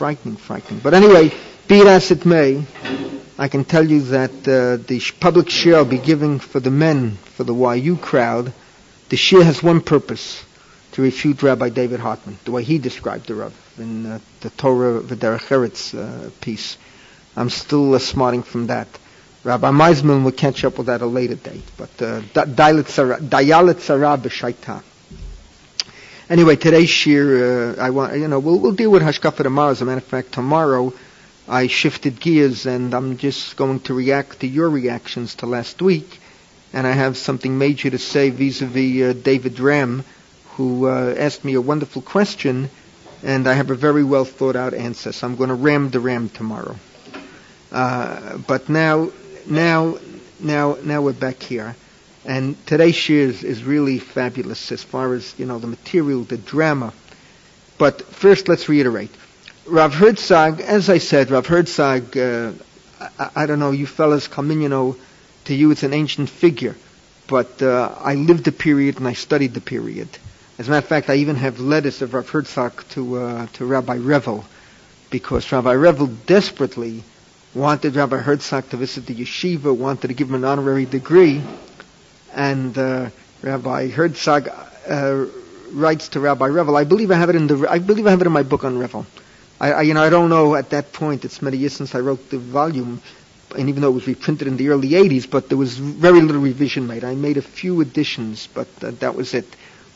frightening, 0.00 0.36
frightening. 0.36 0.80
But 0.80 0.94
anyway, 0.94 1.28
be 1.68 1.80
it 1.80 1.86
as 1.86 2.10
it 2.10 2.24
may, 2.24 2.64
I 3.36 3.48
can 3.48 3.66
tell 3.66 3.86
you 3.86 4.00
that 4.16 4.30
uh, 4.48 4.82
the 4.88 4.98
public 5.20 5.50
share 5.50 5.76
I'll 5.76 5.84
be 5.84 5.98
giving 5.98 6.38
for 6.38 6.58
the 6.58 6.70
men, 6.70 7.16
for 7.36 7.44
the 7.44 7.54
YU 7.54 7.98
crowd, 7.98 8.50
the 9.10 9.18
share 9.18 9.44
has 9.44 9.62
one 9.62 9.82
purpose, 9.82 10.42
to 10.92 11.02
refute 11.02 11.42
Rabbi 11.42 11.68
David 11.68 12.00
Hartman, 12.00 12.38
the 12.46 12.50
way 12.50 12.62
he 12.64 12.78
described 12.78 13.26
the 13.26 13.34
Rav 13.34 13.54
in 13.76 14.06
uh, 14.06 14.20
the 14.40 14.48
Torah 14.48 15.02
V'derech 15.02 15.94
uh, 15.94 16.30
piece. 16.40 16.78
I'm 17.36 17.50
still 17.50 17.94
uh, 17.94 17.98
smarting 17.98 18.42
from 18.42 18.68
that. 18.68 18.88
Rabbi 19.44 19.70
Meisman 19.70 20.24
will 20.24 20.32
catch 20.32 20.64
up 20.64 20.78
with 20.78 20.86
that 20.86 21.02
at 21.02 21.02
a 21.02 21.06
later 21.06 21.34
date, 21.34 21.70
but 21.76 21.90
uh, 22.00 22.22
Dayalet 22.32 22.88
Sarah 23.80 24.16
B'Shaita. 24.16 24.82
Anyway, 26.30 26.54
today's 26.54 26.88
shir, 26.88 27.74
uh, 27.76 27.82
I 27.82 27.90
want, 27.90 28.16
you 28.16 28.28
know, 28.28 28.38
we'll, 28.38 28.60
we'll 28.60 28.70
deal 28.70 28.92
with 28.92 29.02
Hashkafa 29.02 29.42
tomorrow. 29.42 29.72
As 29.72 29.82
a 29.82 29.84
matter 29.84 29.98
of 29.98 30.04
fact, 30.04 30.30
tomorrow 30.30 30.92
I 31.48 31.66
shifted 31.66 32.20
gears 32.20 32.66
and 32.66 32.94
I'm 32.94 33.16
just 33.18 33.56
going 33.56 33.80
to 33.80 33.94
react 33.94 34.38
to 34.40 34.46
your 34.46 34.70
reactions 34.70 35.34
to 35.36 35.46
last 35.46 35.82
week. 35.82 36.20
And 36.72 36.86
I 36.86 36.92
have 36.92 37.16
something 37.16 37.58
major 37.58 37.90
to 37.90 37.98
say 37.98 38.30
vis-a-vis 38.30 39.02
uh, 39.02 39.20
David 39.20 39.58
Ram, 39.58 40.04
who 40.52 40.86
uh, 40.86 41.16
asked 41.18 41.44
me 41.44 41.54
a 41.54 41.60
wonderful 41.60 42.00
question, 42.00 42.70
and 43.24 43.48
I 43.48 43.54
have 43.54 43.72
a 43.72 43.74
very 43.74 44.04
well 44.04 44.24
thought 44.24 44.54
out 44.54 44.72
answer. 44.72 45.10
So 45.10 45.26
I'm 45.26 45.34
going 45.34 45.48
to 45.48 45.56
ram 45.56 45.90
the 45.90 45.98
ram 45.98 46.28
tomorrow. 46.28 46.76
Uh, 47.72 48.38
but 48.46 48.68
now, 48.68 49.10
now, 49.48 49.98
now, 50.38 50.76
now 50.84 51.02
we're 51.02 51.12
back 51.12 51.42
here. 51.42 51.74
And 52.24 52.54
today's 52.66 52.94
shir 52.94 53.14
is, 53.14 53.44
is 53.44 53.64
really 53.64 53.98
fabulous 53.98 54.72
as 54.72 54.82
far 54.82 55.14
as, 55.14 55.34
you 55.38 55.46
know, 55.46 55.58
the 55.58 55.66
material, 55.66 56.24
the 56.24 56.36
drama. 56.36 56.92
But 57.78 58.02
first, 58.02 58.48
let's 58.48 58.68
reiterate. 58.68 59.10
Rav 59.66 59.94
Herzog, 59.94 60.60
as 60.60 60.90
I 60.90 60.98
said, 60.98 61.30
Rav 61.30 61.46
Herzog, 61.46 62.16
uh, 62.16 62.52
I, 63.18 63.30
I, 63.36 63.46
don't 63.46 63.58
know, 63.58 63.70
you 63.70 63.86
fellas 63.86 64.28
come 64.28 64.50
in, 64.50 64.60
you 64.60 64.68
know, 64.68 64.96
to 65.44 65.54
you 65.54 65.70
it's 65.70 65.82
an 65.82 65.94
ancient 65.94 66.28
figure. 66.28 66.76
But 67.26 67.62
uh, 67.62 67.94
I 67.98 68.16
lived 68.16 68.44
the 68.44 68.52
period 68.52 68.98
and 68.98 69.08
I 69.08 69.14
studied 69.14 69.54
the 69.54 69.60
period. 69.60 70.08
As 70.58 70.68
a 70.68 70.72
matter 70.72 70.84
of 70.84 70.88
fact, 70.88 71.08
I 71.08 71.14
even 71.14 71.36
have 71.36 71.58
letters 71.58 72.02
of 72.02 72.12
Rav 72.12 72.28
Herzog 72.28 72.86
to, 72.90 73.16
uh, 73.16 73.46
to 73.54 73.64
Rabbi 73.64 73.96
Revel, 73.96 74.44
because 75.08 75.50
Rabbi 75.50 75.72
Revel 75.72 76.08
desperately 76.26 77.02
wanted 77.54 77.96
Rabbi 77.96 78.18
Herzog 78.18 78.68
to 78.70 78.76
visit 78.76 79.06
the 79.06 79.14
yeshiva, 79.14 79.74
wanted 79.74 80.08
to 80.08 80.14
give 80.14 80.28
him 80.28 80.34
an 80.34 80.44
honorary 80.44 80.84
degree, 80.84 81.42
and 82.34 82.76
uh, 82.76 83.10
Rabbi 83.42 83.88
Herzog 83.88 84.48
uh, 84.88 85.26
writes 85.72 86.08
to 86.10 86.20
Rabbi 86.20 86.46
Revel. 86.46 86.76
I 86.76 86.84
believe 86.84 87.10
I 87.10 87.14
have 87.16 87.30
it 87.30 87.36
in 87.36 87.46
the. 87.46 87.66
I 87.68 87.78
believe 87.78 88.06
I 88.06 88.10
have 88.10 88.20
it 88.20 88.26
in 88.26 88.32
my 88.32 88.42
book 88.42 88.64
on 88.64 88.78
Revel. 88.78 89.06
I, 89.60 89.72
I, 89.72 89.82
you 89.82 89.94
know, 89.94 90.02
I 90.02 90.10
don't 90.10 90.30
know 90.30 90.54
at 90.54 90.70
that 90.70 90.92
point. 90.92 91.24
It's 91.24 91.42
many 91.42 91.56
years 91.58 91.74
since 91.74 91.94
I 91.94 92.00
wrote 92.00 92.30
the 92.30 92.38
volume, 92.38 93.02
and 93.56 93.68
even 93.68 93.82
though 93.82 93.88
it 93.88 93.94
was 93.94 94.06
reprinted 94.06 94.48
in 94.48 94.56
the 94.56 94.68
early 94.68 94.90
'80s, 94.90 95.28
but 95.30 95.48
there 95.48 95.58
was 95.58 95.76
very 95.76 96.20
little 96.20 96.40
revision 96.40 96.86
made. 96.86 97.04
I 97.04 97.14
made 97.14 97.36
a 97.36 97.42
few 97.42 97.80
additions, 97.80 98.48
but 98.52 98.68
uh, 98.82 98.92
that 99.00 99.14
was 99.14 99.34
it. 99.34 99.46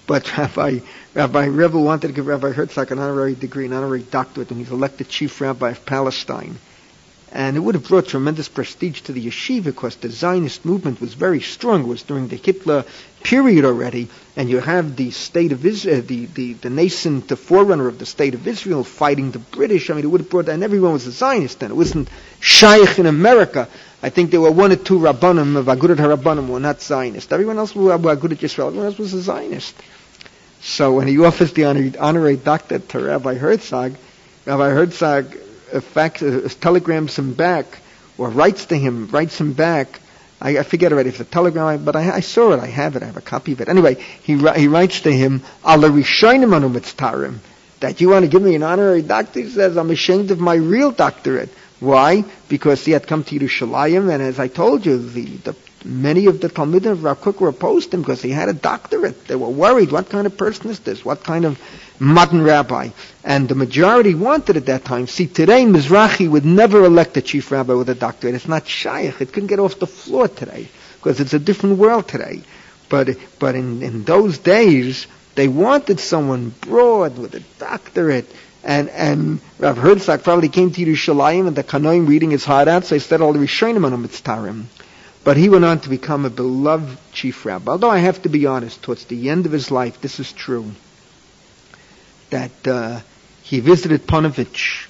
But 0.07 0.37
Rabbi 0.39 0.81
Rabbi 1.15 1.47
Revel 1.49 1.83
wanted 1.85 2.09
to 2.09 2.13
give 2.13 2.27
Rabbi 2.27 2.53
Herzog 2.53 2.93
an 2.93 2.99
honorary 2.99 3.35
degree, 3.35 3.67
an 3.67 3.73
honorary 3.73 4.03
doctorate, 4.03 4.51
and 4.51 4.59
he's 4.61 4.71
elected 4.71 5.09
chief 5.09 5.41
rabbi 5.41 5.71
of 5.71 5.87
Palestine. 5.87 6.59
And 7.35 7.57
it 7.57 7.61
would 7.61 7.75
have 7.75 7.89
brought 7.89 8.07
tremendous 8.07 8.49
prestige 8.49 9.01
to 9.03 9.13
the 9.13 9.27
yeshiva 9.27 9.65
because 9.65 9.97
the 9.97 10.09
Zionist 10.09 10.65
movement 10.65 11.01
was 11.01 11.15
very 11.15 11.41
strong. 11.41 11.83
It 11.83 11.89
was 11.89 12.05
during 12.05 12.29
the 12.29 12.37
Hitler 12.37 12.85
period 13.25 13.65
already, 13.65 14.09
and 14.37 14.49
you 14.49 14.61
have 14.61 14.95
the 14.95 15.11
state 15.11 15.51
of 15.51 15.67
Israel, 15.67 15.99
uh, 15.99 16.03
the, 16.07 16.27
the, 16.27 16.53
the 16.53 16.71
nascent 16.71 17.27
the 17.27 17.35
forerunner 17.35 17.89
of 17.89 17.99
the 17.99 18.07
state 18.07 18.35
of 18.35 18.47
Israel 18.47 18.85
fighting 18.85 19.33
the 19.33 19.41
British. 19.41 19.91
I 19.91 19.95
mean, 19.95 20.05
it 20.05 20.09
would 20.09 20.21
have 20.21 20.31
brought, 20.31 20.49
and 20.49 20.63
everyone 20.63 20.93
was 20.93 21.09
a 21.09 21.11
Zionist 21.11 21.59
then. 21.59 21.73
It 21.73 21.75
wasn't 21.75 22.09
Shaykh 22.39 23.01
in 23.01 23.07
America. 23.07 23.69
I 24.01 24.11
think 24.11 24.31
there 24.31 24.41
were 24.41 24.53
one 24.53 24.71
or 24.71 24.77
two 24.77 25.01
Rabbanim 25.01 25.57
uh, 25.57 25.61
of 25.61 25.67
Agudat 25.67 25.97
HaRabbanim 25.97 26.47
were 26.49 26.61
not 26.61 26.83
Zionist. 26.83 27.33
Everyone 27.33 27.59
else 27.59 27.75
was 27.75 28.01
Agudat 28.01 28.39
Yisrael. 28.39 28.69
Everyone 28.69 28.87
else 28.87 28.99
was 28.99 29.13
a 29.13 29.21
Zionist. 29.21 29.75
So 30.61 30.95
when 30.95 31.09
he 31.09 31.19
offers 31.19 31.53
the 31.53 31.65
honorary 31.99 32.37
doctorate 32.37 32.89
to 32.91 33.01
Rabbi 33.01 33.35
Herzog, 33.35 33.97
Rabbi 34.47 34.69
Herzog 34.71 35.37
fax, 35.81 36.23
uh, 36.23 36.49
telegrams 36.61 37.19
him 37.19 37.35
back 37.35 37.79
or 38.19 38.29
writes 38.29 38.67
to 38.67 38.77
him, 38.77 39.09
writes 39.09 39.39
him 39.39 39.53
back. 39.53 40.01
I, 40.41 40.59
I 40.59 40.63
forget 40.63 40.93
already 40.93 41.09
if 41.11 41.21
a 41.21 41.25
telegram, 41.25 41.85
but 41.85 41.97
I, 41.97 42.17
I, 42.17 42.21
saw 42.21 42.53
it. 42.53 42.61
I 42.61 42.67
have 42.67 42.97
it. 42.97 43.03
I 43.03 43.07
have 43.07 43.17
a 43.17 43.23
copy 43.23 43.53
of 43.53 43.61
it. 43.61 43.69
Anyway, 43.69 43.95
he 44.23 44.37
he 44.37 44.69
writes 44.69 45.01
to 45.03 45.13
him. 45.13 45.43
That 47.81 48.01
you 48.01 48.09
want 48.09 48.25
to 48.25 48.29
give 48.31 48.43
me 48.43 48.55
an 48.55 48.63
honorary 48.63 49.03
doctorate? 49.03 49.47
He 49.47 49.51
says, 49.51 49.77
"I'm 49.77 49.91
ashamed 49.91 50.31
of 50.31 50.41
my 50.41 50.55
real 50.55 50.91
doctorate." 50.91 51.51
Why? 51.81 52.25
Because 52.49 52.85
he 52.85 52.93
had 52.93 53.07
come 53.07 53.25
to 53.25 53.39
Yerushalayim, 53.39 54.13
and 54.13 54.23
as 54.23 54.39
I 54.39 54.49
told 54.49 54.87
you, 54.87 54.97
the, 54.99 55.25
the 55.25 55.57
many 55.85 56.27
of 56.27 56.41
the 56.41 56.49
Talmudim 56.49 56.93
of 56.93 57.05
Rav 57.05 57.21
Kook 57.21 57.41
were 57.41 57.49
opposed 57.49 57.91
to 57.91 57.97
him 57.97 58.03
because 58.03 58.23
he 58.23 58.31
had 58.31 58.49
a 58.49 58.55
doctorate. 58.55 59.27
They 59.27 59.37
were 59.37 59.49
worried, 59.49 59.93
what 59.93 60.09
kind 60.09 60.27
of 60.27 60.37
person 60.37 60.71
is 60.71 60.81
this? 60.81 61.05
What 61.05 61.23
kind 61.23 61.45
of 61.45 61.61
modern 61.99 62.43
rabbi? 62.43 62.91
And 63.23 63.49
the 63.49 63.55
majority 63.55 64.15
wanted 64.15 64.57
at 64.57 64.67
that 64.67 64.85
time. 64.85 65.07
See, 65.07 65.27
today 65.27 65.65
Mizrahi 65.65 66.29
would 66.29 66.45
never 66.45 66.85
elect 66.85 67.17
a 67.17 67.23
chief 67.23 67.51
rabbi 67.51 67.75
with 67.75 67.89
a 67.89 67.95
doctorate. 67.95 68.35
It's 68.35 68.49
not 68.49 68.67
shaykh. 68.67 69.21
It 69.21 69.33
couldn't 69.33 69.49
get 69.49 69.59
off 69.59 69.79
the 69.79 69.87
floor 69.87 70.29
today 70.29 70.69
because 70.97 71.21
it's 71.21 71.35
a 71.35 71.39
different 71.39 71.79
world 71.79 72.09
today. 72.09 72.43
But, 72.89 73.17
but 73.39 73.55
in, 73.55 73.83
in 73.83 74.05
those 74.05 74.39
days, 74.39 75.07
they 75.35 75.49
wanted 75.49 76.01
someone 76.01 76.55
broad 76.61 77.19
with 77.19 77.35
a 77.35 77.41
doctorate. 77.59 78.27
And, 78.63 78.89
and 78.89 79.41
Rav 79.59 79.77
Herzog 79.77 80.23
probably 80.23 80.49
came 80.49 80.71
to 80.73 80.81
Yerushalayim 80.81 81.47
and 81.47 81.57
the 81.57 81.65
Kanoim 81.65 82.09
reading 82.09 82.31
his 82.31 82.45
heart 82.45 82.67
out, 82.69 82.85
so 82.85 82.95
he 82.95 82.99
said 82.99 83.21
all 83.21 83.35
the 83.35 83.39
Rishonim 83.39 83.85
on 83.85 83.93
him, 83.93 84.05
it's 84.05 84.23
Tarim. 84.23 84.65
But 85.25 85.39
he 85.39 85.49
went 85.49 85.65
on 85.65 85.81
to 85.81 85.89
become 85.89 86.27
a 86.27 86.31
beloved 86.31 86.99
chief 87.13 87.47
rabbi. 87.47 87.73
Although 87.73 87.91
I 87.91 87.99
have 87.99 88.23
to 88.23 88.29
be 88.29 88.47
honest, 88.47 88.83
towards 88.83 89.07
the 89.07 89.31
end 89.31 89.47
of 89.47 89.53
his 89.53 89.71
life, 89.71 90.01
this 90.01 90.21
is 90.21 90.31
true, 90.33 90.71
that 92.29 92.67
uh, 92.67 93.01
he 93.43 93.61
visited 93.61 94.07
Ponevezh 94.07 94.87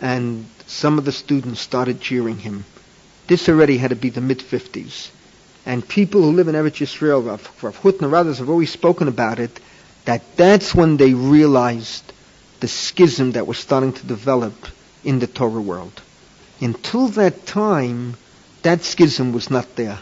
and 0.00 0.46
some 0.66 0.98
of 0.98 1.04
the 1.04 1.12
students 1.12 1.60
started 1.60 2.00
jeering 2.00 2.38
him. 2.38 2.64
This 3.26 3.48
already 3.48 3.78
had 3.78 3.90
to 3.90 3.96
be 3.96 4.10
the 4.10 4.20
mid-50s. 4.20 5.08
And 5.64 5.86
people 5.88 6.22
who 6.22 6.32
live 6.32 6.48
in 6.48 6.54
Eretz 6.54 6.80
Yisrael, 6.80 7.26
Rav, 7.26 7.62
Rav 7.62 7.80
Hutner, 7.80 8.12
others 8.12 8.38
have 8.38 8.50
always 8.50 8.70
spoken 8.70 9.08
about 9.08 9.38
it, 9.38 9.60
that 10.04 10.36
that's 10.36 10.74
when 10.74 10.98
they 10.98 11.14
realized 11.14 12.12
the 12.60 12.68
schism 12.68 13.32
that 13.32 13.46
was 13.46 13.58
starting 13.58 13.94
to 13.94 14.06
develop 14.06 14.54
in 15.04 15.20
the 15.20 15.26
Torah 15.26 15.60
world. 15.60 16.02
Until 16.60 17.08
that 17.08 17.46
time, 17.46 18.16
that 18.64 18.82
schism 18.82 19.32
was 19.32 19.50
not 19.50 19.76
there. 19.76 19.98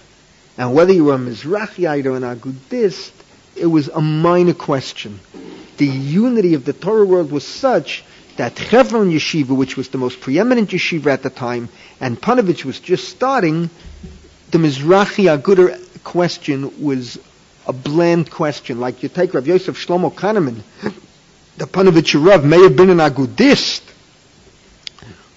And 0.57 0.75
whether 0.75 0.93
you 0.93 1.05
were 1.05 1.15
a 1.15 1.19
Mizrahite 1.19 2.07
or 2.07 2.17
an 2.17 2.23
Agudist, 2.23 3.13
it 3.57 3.67
was 3.67 3.89
a 3.89 4.01
minor 4.01 4.55
question. 4.55 5.21
The 5.77 5.87
unity 5.87 6.55
of 6.55 6.65
the 6.65 6.73
Torah 6.73 7.05
world 7.05 7.31
was 7.31 7.47
such 7.47 8.05
that 8.37 8.57
Chevron 8.59 9.11
Yeshiva, 9.11 9.55
which 9.57 9.77
was 9.77 9.89
the 9.89 9.99
most 9.99 10.21
preeminent 10.21 10.71
yeshiva 10.71 11.09
at 11.09 11.23
the 11.23 11.31
time, 11.31 11.69
and 12.01 12.21
Ponevezh 12.21 12.65
was 12.65 12.81
just 12.81 13.09
starting, 13.09 13.69
the 14.51 14.59
Mizrahi 14.59 15.37
Agudah 15.37 16.03
question 16.05 16.83
was 16.83 17.19
a 17.67 17.73
bland 17.73 18.31
question. 18.31 18.81
Like 18.81 19.03
you 19.03 19.09
take 19.09 19.35
Rav 19.35 19.47
Yosef 19.47 19.77
Shlomo 19.77 20.13
Kahaneman, 20.13 20.63
the 21.57 21.67
Ponevezh 21.67 22.25
Rav 22.25 22.45
may 22.45 22.63
have 22.63 22.77
been 22.77 22.91
an 22.91 22.99
Agudist, 22.99 23.83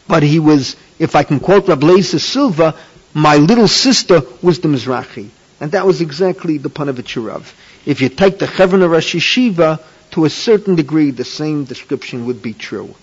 but 0.07 0.24
he 0.24 0.40
was, 0.40 0.75
if 1.00 1.16
I 1.16 1.24
can 1.24 1.40
quote 1.40 1.68
Rav 1.68 1.80
Leisa 1.80 2.19
Silva, 2.19 2.75
my 3.16 3.38
little 3.38 3.68
sister 3.68 4.22
was 4.44 4.59
the 4.59 4.68
Mizrahi. 4.68 5.30
And 5.62 5.72
that 5.72 5.88
was 5.88 6.02
exactly 6.02 6.58
the 6.58 6.70
Ponevezh 6.70 7.53
If 7.86 8.02
you 8.02 8.09
take 8.09 8.40
the 8.40 8.46
Chevron 8.46 8.88
Rosh 8.88 9.16
Yeshiva, 9.16 9.81
to 10.12 10.26
a 10.26 10.30
certain 10.30 10.76
degree, 10.76 11.12
the 11.12 11.25
same 11.25 11.64
description 11.64 12.25
would 12.25 12.42
be 12.42 12.54
true. 12.54 12.94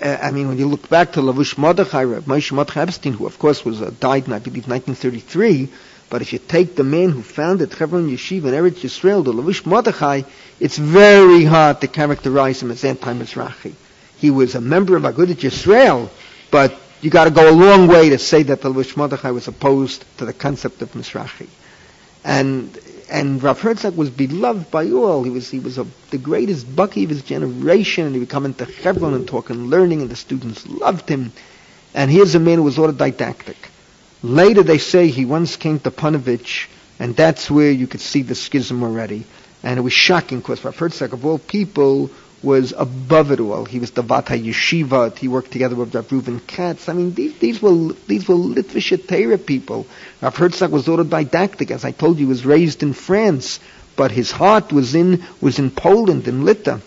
Uh, 0.00 0.18
I 0.22 0.30
mean, 0.30 0.48
when 0.48 0.58
you 0.58 0.66
look 0.66 0.88
back 0.88 1.12
to 1.12 1.20
Lavush 1.20 1.56
Mordechai, 1.58 2.04
Moshe 2.04 2.52
Mordechai 2.52 2.82
Epstein, 2.82 3.14
who 3.14 3.26
of 3.26 3.38
course 3.38 3.64
was 3.64 3.80
uh, 3.80 3.90
died 3.98 4.26
in, 4.26 4.32
I 4.34 4.38
believe, 4.38 4.68
1933, 4.68 5.68
but 6.10 6.22
if 6.22 6.32
you 6.32 6.38
take 6.38 6.76
the 6.76 6.84
man 6.84 7.10
who 7.10 7.22
founded 7.22 7.72
Chevron 7.72 8.08
Yeshiva 8.08 8.46
in 8.48 8.54
Eretz 8.54 8.80
Yisrael, 8.82 9.24
the 9.24 9.32
Lavush 9.32 9.64
Mordechai, 9.66 10.22
it's 10.60 10.76
very 10.78 11.44
hard 11.44 11.80
to 11.80 11.88
characterize 11.88 12.62
him 12.62 12.70
as 12.70 12.84
anti-Mizrahi. 12.84 13.74
He 14.18 14.30
was 14.30 14.54
a 14.54 14.60
member 14.60 14.96
of 14.96 15.02
Agudat 15.02 15.36
Yisrael, 15.40 16.08
but 16.50 16.78
you 17.00 17.10
got 17.10 17.24
to 17.24 17.30
go 17.30 17.50
a 17.50 17.52
long 17.52 17.88
way 17.88 18.10
to 18.10 18.18
say 18.18 18.42
that 18.44 18.62
the 18.62 18.70
Lavush 18.70 18.96
Mordechai 18.96 19.30
was 19.30 19.48
opposed 19.48 20.04
to 20.18 20.24
the 20.24 20.32
concept 20.32 20.82
of 20.82 20.92
Mizrahi. 20.92 21.48
And 22.24 22.78
and 23.08 23.40
Rav 23.42 23.60
Herzog 23.60 23.96
was 23.96 24.10
beloved 24.10 24.70
by 24.70 24.90
all. 24.90 25.22
He 25.22 25.30
was 25.30 25.50
he 25.50 25.60
was 25.60 25.78
a, 25.78 25.86
the 26.10 26.18
greatest 26.18 26.74
bucky 26.74 27.04
of 27.04 27.10
his 27.10 27.22
generation, 27.22 28.06
and 28.06 28.14
he 28.14 28.20
would 28.20 28.28
come 28.28 28.44
into 28.44 28.64
Hebron 28.64 29.14
and 29.14 29.28
talk 29.28 29.50
and 29.50 29.70
learning, 29.70 30.00
and 30.02 30.10
the 30.10 30.16
students 30.16 30.66
loved 30.66 31.08
him. 31.08 31.32
And 31.94 32.10
here's 32.10 32.34
a 32.34 32.40
man 32.40 32.58
who 32.58 32.64
was 32.64 32.76
autodidactic. 32.76 33.56
Later, 34.22 34.62
they 34.62 34.78
say 34.78 35.08
he 35.08 35.24
once 35.24 35.56
came 35.56 35.78
to 35.80 35.90
Ponevezh, 35.90 36.66
and 36.98 37.14
that's 37.14 37.50
where 37.50 37.70
you 37.70 37.86
could 37.86 38.00
see 38.00 38.22
the 38.22 38.34
schism 38.34 38.82
already. 38.82 39.24
And 39.62 39.78
it 39.78 39.82
was 39.82 39.92
shocking 39.92 40.38
because 40.38 40.64
Rav 40.64 40.76
Herzog, 40.76 41.12
of 41.12 41.24
all 41.24 41.38
people, 41.38 42.10
was 42.42 42.74
above 42.76 43.30
it 43.30 43.40
all. 43.40 43.64
He 43.64 43.78
was 43.78 43.90
the 43.92 44.02
Vata 44.02 44.40
Yeshiva. 44.40 45.16
He 45.16 45.28
worked 45.28 45.50
together 45.50 45.74
with 45.74 45.94
Rav 45.94 46.08
Reuven 46.08 46.46
Katz. 46.46 46.88
I 46.88 46.92
mean, 46.92 47.14
these, 47.14 47.38
these 47.38 47.62
were 47.62 47.92
these 48.06 48.28
were 48.28 48.34
Litvish 48.34 49.46
people. 49.46 49.86
Rav 50.20 50.36
Herzog 50.36 50.70
was 50.70 50.86
autodidactic, 50.86 51.70
as 51.70 51.84
I 51.84 51.92
told 51.92 52.18
you, 52.18 52.26
he 52.26 52.28
was 52.28 52.44
raised 52.44 52.82
in 52.82 52.92
France, 52.92 53.60
but 53.96 54.10
his 54.10 54.30
heart 54.30 54.72
was 54.72 54.94
in 54.94 55.24
was 55.40 55.58
in 55.58 55.70
Poland, 55.70 56.28
in 56.28 56.44
Lita. 56.44 56.80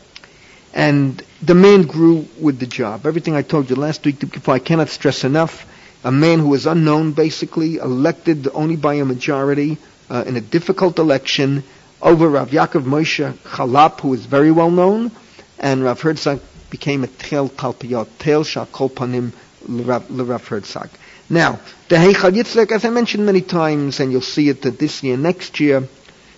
And 0.74 1.22
the 1.42 1.56
man 1.56 1.84
grew 1.84 2.28
with 2.40 2.60
the 2.60 2.68
job. 2.68 3.07
Everything 3.07 3.36
I 3.36 3.42
told 3.42 3.69
you 3.69 3.75
last 3.75 4.06
week 4.06 4.19
before, 4.19 4.54
I 4.54 4.60
cannot 4.60 4.90
stress 4.90 5.24
enough. 5.24 5.66
A 6.04 6.12
man 6.12 6.40
who 6.40 6.50
was 6.50 6.66
unknown, 6.68 7.13
basically, 7.13 7.78
elected 7.78 8.48
only 8.54 8.75
by 8.75 8.95
a 8.95 9.06
majority 9.06 9.78
uh, 10.10 10.24
in 10.28 10.38
a 10.38 10.42
difficult 10.42 11.00
election 11.00 11.63
over 12.02 12.30
Rav 12.30 12.50
Yaakov 12.52 12.84
Moshe 12.84 13.34
Charlap, 13.40 14.00
who 14.02 14.10
was 14.10 14.25
very 14.25 14.52
well 14.52 14.72
known, 14.72 15.12
and 15.60 15.84
Rav 15.84 16.02
Herzog 16.02 16.42
became 16.70 17.04
a 17.04 17.08
Tel 17.08 17.50
Talpiyot, 17.50 18.08
Tel 18.20 18.44
Shakol 18.44 18.90
Panim 18.90 19.32
Rav 19.68 20.48
Herzog. 20.48 20.90
Now, 21.30 21.60
the 21.90 21.98
Heichal 21.98 22.32
Yitzchak, 22.32 22.72
as 22.72 22.86
I 22.86 22.90
mentioned 22.90 23.26
many 23.26 23.42
times, 23.42 24.00
and 24.00 24.12
you'll 24.12 24.22
see 24.22 24.50
it 24.50 24.62
this 24.62 25.04
year, 25.04 25.18
next 25.18 25.60
year, 25.60 25.88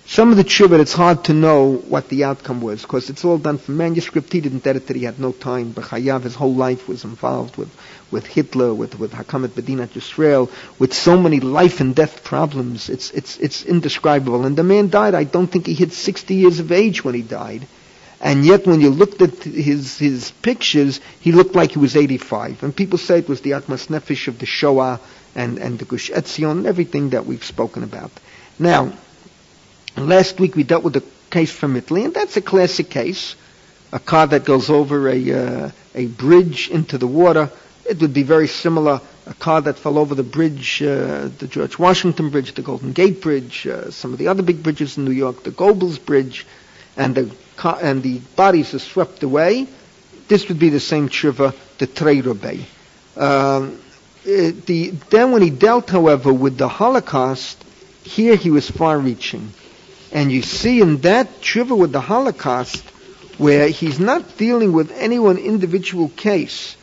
some 0.05 0.31
of 0.31 0.35
the 0.35 0.43
tshuva, 0.43 0.79
it's 0.79 0.91
hard 0.91 1.23
to 1.25 1.33
know 1.33 1.77
what 1.87 2.09
the 2.09 2.25
outcome 2.25 2.59
was, 2.59 2.81
because 2.81 3.09
it's 3.09 3.23
all 3.23 3.37
done 3.37 3.57
from 3.57 3.77
manuscript. 3.77 4.33
He 4.33 4.41
didn't 4.41 4.67
edit 4.67 4.89
it, 4.89 4.95
he 4.97 5.03
had 5.03 5.19
no 5.19 5.31
time. 5.31 5.71
But 5.71 5.85
Chayav, 5.85 6.23
his 6.23 6.35
whole 6.35 6.53
life 6.53 6.89
was 6.89 7.05
involved 7.05 7.55
with, 7.55 7.69
with 8.11 8.25
Hitler, 8.25 8.73
with, 8.73 8.99
with 8.99 9.13
Hakamat 9.13 9.49
Medinat 9.49 9.89
Yisrael, 9.89 10.49
with 10.79 10.93
so 10.93 11.17
many 11.17 11.39
life 11.39 11.79
and 11.79 11.95
death 11.95 12.25
problems. 12.25 12.89
It's, 12.89 13.11
it's, 13.11 13.37
it's 13.37 13.63
indescribable. 13.63 14.45
And 14.45 14.57
the 14.57 14.63
man 14.63 14.89
died, 14.89 15.15
I 15.15 15.23
don't 15.23 15.47
think 15.47 15.67
he 15.67 15.73
hit 15.73 15.93
60 15.93 16.33
years 16.33 16.59
of 16.59 16.73
age 16.73 17.05
when 17.05 17.15
he 17.15 17.21
died. 17.21 17.65
And 18.21 18.45
yet 18.45 18.67
when 18.67 18.81
you 18.81 18.89
looked 18.91 19.21
at 19.21 19.43
his, 19.43 19.97
his 19.97 20.31
pictures, 20.43 21.01
he 21.19 21.31
looked 21.31 21.55
like 21.55 21.71
he 21.71 21.79
was 21.79 21.95
85. 21.95 22.61
And 22.63 22.75
people 22.75 22.97
say 22.99 23.19
it 23.19 23.27
was 23.27 23.41
the 23.41 23.53
Atmas 23.53 23.87
Nefesh 23.87 24.27
of 24.27 24.37
the 24.39 24.45
Shoah 24.45 24.99
and, 25.35 25.57
and 25.57 25.79
the 25.79 25.85
Gush 25.85 26.11
Etzion 26.11 26.51
and 26.51 26.65
everything 26.67 27.09
that 27.09 27.25
we've 27.25 27.43
spoken 27.43 27.83
about. 27.83 28.11
Now, 28.59 28.93
Last 29.97 30.39
week 30.39 30.55
we 30.55 30.63
dealt 30.63 30.83
with 30.83 30.95
a 30.95 31.03
case 31.29 31.51
from 31.51 31.75
Italy, 31.75 32.05
and 32.05 32.13
that's 32.13 32.37
a 32.37 32.41
classic 32.41 32.89
case. 32.89 33.35
A 33.91 33.99
car 33.99 34.25
that 34.27 34.45
goes 34.45 34.69
over 34.69 35.09
a, 35.09 35.31
uh, 35.33 35.71
a 35.93 36.07
bridge 36.07 36.69
into 36.69 36.97
the 36.97 37.07
water. 37.07 37.51
It 37.89 37.99
would 37.99 38.13
be 38.13 38.23
very 38.23 38.47
similar. 38.47 39.01
A 39.27 39.33
car 39.33 39.61
that 39.61 39.77
fell 39.77 39.97
over 39.97 40.15
the 40.15 40.23
bridge, 40.23 40.81
uh, 40.81 41.27
the 41.37 41.47
George 41.47 41.77
Washington 41.77 42.29
Bridge, 42.29 42.53
the 42.53 42.61
Golden 42.61 42.93
Gate 42.93 43.21
Bridge, 43.21 43.67
uh, 43.67 43.91
some 43.91 44.13
of 44.13 44.17
the 44.19 44.29
other 44.29 44.41
big 44.43 44.63
bridges 44.63 44.97
in 44.97 45.03
New 45.05 45.11
York, 45.11 45.43
the 45.43 45.51
Goethals 45.51 46.03
Bridge, 46.03 46.47
and 46.95 47.15
the 47.15 47.31
and 47.63 48.03
the 48.03 48.19
bodies 48.35 48.73
are 48.73 48.79
swept 48.79 49.23
away. 49.23 49.67
This 50.27 50.47
would 50.47 50.59
be 50.59 50.69
the 50.69 50.79
same 50.79 51.09
tshuva, 51.09 51.53
the 51.77 51.87
Treiro 51.87 52.39
Bay. 52.39 52.65
Um, 53.17 53.79
the, 54.23 54.93
then 55.09 55.31
when 55.31 55.41
he 55.41 55.49
dealt, 55.49 55.89
however, 55.89 56.31
with 56.31 56.57
the 56.57 56.67
Holocaust, 56.67 57.63
here 58.03 58.35
he 58.35 58.49
was 58.49 58.69
far-reaching. 58.69 59.51
And 60.11 60.31
you 60.31 60.41
see 60.41 60.81
in 60.81 60.97
that 61.01 61.41
tshuva 61.41 61.77
with 61.77 61.91
the 61.91 62.01
Holocaust, 62.01 62.83
where 63.37 63.67
he's 63.69 63.99
not 63.99 64.37
dealing 64.37 64.73
with 64.73 64.91
any 64.91 65.19
one 65.19 65.37
individual 65.37 66.09
case, 66.09 66.75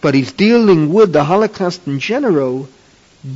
but 0.00 0.14
he's 0.14 0.32
dealing 0.32 0.92
with 0.92 1.12
the 1.12 1.24
Holocaust 1.24 1.86
in 1.86 1.98
general, 1.98 2.68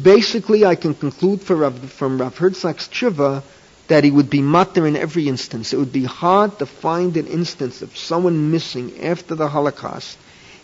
basically 0.02 0.64
I 0.64 0.74
can 0.74 0.94
conclude 0.94 1.48
Rav, 1.48 1.78
from 1.90 2.20
Rav 2.20 2.36
Herzog's 2.36 2.88
tshuva 2.88 3.42
that 3.88 4.04
he 4.04 4.10
would 4.10 4.30
be 4.30 4.42
matter 4.42 4.86
in 4.86 4.96
every 4.96 5.28
instance. 5.28 5.72
It 5.72 5.78
would 5.78 5.92
be 5.92 6.04
hard 6.04 6.58
to 6.58 6.66
find 6.66 7.16
an 7.16 7.26
instance 7.26 7.82
of 7.82 7.96
someone 7.96 8.50
missing 8.50 9.02
after 9.02 9.34
the 9.34 9.48
Holocaust, 9.48 10.16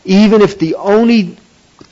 even 0.05 0.43
if 0.43 0.59
the 0.59 0.77
only 0.77 1.37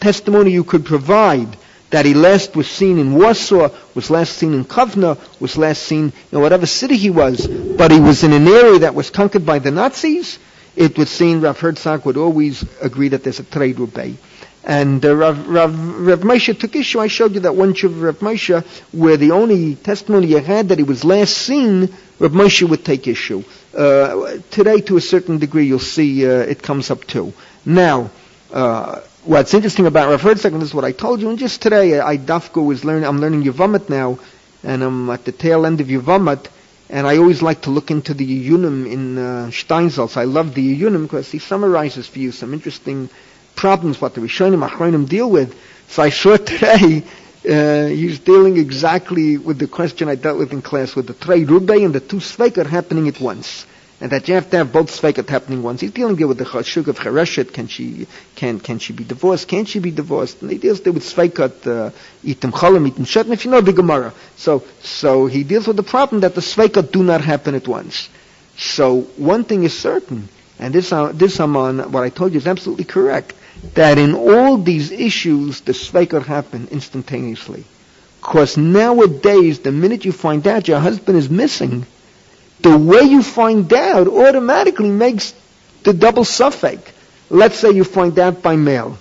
testimony 0.01 0.53
you 0.53 0.65
could 0.65 0.85
provide 0.85 1.57
that 1.91 2.07
he 2.07 2.15
last 2.15 2.57
was 2.57 2.69
seen 2.71 2.99
in 2.99 3.15
Warsaw, 3.15 3.69
was 3.95 4.11
last 4.11 4.35
seen 4.37 4.55
in 4.55 4.65
Kovna, 4.65 5.19
was 5.41 5.59
last 5.59 5.83
seen 5.83 6.13
in 6.31 6.41
whatever 6.41 6.65
city 6.65 6.97
he 6.97 7.11
was, 7.11 7.47
but 7.47 7.91
he 7.91 8.01
was 8.01 8.25
in 8.25 8.33
an 8.33 8.49
area 8.49 8.79
that 8.81 8.95
was 8.95 9.11
conquered 9.11 9.45
by 9.45 9.59
the 9.59 9.71
Nazis, 9.71 10.39
it 10.75 10.97
would 10.97 11.09
seem 11.09 11.43
Rav 11.43 11.59
Herzog 11.61 12.07
would 12.07 12.17
always 12.17 12.65
agree 12.81 13.09
that 13.09 13.23
there's 13.25 13.41
a 13.41 13.45
trade 13.45 13.77
Bay. 13.93 14.17
And 14.65 15.05
uh, 15.05 15.17
Rav, 15.17 15.49
Rav, 15.49 16.07
Rav 16.07 16.21
Moshe 16.21 16.59
took 16.59 16.77
issue. 16.77 17.01
I 17.01 17.09
showed 17.09 17.35
you 17.35 17.41
that 17.41 17.57
one 17.57 17.71
of 17.71 18.03
Rav 18.03 18.19
Moshe, 18.21 18.65
where 18.93 19.17
the 19.17 19.33
only 19.33 19.75
testimony 19.75 20.29
he 20.29 20.35
had 20.35 20.69
that 20.69 20.79
he 20.79 20.85
was 20.85 21.05
last 21.05 21.37
seen, 21.37 21.93
Rav 22.19 22.33
Moshe 22.33 22.69
would 22.69 22.85
take 22.85 23.09
issue. 23.09 23.43
Uh, 23.77 24.39
today, 24.51 24.81
to 24.83 24.97
a 24.97 25.01
certain 25.01 25.39
degree, 25.39 25.67
you'll 25.67 25.81
see 25.81 26.27
uh, 26.27 26.31
it 26.31 26.63
comes 26.63 26.91
up 26.91 27.05
too. 27.07 27.33
Now, 27.65 28.11
uh, 28.53 29.01
what's 29.25 29.55
interesting 29.55 29.87
about 29.87 30.11
Rav 30.11 30.21
Herzog, 30.21 30.53
and 30.53 30.63
this 30.63 30.69
is 30.69 30.75
what 30.75 30.85
I 30.85 30.93
told 30.93 31.21
you, 31.21 31.31
and 31.31 31.39
just 31.39 31.61
today 31.63 31.99
I 31.99 32.17
Dafko 32.17 32.65
was 32.65 32.85
learning, 32.85 33.05
I'm 33.05 33.21
learning 33.21 33.43
Yevamot 33.43 33.89
now, 33.89 34.19
and 34.63 34.83
I'm 34.85 35.11
at 35.11 35.25
the 35.25 35.33
tail 35.33 35.67
end 35.67 35.81
of 35.81 35.89
Yevamot, 35.89 36.47
and 36.89 37.07
I 37.07 37.17
always 37.17 37.41
like 37.43 37.63
to 37.63 37.71
look 37.71 37.91
into 37.91 38.15
the 38.15 38.49
Yunim 38.49 38.91
in 38.91 39.19
uh, 39.19 39.47
Steinsaltz. 39.51 40.17
I 40.17 40.25
love 40.25 40.55
the 40.55 40.81
Yunim 40.81 41.03
because 41.03 41.33
he 41.33 41.39
summarizes 41.39 42.07
for 42.07 42.19
you 42.19 42.31
some 42.31 42.53
interesting 42.53 43.09
problems 43.57 44.01
what 44.01 44.15
the 44.15 44.21
Rishonim 44.21 44.67
Achronim 44.69 45.09
deal 45.09 45.31
with. 45.31 45.55
So 45.89 46.03
I 46.03 46.11
saw 46.11 46.37
today 46.53 47.03
uh, 47.49 47.87
he's 47.89 48.19
dealing 48.21 48.57
exactly 48.57 49.39
with 49.39 49.59
the 49.59 49.67
question 49.67 50.09
I 50.09 50.15
dealt 50.15 50.39
with 50.39 50.53
in 50.53 50.63
class 50.63 50.95
with 50.95 51.07
the 51.07 51.15
Trey 51.15 51.45
Rube 51.45 51.71
and 51.71 51.95
the 51.95 52.01
two 52.01 52.17
Sveikar 52.19 52.67
happening 52.67 53.09
at 53.09 53.21
once 53.21 53.67
and 54.03 54.11
that 54.11 54.27
you 54.27 54.35
have 54.35 54.51
to 54.51 54.57
have 54.57 54.73
both 54.73 54.91
sveikat 54.91 55.29
happening 55.29 55.63
once. 55.63 55.81
He's 55.81 55.93
dealing 55.93 56.17
with 56.27 56.37
the 56.37 56.45
chashuk 56.45 56.89
of 56.89 56.99
chereshet. 56.99 57.53
Can 57.53 57.69
she 57.69 58.09
can 58.35 58.59
can 58.59 58.81
she 58.81 58.93
be 58.93 59.05
divorced? 59.05 59.47
Can't 59.47 59.69
she 59.69 59.79
be 59.79 59.93
divorced? 59.93 60.43
And 60.43 60.51
he 60.51 60.59
deals 60.59 60.81
there 60.81 60.93
with 60.93 61.05
sveikat 61.05 61.65
uh, 61.69 61.91
itim 62.25 62.51
cholim 62.51 62.91
itim 62.91 63.07
shet. 63.07 63.27
And 63.27 63.33
if 63.33 63.45
you 63.45 63.53
know 63.53 63.61
the 63.61 63.73
Gemara, 63.73 64.13
so 64.37 64.65
so 64.83 65.27
he 65.27 65.45
deals 65.45 65.69
with 65.69 65.77
the 65.77 65.85
problem 65.85 66.23
that 66.23 66.35
the 66.35 66.41
sveikat 66.41 66.91
do 66.91 67.05
not 67.05 67.21
happen 67.21 67.55
at 67.55 67.69
once. 67.69 68.09
So 68.57 69.03
one 69.17 69.45
thing 69.45 69.63
is 69.63 69.79
certain, 69.79 70.29
and 70.59 70.75
this 70.75 70.93
uh, 70.93 71.13
this 71.13 71.39
Aman, 71.39 71.93
what 71.93 72.03
I 72.03 72.09
told 72.09 72.33
you 72.33 72.39
is 72.39 72.49
absolutely 72.49 72.85
correct. 72.87 73.35
That 73.75 73.99
in 73.99 74.15
all 74.15 74.59
these 74.59 74.91
issues, 74.91 75.61
the 75.61 75.73
sveikat 75.73 76.27
happen 76.27 76.69
instantaneously. 76.71 77.65
Because 78.21 78.57
nowadays, 78.57 79.61
the 79.61 79.73
minute 79.73 80.05
you 80.05 80.13
find 80.13 80.47
out 80.47 80.69
your 80.69 80.79
husband 80.79 81.19
is 81.19 81.29
missing, 81.29 81.87
the 82.61 82.77
way 82.77 83.03
you 83.03 83.23
find 83.23 83.73
out 83.73 84.07
automatically 84.07 84.91
makes 84.91 85.35
the 85.83 85.93
double 85.93 86.25
suffix. 86.25 86.93
Let's 87.31 87.57
say 87.59 87.71
you 87.71 87.85
find 87.85 88.19
out 88.19 88.43
by 88.43 88.57
mail. 88.57 88.99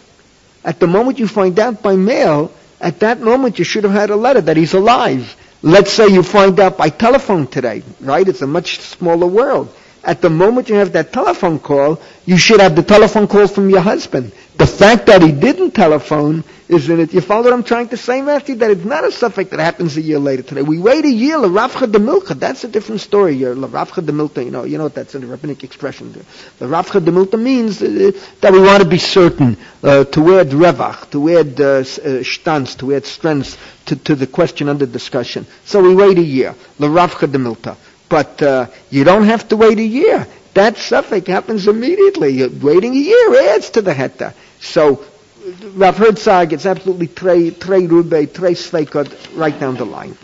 At 0.64 0.80
the 0.80 0.88
moment 0.88 1.20
you 1.20 1.28
find 1.28 1.60
out 1.60 1.82
by 1.82 1.96
mail, 1.96 2.52
at 2.80 3.00
that 3.02 3.20
moment 3.20 3.60
you 3.60 3.66
should 3.66 3.84
have 3.84 3.94
had 3.94 4.10
a 4.10 4.16
letter 4.16 4.42
that 4.42 4.58
he's 4.58 4.74
alive. 4.74 5.36
Let's 5.62 5.92
say 5.92 6.08
you 6.08 6.24
find 6.24 6.60
out 6.60 6.78
by 6.78 6.90
telephone 6.90 7.46
today, 7.48 7.84
right? 8.00 8.28
It's 8.28 8.42
a 8.42 8.48
much 8.48 8.80
smaller 8.80 9.28
world. 9.28 9.76
At 10.04 10.22
the 10.22 10.30
moment 10.32 10.70
you 10.70 10.76
have 10.76 10.94
that 10.94 11.14
telephone 11.14 11.60
call, 11.60 12.02
you 12.26 12.38
should 12.38 12.60
have 12.60 12.76
the 12.76 12.82
telephone 12.82 13.28
call 13.28 13.48
from 13.48 13.70
your 13.70 13.82
husband. 13.82 14.32
The 14.62 14.68
fact 14.68 15.08
that 15.08 15.24
he 15.24 15.32
didn't 15.32 15.72
telephone 15.72 16.44
is 16.70 16.88
in 16.88 17.00
it? 17.00 17.16
You 17.16 17.22
follow 17.22 17.46
what 17.46 17.54
I'm 17.54 17.64
trying 17.64 17.88
to 17.90 17.98
say, 17.98 18.22
Matthew? 18.22 18.54
That 18.58 18.70
it's 18.70 18.86
not 18.86 19.04
a 19.04 19.12
suffix 19.12 19.50
that 19.50 19.60
happens 19.60 19.98
a 19.98 20.02
year 20.02 20.20
later 20.20 20.44
today. 20.44 20.62
We 20.62 20.78
wait 20.78 21.04
a 21.04 21.10
year, 21.10 21.40
la 21.40 21.48
rafcha 21.48 21.92
de 21.92 21.98
milka. 21.98 22.36
That's 22.36 22.64
a 22.64 22.68
different 22.68 23.02
story. 23.02 23.40
La 23.40 23.68
rafcha 23.68 24.06
de 24.06 24.12
milka, 24.12 24.44
you 24.44 24.52
know, 24.52 24.64
you 24.66 24.78
know 24.78 24.84
what 24.84 24.94
that's 24.94 25.16
a 25.16 25.20
rabbinic 25.20 25.64
expression. 25.64 26.12
The 26.60 26.68
rafcha 26.68 27.04
de 27.04 27.12
milka 27.12 27.38
means 27.38 27.82
uh, 27.82 28.12
that 28.42 28.54
we 28.54 28.60
want 28.60 28.84
to 28.84 28.88
be 28.88 29.00
certain, 29.00 29.58
uh, 29.82 30.04
to 30.04 30.40
add 30.40 30.50
revach, 30.50 31.10
to 31.10 31.40
add 31.40 31.60
uh, 31.60 32.54
uh, 32.62 32.66
to 32.78 32.94
add 32.96 33.06
strength 33.08 33.58
to, 33.88 33.96
to 33.96 34.14
the 34.14 34.28
question 34.28 34.70
under 34.70 34.86
discussion. 34.86 35.48
So 35.66 35.82
we 35.82 35.96
wait 35.96 36.20
a 36.20 36.24
year, 36.24 36.54
la 36.78 36.88
rafcha 36.88 37.26
de 37.32 37.40
milka. 37.40 37.78
But 38.10 38.40
uh, 38.44 38.68
you 38.92 39.06
don't 39.06 39.24
have 39.24 39.48
to 39.50 39.58
wait 39.58 39.80
a 39.80 39.84
year. 39.84 40.28
That 40.54 40.78
suffix 40.78 41.26
happens 41.28 41.68
immediately. 41.68 42.46
Waiting 42.48 42.94
a 42.94 43.00
year 43.00 43.54
adds 43.56 43.72
to 43.72 43.82
the 43.82 43.94
heta. 43.94 44.36
So 44.62 45.04
Rav 45.74 45.98
Herzog, 45.98 46.54
it's 46.54 46.66
absolutely 46.66 47.08
trey, 47.08 47.50
trey 47.50 47.88
rube, 47.88 48.34
trey 48.34 48.54
sveikot, 48.54 49.36
right 49.38 49.60
down 49.60 49.76
the 49.76 49.86
line. 49.86 50.16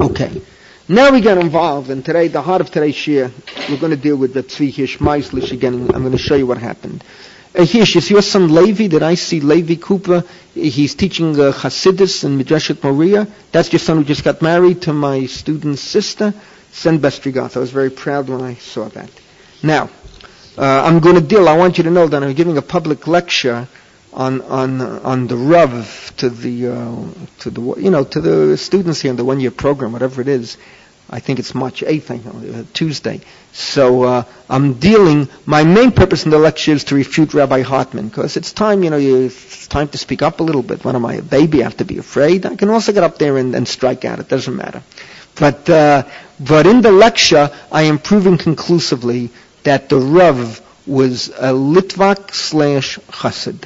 Okay. 0.00 0.42
Now 0.88 1.10
we 1.10 1.20
get 1.20 1.38
involved, 1.38 1.90
and 1.90 2.04
today, 2.04 2.28
the 2.28 2.42
heart 2.42 2.60
of 2.60 2.70
today's 2.70 2.94
shir, 2.94 3.30
we're 3.70 3.78
going 3.78 3.92
to 3.92 3.96
deal 3.96 4.16
with 4.16 4.34
the 4.34 4.42
Tzvi 4.42 4.76
Hirsch 4.76 4.98
Meislish 4.98 5.52
again. 5.52 5.90
I'm 5.94 6.02
going 6.02 6.12
to 6.12 6.18
show 6.18 6.34
you 6.34 6.46
what 6.46 6.58
happened. 6.58 7.02
Uh, 7.54 7.64
Hirsch, 7.64 7.96
is 7.96 8.10
your 8.10 8.20
son 8.20 8.54
Levi? 8.54 8.88
Did 8.88 9.02
I 9.02 9.14
see 9.14 9.40
Levi 9.40 9.76
Cooper? 9.76 10.24
He's 10.54 10.94
teaching 10.94 11.38
uh, 11.38 11.52
Hasidus 11.52 12.24
in 12.24 12.38
Midrashet 12.38 12.82
Moria. 12.82 13.26
That's 13.52 13.72
your 13.72 13.78
son 13.80 13.98
who 13.98 14.04
just 14.04 14.24
got 14.24 14.42
married 14.42 14.82
to 14.82 14.92
my 14.92 15.26
student's 15.26 15.80
sister. 15.80 16.34
Send 16.72 17.00
best 17.00 17.24
regards. 17.24 17.56
I 17.56 17.60
was 17.60 17.70
very 17.70 17.90
proud 17.90 18.28
when 18.28 18.42
I 18.42 18.54
saw 18.54 18.88
that. 18.88 19.10
Now, 19.62 19.88
uh, 20.58 20.82
I'm 20.84 21.00
going 21.00 21.14
to 21.14 21.20
deal, 21.20 21.48
I 21.48 21.56
want 21.56 21.78
you 21.78 21.84
to 21.84 21.90
know 21.90 22.06
that 22.08 22.22
I'm 22.22 22.34
giving 22.34 22.58
a 22.58 22.62
public 22.62 23.06
lecture 23.06 23.68
on 24.12 24.42
on 24.42 24.80
on 24.82 25.26
the 25.26 25.36
Rav 25.36 26.12
to 26.18 26.28
the 26.28 26.68
uh, 26.68 27.04
to 27.40 27.50
the 27.50 27.60
you 27.80 27.90
know 27.90 28.04
to 28.04 28.20
the 28.20 28.56
students 28.58 29.00
here 29.00 29.10
in 29.10 29.16
the 29.16 29.24
one 29.24 29.40
year 29.40 29.50
program, 29.50 29.92
whatever 29.92 30.20
it 30.20 30.28
is. 30.28 30.56
I 31.10 31.20
think 31.20 31.38
it's 31.38 31.54
March 31.54 31.82
8th, 31.82 32.10
I 32.10 32.16
know, 32.24 32.60
uh, 32.60 32.64
Tuesday. 32.72 33.20
So 33.52 34.04
uh, 34.04 34.24
I'm 34.48 34.74
dealing. 34.74 35.28
My 35.44 35.62
main 35.62 35.92
purpose 35.92 36.24
in 36.24 36.30
the 36.30 36.38
lecture 36.38 36.72
is 36.72 36.84
to 36.84 36.94
refute 36.94 37.34
Rabbi 37.34 37.60
Hartman 37.60 38.08
because 38.08 38.38
it's 38.38 38.50
time, 38.52 38.82
you 38.82 38.88
know, 38.88 38.96
you, 38.96 39.26
it's 39.26 39.68
time 39.68 39.88
to 39.88 39.98
speak 39.98 40.22
up 40.22 40.40
a 40.40 40.42
little 40.42 40.62
bit. 40.62 40.84
When 40.86 40.96
am 40.96 41.04
I 41.04 41.14
a 41.14 41.22
baby? 41.22 41.60
I 41.60 41.64
have 41.64 41.76
to 41.78 41.84
be 41.84 41.98
afraid. 41.98 42.46
I 42.46 42.56
can 42.56 42.70
also 42.70 42.92
get 42.92 43.02
up 43.02 43.18
there 43.18 43.36
and, 43.36 43.54
and 43.54 43.68
strike 43.68 44.06
out. 44.06 44.20
It 44.20 44.28
doesn't 44.28 44.56
matter. 44.56 44.82
But 45.38 45.68
uh, 45.68 46.04
but 46.40 46.66
in 46.66 46.80
the 46.80 46.92
lecture, 46.92 47.50
I 47.70 47.82
am 47.82 47.98
proving 47.98 48.38
conclusively 48.38 49.30
that 49.64 49.88
the 49.88 49.96
Rav 49.96 50.60
was 50.86 51.28
a 51.28 51.52
Litvak 51.52 52.34
slash 52.34 52.98
Chassid. 52.98 53.64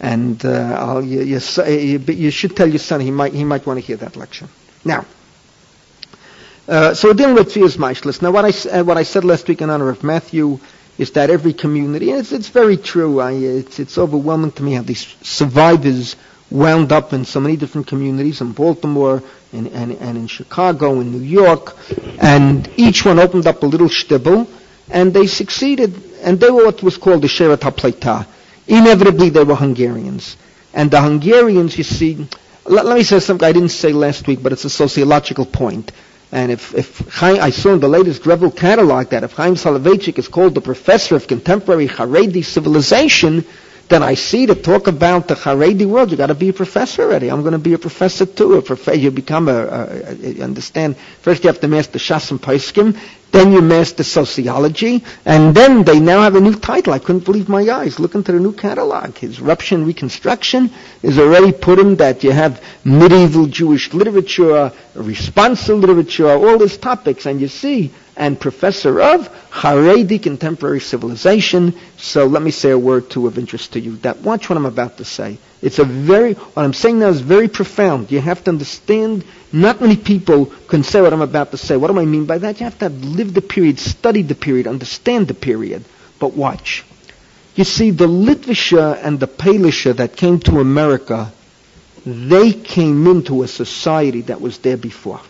And 0.00 0.44
uh, 0.44 1.00
you, 1.04 1.22
you, 1.22 1.98
you, 1.98 2.30
should 2.30 2.56
tell 2.56 2.68
your 2.68 2.78
son 2.78 3.00
he 3.00 3.10
might 3.10 3.32
he 3.32 3.44
might 3.44 3.64
want 3.64 3.80
to 3.80 3.86
hear 3.86 3.96
that 3.98 4.16
lecture. 4.16 4.48
Now, 4.84 5.06
uh, 6.66 6.94
so 6.94 7.12
dealing 7.12 7.34
with 7.34 7.52
Tfias 7.52 7.76
Maishlis. 7.76 8.22
Now, 8.22 8.30
what 8.30 8.44
I, 8.44 8.78
uh, 8.78 8.84
what 8.84 8.96
I 8.96 9.02
said 9.02 9.24
last 9.24 9.48
week 9.48 9.62
in 9.62 9.70
honor 9.70 9.88
of 9.90 10.02
Matthew 10.02 10.58
is 10.98 11.10
that 11.12 11.30
every 11.30 11.52
community, 11.52 12.10
it's, 12.10 12.32
it's 12.32 12.48
very 12.48 12.76
true. 12.76 13.20
I, 13.20 13.32
it's, 13.32 13.78
it's 13.78 13.98
overwhelming 13.98 14.52
to 14.52 14.62
me 14.62 14.74
how 14.74 14.82
these 14.82 15.06
survivors 15.22 16.16
wound 16.50 16.92
up 16.92 17.12
in 17.12 17.24
so 17.24 17.40
many 17.40 17.56
different 17.56 17.86
communities 17.86 18.40
in 18.40 18.52
Baltimore 18.52 19.22
and, 19.52 19.66
and, 19.68 19.92
and 19.92 20.16
in 20.16 20.26
Chicago 20.26 21.00
and 21.00 21.12
New 21.12 21.26
York, 21.26 21.76
and 22.20 22.68
each 22.76 23.04
one 23.04 23.18
opened 23.18 23.46
up 23.46 23.62
a 23.62 23.66
little 23.66 23.88
shtibel, 23.88 24.46
and 24.90 25.12
they 25.14 25.26
succeeded, 25.26 25.94
and 26.22 26.38
they 26.40 26.50
were 26.50 26.64
what 26.66 26.82
was 26.82 26.96
called 26.96 27.22
the 27.22 27.28
Sherat 27.28 27.58
HaPleita. 27.58 28.26
Inevitably, 28.66 29.30
they 29.30 29.44
were 29.44 29.54
Hungarians. 29.56 30.36
And 30.72 30.90
the 30.90 31.00
Hungarians, 31.00 31.76
you 31.78 31.84
see, 31.84 32.26
let, 32.64 32.84
let 32.86 32.96
me 32.96 33.02
say 33.04 33.20
something 33.20 33.46
I 33.46 33.52
didn't 33.52 33.68
say 33.70 33.92
last 33.92 34.26
week, 34.26 34.42
but 34.42 34.52
it's 34.52 34.64
a 34.64 34.70
sociological 34.70 35.46
point. 35.46 35.92
And 36.32 36.50
if, 36.50 36.74
if 36.74 36.98
Haym, 37.20 37.40
I 37.40 37.50
saw 37.50 37.72
in 37.74 37.80
the 37.80 37.88
latest 37.88 38.26
Revel 38.26 38.50
catalog 38.50 39.10
that 39.10 39.22
if 39.22 39.32
Haym 39.32 39.54
Soloveitchik 39.54 40.18
is 40.18 40.26
called 40.28 40.54
the 40.54 40.60
professor 40.60 41.14
of 41.14 41.28
contemporary 41.28 41.86
Haredi 41.86 42.44
civilization, 42.44 43.44
then 43.88 44.02
I 44.02 44.14
see 44.14 44.46
to 44.46 44.54
talk 44.54 44.86
about 44.86 45.28
the 45.28 45.34
Haredi 45.34 45.86
world, 45.86 46.10
you 46.10 46.16
got 46.16 46.28
to 46.28 46.34
be 46.34 46.48
a 46.48 46.52
professor 46.52 47.02
already. 47.02 47.30
I'm 47.30 47.42
going 47.42 47.52
to 47.52 47.58
be 47.58 47.74
a 47.74 47.78
professor 47.78 48.26
too. 48.26 48.54
A 48.54 48.62
prof- 48.62 48.96
you 48.96 49.10
become 49.10 49.48
a, 49.48 49.52
a, 49.52 50.40
a, 50.40 50.42
understand. 50.42 50.96
First, 51.20 51.44
you 51.44 51.48
have 51.48 51.60
to 51.60 51.68
master 51.68 51.98
Shas 51.98 52.30
and 52.30 52.40
Paiskim, 52.40 52.98
then 53.34 53.50
you 53.50 53.60
master 53.60 54.04
sociology, 54.04 55.04
and 55.24 55.54
then 55.56 55.82
they 55.82 55.98
now 55.98 56.22
have 56.22 56.36
a 56.36 56.40
new 56.40 56.54
title. 56.54 56.92
I 56.92 57.00
couldn't 57.00 57.24
believe 57.24 57.48
my 57.48 57.68
eyes. 57.68 57.98
Look 57.98 58.14
into 58.14 58.30
the 58.30 58.38
new 58.38 58.52
catalog. 58.52 59.16
His 59.18 59.40
Rupture 59.40 59.74
and 59.74 59.86
Reconstruction 59.86 60.70
is 61.02 61.18
already 61.18 61.50
put 61.50 61.80
in 61.80 61.96
that 61.96 62.22
you 62.22 62.30
have 62.30 62.62
medieval 62.84 63.46
Jewish 63.46 63.92
literature, 63.92 64.70
responsive 64.94 65.78
literature, 65.78 66.30
all 66.30 66.58
these 66.58 66.76
topics, 66.76 67.26
and 67.26 67.40
you 67.40 67.48
see 67.48 67.92
and 68.16 68.40
professor 68.40 69.00
of 69.00 69.28
Haredi 69.50 70.22
contemporary 70.22 70.80
civilization. 70.80 71.74
So 71.96 72.26
let 72.26 72.42
me 72.42 72.52
say 72.52 72.70
a 72.70 72.78
word 72.78 73.10
too 73.10 73.26
of 73.26 73.36
interest 73.38 73.72
to 73.72 73.80
you. 73.80 73.96
That 73.98 74.18
watch 74.18 74.48
what 74.48 74.56
I'm 74.56 74.66
about 74.66 74.98
to 74.98 75.04
say. 75.04 75.38
It's 75.64 75.78
a 75.78 75.84
very 75.84 76.34
what 76.34 76.62
I'm 76.62 76.74
saying 76.74 76.98
now 76.98 77.08
is 77.08 77.22
very 77.22 77.48
profound. 77.48 78.12
You 78.12 78.20
have 78.20 78.44
to 78.44 78.50
understand. 78.50 79.24
Not 79.50 79.80
many 79.80 79.96
people 79.96 80.46
can 80.68 80.82
say 80.82 81.00
what 81.00 81.14
I'm 81.14 81.22
about 81.22 81.52
to 81.52 81.56
say. 81.56 81.74
What 81.78 81.90
do 81.90 81.98
I 81.98 82.04
mean 82.04 82.26
by 82.26 82.36
that? 82.36 82.60
You 82.60 82.64
have 82.64 82.78
to 82.80 82.90
have 82.90 83.02
lived 83.02 83.34
the 83.34 83.40
period, 83.40 83.78
studied 83.78 84.28
the 84.28 84.34
period, 84.34 84.66
understand 84.66 85.26
the 85.26 85.32
period. 85.34 85.82
But 86.20 86.34
watch. 86.34 86.84
You 87.54 87.64
see, 87.64 87.92
the 87.92 88.06
Litvisha 88.06 88.98
and 89.02 89.18
the 89.18 89.26
Palisha 89.26 89.96
that 89.96 90.16
came 90.16 90.38
to 90.40 90.60
America, 90.60 91.32
they 92.04 92.52
came 92.52 93.06
into 93.06 93.42
a 93.42 93.48
society 93.48 94.20
that 94.22 94.42
was 94.42 94.58
there 94.58 94.76
before. 94.76 95.22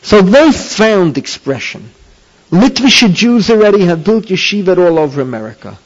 So 0.00 0.22
they 0.22 0.52
found 0.52 1.18
expression. 1.18 1.90
Litvish 2.50 3.12
Jews 3.12 3.50
already 3.50 3.84
have 3.84 4.04
built 4.04 4.24
yeshiva 4.26 4.78
all 4.78 4.98
over 4.98 5.20
America. 5.20 5.78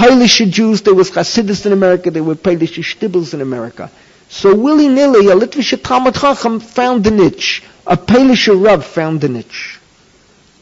Polish 0.00 0.38
Jews, 0.48 0.80
there 0.80 0.94
was 0.94 1.10
Hasidus 1.10 1.66
in 1.66 1.72
America, 1.72 2.10
there 2.10 2.24
were 2.24 2.34
Polish 2.34 2.78
shtibbles 2.78 3.34
in 3.34 3.42
America. 3.42 3.90
So 4.30 4.54
willy-nilly, 4.56 5.26
a 5.28 5.34
Litvish 5.34 5.78
Talmud 5.82 6.14
Chacham 6.14 6.58
found 6.58 7.04
the 7.04 7.10
niche. 7.10 7.62
A 7.86 7.98
Polish 7.98 8.48
Rav 8.48 8.82
found 8.86 9.20
the 9.20 9.28
niche. 9.28 9.78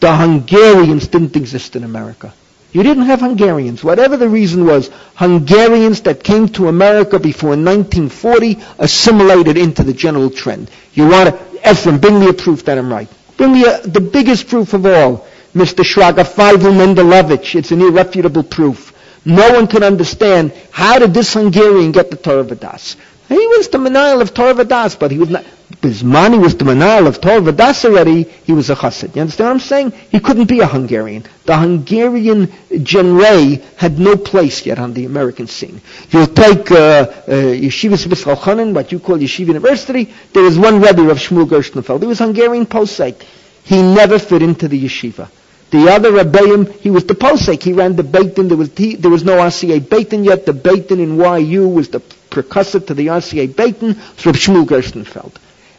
The 0.00 0.12
Hungarians 0.12 1.06
didn't 1.06 1.36
exist 1.36 1.76
in 1.76 1.84
America. 1.84 2.34
You 2.72 2.82
didn't 2.82 3.04
have 3.04 3.20
Hungarians. 3.20 3.84
Whatever 3.84 4.16
the 4.16 4.28
reason 4.28 4.66
was, 4.66 4.90
Hungarians 5.14 6.00
that 6.00 6.24
came 6.24 6.48
to 6.48 6.66
America 6.66 7.20
before 7.20 7.50
1940 7.50 8.58
assimilated 8.80 9.56
into 9.56 9.84
the 9.84 9.92
general 9.92 10.30
trend. 10.30 10.68
You 10.94 11.06
want 11.06 11.28
to, 11.30 11.70
Ephraim, 11.70 12.00
bring 12.00 12.18
me 12.18 12.28
a 12.28 12.32
proof 12.32 12.64
that 12.64 12.76
I'm 12.76 12.92
right. 12.92 13.08
Bring 13.36 13.52
me 13.52 13.66
a, 13.66 13.82
the 13.86 14.00
biggest 14.00 14.48
proof 14.48 14.72
of 14.74 14.84
all. 14.84 15.28
Mr. 15.54 15.84
Shraga 15.84 16.24
Feivel 16.24 16.74
Mendlowitz. 16.74 17.54
It's 17.54 17.70
an 17.70 17.82
irrefutable 17.82 18.42
proof. 18.42 18.94
No 19.28 19.52
one 19.52 19.66
could 19.66 19.82
understand 19.82 20.54
how 20.70 20.98
did 20.98 21.12
this 21.12 21.34
Hungarian 21.34 21.92
get 21.92 22.10
the 22.10 22.16
Torah 22.16 22.44
Vodaath. 22.44 22.96
He 23.28 23.34
was 23.34 23.68
the 23.68 23.76
Menayel 23.76 24.22
of 24.22 24.32
Torah 24.32 24.54
Vodaath, 24.54 24.98
but 24.98 25.10
he 25.10 25.18
was 25.18 25.28
not, 25.28 25.44
Bismani 25.82 26.40
was 26.40 26.56
the 26.56 26.64
Menayel 26.64 27.06
of 27.06 27.20
Torah 27.20 27.42
Vodaath 27.42 27.84
already, 27.84 28.22
he 28.22 28.52
was 28.54 28.70
a 28.70 28.74
Chassid. 28.74 29.14
You 29.14 29.20
understand 29.20 29.48
what 29.48 29.52
I'm 29.52 29.60
saying? 29.60 29.90
He 30.10 30.18
couldn't 30.18 30.46
be 30.46 30.60
a 30.60 30.66
Hungarian. 30.66 31.26
The 31.44 31.58
Hungarian 31.58 32.50
genre 32.86 33.56
had 33.76 33.98
no 33.98 34.16
place 34.16 34.64
yet 34.64 34.78
on 34.78 34.94
the 34.94 35.04
American 35.04 35.46
scene. 35.46 35.82
You'll 36.08 36.28
take 36.28 36.70
uh, 36.70 36.74
uh, 36.74 37.28
Chanan, 37.28 38.72
what 38.72 38.92
you 38.92 38.98
call 38.98 39.18
Yeshiva 39.18 39.48
University, 39.48 40.10
there 40.32 40.44
was 40.44 40.58
one 40.58 40.80
Rebbe 40.80 41.10
of 41.10 41.18
Shmuel 41.18 41.46
Gerstenfeld. 41.46 42.00
He 42.00 42.06
was 42.06 42.20
Hungarian 42.20 42.64
posek. 42.64 43.22
He 43.64 43.82
never 43.82 44.18
fit 44.18 44.40
into 44.40 44.68
the 44.68 44.82
yeshiva. 44.82 45.28
The 45.70 45.90
other 45.90 46.10
Rebbeim, 46.12 46.72
he 46.80 46.90
was 46.90 47.04
the 47.04 47.14
posek. 47.14 47.62
He 47.62 47.74
ran 47.74 47.94
the 47.96 48.02
Beitin. 48.02 48.48
There 48.48 48.56
was, 48.56 48.70
he, 48.74 48.96
there 48.96 49.10
was 49.10 49.24
no 49.24 49.36
RCA 49.36 49.80
Beitin 49.80 50.24
yet. 50.24 50.46
The 50.46 50.52
Beitin 50.52 50.98
in 51.00 51.18
YU 51.46 51.68
was 51.68 51.88
the 51.90 52.00
precursor 52.00 52.80
to 52.80 52.94
the 52.94 53.08
RCA 53.08 53.48
Beitin 53.48 53.94
through 54.16 54.32
Shmuel 54.32 54.66
Gerstenfeld. 54.66 55.34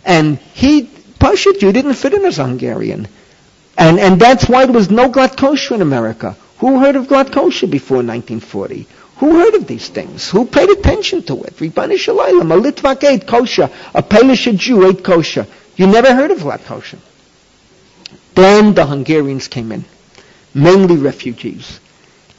And 0.05 0.37
he, 0.53 0.83
Pashut, 1.19 1.61
you 1.61 1.71
didn't 1.71 1.95
fit 1.95 2.13
in 2.13 2.23
as 2.25 2.37
Hungarian. 2.37 3.07
And, 3.77 3.99
and 3.99 4.19
that's 4.19 4.47
why 4.47 4.65
there 4.65 4.73
was 4.75 4.91
no 4.91 5.09
glatt 5.09 5.37
kosher 5.37 5.73
in 5.73 5.81
America. 5.81 6.35
Who 6.59 6.79
heard 6.79 6.95
of 6.95 7.07
glatt 7.07 7.31
kosher 7.31 7.67
before 7.67 7.97
1940? 7.97 8.87
Who 9.17 9.37
heard 9.39 9.55
of 9.55 9.67
these 9.67 9.89
things? 9.89 10.29
Who 10.29 10.45
paid 10.45 10.69
attention 10.69 11.23
to 11.23 11.43
it? 11.43 11.55
Ribani 11.57 11.95
Shalaylam, 11.95 12.51
a 12.53 12.71
Litvak 12.71 13.03
ate 13.03 13.25
kosher, 13.27 13.69
a 13.93 14.03
Polish 14.03 14.45
Jew 14.45 14.87
ate 14.87 15.03
kosher. 15.03 15.47
You 15.75 15.87
never 15.87 16.13
heard 16.13 16.31
of 16.31 16.39
glatt 16.39 16.63
kosher. 16.65 16.99
Then 18.39 18.73
the 18.73 18.85
Hungarians 18.85 19.49
came 19.49 19.73
in, 19.73 19.83
mainly 20.53 20.95
refugees. 20.95 21.81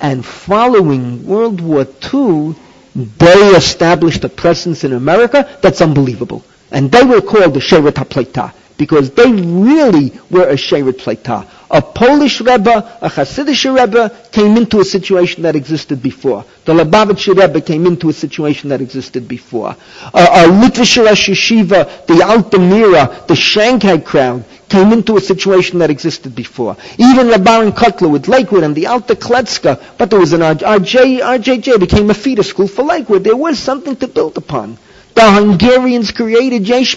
And 0.01 0.25
following 0.25 1.27
World 1.27 1.61
War 1.61 1.87
II, 2.13 2.55
they 2.95 3.41
established 3.55 4.25
a 4.25 4.31
presence 4.31 4.83
in 4.83 4.95
America 4.95 5.59
that's 5.61 5.83
unbelievable. 5.83 6.43
And 6.71 6.91
they 6.91 7.03
were 7.03 7.21
called 7.21 7.53
the 7.53 7.61
Shevet 7.61 7.93
HaPleita 8.03 8.55
because 8.81 9.11
they 9.11 9.31
really 9.31 10.11
were 10.31 10.49
a 10.49 10.55
Shevet 10.55 10.95
Pleita. 11.03 11.47
A 11.71 11.83
Polish 11.83 12.41
Rebbe, 12.41 12.99
a 13.03 13.11
Hasidic 13.11 13.63
Rebbe 13.79 14.11
came 14.33 14.57
into 14.57 14.81
a 14.81 14.85
situation 14.87 15.43
that 15.43 15.55
existed 15.55 16.03
before. 16.03 16.47
The 16.65 16.73
Lubavitcher 16.73 17.37
Rebbe 17.39 17.61
came 17.61 17.85
into 17.87 18.09
a 18.09 18.13
situation 18.15 18.71
that 18.71 18.81
existed 18.81 19.29
before. 19.29 19.77
A, 20.15 20.19
a 20.19 20.43
Litvischer 20.49 21.07
Yeshiva, 21.07 22.07
the 22.07 22.23
Altamira, 22.23 23.23
the 23.29 23.37
Shanghai 23.37 23.99
crowd 23.99 24.47
came 24.71 24.95
into 24.95 25.19
a 25.19 25.21
situation 25.21 25.79
that 25.81 25.91
existed 25.91 26.35
before. 26.35 26.75
Even 26.97 27.29
the 27.29 27.39
Baron 27.39 27.73
Kotler 27.73 28.11
with 28.11 28.29
Lakewood 28.29 28.65
and 28.65 28.75
the 28.75 28.87
Alta 28.87 29.15
Kletska, 29.15 29.79
but 29.99 30.09
there 30.09 30.21
was 30.21 30.33
an 30.33 30.41
RJ, 30.41 31.21
RJJ 31.21 31.79
became 31.79 32.09
a 32.09 32.15
feeder 32.15 32.43
school 32.43 32.67
for 32.67 32.83
Lakewood. 32.83 33.25
There 33.25 33.37
was 33.37 33.59
something 33.59 33.95
to 33.97 34.09
build 34.09 34.39
upon. 34.39 34.79
The 35.15 35.31
Hungarians 35.31 36.13
created 36.13 36.67
Yesh. 36.67 36.97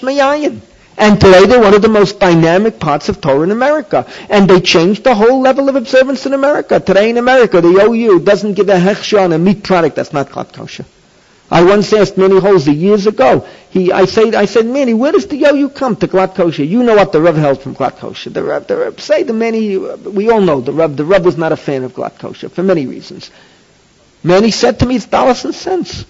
And 0.98 1.20
today 1.20 1.46
they're 1.46 1.60
one 1.60 1.74
of 1.74 1.82
the 1.82 1.90
most 1.90 2.20
dynamic 2.20 2.80
parts 2.80 3.10
of 3.10 3.20
Torah 3.20 3.42
in 3.42 3.52
America. 3.52 4.06
And 4.30 4.50
they 4.50 4.62
changed 4.62 5.04
the 5.04 5.16
whole 5.16 5.42
level 5.42 5.70
of 5.70 5.76
observance 5.76 6.26
in 6.26 6.34
America. 6.34 6.80
Today 6.80 7.10
in 7.10 7.18
America, 7.18 7.62
the 7.62 7.70
OU 7.70 8.20
doesn't 8.20 8.54
give 8.54 8.70
a 8.70 8.76
hechsher 8.76 9.22
on 9.22 9.34
a 9.34 9.40
meat 9.40 9.64
product 9.64 9.96
that's 9.96 10.14
not 10.14 10.30
glatt 10.30 10.54
kosher. 10.54 10.86
I 11.52 11.64
once 11.64 11.94
asked 11.94 12.18
Manny 12.18 12.40
Holzer 12.40 12.76
years 12.76 13.06
ago. 13.06 13.46
He, 13.70 13.92
I 13.92 14.06
said, 14.06 14.34
I 14.34 14.46
said, 14.46 14.66
Manny, 14.66 14.94
where 14.94 15.12
does 15.12 15.28
the 15.28 15.44
OU 15.44 15.70
come 15.70 15.96
to 15.98 16.08
glatt 16.08 16.36
kosher? 16.36 16.64
You 16.64 16.84
know 16.84 16.96
what 16.96 17.12
the 17.12 17.22
Rev 17.22 17.36
held 17.36 17.62
from 17.62 17.76
glatt 17.76 17.98
kosher. 17.98 18.30
The 18.30 18.44
Rev, 18.44 18.68
the 18.68 18.78
Rev, 18.78 19.00
say 19.00 19.24
the 19.24 19.34
Manny, 19.34 19.78
we 19.78 20.30
all 20.30 20.42
know 20.42 20.62
the 20.62 20.72
Rev, 20.72 20.96
the 20.96 21.06
Rev 21.06 21.26
was 21.26 21.38
not 21.38 21.52
a 21.52 21.58
fan 21.58 21.84
of 21.84 21.94
glatt 21.94 22.18
kosher 22.18 22.50
for 22.50 22.64
many 22.64 22.88
reasons. 22.88 23.30
Manny 24.24 24.52
said 24.52 24.80
to 24.80 24.86
me, 24.86 24.96
it's 24.96 25.06
dollars 25.06 25.44
and 25.46 25.54
cents. 25.54 26.06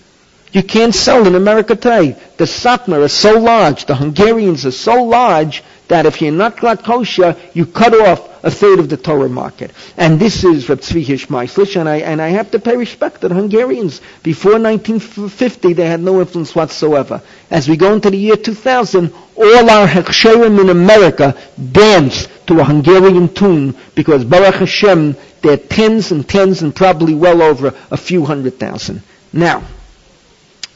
You 0.54 0.62
can't 0.62 0.94
sell 0.94 1.26
in 1.26 1.34
America 1.34 1.76
today. 1.76 2.16
The 2.38 2.46
Satmar 2.46 3.02
is 3.04 3.12
so 3.12 3.40
large, 3.40 3.86
the 3.88 3.96
Hungarians 3.96 4.68
are 4.68 4.72
so 4.72 5.04
large, 5.04 5.64
that 5.88 6.06
if 6.06 6.22
you're 6.22 6.32
not 6.32 6.58
glatt 6.58 6.84
kosher, 6.84 7.36
you 7.56 7.66
cut 7.66 8.00
off 8.00 8.44
a 8.44 8.52
third 8.52 8.78
of 8.78 8.88
the 8.88 8.96
Torah 8.96 9.30
market. 9.30 9.72
And 9.98 10.20
this 10.20 10.44
is 10.44 10.70
Reb 10.70 10.82
Tzvi 10.82 11.08
Hirsch 11.08 11.26
Meislish, 11.26 11.76
and 11.80 11.90
I, 11.90 11.98
and 11.98 12.22
I 12.22 12.28
have 12.30 12.52
to 12.52 12.60
pay 12.60 12.78
respect 12.78 13.22
to 13.22 13.30
the 13.30 13.34
Hungarians. 13.34 14.00
Before 14.22 14.60
1950, 14.60 15.74
they 15.74 15.88
had 15.88 16.02
no 16.02 16.20
influence 16.22 16.54
whatsoever. 16.54 17.24
As 17.50 17.68
we 17.68 17.76
go 17.76 17.92
into 17.92 18.12
the 18.12 18.18
year 18.18 18.36
2000, 18.38 19.12
all 19.36 19.70
our 19.72 19.88
Hechsherim 19.88 20.62
in 20.62 20.70
America 20.70 21.36
dance 21.72 22.28
to 22.46 22.60
a 22.60 22.64
Hungarian 22.64 23.34
tune 23.34 23.76
because 23.96 24.24
Baruch 24.24 24.56
Hashem, 24.56 25.16
there 25.42 25.54
are 25.54 25.58
tens 25.58 26.12
and 26.12 26.30
tens 26.30 26.62
and 26.62 26.76
probably 26.76 27.16
well 27.16 27.42
over 27.42 27.74
a 27.90 27.98
few 27.98 28.24
hundred 28.24 28.60
thousand. 28.60 29.02
Now, 29.32 29.64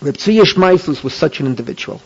Reb 0.02 0.18
Tzvi 0.18 0.42
Meislis 0.56 1.04
was 1.04 1.14
such 1.14 1.40
an 1.40 1.46
individual. 1.48 2.02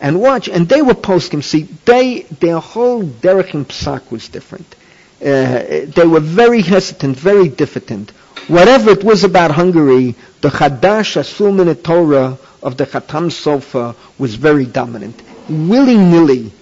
And 0.00 0.20
watch, 0.20 0.48
and 0.48 0.68
they 0.68 0.82
were 0.82 0.94
poskim. 0.94 1.42
See, 1.42 1.62
they, 1.84 2.22
their 2.22 2.58
whole 2.58 3.02
derech 3.02 3.54
and 3.54 3.68
psak 3.68 4.10
was 4.10 4.28
different. 4.28 4.74
Uh, 5.20 5.84
they 5.94 6.06
were 6.06 6.20
very 6.20 6.62
hesitant, 6.62 7.16
very 7.16 7.48
diffident. 7.48 8.10
Whatever 8.48 8.90
it 8.90 9.04
was 9.04 9.24
about 9.24 9.50
Hungary, 9.50 10.14
the 10.40 10.48
Chadash 10.48 11.16
Asul 11.16 11.82
Torah 11.82 12.38
of 12.62 12.76
the 12.78 12.86
Chatam 12.86 13.30
Sofer 13.30 13.94
was 14.18 14.34
very 14.34 14.64
dominant. 14.64 15.20
Willy-nilly, 15.48 16.52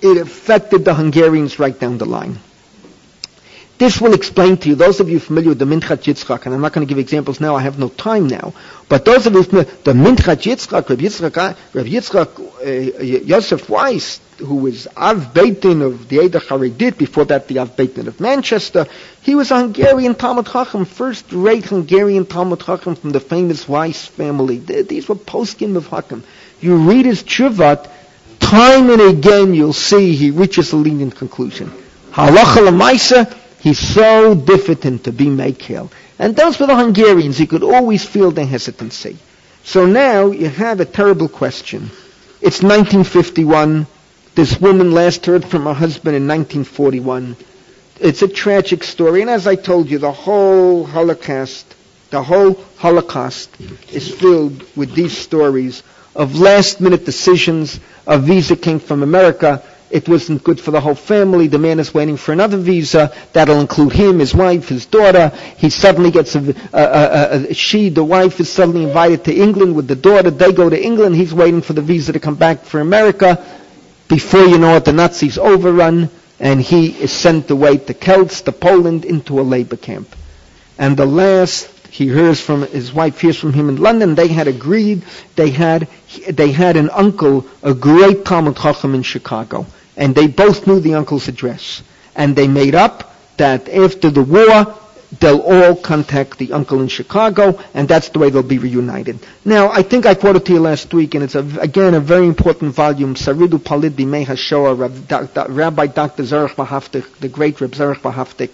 it 0.00 0.16
affected 0.18 0.84
the 0.84 0.94
Hungarians 0.94 1.58
right 1.58 1.78
down 1.78 1.98
the 1.98 2.06
line. 2.06 2.38
This 3.78 4.00
will 4.00 4.12
explain 4.12 4.56
to 4.58 4.68
you, 4.68 4.74
those 4.74 4.98
of 4.98 5.08
you 5.08 5.20
familiar 5.20 5.50
with 5.50 5.60
the 5.60 5.64
Minchat 5.64 6.02
Yitzchak, 6.02 6.46
and 6.46 6.54
I'm 6.54 6.60
not 6.60 6.72
going 6.72 6.84
to 6.84 6.88
give 6.88 6.98
examples 6.98 7.40
now, 7.40 7.54
I 7.54 7.62
have 7.62 7.78
no 7.78 7.88
time 7.88 8.26
now, 8.26 8.52
but 8.88 9.04
those 9.04 9.26
of 9.26 9.34
you 9.34 9.44
familiar, 9.44 9.70
the 9.84 9.92
Minchat 9.92 10.42
Yitzchak, 10.42 10.88
Rav 10.88 10.98
Yitzchak, 10.98 11.56
Rav 11.74 11.86
Yitzchak 11.86 12.98
uh, 12.98 13.02
Yosef 13.02 13.68
Weiss, 13.70 14.20
who 14.38 14.56
was 14.56 14.88
Av 14.96 15.32
Beitin 15.32 15.82
of 15.82 16.08
the 16.08 16.24
Eda 16.24 16.40
Haredit, 16.40 16.98
before 16.98 17.24
that 17.26 17.46
the 17.46 17.60
Av 17.60 17.76
Beitin 17.76 18.08
of 18.08 18.18
Manchester, 18.18 18.86
he 19.22 19.36
was 19.36 19.52
a 19.52 19.60
Hungarian 19.60 20.16
Talmud 20.16 20.46
Chacham, 20.46 20.84
first-rate 20.84 21.66
Hungarian 21.66 22.26
Talmud 22.26 22.60
Chacham 22.60 22.96
from 22.96 23.10
the 23.10 23.20
famous 23.20 23.68
Weiss 23.68 24.06
family. 24.06 24.58
These 24.58 25.08
were 25.08 25.14
poskim 25.14 25.76
of 25.76 25.86
Hakam. 25.86 26.24
You 26.60 26.76
read 26.78 27.06
his 27.06 27.22
Chuvat, 27.22 27.88
time 28.40 28.90
and 28.90 29.00
again 29.00 29.54
you'll 29.54 29.72
see 29.72 30.16
he 30.16 30.32
reaches 30.32 30.72
a 30.72 30.76
lenient 30.76 31.14
conclusion. 31.14 31.70
Halacha 32.10 32.66
He's 33.60 33.78
so 33.78 34.34
diffident 34.34 35.04
to 35.04 35.12
be 35.12 35.26
Mekil. 35.26 35.90
And 36.18 36.34
those 36.36 36.58
were 36.58 36.66
the 36.66 36.76
Hungarians. 36.76 37.38
He 37.38 37.46
could 37.46 37.62
always 37.62 38.04
feel 38.04 38.30
their 38.30 38.46
hesitancy. 38.46 39.18
So 39.64 39.86
now 39.86 40.30
you 40.30 40.48
have 40.48 40.80
a 40.80 40.84
terrible 40.84 41.28
question. 41.28 41.90
It's 42.40 42.62
1951. 42.62 43.86
This 44.34 44.60
woman 44.60 44.92
last 44.92 45.26
heard 45.26 45.44
from 45.44 45.64
her 45.64 45.74
husband 45.74 46.16
in 46.16 46.28
1941. 46.28 47.36
It's 48.00 48.22
a 48.22 48.28
tragic 48.28 48.84
story. 48.84 49.22
And 49.22 49.30
as 49.30 49.46
I 49.46 49.56
told 49.56 49.90
you, 49.90 49.98
the 49.98 50.12
whole 50.12 50.84
Holocaust, 50.86 51.74
the 52.10 52.22
whole 52.22 52.54
Holocaust 52.76 53.50
is 53.92 54.08
filled 54.14 54.64
with 54.76 54.94
these 54.94 55.16
stories 55.18 55.82
of 56.14 56.36
last 56.36 56.80
minute 56.80 57.04
decisions. 57.04 57.80
A 58.06 58.18
visa 58.18 58.54
came 58.56 58.78
from 58.78 59.02
America 59.02 59.62
it 59.90 60.08
wasn't 60.08 60.44
good 60.44 60.60
for 60.60 60.70
the 60.70 60.80
whole 60.80 60.94
family. 60.94 61.46
The 61.48 61.58
man 61.58 61.78
is 61.80 61.94
waiting 61.94 62.16
for 62.16 62.32
another 62.32 62.56
visa. 62.58 63.12
That'll 63.32 63.60
include 63.60 63.92
him, 63.92 64.18
his 64.18 64.34
wife, 64.34 64.68
his 64.68 64.86
daughter. 64.86 65.28
He 65.56 65.70
suddenly 65.70 66.10
gets 66.10 66.34
a, 66.34 66.40
a, 66.72 66.82
a, 66.82 67.50
a, 67.50 67.54
she, 67.54 67.88
the 67.88 68.04
wife, 68.04 68.40
is 68.40 68.50
suddenly 68.50 68.84
invited 68.84 69.24
to 69.24 69.34
England 69.34 69.74
with 69.74 69.88
the 69.88 69.96
daughter. 69.96 70.30
They 70.30 70.52
go 70.52 70.68
to 70.68 70.80
England. 70.80 71.16
He's 71.16 71.32
waiting 71.34 71.62
for 71.62 71.72
the 71.72 71.82
visa 71.82 72.12
to 72.12 72.20
come 72.20 72.34
back 72.34 72.64
for 72.64 72.80
America. 72.80 73.44
Before 74.08 74.44
you 74.44 74.58
know 74.58 74.76
it, 74.76 74.84
the 74.84 74.92
Nazis 74.92 75.38
overrun, 75.38 76.10
and 76.40 76.60
he 76.60 76.88
is 76.88 77.12
sent 77.12 77.50
away 77.50 77.78
to 77.78 77.94
Kielce, 77.94 78.44
to 78.44 78.52
Poland, 78.52 79.04
into 79.04 79.40
a 79.40 79.42
labor 79.42 79.76
camp. 79.76 80.14
And 80.78 80.96
the 80.96 81.06
last 81.06 81.74
he 81.90 82.06
hears 82.06 82.40
from 82.40 82.62
his 82.66 82.92
wife 82.92 83.20
hears 83.20 83.38
from 83.38 83.54
him 83.54 83.68
in 83.70 83.76
London. 83.76 84.14
They 84.14 84.28
had 84.28 84.46
agreed. 84.46 85.02
They 85.36 85.50
had 85.50 85.88
they 86.28 86.52
had 86.52 86.76
an 86.76 86.90
uncle, 86.90 87.46
a 87.62 87.74
great 87.74 88.24
Talmud 88.26 88.56
Chacham 88.56 88.94
in 88.94 89.02
Chicago 89.02 89.66
and 89.98 90.14
they 90.14 90.28
both 90.28 90.66
knew 90.66 90.80
the 90.80 90.94
uncle's 90.94 91.28
address. 91.28 91.82
And 92.14 92.34
they 92.34 92.48
made 92.48 92.74
up 92.74 93.12
that 93.36 93.68
after 93.68 94.10
the 94.10 94.22
war, 94.22 94.74
they'll 95.20 95.40
all 95.40 95.74
contact 95.74 96.38
the 96.38 96.52
uncle 96.52 96.80
in 96.80 96.88
Chicago, 96.88 97.58
and 97.74 97.88
that's 97.88 98.08
the 98.10 98.18
way 98.18 98.30
they'll 98.30 98.42
be 98.42 98.58
reunited. 98.58 99.18
Now, 99.44 99.70
I 99.70 99.82
think 99.82 100.06
I 100.06 100.14
quoted 100.14 100.46
to 100.46 100.52
you 100.52 100.60
last 100.60 100.94
week, 100.94 101.14
and 101.14 101.24
it's 101.24 101.34
a, 101.34 101.44
again 101.60 101.94
a 101.94 102.00
very 102.00 102.26
important 102.26 102.74
volume, 102.74 103.14
Saridu 103.16 103.62
Palid 103.62 103.96
Bimei 103.96 104.24
Rabbi 105.48 105.86
Dr. 105.88 106.22
Zerach 106.22 106.54
Warhaftig, 106.54 107.04
the 107.18 107.28
great 107.28 107.60
Reb 107.60 107.72
Zerach 107.72 108.00
Warhaftig. 108.00 108.50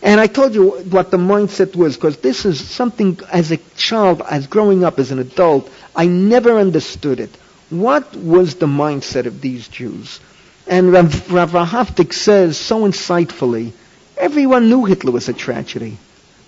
And 0.00 0.20
I 0.20 0.26
told 0.26 0.54
you 0.54 0.70
what 0.90 1.10
the 1.10 1.16
mindset 1.18 1.76
was, 1.76 1.96
because 1.96 2.16
this 2.18 2.44
is 2.44 2.58
something, 2.66 3.18
as 3.30 3.52
a 3.52 3.58
child, 3.76 4.22
as 4.28 4.46
growing 4.46 4.84
up 4.84 4.98
as 4.98 5.10
an 5.12 5.18
adult, 5.18 5.70
I 5.94 6.06
never 6.06 6.58
understood 6.58 7.20
it. 7.20 7.30
What 7.70 8.16
was 8.16 8.56
the 8.56 8.66
mindset 8.66 9.26
of 9.26 9.40
these 9.40 9.68
Jews? 9.68 10.18
And 10.66 10.92
Rav, 10.92 11.32
Rav 11.32 11.52
Warhaftig 11.52 12.12
says 12.12 12.56
so 12.56 12.80
insightfully, 12.82 13.72
everyone 14.16 14.68
knew 14.68 14.84
Hitler 14.84 15.10
was 15.12 15.28
a 15.28 15.32
tragedy. 15.32 15.98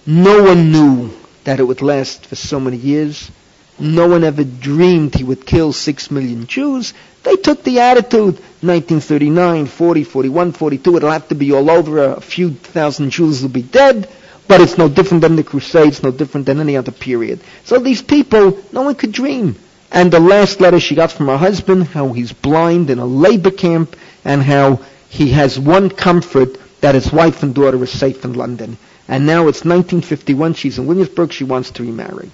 No 0.06 0.42
one 0.44 0.70
knew 0.70 1.10
that 1.44 1.60
it 1.60 1.64
would 1.64 1.82
last 1.82 2.26
for 2.26 2.36
so 2.36 2.60
many 2.60 2.76
years. 2.76 3.30
No 3.78 4.06
one 4.08 4.22
ever 4.22 4.44
dreamed 4.44 5.14
he 5.14 5.24
would 5.24 5.44
kill 5.46 5.72
six 5.72 6.10
million 6.10 6.46
Jews. 6.46 6.94
They 7.24 7.36
took 7.36 7.64
the 7.64 7.80
attitude, 7.80 8.34
1939, 8.60 9.66
40, 9.66 10.04
41, 10.04 10.52
42, 10.52 10.96
it'll 10.96 11.10
have 11.10 11.28
to 11.28 11.34
be 11.34 11.52
all 11.52 11.70
over, 11.70 12.04
a 12.04 12.20
few 12.20 12.50
thousand 12.50 13.10
Jews 13.10 13.42
will 13.42 13.48
be 13.48 13.62
dead, 13.62 14.08
but 14.46 14.60
it's 14.60 14.78
no 14.78 14.88
different 14.88 15.22
than 15.22 15.34
the 15.36 15.42
Crusades, 15.42 16.02
no 16.02 16.10
different 16.12 16.46
than 16.46 16.60
any 16.60 16.76
other 16.76 16.92
period. 16.92 17.40
So 17.64 17.78
these 17.78 18.02
people, 18.02 18.58
no 18.72 18.82
one 18.82 18.94
could 18.94 19.12
dream. 19.12 19.56
And 19.94 20.12
the 20.12 20.18
last 20.18 20.60
letter 20.60 20.80
she 20.80 20.96
got 20.96 21.12
from 21.12 21.28
her 21.28 21.36
husband, 21.36 21.84
how 21.86 22.12
he's 22.12 22.32
blind 22.32 22.90
in 22.90 22.98
a 22.98 23.06
labor 23.06 23.52
camp, 23.52 23.94
and 24.24 24.42
how 24.42 24.80
he 25.08 25.30
has 25.30 25.56
one 25.56 25.88
comfort 25.88 26.58
that 26.80 26.96
his 26.96 27.12
wife 27.12 27.44
and 27.44 27.54
daughter 27.54 27.80
are 27.80 27.86
safe 27.86 28.24
in 28.24 28.32
London. 28.32 28.76
And 29.06 29.24
now 29.24 29.42
it's 29.46 29.64
1951, 29.64 30.54
she's 30.54 30.78
in 30.78 30.86
Williamsburg, 30.86 31.30
she 31.32 31.44
wants 31.44 31.70
to 31.72 31.84
remarry. 31.84 32.32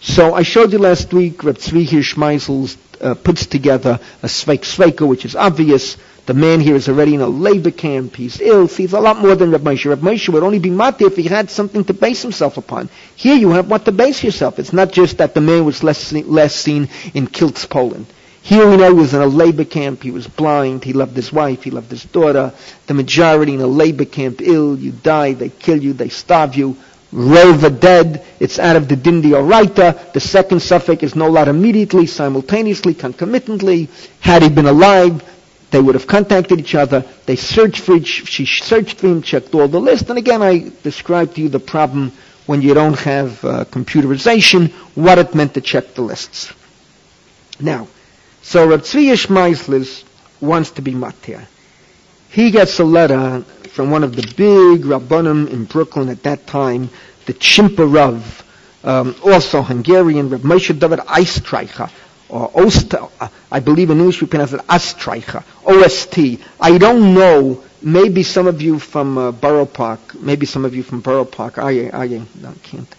So 0.00 0.32
I 0.32 0.42
showed 0.42 0.72
you 0.72 0.78
last 0.78 1.12
week, 1.12 1.44
Reb 1.44 1.58
Tzvi 1.58 1.86
Hirsch 1.86 2.14
Meisels 2.14 2.78
uh, 3.02 3.14
puts 3.14 3.44
together 3.44 4.00
a 4.22 4.26
Sveik 4.26 4.62
Sveika, 4.62 5.06
which 5.06 5.26
is 5.26 5.36
obvious, 5.36 5.98
the 6.26 6.34
man 6.34 6.60
here 6.60 6.76
is 6.76 6.88
already 6.88 7.14
in 7.14 7.20
a 7.20 7.26
labor 7.26 7.72
camp. 7.72 8.14
He's 8.14 8.40
ill. 8.40 8.68
He's 8.68 8.92
a 8.92 9.00
lot 9.00 9.18
more 9.18 9.34
than 9.34 9.50
Reb 9.50 9.62
Moshe. 9.62 9.88
Reb 9.88 10.00
Moshe 10.00 10.28
would 10.28 10.44
only 10.44 10.60
be 10.60 10.70
mati 10.70 11.04
if 11.04 11.16
he 11.16 11.24
had 11.24 11.50
something 11.50 11.84
to 11.84 11.94
base 11.94 12.22
himself 12.22 12.56
upon. 12.56 12.88
Here 13.16 13.34
you 13.34 13.50
have 13.50 13.68
what 13.68 13.84
to 13.86 13.92
base 13.92 14.22
yourself. 14.22 14.58
It's 14.60 14.72
not 14.72 14.92
just 14.92 15.18
that 15.18 15.34
the 15.34 15.40
man 15.40 15.64
was 15.64 15.82
less 15.82 15.98
seen, 15.98 16.30
less 16.30 16.54
seen 16.54 16.88
in 17.12 17.26
Kielce, 17.26 17.68
Poland. 17.68 18.06
Here 18.42 18.68
we 18.68 18.76
know 18.76 18.88
he 18.88 19.00
was 19.00 19.14
in 19.14 19.20
a 19.20 19.26
labor 19.26 19.64
camp. 19.64 20.02
He 20.02 20.10
was 20.10 20.26
blind. 20.26 20.84
He 20.84 20.92
loved 20.92 21.16
his 21.16 21.32
wife. 21.32 21.62
He 21.64 21.70
loved 21.70 21.90
his 21.90 22.04
daughter. 22.04 22.52
The 22.86 22.94
majority 22.94 23.54
in 23.54 23.60
a 23.60 23.66
labor 23.66 24.04
camp, 24.04 24.40
ill. 24.40 24.76
You 24.78 24.92
die. 24.92 25.32
They 25.32 25.48
kill 25.48 25.82
you. 25.82 25.92
They 25.92 26.08
starve 26.08 26.54
you. 26.56 26.76
Rova 27.12 27.78
dead. 27.78 28.24
It's 28.40 28.58
out 28.58 28.76
of 28.76 28.88
the 28.88 28.96
Dindi 28.96 29.30
Oraita. 29.32 30.12
The 30.12 30.20
second 30.20 30.60
suffix 30.60 31.02
is 31.02 31.14
no 31.14 31.28
lot 31.28 31.46
immediately, 31.48 32.06
simultaneously, 32.06 32.94
concomitantly. 32.94 33.88
Had 34.20 34.42
he 34.42 34.48
been 34.48 34.66
alive, 34.66 35.22
they 35.72 35.80
would 35.80 35.94
have 35.94 36.06
contacted 36.06 36.60
each 36.60 36.74
other. 36.74 37.00
They 37.26 37.34
searched 37.34 37.80
for 37.80 37.96
each, 37.96 38.28
she 38.28 38.44
searched 38.44 38.98
for 38.98 39.08
him, 39.08 39.22
checked 39.22 39.54
all 39.54 39.68
the 39.68 39.80
lists. 39.80 40.08
And 40.10 40.18
again, 40.18 40.42
I 40.42 40.70
described 40.82 41.34
to 41.36 41.40
you 41.40 41.48
the 41.48 41.58
problem 41.58 42.12
when 42.46 42.60
you 42.60 42.74
don't 42.74 42.98
have 43.00 43.42
uh, 43.44 43.64
computerization, 43.64 44.70
what 44.94 45.18
it 45.18 45.34
meant 45.34 45.54
to 45.54 45.62
check 45.62 45.94
the 45.94 46.02
lists. 46.02 46.52
Now, 47.58 47.88
so 48.42 48.68
Reb 48.68 48.82
Tzvi 48.82 50.04
wants 50.40 50.72
to 50.72 50.82
be 50.82 50.92
matir. 50.92 51.46
He 52.28 52.50
gets 52.50 52.78
a 52.78 52.84
letter 52.84 53.40
from 53.70 53.90
one 53.90 54.04
of 54.04 54.14
the 54.14 54.22
big 54.22 54.84
rabbanim 54.84 55.50
in 55.50 55.64
Brooklyn 55.64 56.10
at 56.10 56.22
that 56.24 56.46
time, 56.46 56.90
the 57.24 57.32
Chimpa 57.32 57.90
Rav, 57.90 58.44
um, 58.84 59.14
also 59.24 59.62
Hungarian, 59.62 60.28
Reb 60.28 60.42
Moshe 60.42 60.78
David 60.78 60.98
Eistreicher, 60.98 61.90
or 62.32 62.50
Ost, 62.54 62.94
I 63.50 63.60
believe 63.60 63.90
in 63.90 63.98
English 63.98 64.22
we 64.22 64.26
pronounce 64.26 64.54
it 64.54 64.60
Astreicher, 64.66 65.44
O-S-T. 65.66 66.38
I 66.58 66.78
don't 66.78 67.14
know, 67.14 67.62
maybe 67.82 68.22
some 68.22 68.46
of 68.46 68.62
you 68.62 68.78
from 68.78 69.18
uh, 69.18 69.32
Borough 69.32 69.66
Park, 69.66 70.14
maybe 70.14 70.46
some 70.46 70.64
of 70.64 70.74
you 70.74 70.82
from 70.82 71.00
Borough 71.00 71.26
Park, 71.26 71.58
I, 71.58 71.90
I, 71.90 72.06
no, 72.06 72.48
I 72.48 72.54
can't. 72.62 72.94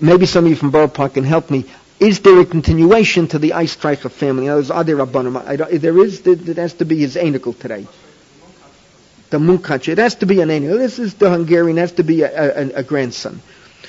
Maybe 0.00 0.26
some 0.26 0.44
of 0.44 0.50
you 0.50 0.56
from 0.56 0.72
Borough 0.72 0.88
Park 0.88 1.14
can 1.14 1.22
help 1.22 1.48
me. 1.48 1.64
Is 2.00 2.20
there 2.20 2.40
a 2.40 2.44
continuation 2.44 3.28
to 3.28 3.38
the 3.38 3.50
Eistreicher 3.50 4.10
family? 4.10 4.46
In 4.46 4.50
other 4.50 4.58
words, 4.58 4.70
are 4.72 4.84
there 4.84 4.96
Rabbanim? 4.96 5.80
There 5.80 5.98
is, 6.04 6.20
there 6.22 6.54
has 6.54 6.74
to 6.74 6.84
be 6.84 6.98
his 6.98 7.14
anicle 7.14 7.58
today. 7.58 7.86
The 9.30 9.38
Munkach. 9.38 9.88
It 9.88 9.98
has 9.98 10.16
to 10.16 10.26
be 10.26 10.40
an 10.40 10.48
anicle. 10.48 10.76
This 10.76 10.98
is 10.98 11.14
the 11.14 11.30
Hungarian, 11.30 11.78
it 11.78 11.82
has 11.82 11.92
to 11.92 12.02
be 12.02 12.22
a, 12.22 12.62
a, 12.62 12.70
a 12.80 12.82
grandson. 12.82 13.40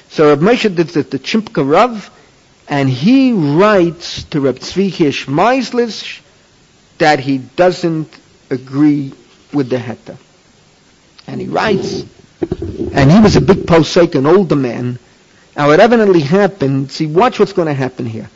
So 0.10 0.30
Rav 0.30 0.40
Moshe 0.40 0.74
did 0.74 0.88
the, 0.90 1.02
the 1.02 1.20
Chimpka 1.20 1.68
Rav, 1.68 2.12
and 2.68 2.90
he 2.90 3.34
writes 3.34 4.24
to 4.26 4.42
Reb 4.42 4.60
Tzvi 4.60 4.96
Hirsch 4.96 5.28
Meislish 5.28 6.22
that 6.98 7.20
he 7.20 7.38
doesn't 7.38 8.10
agree 8.50 9.14
with 9.54 9.70
the 9.70 9.78
Heta. 9.78 10.18
And 11.28 11.40
he 11.42 11.48
writes, 11.48 12.04
and 12.94 13.12
he 13.12 13.20
was 13.20 13.36
a 13.36 13.42
big 13.42 13.60
posek, 13.60 14.16
an 14.16 14.26
older 14.26 14.56
man. 14.56 15.00
Now 15.56 15.72
it 15.72 15.80
evidently 15.80 16.22
happened, 16.22 16.92
see, 16.92 17.08
watch 17.08 17.40
what's 17.40 17.54
going 17.54 17.68
to 17.68 17.74
happen 17.74 18.06
here. 18.06 18.30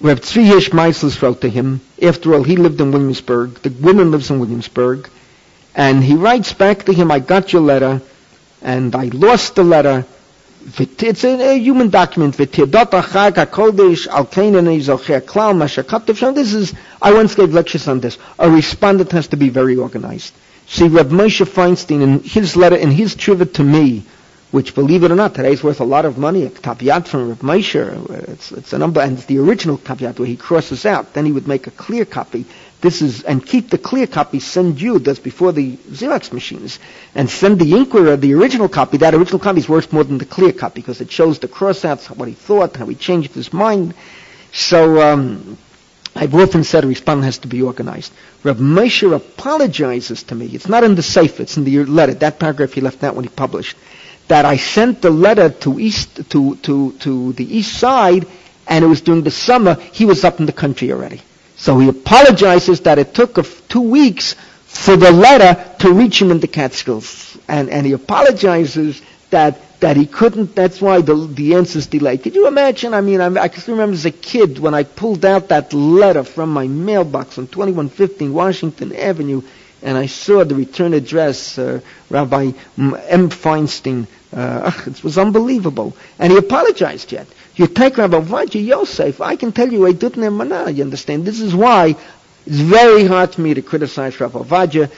Reb 0.00 0.20
Tzvi 0.20 0.46
Hirsch 0.46 0.70
Meisels 0.70 1.22
wrote 1.22 1.40
to 1.40 1.48
him. 1.48 1.80
After 2.02 2.34
all, 2.34 2.42
he 2.42 2.56
lived 2.56 2.80
in 2.80 2.92
Williamsburg. 2.92 3.54
The 3.62 3.70
woman 3.70 4.10
lives 4.10 4.30
in 4.30 4.38
Williamsburg. 4.40 5.08
And 5.74 6.02
he 6.02 6.14
writes 6.14 6.52
back 6.52 6.84
to 6.84 6.92
him, 6.92 7.10
I 7.10 7.18
got 7.18 7.52
your 7.52 7.62
letter, 7.62 8.02
and 8.62 8.94
I 8.94 9.04
lost 9.06 9.54
the 9.54 9.64
letter. 9.64 10.04
It's 10.78 11.22
a, 11.24 11.50
a 11.52 11.58
human 11.58 11.90
document. 11.90 12.36
This 12.36 12.58
is, 16.54 16.74
I 17.02 17.12
once 17.12 17.34
gave 17.36 17.54
lectures 17.54 17.86
on 17.88 18.00
this. 18.00 18.18
A 18.38 18.50
respondent 18.50 19.12
has 19.12 19.28
to 19.28 19.36
be 19.36 19.48
very 19.48 19.76
organized. 19.76 20.34
See, 20.66 20.88
Reb 20.88 21.10
Moshe 21.10 21.46
Feinstein, 21.46 22.02
in 22.02 22.20
his 22.20 22.56
letter, 22.56 22.74
in 22.76 22.90
his 22.90 23.14
trivia 23.14 23.46
to 23.46 23.62
me, 23.62 24.04
which, 24.50 24.74
believe 24.74 25.04
it 25.04 25.12
or 25.12 25.14
not, 25.14 25.34
today 25.36 25.52
is 25.52 25.62
worth 25.62 25.78
a 25.80 25.84
lot 25.84 26.04
of 26.04 26.18
money. 26.18 26.42
A 26.44 26.50
tapiat 26.50 27.06
from 27.06 27.28
Reb 27.28 27.38
Moshe, 27.40 27.76
uh, 27.76 28.32
it's, 28.32 28.50
it's 28.50 28.72
a 28.72 28.78
number, 28.78 29.00
and 29.00 29.18
it's 29.18 29.26
the 29.26 29.38
original 29.38 29.78
tapiat 29.78 30.18
where 30.18 30.26
he 30.26 30.36
crosses 30.36 30.84
out. 30.84 31.14
Then 31.14 31.26
he 31.26 31.32
would 31.32 31.46
make 31.46 31.68
a 31.68 31.70
clear 31.70 32.04
copy. 32.04 32.44
This 32.86 33.02
is, 33.02 33.24
and 33.24 33.44
keep 33.44 33.70
the 33.70 33.78
clear 33.78 34.06
copy, 34.06 34.38
send 34.38 34.80
you, 34.80 35.00
that's 35.00 35.18
before 35.18 35.50
the 35.50 35.76
Xerox 35.90 36.32
machines, 36.32 36.78
and 37.16 37.28
send 37.28 37.58
the 37.58 37.76
inquirer 37.76 38.16
the 38.16 38.32
original 38.34 38.68
copy. 38.68 38.96
That 38.98 39.12
original 39.12 39.40
copy 39.40 39.58
is 39.58 39.68
worth 39.68 39.92
more 39.92 40.04
than 40.04 40.18
the 40.18 40.24
clear 40.24 40.52
copy 40.52 40.82
because 40.82 41.00
it 41.00 41.10
shows 41.10 41.40
the 41.40 41.48
crossouts, 41.48 42.06
what 42.16 42.28
he 42.28 42.34
thought, 42.34 42.76
how 42.76 42.86
he 42.86 42.94
changed 42.94 43.34
his 43.34 43.52
mind. 43.52 43.92
So, 44.52 45.00
um, 45.02 45.58
I've 46.14 46.32
often 46.36 46.62
said 46.62 46.84
a 46.84 46.86
respondent 46.86 47.24
has 47.24 47.38
to 47.38 47.48
be 47.48 47.60
organized. 47.60 48.12
Reb 48.44 48.58
Moshe 48.58 49.12
apologizes 49.12 50.22
to 50.22 50.36
me. 50.36 50.46
It's 50.46 50.68
not 50.68 50.84
in 50.84 50.94
the 50.94 51.02
safe, 51.02 51.40
it's 51.40 51.56
in 51.56 51.64
the 51.64 51.84
letter. 51.86 52.14
That 52.14 52.38
paragraph 52.38 52.72
he 52.74 52.80
left 52.82 53.02
out 53.02 53.16
when 53.16 53.24
he 53.24 53.30
published. 53.30 53.76
That 54.28 54.44
I 54.44 54.58
sent 54.58 55.02
the 55.02 55.10
letter 55.10 55.48
to 55.64 55.80
east, 55.80 56.30
to, 56.30 56.54
to, 56.54 56.92
to 57.00 57.32
the 57.32 57.56
east 57.58 57.76
side, 57.80 58.28
and 58.68 58.84
it 58.84 58.86
was 58.88 59.00
during 59.00 59.24
the 59.24 59.32
summer, 59.32 59.74
he 59.74 60.04
was 60.04 60.22
up 60.22 60.38
in 60.38 60.46
the 60.46 60.52
country 60.52 60.92
already. 60.92 61.20
So 61.56 61.78
he 61.78 61.88
apologizes 61.88 62.80
that 62.80 62.98
it 62.98 63.14
took 63.14 63.38
two 63.68 63.80
weeks 63.80 64.34
for 64.66 64.96
the 64.96 65.10
letter 65.10 65.64
to 65.80 65.92
reach 65.92 66.20
him 66.20 66.30
in 66.30 66.40
the 66.40 66.48
Catskills. 66.48 67.36
And, 67.48 67.70
and 67.70 67.86
he 67.86 67.92
apologizes 67.92 69.00
that 69.30 69.60
that 69.80 69.96
he 69.96 70.06
couldn't, 70.06 70.54
that's 70.54 70.80
why 70.80 71.02
the, 71.02 71.14
the 71.14 71.54
answer's 71.54 71.86
delayed. 71.86 72.22
Could 72.22 72.34
you 72.34 72.46
imagine? 72.46 72.94
I 72.94 73.02
mean, 73.02 73.20
I, 73.20 73.26
I 73.42 73.48
can 73.48 73.62
remember 73.74 73.92
as 73.94 74.06
a 74.06 74.10
kid 74.10 74.58
when 74.58 74.74
I 74.74 74.84
pulled 74.84 75.24
out 75.24 75.48
that 75.48 75.72
letter 75.74 76.24
from 76.24 76.50
my 76.50 76.66
mailbox 76.66 77.36
on 77.38 77.46
2115 77.46 78.32
Washington 78.32 78.96
Avenue 78.96 79.42
and 79.82 79.96
I 79.98 80.06
saw 80.06 80.44
the 80.44 80.54
return 80.54 80.94
address, 80.94 81.58
uh, 81.58 81.80
Rabbi 82.10 82.52
M. 82.78 83.28
Feinstein. 83.30 84.06
Uh, 84.32 84.72
it 84.86 85.04
was 85.04 85.18
unbelievable. 85.18 85.94
And 86.18 86.32
he 86.32 86.38
apologized 86.38 87.12
yet. 87.12 87.26
You 87.56 87.66
take 87.66 87.96
Rabbi 87.96 88.20
Vaji 88.20 88.66
Yosef, 88.66 89.20
I 89.22 89.36
can 89.36 89.50
tell 89.50 89.72
you 89.72 89.90
didn't 89.94 90.22
have 90.22 90.76
you 90.76 90.84
understand? 90.84 91.24
This 91.24 91.40
is 91.40 91.54
why 91.54 91.96
it's 92.46 92.60
very 92.60 93.06
hard 93.06 93.34
for 93.34 93.40
me 93.40 93.54
to 93.54 93.62
criticize 93.62 94.20
Rabbi 94.20 94.40
Vaja, 94.42 94.90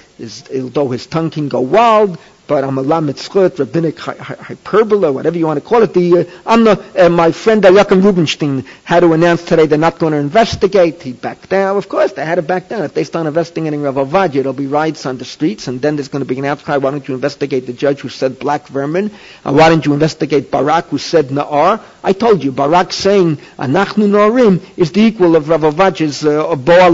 although 0.63 0.89
his 0.89 1.07
tongue 1.07 1.31
can 1.31 1.49
go 1.49 1.61
wild, 1.61 2.19
but 2.49 2.65
I'm 2.65 2.79
a 2.79 2.83
lamet 2.83 3.17
schut, 3.19 3.59
rabbinic 3.59 3.99
hyperbole, 3.99 5.11
whatever 5.11 5.37
you 5.39 5.47
want 5.47 5.63
to 5.63 5.69
call 5.69 5.83
it. 5.83 5.93
The, 5.93 6.21
uh, 6.21 6.25
I'm 6.47 6.65
the, 6.65 7.07
uh, 7.07 7.09
my 7.11 7.31
friend 7.31 7.63
Yaakov 7.63 8.03
Rubinstein 8.03 8.65
had 8.85 9.01
to 9.01 9.13
announce 9.13 9.45
today 9.45 9.67
they're 9.67 9.79
not 9.79 9.99
going 9.99 10.15
to 10.15 10.19
investigate. 10.19 11.03
He 11.03 11.13
backed 11.13 11.51
down. 11.51 11.77
Of 11.77 11.91
course, 11.91 12.13
they 12.13 12.25
had 12.25 12.37
to 12.37 12.43
back 12.43 12.71
down. 12.71 12.85
If 12.85 12.95
they 12.95 13.05
start 13.05 13.27
investigating 13.27 13.83
Rav 13.83 13.97
Ovadia, 13.97 14.33
there'll 14.43 14.55
be 14.55 14.67
riots 14.67 15.05
on 15.05 15.19
the 15.19 15.27
streets, 15.27 15.69
and 15.69 15.81
then 15.83 15.97
there's 15.97 16.09
going 16.09 16.25
to 16.25 16.29
be 16.29 16.39
an 16.39 16.47
outcry. 16.47 16.79
Why 16.79 16.91
don't 16.91 17.07
you 17.07 17.15
investigate 17.15 17.67
the 17.67 17.75
judge 17.75 18.01
who 18.01 18.09
said 18.09 18.39
black 18.39 18.67
vermin? 18.69 19.11
And 19.45 19.55
why 19.55 19.69
don't 19.69 19.85
you 19.85 19.93
investigate 19.93 20.51
Barak 20.51 20.87
who 20.87 20.97
said 20.97 21.27
Na'ar? 21.27 21.83
I 22.09 22.13
told 22.13 22.43
you, 22.43 22.53
Barak 22.53 22.91
saying 22.95 23.37
Anachnu 23.59 24.09
Norim 24.09 24.63
is 24.79 24.93
the 24.93 25.03
equal 25.03 25.37
of 25.37 25.51
Rav 25.51 25.61
Ovadia's 25.61 26.25
uh, 26.25 26.57
Boa. 26.57 26.91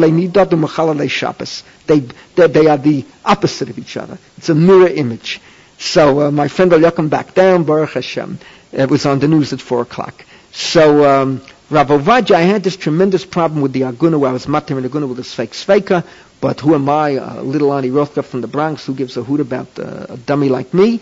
They, 1.86 2.00
they, 2.48 2.66
are 2.66 2.76
the 2.76 3.04
opposite 3.24 3.70
of 3.70 3.78
each 3.78 3.96
other. 3.96 4.18
It's 4.38 4.48
a 4.48 4.56
mirror 4.56 4.88
image. 4.88 5.40
So 5.78 6.20
uh, 6.22 6.30
my 6.32 6.48
friend 6.48 6.72
Eliakim 6.72 7.10
back 7.10 7.32
down, 7.32 7.62
Baruch 7.62 7.92
Hashem. 7.92 8.40
It 8.72 8.90
was 8.90 9.06
on 9.06 9.20
the 9.20 9.28
news 9.28 9.52
at 9.52 9.60
4 9.60 9.82
o'clock. 9.82 10.26
So 10.50 11.04
um, 11.08 11.42
Rav 11.70 11.86
Ovadia, 11.90 12.34
I 12.34 12.40
had 12.40 12.64
this 12.64 12.76
tremendous 12.76 13.24
problem 13.24 13.60
with 13.60 13.72
the 13.72 13.82
Aguna 13.82 14.18
where 14.18 14.30
I 14.30 14.32
was 14.32 14.48
matter 14.48 14.76
in 14.76 14.82
Aguna 14.84 15.08
with 15.08 15.20
a 15.20 15.22
fake 15.22 15.52
Sveika, 15.52 16.04
but 16.40 16.58
who 16.58 16.74
am 16.74 16.88
I, 16.88 17.20
little 17.40 17.72
Ani 17.72 17.90
Rothkopf 17.90 18.24
from 18.24 18.40
the 18.40 18.48
Bronx, 18.48 18.84
who 18.84 18.94
gives 18.94 19.16
a 19.16 19.22
hoot 19.22 19.38
about 19.38 19.78
uh, 19.78 20.06
a 20.08 20.16
dummy 20.16 20.48
like 20.48 20.74
me? 20.74 21.00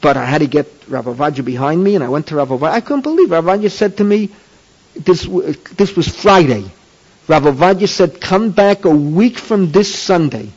But 0.00 0.16
I 0.16 0.24
had 0.24 0.38
to 0.38 0.46
get 0.46 0.66
Rav 0.88 1.06
Ovadia 1.06 1.44
behind 1.44 1.82
me, 1.82 1.94
and 1.94 2.04
I 2.04 2.08
went 2.08 2.28
to 2.28 2.36
Rav 2.36 2.48
Ovadia. 2.48 2.72
I 2.72 2.80
couldn't 2.80 3.02
believe 3.02 3.30
Rav 3.30 3.44
Ovadia 3.44 3.70
said 3.70 3.96
to 3.98 4.04
me, 4.04 4.30
this, 4.94 5.26
this 5.76 5.96
was 5.96 6.08
Friday. 6.08 6.64
Rav 7.26 7.42
Ovadia 7.44 7.88
said, 7.88 8.20
come 8.20 8.50
back 8.50 8.84
a 8.84 8.90
week 8.90 9.38
from 9.38 9.70
this 9.70 9.94
Sunday 9.94 10.50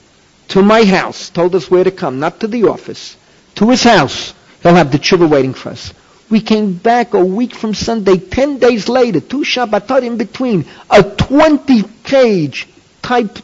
to 0.49 0.61
my 0.61 0.83
house. 0.83 1.29
Told 1.29 1.55
us 1.55 1.69
where 1.69 1.83
to 1.83 1.91
come, 1.91 2.19
not 2.19 2.39
to 2.41 2.47
the 2.47 2.65
office. 2.65 3.17
To 3.55 3.69
his 3.69 3.83
house. 3.83 4.33
He'll 4.63 4.75
have 4.75 4.91
the 4.91 4.99
tshuva 4.99 5.29
waiting 5.29 5.53
for 5.53 5.69
us. 5.69 5.93
We 6.29 6.39
came 6.39 6.73
back 6.73 7.13
a 7.13 7.23
week 7.23 7.55
from 7.55 7.73
Sunday, 7.73 8.17
ten 8.17 8.57
days 8.57 8.87
later, 8.87 9.19
two 9.19 9.41
Shabbatot 9.41 10.03
in 10.03 10.17
between, 10.17 10.61
a 10.89 11.03
20-page 11.03 12.67
type, 13.01 13.37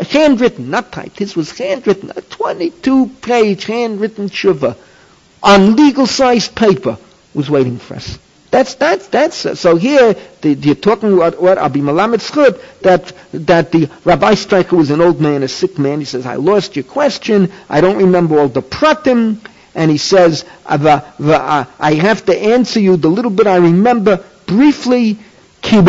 handwritten, 0.00 0.70
not 0.70 0.90
typed, 0.90 1.18
this 1.18 1.36
was 1.36 1.56
handwritten, 1.56 2.10
a 2.10 2.14
22-page 2.14 3.64
handwritten 3.66 4.28
tshuva 4.28 4.76
on 5.42 5.76
legal-sized 5.76 6.54
paper 6.54 6.98
was 7.34 7.50
waiting 7.50 7.78
for 7.78 7.94
us. 7.94 8.18
That's 8.50 8.74
that's 8.74 9.06
that's 9.08 9.46
uh, 9.46 9.54
so 9.54 9.76
here 9.76 10.14
the, 10.42 10.52
you're 10.52 10.74
talking 10.74 11.14
about 11.14 11.40
what 11.40 11.56
Abi 11.56 11.80
Malamed 11.80 12.20
that 12.82 13.12
that 13.32 13.72
the 13.72 13.88
Rabbi 14.04 14.34
Streicher 14.34 14.76
was 14.76 14.90
an 14.90 15.00
old 15.00 15.22
man, 15.22 15.42
a 15.42 15.48
sick 15.48 15.78
man. 15.78 16.00
He 16.00 16.04
says, 16.04 16.26
"I 16.26 16.34
lost 16.34 16.76
your 16.76 16.84
question. 16.84 17.50
I 17.70 17.80
don't 17.80 17.96
remember 17.96 18.38
all 18.38 18.48
the 18.48 18.60
pratim." 18.60 19.38
And 19.74 19.90
he 19.90 19.96
says, 19.96 20.44
uh, 20.66 21.64
"I 21.80 21.94
have 21.94 22.26
to 22.26 22.38
answer 22.38 22.78
you 22.78 22.98
the 22.98 23.08
little 23.08 23.30
bit 23.30 23.46
I 23.46 23.56
remember 23.56 24.22
briefly." 24.46 25.18
And 25.64 25.88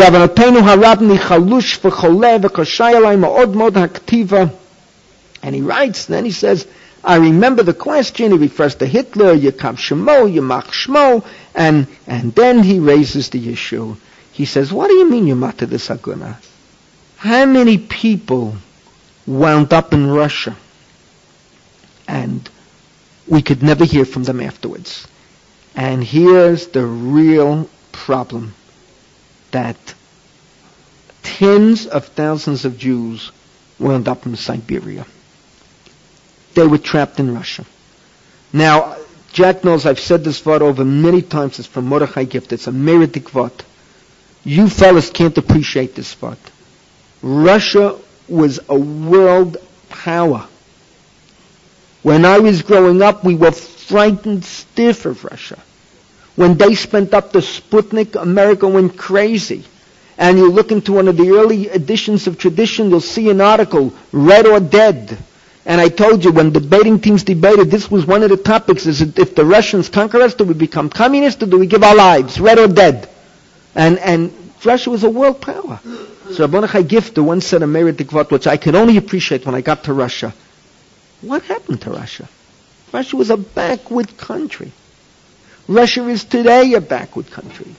he 5.56 5.62
writes, 5.62 6.06
then 6.06 6.26
he 6.26 6.32
says, 6.32 6.68
I 7.04 7.18
remember 7.18 7.64
the 7.64 7.74
question, 7.74 8.32
he 8.32 8.38
refers 8.38 8.76
to 8.76 8.86
Hitler, 8.86 9.36
Yakav 9.36 9.76
Shemo, 9.76 10.32
Yamach 10.32 10.68
Shmo, 10.72 11.26
and, 11.54 11.88
and 12.08 12.34
then 12.34 12.64
he 12.64 12.80
raises 12.80 13.30
the 13.30 13.52
issue. 13.52 13.98
He 14.32 14.46
says, 14.46 14.72
what 14.72 14.88
do 14.88 14.94
you 14.96 15.10
mean 15.10 15.28
you 15.28 15.36
matter 15.36 15.66
the 15.66 15.76
Saguna? 15.78 16.38
How 17.18 17.46
many 17.46 17.78
people 17.78 18.56
wound 19.28 19.74
up 19.74 19.94
in 19.94 20.10
Russia 20.10 20.56
and 22.08 22.50
we 23.28 23.42
could 23.42 23.64
never 23.64 23.86
hear 23.86 24.06
from 24.06 24.24
them 24.24 24.40
afterwards? 24.40 25.08
And 25.76 26.04
here's 26.04 26.68
the 26.68 26.86
real 26.86 27.70
problem 27.92 28.54
that 29.52 29.78
tens 31.22 31.86
of 31.86 32.06
thousands 32.08 32.66
of 32.66 32.78
Jews 32.78 33.32
wound 33.80 34.08
up 34.08 34.26
in 34.26 34.36
Siberia. 34.36 35.06
They 36.56 36.68
were 36.68 36.78
trapped 36.78 37.20
in 37.20 37.34
Russia. 37.34 37.66
Now, 38.52 38.98
Jack 39.32 39.64
knows 39.64 39.86
I've 39.86 40.00
said 40.00 40.24
this 40.24 40.46
word 40.46 40.62
over 40.62 40.86
many 40.86 41.22
times. 41.22 41.58
It's 41.58 41.68
from 41.68 41.86
Mordechai 41.86 42.26
Gifter. 42.26 42.54
It's 42.54 42.68
a 42.68 42.72
meritic 42.72 43.34
word. 43.34 43.52
You 44.44 44.70
fellas 44.70 45.10
can't 45.10 45.38
appreciate 45.38 45.96
this 45.96 46.22
word. 46.22 46.38
Russia 47.22 47.98
was 48.28 48.60
a 48.70 48.78
world 48.78 49.58
power. 49.90 50.48
When 52.04 52.26
I 52.26 52.40
was 52.40 52.62
growing 52.62 53.02
up, 53.02 53.24
we 53.24 53.36
were 53.36 53.52
frightened 53.52 54.44
stiff 54.44 55.06
of 55.06 55.24
Russia. 55.24 55.58
When 56.36 56.58
they 56.58 56.76
spent 56.76 57.14
up 57.14 57.32
the 57.32 57.40
Sputnik, 57.40 58.16
America 58.16 58.68
went 58.68 58.98
crazy. 58.98 59.64
And 60.18 60.38
you 60.38 60.52
look 60.52 60.72
into 60.72 60.94
one 60.94 61.08
of 61.08 61.18
the 61.18 61.32
early 61.32 61.70
editions 61.70 62.28
of 62.28 62.38
Tradition, 62.38 62.90
you'll 62.90 63.02
see 63.02 63.30
an 63.30 63.42
article, 63.42 63.94
Red 64.12 64.46
or 64.46 64.60
Dead. 64.60 65.18
And 65.66 65.80
I 65.80 65.88
told 65.88 66.26
you 66.26 66.32
when 66.32 66.52
debating 66.52 67.00
teams 67.00 67.24
debated, 67.24 67.72
this 67.72 67.90
was 67.90 68.06
one 68.06 68.22
of 68.24 68.30
the 68.30 68.38
topics: 68.38 68.86
is 68.86 69.02
if 69.02 69.36
the 69.36 69.46
Russians 69.46 69.88
conquer 69.90 70.22
us, 70.22 70.34
do 70.34 70.44
we 70.44 70.54
become 70.54 70.90
communists, 70.90 71.42
or 71.42 71.46
do 71.46 71.58
we 71.58 71.68
give 71.68 71.84
our 71.84 71.96
lives, 71.96 72.40
red 72.40 72.60
or 72.60 72.68
dead? 72.68 73.10
And 73.76 73.98
and 74.00 74.34
Russia 74.66 74.90
was 74.90 75.04
a 75.04 75.10
world 75.10 75.42
power. 75.42 75.80
So 76.32 76.44
Rabboni 76.44 76.68
Chai 76.68 76.84
Gifter 76.84 77.24
once 77.24 77.46
said 77.46 77.64
a 77.64 77.68
Merit 77.68 78.00
which 78.32 78.48
I 78.48 78.58
could 78.58 78.76
only 78.76 78.98
appreciate 78.98 79.46
when 79.46 79.56
I 79.56 79.62
got 79.62 79.86
to 79.86 79.94
Russia. 79.94 80.34
What 81.22 81.44
happened 81.44 81.82
to 81.82 81.92
Russia? 81.92 82.28
Russia 82.92 83.16
was 83.16 83.30
a 83.30 83.38
backward 83.38 84.18
country. 84.18 84.72
Russia 85.68 86.08
is 86.08 86.24
today 86.26 86.74
a 86.74 86.82
backward 86.82 87.32
country. 87.32 87.76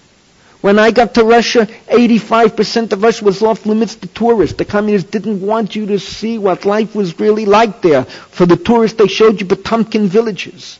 When 0.64 0.79
I 0.79 0.92
got 0.92 1.12
to 1.16 1.24
Russia, 1.24 1.66
85% 1.90 2.92
of 2.94 3.03
Russia 3.03 3.22
was 3.27 3.42
off 3.42 3.66
limits 3.66 3.96
to 3.96 4.07
tourists. 4.09 4.57
The 4.57 4.64
communists 4.64 5.11
didn't 5.11 5.42
want 5.42 5.77
you 5.77 5.85
to 5.88 5.98
see 5.98 6.38
what 6.38 6.64
life 6.64 6.94
was 6.94 7.20
really 7.20 7.44
like 7.44 7.83
there. 7.83 8.05
For 8.05 8.46
the 8.46 8.57
tourists, 8.57 8.96
they 8.96 9.07
showed 9.07 9.42
you 9.42 9.46
Potemkin 9.46 10.09
villages. 10.09 10.79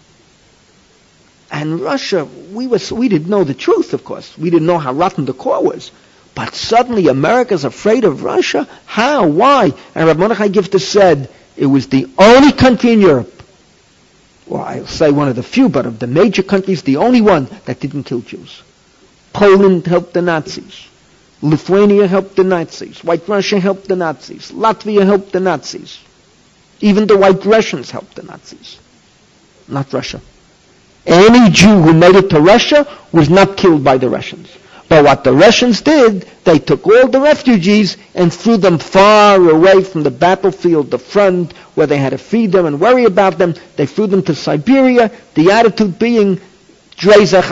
And 1.51 1.81
Russia, 1.83 2.25
we, 2.25 2.67
was, 2.67 2.91
we 2.91 3.11
didn't 3.11 3.29
know 3.29 3.45
the 3.45 3.53
truth, 3.53 3.93
of 3.93 4.05
course. 4.07 4.39
We 4.39 4.49
didn't 4.49 4.67
know 4.67 4.79
how 4.79 4.95
rotten 4.95 5.27
the 5.27 5.35
core 5.35 5.63
was. 5.63 5.93
But 6.35 6.55
suddenly 6.55 7.09
America's 7.09 7.67
afraid 7.67 8.05
of 8.05 8.23
Russia? 8.23 8.67
How? 8.87 9.27
Why? 9.27 9.65
And 9.95 10.07
Rabbi 10.07 10.19
Mordechai 10.19 10.49
Gifter 10.49 10.81
said 10.81 11.29
it 11.59 11.67
was 11.67 11.89
the 11.89 12.07
only 12.17 12.53
country 12.53 12.93
in 12.95 13.03
Europe, 13.03 13.43
well, 14.47 14.63
I'll 14.63 14.87
say 14.87 15.11
one 15.11 15.29
of 15.29 15.37
the 15.37 15.43
few, 15.43 15.69
but 15.69 15.85
of 15.85 15.99
the 15.99 16.07
major 16.07 16.43
countries, 16.43 16.81
the 16.85 16.97
only 16.97 17.21
one 17.21 17.49
that 17.67 17.81
didn't 17.81 18.05
kill 18.05 18.23
Jews. 18.23 18.63
Poland 19.35 19.87
helped 19.87 20.15
the 20.15 20.23
Nazis. 20.23 20.87
Lithuania 21.43 22.07
helped 22.07 22.37
the 22.37 22.45
Nazis. 22.45 23.05
White 23.05 23.29
Russia 23.29 23.61
helped 23.61 23.89
the 23.89 23.97
Nazis. 23.97 24.51
Latvia 24.53 25.05
helped 25.05 25.33
the 25.33 25.41
Nazis. 25.41 25.99
Even 26.81 27.07
the 27.07 27.19
White 27.19 27.45
Russians 27.45 27.91
helped 27.91 28.15
the 28.15 28.23
Nazis. 28.23 28.79
Not 29.69 29.93
Russia. 29.93 30.21
Any 31.07 31.51
Jew 31.51 31.83
who 31.83 31.93
made 31.93 32.15
it 32.15 32.31
to 32.31 32.41
Russia 32.41 32.87
was 33.13 33.29
not 33.29 33.57
killed 33.57 33.85
by 33.85 33.99
the 33.99 34.09
Russians. 34.09 34.49
But 34.89 35.05
what 35.05 35.25
the 35.25 35.33
Russians 35.33 35.81
did, 35.81 36.27
they 36.45 36.59
took 36.59 36.87
all 36.87 37.09
the 37.09 37.21
refugees 37.21 37.97
and 38.15 38.33
threw 38.33 38.57
them 38.57 38.79
far 38.79 39.37
away 39.37 39.83
from 39.83 40.03
the 40.03 40.11
battlefield, 40.11 40.91
the 40.91 40.99
front, 40.99 41.53
where 41.75 41.87
they 41.87 41.99
had 41.99 42.11
to 42.11 42.19
feed 42.19 42.53
them 42.53 42.67
and 42.67 42.81
worry 42.81 43.05
about 43.05 43.37
them. 43.39 43.55
They 43.77 43.87
threw 43.87 44.07
them 44.07 44.23
to 44.25 44.35
Siberia, 44.35 45.11
the 45.35 45.51
attitude 45.51 45.99
being, 45.99 46.41
Drezach 46.97 47.51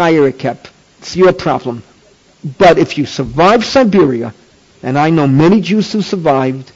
It's 1.03 1.17
your 1.17 1.33
problem. 1.33 1.83
But 2.59 2.79
if 2.79 2.97
you 2.97 3.07
survive 3.07 3.65
Siberia, 3.65 4.33
and 4.85 4.97
I 4.97 5.11
know 5.11 5.27
many 5.27 5.61
Jews 5.61 5.91
who 5.93 6.01
survived, 6.01 6.71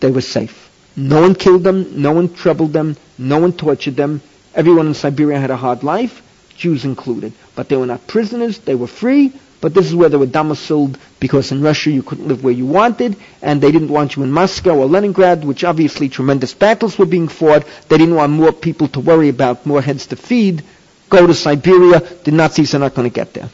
they 0.00 0.10
were 0.10 0.22
safe. 0.22 0.70
No 0.96 1.20
one 1.20 1.34
killed 1.34 1.62
them, 1.62 2.00
no 2.00 2.12
one 2.12 2.32
troubled 2.32 2.72
them, 2.72 2.96
no 3.18 3.38
one 3.38 3.52
tortured 3.52 3.96
them. 3.96 4.22
Everyone 4.54 4.86
in 4.86 4.94
Siberia 4.94 5.38
had 5.38 5.50
a 5.50 5.56
hard 5.58 5.82
life, 5.82 6.22
Jews 6.56 6.86
included. 6.86 7.34
But 7.54 7.68
they 7.68 7.76
were 7.76 7.84
not 7.84 8.06
prisoners, 8.06 8.60
they 8.60 8.74
were 8.74 8.86
free, 8.86 9.34
but 9.60 9.74
this 9.74 9.84
is 9.84 9.94
where 9.94 10.08
they 10.08 10.16
were 10.16 10.24
domiciled 10.40 10.96
because 11.20 11.52
in 11.52 11.60
Russia 11.60 11.90
you 11.90 12.02
couldn't 12.02 12.28
live 12.28 12.42
where 12.42 12.54
you 12.54 12.64
wanted, 12.64 13.14
and 13.42 13.60
they 13.60 13.70
didn't 13.72 13.90
want 13.90 14.16
you 14.16 14.22
in 14.22 14.32
Moscow 14.32 14.74
or 14.78 14.86
Leningrad, 14.86 15.44
which 15.44 15.64
obviously 15.64 16.08
tremendous 16.08 16.54
battles 16.54 16.98
were 16.98 17.04
being 17.04 17.28
fought. 17.28 17.66
They 17.90 17.98
didn't 17.98 18.14
want 18.14 18.32
more 18.32 18.52
people 18.52 18.88
to 18.88 19.00
worry 19.00 19.28
about, 19.28 19.66
more 19.66 19.82
heads 19.82 20.06
to 20.06 20.16
feed. 20.16 20.64
Go 21.08 21.26
to 21.26 21.34
Siberia, 21.34 22.00
the 22.00 22.30
Nazis 22.30 22.74
are 22.74 22.78
not 22.78 22.94
going 22.94 23.08
to 23.08 23.14
get 23.14 23.34
there. 23.34 23.48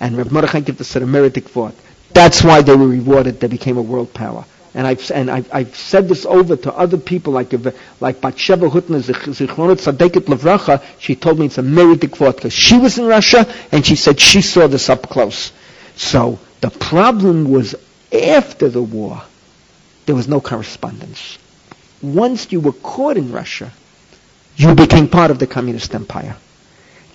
And 0.00 0.16
Reb 0.16 0.32
Mordechai 0.32 0.60
gave 0.60 0.78
the 0.78 0.84
Sedemiritic 0.84 1.44
thought. 1.44 1.74
That's 2.12 2.42
why 2.42 2.62
they 2.62 2.74
were 2.74 2.88
rewarded. 2.88 3.40
They 3.40 3.46
became 3.46 3.78
a 3.78 3.82
world 3.82 4.12
power. 4.12 4.44
And 4.74 4.86
I've 4.86 5.10
and 5.10 5.30
I've, 5.30 5.54
I've 5.54 5.76
said 5.76 6.08
this 6.08 6.24
over 6.24 6.56
to 6.56 6.72
other 6.72 6.96
people 6.96 7.34
like 7.34 7.52
like 8.00 8.20
Batsheva 8.22 8.70
Hutner 8.70 9.02
Zichronot 9.02 9.76
Tzadeket 9.80 10.26
Levracha. 10.26 10.82
She 10.98 11.14
told 11.14 11.38
me 11.38 11.46
it's 11.46 11.58
a 11.58 11.62
meritic 11.62 12.16
thought 12.16 12.36
because 12.36 12.54
she 12.54 12.78
was 12.78 12.98
in 12.98 13.04
Russia 13.04 13.46
and 13.70 13.84
she 13.84 13.96
said 13.96 14.18
she 14.18 14.40
saw 14.40 14.66
this 14.68 14.88
up 14.88 15.02
close. 15.10 15.52
So 15.96 16.38
the 16.62 16.70
problem 16.70 17.50
was 17.50 17.74
after 18.12 18.70
the 18.70 18.82
war, 18.82 19.22
there 20.06 20.14
was 20.14 20.26
no 20.26 20.40
correspondence. 20.40 21.38
Once 22.00 22.50
you 22.50 22.60
were 22.60 22.72
caught 22.72 23.18
in 23.18 23.30
Russia, 23.30 23.70
you 24.56 24.74
became 24.74 25.08
part 25.08 25.30
of 25.30 25.38
the 25.38 25.46
communist 25.46 25.94
empire. 25.94 26.36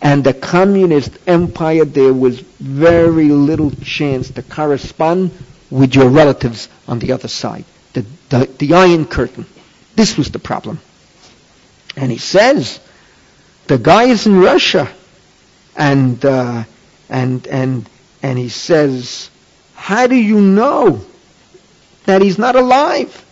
And 0.01 0.23
the 0.23 0.33
communist 0.33 1.17
empire, 1.27 1.85
there 1.85 2.13
was 2.13 2.39
very 2.39 3.29
little 3.29 3.71
chance 3.71 4.29
to 4.31 4.43
correspond 4.43 5.31
with 5.69 5.95
your 5.95 6.09
relatives 6.09 6.69
on 6.87 6.99
the 6.99 7.11
other 7.13 7.27
side. 7.27 7.65
The, 7.93 8.05
the, 8.29 8.49
the 8.59 8.73
Iron 8.73 9.05
Curtain. 9.05 9.45
This 9.95 10.17
was 10.17 10.29
the 10.29 10.39
problem. 10.39 10.79
And 11.95 12.11
he 12.11 12.19
says, 12.19 12.79
the 13.67 13.77
guy 13.77 14.03
is 14.03 14.25
in 14.27 14.39
Russia, 14.39 14.87
and 15.75 16.23
uh, 16.23 16.63
and 17.09 17.45
and 17.47 17.89
and 18.23 18.37
he 18.37 18.49
says, 18.49 19.29
how 19.75 20.07
do 20.07 20.15
you 20.15 20.39
know 20.39 21.01
that 22.05 22.21
he's 22.21 22.37
not 22.37 22.55
alive? 22.55 23.25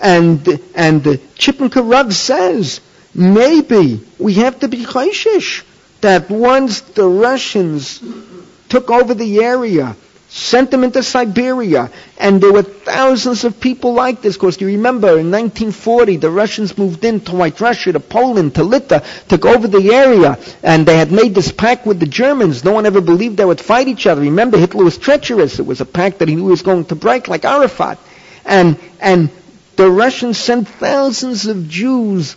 And 0.00 0.46
and 0.74 1.02
Chippenka 1.02 1.82
Rav 1.88 2.14
says, 2.14 2.80
maybe 3.14 4.00
we 4.18 4.34
have 4.34 4.60
to 4.60 4.68
be 4.68 4.84
chayshish 4.84 5.62
that 6.00 6.30
once 6.30 6.80
the 6.80 7.06
Russians 7.08 8.02
took 8.68 8.90
over 8.90 9.14
the 9.14 9.40
area 9.40 9.96
sent 10.32 10.70
them 10.70 10.82
into 10.82 11.02
Siberia, 11.02 11.90
and 12.16 12.40
there 12.40 12.52
were 12.52 12.62
thousands 12.62 13.44
of 13.44 13.60
people 13.60 13.92
like 13.92 14.22
this. 14.22 14.34
Of 14.36 14.40
course, 14.40 14.60
you 14.62 14.66
remember 14.66 15.08
in 15.08 15.30
1940, 15.30 16.16
the 16.16 16.30
Russians 16.30 16.78
moved 16.78 17.04
into 17.04 17.32
White 17.34 17.60
Russia, 17.60 17.92
to 17.92 18.00
Poland, 18.00 18.54
to 18.54 18.62
Litva, 18.62 19.04
took 19.28 19.44
over 19.44 19.68
the 19.68 19.92
area, 19.92 20.38
and 20.62 20.86
they 20.86 20.96
had 20.96 21.12
made 21.12 21.34
this 21.34 21.52
pact 21.52 21.86
with 21.86 22.00
the 22.00 22.06
Germans. 22.06 22.64
No 22.64 22.72
one 22.72 22.86
ever 22.86 23.02
believed 23.02 23.36
they 23.36 23.44
would 23.44 23.60
fight 23.60 23.88
each 23.88 24.06
other. 24.06 24.22
Remember, 24.22 24.56
Hitler 24.56 24.84
was 24.84 24.96
treacherous. 24.96 25.58
It 25.58 25.66
was 25.66 25.82
a 25.82 25.86
pact 25.86 26.20
that 26.20 26.28
he 26.28 26.34
knew 26.34 26.44
he 26.44 26.50
was 26.50 26.62
going 26.62 26.86
to 26.86 26.94
break, 26.96 27.28
like 27.28 27.44
Arafat. 27.44 27.98
And, 28.46 28.78
and 29.00 29.28
the 29.76 29.90
Russians 29.90 30.38
sent 30.38 30.66
thousands 30.66 31.46
of 31.46 31.68
Jews 31.68 32.36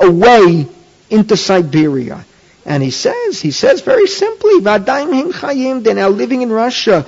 away 0.00 0.66
into 1.10 1.36
Siberia. 1.36 2.24
And 2.64 2.82
he 2.82 2.90
says, 2.90 3.40
he 3.40 3.50
says 3.50 3.80
very 3.80 4.06
simply, 4.06 4.60
Vadaim 4.60 5.14
him 5.14 5.32
chayim, 5.32 5.82
they're 5.82 5.94
now 5.94 6.08
living 6.08 6.42
in 6.42 6.50
Russia. 6.50 7.06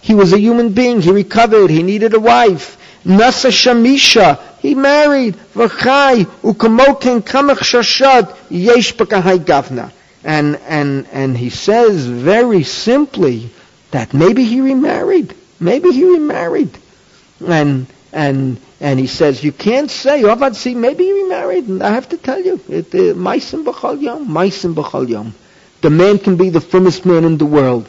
He 0.00 0.14
was 0.14 0.32
a 0.32 0.38
human 0.38 0.72
being, 0.72 1.00
he 1.00 1.10
recovered, 1.12 1.70
he 1.70 1.82
needed 1.82 2.14
a 2.14 2.20
wife. 2.20 2.76
Nasa 3.06 3.50
Shamisha, 3.50 4.40
he 4.60 4.74
married, 4.74 5.36
V'chai, 5.54 6.24
ukamoken 6.42 7.22
kamach 7.22 7.58
shashad, 7.58 8.36
gavna. 9.44 9.92
And, 10.24 10.56
and, 10.68 11.06
and 11.12 11.36
he 11.36 11.50
says 11.50 12.04
very 12.04 12.62
simply 12.62 13.50
that 13.90 14.12
maybe 14.14 14.44
he 14.44 14.60
remarried. 14.60 15.34
Maybe 15.58 15.90
he 15.90 16.04
remarried. 16.04 16.76
And, 17.44 17.86
and, 18.12 18.60
and 18.82 18.98
he 18.98 19.06
says, 19.06 19.44
you 19.44 19.52
can't 19.52 19.88
say, 19.88 20.24
oh, 20.24 20.52
see, 20.52 20.74
maybe 20.74 21.04
he 21.04 21.22
remarried. 21.22 21.68
And 21.68 21.84
I 21.84 21.90
have 21.90 22.08
to 22.08 22.16
tell 22.16 22.40
you, 22.40 22.54
uh, 22.54 23.14
Maisim 23.14 23.64
B'chol 23.64 24.02
Yom, 24.02 24.26
Maisim 24.26 24.74
B'chol 24.74 25.08
Yom. 25.08 25.32
The 25.82 25.90
man 25.90 26.18
can 26.18 26.36
be 26.36 26.50
the 26.50 26.60
firmest 26.60 27.06
man 27.06 27.22
in 27.24 27.38
the 27.38 27.46
world. 27.46 27.84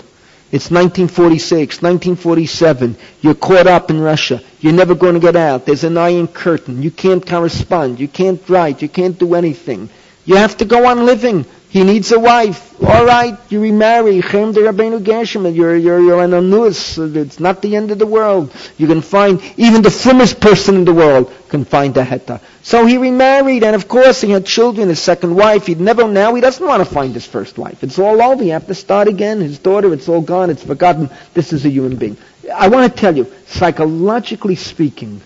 It's 0.51 0.69
1946, 0.69 1.81
1947. 1.81 2.95
You're 3.21 3.33
caught 3.33 3.65
up 3.65 3.89
in 3.89 4.01
Russia. 4.01 4.39
You're 4.59 4.73
never 4.73 4.93
going 4.93 5.15
to 5.15 5.19
get 5.19 5.35
out. 5.35 5.65
There's 5.65 5.83
an 5.83 5.97
iron 5.97 6.27
curtain. 6.27 6.83
You 6.83 6.91
can't 6.91 7.25
correspond. 7.25 7.99
You 7.99 8.07
can't 8.07 8.47
write. 8.47 8.83
You 8.83 8.87
can't 8.87 9.17
do 9.17 9.33
anything. 9.33 9.89
You 10.25 10.35
have 10.35 10.57
to 10.57 10.65
go 10.65 10.85
on 10.85 11.07
living. 11.07 11.45
He 11.73 11.83
needs 11.83 12.11
a 12.11 12.19
wife. 12.19 12.79
All 12.83 13.03
right, 13.03 13.35
you 13.49 13.59
remarry. 13.59 14.21
Chem 14.21 14.51
de 14.51 14.59
Rabbeinu. 14.59 15.55
You're, 15.55 15.75
you're, 15.75 15.99
you're 15.99 16.23
an 16.23 16.35
anus. 16.35 16.99
It's 16.99 17.39
not 17.39 17.63
the 17.63 17.75
end 17.75 17.89
of 17.89 17.97
the 17.97 18.05
world. 18.05 18.53
You 18.77 18.85
can 18.85 19.01
find, 19.01 19.41
even 19.57 19.81
the 19.81 19.89
firmest 19.89 20.39
person 20.39 20.75
in 20.75 20.85
the 20.85 20.93
world 20.93 21.33
can 21.49 21.65
find 21.65 21.97
a 21.97 22.05
heta. 22.05 22.41
So 22.61 22.85
he 22.85 22.97
remarried, 22.99 23.63
and 23.63 23.75
of 23.75 23.87
course 23.87 24.21
he 24.21 24.29
had 24.29 24.45
children, 24.45 24.89
his 24.89 25.01
second 25.01 25.33
wife. 25.33 25.65
He'd 25.65 25.79
never, 25.79 26.07
now 26.07 26.35
he 26.35 26.41
doesn't 26.41 26.63
want 26.63 26.87
to 26.87 26.93
find 26.93 27.11
his 27.11 27.25
first 27.25 27.57
wife. 27.57 27.83
It's 27.83 27.97
all 27.97 28.21
over. 28.21 28.43
You 28.43 28.51
have 28.51 28.67
to 28.67 28.75
start 28.75 29.07
again. 29.07 29.41
His 29.41 29.57
daughter, 29.57 29.91
it's 29.93 30.07
all 30.07 30.21
gone. 30.21 30.51
It's 30.51 30.63
forgotten. 30.63 31.09
This 31.33 31.53
is 31.53 31.65
a 31.65 31.69
human 31.71 31.95
being. 31.95 32.17
I 32.53 32.67
want 32.67 32.93
to 32.93 33.01
tell 33.01 33.17
you, 33.17 33.33
psychologically 33.47 34.57
speaking, 34.57 35.23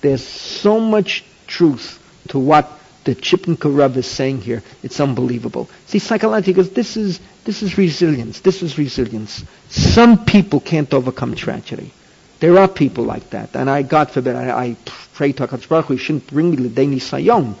there's 0.00 0.26
so 0.26 0.80
much 0.80 1.24
truth 1.46 1.98
to 2.28 2.38
what 2.38 2.79
the 3.04 3.14
Chippenka 3.14 3.74
Rav 3.74 3.96
is 3.96 4.06
saying 4.06 4.42
here, 4.42 4.62
it's 4.82 5.00
unbelievable. 5.00 5.70
See, 5.86 5.98
psychologically, 5.98 6.52
because 6.52 6.70
this 6.70 6.96
is, 6.96 7.20
this 7.44 7.62
is 7.62 7.78
resilience. 7.78 8.40
This 8.40 8.62
is 8.62 8.76
resilience. 8.76 9.44
Some 9.70 10.24
people 10.24 10.60
can't 10.60 10.92
overcome 10.92 11.34
tragedy. 11.34 11.92
There 12.40 12.58
are 12.58 12.68
people 12.68 13.04
like 13.04 13.30
that. 13.30 13.54
And 13.54 13.70
I, 13.70 13.82
God 13.82 14.10
forbid, 14.10 14.36
I, 14.36 14.50
I 14.50 14.76
pray 15.14 15.32
to 15.32 15.46
HaKadosh 15.46 15.68
Baruch 15.68 15.86
Hu, 15.86 15.96
shouldn't 15.96 16.26
bring 16.26 16.50
me 16.50 16.56
L'deni 16.56 16.96
Sayom. 16.96 17.54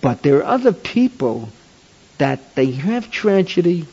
But 0.00 0.22
there 0.22 0.38
are 0.38 0.44
other 0.44 0.72
people 0.72 1.48
that 2.18 2.54
they 2.54 2.72
have 2.72 3.10
tragedy 3.10 3.86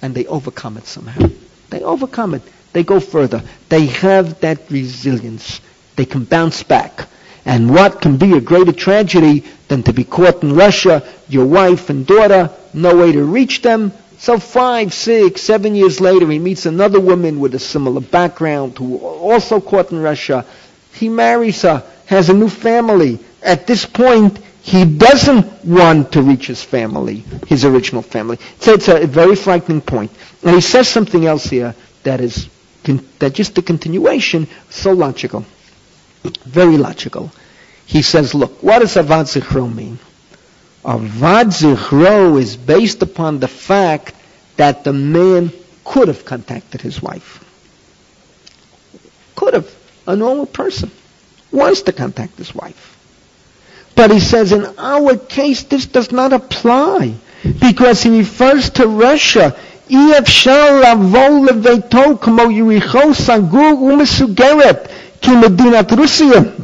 and 0.00 0.14
they 0.14 0.26
overcome 0.26 0.76
it 0.76 0.86
somehow. 0.86 1.28
They 1.70 1.82
overcome 1.82 2.34
it. 2.34 2.42
They 2.72 2.84
go 2.84 3.00
further. 3.00 3.42
They 3.68 3.86
have 3.86 4.40
that 4.40 4.70
resilience. 4.70 5.60
They 5.96 6.04
can 6.04 6.24
bounce 6.24 6.62
back. 6.62 7.08
And 7.48 7.70
what 7.74 8.02
can 8.02 8.18
be 8.18 8.34
a 8.34 8.42
greater 8.42 8.72
tragedy 8.72 9.42
than 9.68 9.82
to 9.84 9.92
be 9.94 10.04
caught 10.04 10.42
in 10.42 10.54
Russia, 10.54 11.02
your 11.28 11.46
wife 11.46 11.88
and 11.88 12.06
daughter, 12.06 12.50
no 12.74 12.94
way 12.94 13.10
to 13.12 13.24
reach 13.24 13.62
them? 13.62 13.90
So 14.18 14.38
five, 14.38 14.92
six, 14.92 15.40
seven 15.40 15.74
years 15.74 15.98
later, 15.98 16.28
he 16.30 16.38
meets 16.38 16.66
another 16.66 17.00
woman 17.00 17.40
with 17.40 17.54
a 17.54 17.58
similar 17.58 18.02
background 18.02 18.76
who 18.76 18.98
also 18.98 19.60
caught 19.62 19.90
in 19.92 20.00
Russia. 20.02 20.44
He 20.92 21.08
marries 21.08 21.62
her, 21.62 21.82
has 22.06 22.28
a 22.28 22.34
new 22.34 22.50
family. 22.50 23.18
At 23.42 23.66
this 23.66 23.86
point, 23.86 24.38
He 24.68 24.84
doesn't 24.84 25.64
want 25.64 26.12
to 26.12 26.20
reach 26.20 26.48
his 26.48 26.62
family, 26.62 27.24
his 27.46 27.64
original 27.64 28.02
family. 28.02 28.38
So 28.60 28.74
it's 28.74 28.88
a 28.88 29.06
very 29.06 29.34
frightening 29.34 29.80
point. 29.80 30.10
And 30.42 30.54
he 30.54 30.60
says 30.60 30.86
something 30.88 31.24
else 31.24 31.44
here 31.44 31.74
that 32.02 32.20
is 32.20 32.50
that 33.18 33.32
just 33.32 33.54
the 33.54 33.62
continuation, 33.62 34.46
so 34.68 34.92
logical. 34.92 35.46
Very 36.38 36.76
logical. 36.76 37.30
He 37.86 38.02
says, 38.02 38.34
look, 38.34 38.62
what 38.62 38.80
does 38.80 38.94
Avad 38.96 39.26
Zichro 39.26 39.72
mean? 39.74 39.98
Avad 40.84 41.46
Zichro 41.46 42.38
is 42.40 42.56
based 42.56 43.02
upon 43.02 43.40
the 43.40 43.48
fact 43.48 44.14
that 44.56 44.84
the 44.84 44.92
man 44.92 45.50
could 45.84 46.08
have 46.08 46.24
contacted 46.24 46.80
his 46.82 47.02
wife. 47.02 47.42
Could 49.34 49.54
have. 49.54 49.74
A 50.06 50.16
normal 50.16 50.46
person 50.46 50.90
wants 51.52 51.82
to 51.82 51.92
contact 51.92 52.38
his 52.38 52.54
wife. 52.54 52.96
But 53.94 54.10
he 54.10 54.20
says 54.20 54.52
in 54.52 54.64
our 54.78 55.16
case 55.16 55.64
this 55.64 55.84
does 55.86 56.10
not 56.12 56.32
apply 56.32 57.14
because 57.60 58.02
he 58.02 58.18
refers 58.18 58.70
to 58.70 58.86
Russia. 58.86 59.54
אי 59.90 59.96
to 65.22 65.40
Medina 65.40 65.82
Rusia. 65.96 66.54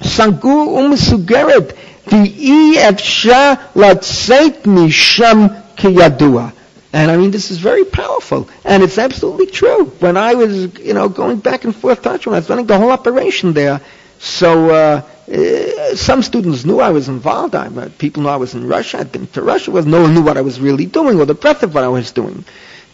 Sangu 0.00 0.76
umsugaret 0.78 1.72
v'efsha 2.06 3.72
latzeit 3.74 4.62
misham 4.64 5.48
kiyadua. 5.76 6.52
And 6.92 7.10
I 7.10 7.16
mean, 7.16 7.32
this 7.32 7.50
is 7.50 7.58
very 7.58 7.84
powerful, 7.84 8.48
and 8.64 8.80
it's 8.82 8.98
absolutely 8.98 9.46
true. 9.46 9.86
When 9.98 10.16
I 10.16 10.34
was, 10.34 10.78
you 10.78 10.94
know, 10.94 11.08
going 11.08 11.38
back 11.38 11.64
and 11.64 11.74
forth, 11.74 12.02
to 12.02 12.08
when 12.08 12.34
I 12.36 12.38
was 12.38 12.48
running 12.48 12.66
the 12.66 12.78
whole 12.78 12.92
operation 12.92 13.52
there, 13.52 13.80
so 14.20 14.70
uh, 14.70 15.02
uh, 15.32 15.96
some 15.96 16.22
students 16.22 16.64
knew 16.64 16.78
I 16.80 16.90
was 16.90 17.08
involved. 17.08 17.56
I, 17.56 17.66
uh, 17.66 17.88
people 17.98 18.22
knew 18.22 18.28
I 18.28 18.36
was 18.36 18.54
in 18.54 18.68
Russia. 18.68 18.98
I'd 18.98 19.10
been 19.10 19.26
to 19.28 19.42
Russia. 19.42 19.72
Was 19.72 19.86
no 19.86 20.02
one 20.02 20.14
knew 20.14 20.22
what 20.22 20.36
I 20.36 20.42
was 20.42 20.60
really 20.60 20.86
doing 20.86 21.18
or 21.18 21.24
the 21.24 21.34
breadth 21.34 21.62
of 21.64 21.74
what 21.74 21.82
I 21.82 21.88
was 21.88 22.12
doing. 22.12 22.44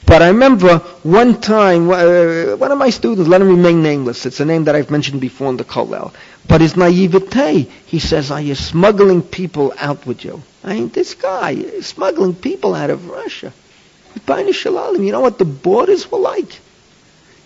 But 0.06 0.22
I 0.22 0.28
remember 0.28 0.78
one 1.02 1.40
time, 1.40 1.90
uh, 1.90 2.56
one 2.56 2.72
of 2.72 2.78
my 2.78 2.90
students, 2.90 3.28
let 3.28 3.40
him 3.40 3.48
remain 3.48 3.82
nameless. 3.82 4.26
It's 4.26 4.40
a 4.40 4.44
name 4.44 4.64
that 4.64 4.74
I've 4.74 4.90
mentioned 4.90 5.20
before 5.20 5.48
in 5.50 5.56
the 5.56 5.64
Kollel. 5.64 6.12
But 6.48 6.60
his 6.60 6.76
naivete, 6.76 7.70
he 7.86 7.98
says, 8.00 8.30
are 8.30 8.40
you 8.40 8.54
smuggling 8.54 9.22
people 9.22 9.72
out 9.78 10.06
with 10.06 10.24
you? 10.24 10.42
I 10.64 10.74
mean, 10.74 10.88
this 10.88 11.14
guy 11.14 11.80
smuggling 11.80 12.34
people 12.34 12.74
out 12.74 12.90
of 12.90 13.08
Russia. 13.08 13.52
You 14.26 15.12
know 15.12 15.20
what 15.20 15.38
the 15.38 15.44
borders 15.44 16.10
were 16.10 16.18
like? 16.18 16.58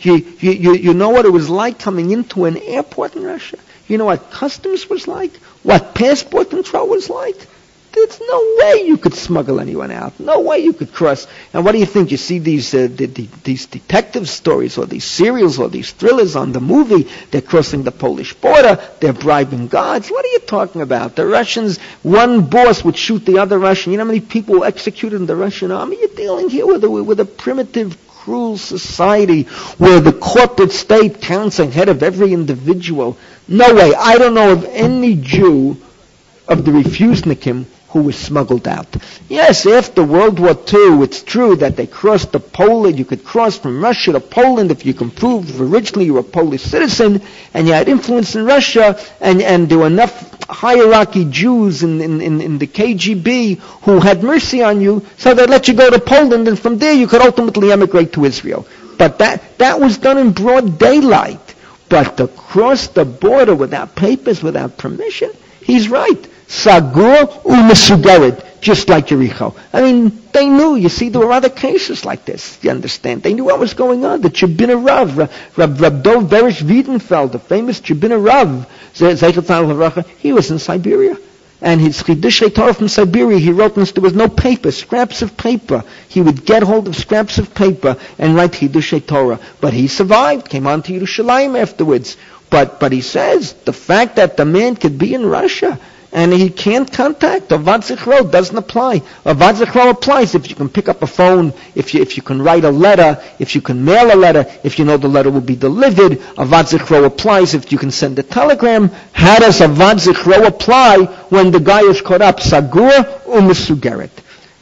You, 0.01 0.17
you, 0.39 0.75
you 0.75 0.95
know 0.95 1.11
what 1.11 1.25
it 1.25 1.31
was 1.31 1.51
like 1.51 1.79
coming 1.79 2.11
into 2.11 2.47
an 2.47 2.57
airport 2.57 3.17
in 3.17 3.25
Russia? 3.25 3.59
You 3.87 3.99
know 3.99 4.07
what 4.07 4.31
customs 4.31 4.89
was 4.89 5.07
like? 5.07 5.37
What 5.63 5.95
passport 5.95 6.51
control 6.51 6.89
was 6.89 7.11
like? 7.11 7.37
There's 7.95 8.21
no 8.21 8.57
way 8.59 8.87
you 8.87 8.97
could 8.97 9.15
smuggle 9.15 9.61
anyone 9.61 9.93
out. 9.93 10.19
No 10.19 10.41
way 10.41 10.59
you 10.59 10.73
could 10.73 10.93
cross. 10.93 11.29
And 11.53 11.65
what 11.65 11.73
do 11.73 11.79
you 11.79 11.87
think? 11.87 12.11
You 12.11 12.17
see 12.17 12.41
these 12.41 12.75
uh, 12.75 12.89
the, 12.91 13.07
the, 13.07 13.29
these 13.45 13.67
detective 13.67 14.29
stories 14.29 14.77
or 14.79 14.87
these 14.87 15.05
serials 15.05 15.61
or 15.61 15.69
these 15.69 15.93
thrillers 15.93 16.35
on 16.35 16.51
the 16.53 16.61
movie. 16.61 17.09
They're 17.31 17.41
crossing 17.41 17.85
the 17.85 17.93
Polish 17.93 18.35
border. 18.35 18.81
They're 19.01 19.13
bribing 19.13 19.69
guards. 19.69 20.09
What 20.09 20.25
are 20.25 20.29
you 20.29 20.41
talking 20.41 20.81
about? 20.81 21.15
The 21.15 21.25
Russians, 21.25 21.79
one 22.03 22.47
boss 22.47 22.83
would 22.85 22.97
shoot 22.97 23.25
the 23.25 23.39
other 23.39 23.59
Russian. 23.59 23.93
You 23.93 23.99
know 23.99 24.05
how 24.05 24.09
many 24.09 24.21
people 24.21 24.61
were 24.61 24.67
executed 24.67 25.17
in 25.17 25.27
the 25.27 25.37
Russian 25.37 25.71
army? 25.71 25.99
You're 26.01 26.09
dealing 26.09 26.49
here 26.51 26.67
with 26.67 26.83
a, 26.83 26.91
with 26.91 27.21
a 27.21 27.25
primitive 27.25 27.97
cruel 28.09 28.57
society 28.59 29.43
where 29.79 30.01
the 30.01 30.13
corporate 30.13 30.73
state 30.73 31.21
counts 31.21 31.59
ahead 31.59 31.89
of 31.89 32.03
every 32.03 32.33
individual. 32.33 33.19
No 33.47 33.73
way. 33.75 33.95
I 33.95 34.19
don't 34.19 34.35
know 34.35 34.53
of 34.53 34.65
any 34.65 35.15
Jew 35.15 35.77
of 36.49 36.65
the 36.65 36.71
refusenikim 36.73 37.67
who 37.95 38.01
was 38.03 38.17
smuggled 38.19 38.67
out. 38.67 38.89
Yes, 39.29 39.65
after 39.67 40.03
World 40.03 40.41
War 40.41 40.51
II, 40.51 41.05
it's 41.05 41.23
true 41.23 41.55
that 41.57 41.77
they 41.77 41.87
crossed 41.87 42.33
the 42.33 42.41
Poland. 42.41 42.99
You 42.99 43.05
could 43.05 43.25
cross 43.25 43.57
from 43.57 43.81
Russia 43.81 44.13
to 44.15 44.21
Poland 44.21 44.73
if 44.73 44.85
you 44.85 44.95
can 44.95 45.13
prove 45.13 45.61
originally 45.61 46.07
you 46.07 46.15
were 46.15 46.21
a 46.29 46.33
Polish 46.41 46.63
citizen 46.63 47.23
and 47.55 47.69
you 47.69 47.73
had 47.73 47.89
influence 47.89 48.35
in 48.35 48.45
Russia 48.47 48.99
and, 49.21 49.41
and 49.41 49.69
there 49.69 49.79
were 49.79 49.87
enough 49.87 50.13
hierarchy 50.51 51.25
Jews 51.31 51.85
in, 51.85 52.01
in, 52.01 52.21
in, 52.21 52.41
in 52.41 52.59
the 52.59 52.67
KGB 52.67 53.59
who 53.85 54.01
had 54.01 54.25
mercy 54.25 54.61
on 54.65 54.81
you 54.81 55.07
so 55.17 55.33
they 55.33 55.47
let 55.47 55.69
you 55.69 55.75
go 55.75 55.89
to 55.89 56.01
Poland 56.01 56.49
and 56.49 56.59
from 56.59 56.79
there 56.79 56.93
you 56.95 57.07
could 57.07 57.23
ultimately 57.23 57.71
emigrate 57.71 58.13
to 58.15 58.25
Israel. 58.25 58.67
But 58.99 59.21
that, 59.21 59.59
that 59.59 59.79
was 59.79 59.99
done 59.99 60.19
in 60.19 60.33
broad 60.33 60.81
daylight. 60.81 61.55
But 61.89 62.17
to 62.17 62.27
cross 62.27 62.89
the 62.89 63.05
border 63.05 63.55
without 63.55 63.95
papers, 63.95 64.43
without 64.43 64.79
permission, 64.79 65.31
he's 65.63 65.89
right. 65.89 66.27
Sagur 66.49 67.43
u'mesugared, 67.45 68.61
just 68.61 68.89
like 68.89 69.07
Jericho. 69.07 69.55
I 69.73 69.83
mean, 69.83 70.23
they 70.33 70.49
knew. 70.49 70.77
You 70.77 70.89
see, 70.89 71.09
there 71.09 71.21
were 71.21 71.33
other 71.33 71.49
cases 71.49 72.05
like 72.05 72.25
this. 72.25 72.59
You 72.63 72.71
understand? 72.71 73.23
They 73.23 73.35
knew 73.35 73.45
what 73.45 73.59
was 73.59 73.75
going 73.75 74.05
on. 74.05 74.21
The 74.21 74.31
Chibina 74.31 74.83
Rav, 74.83 75.17
Rab, 75.57 75.81
Rab 75.81 76.03
Dov 76.03 76.25
Berish 76.25 76.63
Weidenfeld, 76.63 77.33
the 77.33 77.39
famous 77.39 77.81
Chibina 77.81 78.19
Rav, 78.23 78.67
he 80.19 80.33
was 80.33 80.51
in 80.51 80.59
Siberia. 80.59 81.19
And 81.61 81.81
his 81.81 82.03
Chidush 82.03 82.55
Torah 82.55 82.75
from 82.75 82.89
Siberia, 82.89 83.39
he 83.39 83.51
wrote 83.51 83.75
this, 83.75 83.93
there 83.93 84.03
was 84.03 84.13
no 84.13 84.29
paper, 84.29 84.71
scraps 84.71 85.23
of 85.23 85.37
paper. 85.37 85.83
He 86.09 86.21
would 86.21 86.45
get 86.45 86.63
hold 86.63 86.89
of 86.89 86.97
scraps 86.97 87.39
of 87.39 87.55
paper 87.55 87.97
and 88.19 88.37
write 88.37 88.53
Chidush 88.53 89.07
Torah. 89.07 89.41
But 89.61 89.73
he 89.73 89.89
survived, 89.89 90.49
came 90.49 90.67
on 90.67 90.83
to 90.83 90.93
Yerushalayim 90.93 91.59
afterwards. 91.59 92.19
But, 92.51 92.81
but 92.81 92.93
he 92.93 93.01
says, 93.01 93.55
the 93.65 93.73
fact 93.73 94.17
that 94.17 94.37
the 94.37 94.45
man 94.45 94.77
could 94.77 94.99
be 94.99 95.15
in 95.15 95.25
Russia, 95.25 95.81
and 96.15 96.33
he 96.33 96.49
can't 96.49 96.91
contact. 96.93 97.49
Avad 97.49 97.81
Zichro 97.83 98.31
doesn't 98.31 98.57
apply. 98.57 99.01
Avad 99.27 99.55
Zichro 99.57 99.91
applies 99.91 100.37
if 100.37 100.49
you 100.49 100.55
can 100.55 100.69
pick 100.69 100.89
up 100.89 101.03
a 101.03 101.09
phone, 101.09 101.53
if 101.75 101.93
you, 101.93 102.01
if 102.01 102.17
you 102.17 102.23
can 102.23 102.41
write 102.41 102.65
a 102.65 102.71
letter, 102.71 103.21
if 103.41 103.57
you 103.57 103.61
can 103.61 103.85
mail 103.85 104.15
a 104.15 104.17
letter, 104.17 104.47
if 104.63 104.79
you 104.79 104.85
know 104.85 104.97
the 104.97 105.09
letter 105.09 105.29
will 105.33 105.41
be 105.41 105.57
delivered. 105.57 106.13
Avad 106.39 106.71
Zichro 106.71 107.05
applies 107.05 107.55
if 107.55 107.73
you 107.73 107.79
can 107.79 107.91
send 107.91 108.17
a 108.21 108.23
telegram. 108.23 108.91
How 109.13 109.41
does 109.41 109.59
Avad 109.59 109.97
Zichro 109.99 110.47
apply 110.47 110.99
when 111.31 111.51
the 111.51 111.59
guy 111.59 111.81
is 111.81 112.01
caught 112.01 112.23
up? 112.23 112.39
Sagur 112.39 112.93
u'misugeret. 113.27 114.11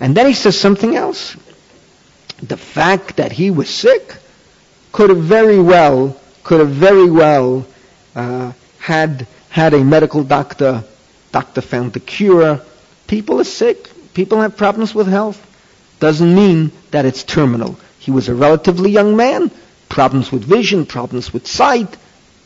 And 0.00 0.16
then 0.16 0.26
he 0.26 0.32
says 0.32 0.58
something 0.58 0.96
else. 0.96 1.36
The 2.42 2.56
fact 2.56 3.16
that 3.18 3.30
he 3.30 3.50
was 3.50 3.68
sick 3.68 4.16
could 4.90 5.10
have 5.10 5.20
very 5.22 5.60
well, 5.60 6.18
could 6.44 6.60
have 6.60 6.70
very 6.70 7.10
well 7.10 7.66
uh, 8.16 8.52
had 8.78 9.26
had 9.50 9.74
a 9.74 9.84
medical 9.84 10.24
doctor 10.24 10.82
Doctor 11.32 11.60
found 11.62 11.94
the 11.94 12.00
cure. 12.00 12.60
People 13.06 13.40
are 13.40 13.44
sick. 13.44 13.90
People 14.14 14.40
have 14.40 14.56
problems 14.56 14.94
with 14.94 15.06
health. 15.08 15.40
Doesn't 15.98 16.34
mean 16.34 16.72
that 16.90 17.04
it's 17.04 17.24
terminal. 17.24 17.78
He 17.98 18.10
was 18.10 18.28
a 18.28 18.34
relatively 18.34 18.90
young 18.90 19.16
man. 19.16 19.50
Problems 19.88 20.30
with 20.30 20.44
vision, 20.44 20.84
problems 20.86 21.32
with 21.32 21.46
sight. 21.46 21.96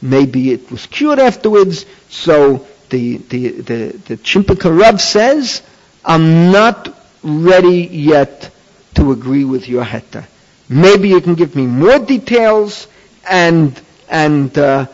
Maybe 0.03 0.53
it 0.53 0.70
was 0.70 0.87
cured 0.87 1.18
afterwards. 1.18 1.87
So 2.09 2.66
the, 2.90 3.16
the, 3.18 3.49
the, 3.49 3.87
the 4.09 4.16
Chimpaka 4.18 4.70
Rav 4.70 5.01
says, 5.01 5.62
I'm 6.05 6.53
not 6.53 6.94
ready 7.22 7.83
yet 7.90 8.51
to 8.94 9.12
agree 9.12 9.44
with 9.44 9.68
your 9.68 9.85
heta. 9.85 10.25
Maybe 10.68 11.09
you 11.09 11.20
can 11.20 11.35
give 11.35 11.57
me 11.57 11.66
more 11.66 11.99
details 11.99 12.87
and, 13.29 13.81
and 14.09 14.57
uh, 14.59 14.87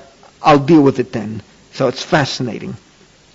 I'll 0.42 0.58
deal 0.58 0.82
with 0.82 0.98
it 0.98 1.12
then. 1.12 1.42
So 1.72 1.88
it's 1.88 2.02
fascinating. 2.02 2.76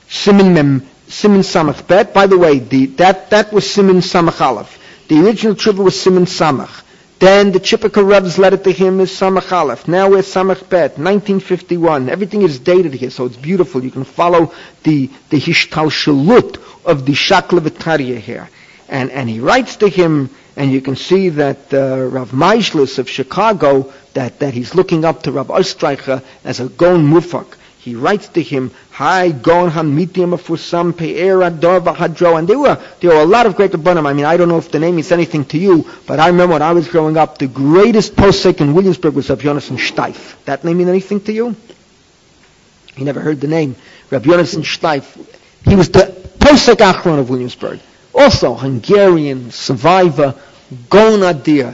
Simon 0.10 0.54
Mem, 0.54 0.88
Simon 1.08 1.42
Samach 1.42 1.86
Bet. 1.88 2.14
By 2.14 2.28
the 2.28 2.38
way, 2.38 2.60
the, 2.60 2.86
that, 2.98 3.30
that 3.30 3.52
was 3.52 3.70
Simon 3.70 3.98
Samach 3.98 4.42
Aleph. 4.42 4.80
The 5.08 5.26
original 5.26 5.56
tshuva 5.56 5.84
was 5.84 6.00
Simon 6.00 6.26
Samach. 6.26 6.84
Then 7.20 7.52
the 7.52 7.60
Chipaka 7.60 8.08
Reb's 8.08 8.38
letter 8.38 8.58
to 8.58 8.72
him 8.72 9.00
is 9.00 9.12
Samach 9.12 9.52
Aleph. 9.52 9.88
Now 9.88 10.10
we're 10.10 10.22
Samach 10.22 10.70
Bet, 10.70 10.98
1951. 11.00 12.10
Everything 12.10 12.44
is 12.44 12.60
dated 12.60 12.94
here, 12.94 13.10
so 13.10 13.26
it's 13.26 13.36
beautiful. 13.38 13.84
You 13.84 13.92
can 13.92 14.04
follow 14.04 14.54
the, 14.84 15.10
the 15.30 15.40
Hishtalshalut 15.40 16.86
of 16.86 17.06
the 17.06 17.14
Shaklavataria 17.14 18.20
here. 18.20 18.50
And, 18.88 19.12
and 19.12 19.30
he 19.30 19.40
writes 19.40 19.78
to 19.78 19.90
him, 19.90 20.30
and 20.56 20.72
you 20.72 20.80
can 20.80 20.96
see 20.96 21.30
that 21.30 21.74
uh, 21.74 22.06
Rav 22.06 22.32
Meisels 22.32 23.00
of 23.00 23.10
Chicago, 23.10 23.92
that, 24.14 24.40
that 24.40 24.54
he's 24.54 24.76
looking 24.76 25.04
up 25.04 25.24
to 25.24 25.32
Rav 25.32 25.48
Ostreicher 25.48 26.24
as 26.44 26.60
a 26.60 26.70
Gon 26.70 27.06
Mufak 27.06 27.58
he 27.88 27.96
writes 27.96 28.28
to 28.28 28.44
him, 28.44 28.72
Hi, 28.92 29.32
Gon 29.32 29.72
Hamitim 29.72 30.36
Afusam 30.38 30.92
Pe'era 30.92 31.50
Dova 31.50 31.96
Hadro. 31.96 32.38
And 32.38 32.46
there 32.46 32.60
were, 32.60 32.78
there 33.00 33.12
were 33.12 33.22
a 33.22 33.26
lot 33.26 33.46
of 33.46 33.56
great 33.56 33.72
Rabbanim. 33.72 34.06
I 34.06 34.12
mean, 34.12 34.26
I 34.26 34.36
don't 34.36 34.50
know 34.50 34.58
if 34.58 34.70
the 34.70 34.80
name 34.80 34.98
means 34.98 35.10
anything 35.14 35.46
to 35.46 35.58
you, 35.58 35.90
but 36.06 36.20
I 36.20 36.28
remember 36.28 36.56
when 36.56 36.62
I 36.62 36.74
was 36.74 36.90
growing 36.90 37.16
up, 37.16 37.38
the 37.38 37.48
greatest 37.48 38.18
posek 38.18 38.60
in 38.60 38.74
Williamsburg 38.74 39.14
was 39.14 39.30
Rabbi 39.30 39.44
Yonason 39.44 39.78
Steif. 39.78 40.36
That 40.44 40.66
name 40.66 40.80
mean 40.80 40.90
anything 40.90 41.22
to 41.22 41.32
you? 41.32 41.56
You 42.98 43.06
never 43.06 43.22
heard 43.22 43.40
the 43.40 43.48
name. 43.48 43.78
Rabbi 44.10 44.26
Yonason 44.32 44.64
Steif. 44.66 45.06
He 45.64 45.76
was 45.78 45.90
the 45.90 46.14
posek 46.40 46.76
Achron 46.92 47.20
of 47.20 47.30
Williamsburg. 47.30 47.80
Also, 48.14 48.54
Hungarian 48.54 49.52
survivor, 49.52 50.36
Gon 50.90 51.22
Adir. 51.22 51.74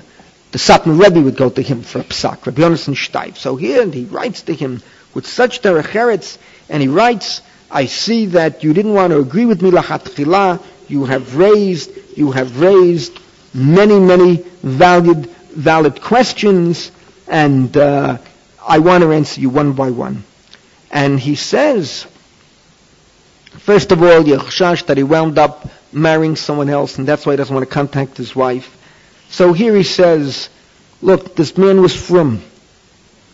The 0.52 0.60
Satmar 0.60 1.04
Rebbe 1.04 1.22
would 1.22 1.38
go 1.38 1.50
to 1.50 1.64
him 1.64 1.82
for 1.82 2.02
a 2.02 2.04
psak, 2.04 2.46
Rabbi 2.46 2.62
Yonason 2.62 2.94
Steif. 2.94 3.38
So 3.38 3.56
here, 3.56 3.82
and 3.82 3.92
he 3.92 4.04
writes 4.04 4.44
to 4.44 4.54
him, 4.54 4.84
with 5.14 5.28
such 5.28 5.62
derech 5.62 6.38
and 6.70 6.82
he 6.82 6.88
writes, 6.88 7.42
I 7.70 7.86
see 7.88 8.28
that 8.28 8.64
you 8.64 8.74
didn't 8.74 8.94
want 8.94 9.12
to 9.12 9.20
agree 9.20 9.46
with 9.46 9.62
me, 9.62 9.72
lachatchila. 9.72 10.62
You 10.88 11.06
have 11.06 11.36
raised, 11.36 11.92
you 12.18 12.32
have 12.32 12.60
raised 12.60 13.18
many, 13.54 14.00
many 14.00 14.38
valid, 14.62 15.26
valid 15.26 16.02
questions, 16.02 16.92
and 17.28 17.76
uh, 17.76 18.18
I 18.66 18.80
want 18.80 19.04
to 19.04 19.12
answer 19.12 19.42
you 19.42 19.50
one 19.50 19.74
by 19.74 19.90
one. 19.90 20.24
And 20.92 21.20
he 21.20 21.36
says, 21.36 22.06
first 23.58 23.92
of 23.92 24.04
all, 24.04 24.24
Yehoshach, 24.24 24.86
that 24.86 24.98
he 24.98 25.04
wound 25.04 25.40
up 25.40 25.68
marrying 25.92 26.36
someone 26.36 26.70
else, 26.70 26.98
and 26.98 27.08
that's 27.08 27.26
why 27.26 27.34
he 27.34 27.38
doesn't 27.38 27.54
want 27.54 27.68
to 27.68 27.74
contact 27.74 28.18
his 28.18 28.36
wife. 28.36 28.78
So 29.30 29.54
here 29.54 29.76
he 29.76 29.84
says, 29.84 30.50
look, 31.02 31.36
this 31.36 31.58
man 31.58 31.82
was 31.82 31.96
from 31.96 32.44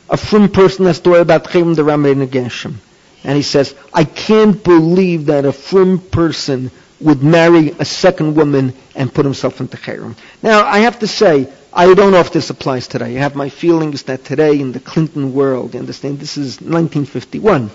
a 0.10 0.18
frum 0.18 0.50
person 0.50 0.86
has 0.86 1.00
to 1.02 1.12
worry 1.12 1.22
about 1.22 1.46
Chayim 1.46 1.76
the 1.76 1.84
Ramein 1.84 2.26
Geshem. 2.28 2.76
And 3.24 3.36
he 3.36 3.42
says, 3.44 3.76
I 3.94 4.06
can't 4.06 4.64
believe 4.64 5.28
that 5.28 5.46
a 5.46 5.52
frum 5.52 6.00
person 6.00 6.72
would 7.02 7.24
marry 7.24 7.72
a 7.80 7.86
second 7.86 8.36
woman 8.36 8.74
and 8.96 9.14
put 9.14 9.26
himself 9.26 9.62
into 9.62 9.78
Chayim. 9.78 10.16
Now, 10.42 10.66
I 10.66 10.80
have 10.80 11.00
to 11.00 11.08
say, 11.08 11.50
I 11.72 11.94
don't 11.94 12.12
know 12.12 12.20
if 12.20 12.34
this 12.34 12.50
applies 12.50 12.88
today. 12.88 13.18
I 13.18 13.22
have 13.22 13.36
my 13.36 13.50
feelings 13.50 14.04
that 14.04 14.26
today 14.26 14.60
in 14.60 14.72
the 14.72 14.80
Clinton 14.80 15.34
world, 15.34 15.74
you 15.74 15.80
understand, 15.80 16.20
this 16.20 16.38
is 16.38 16.60
1951. 16.62 17.70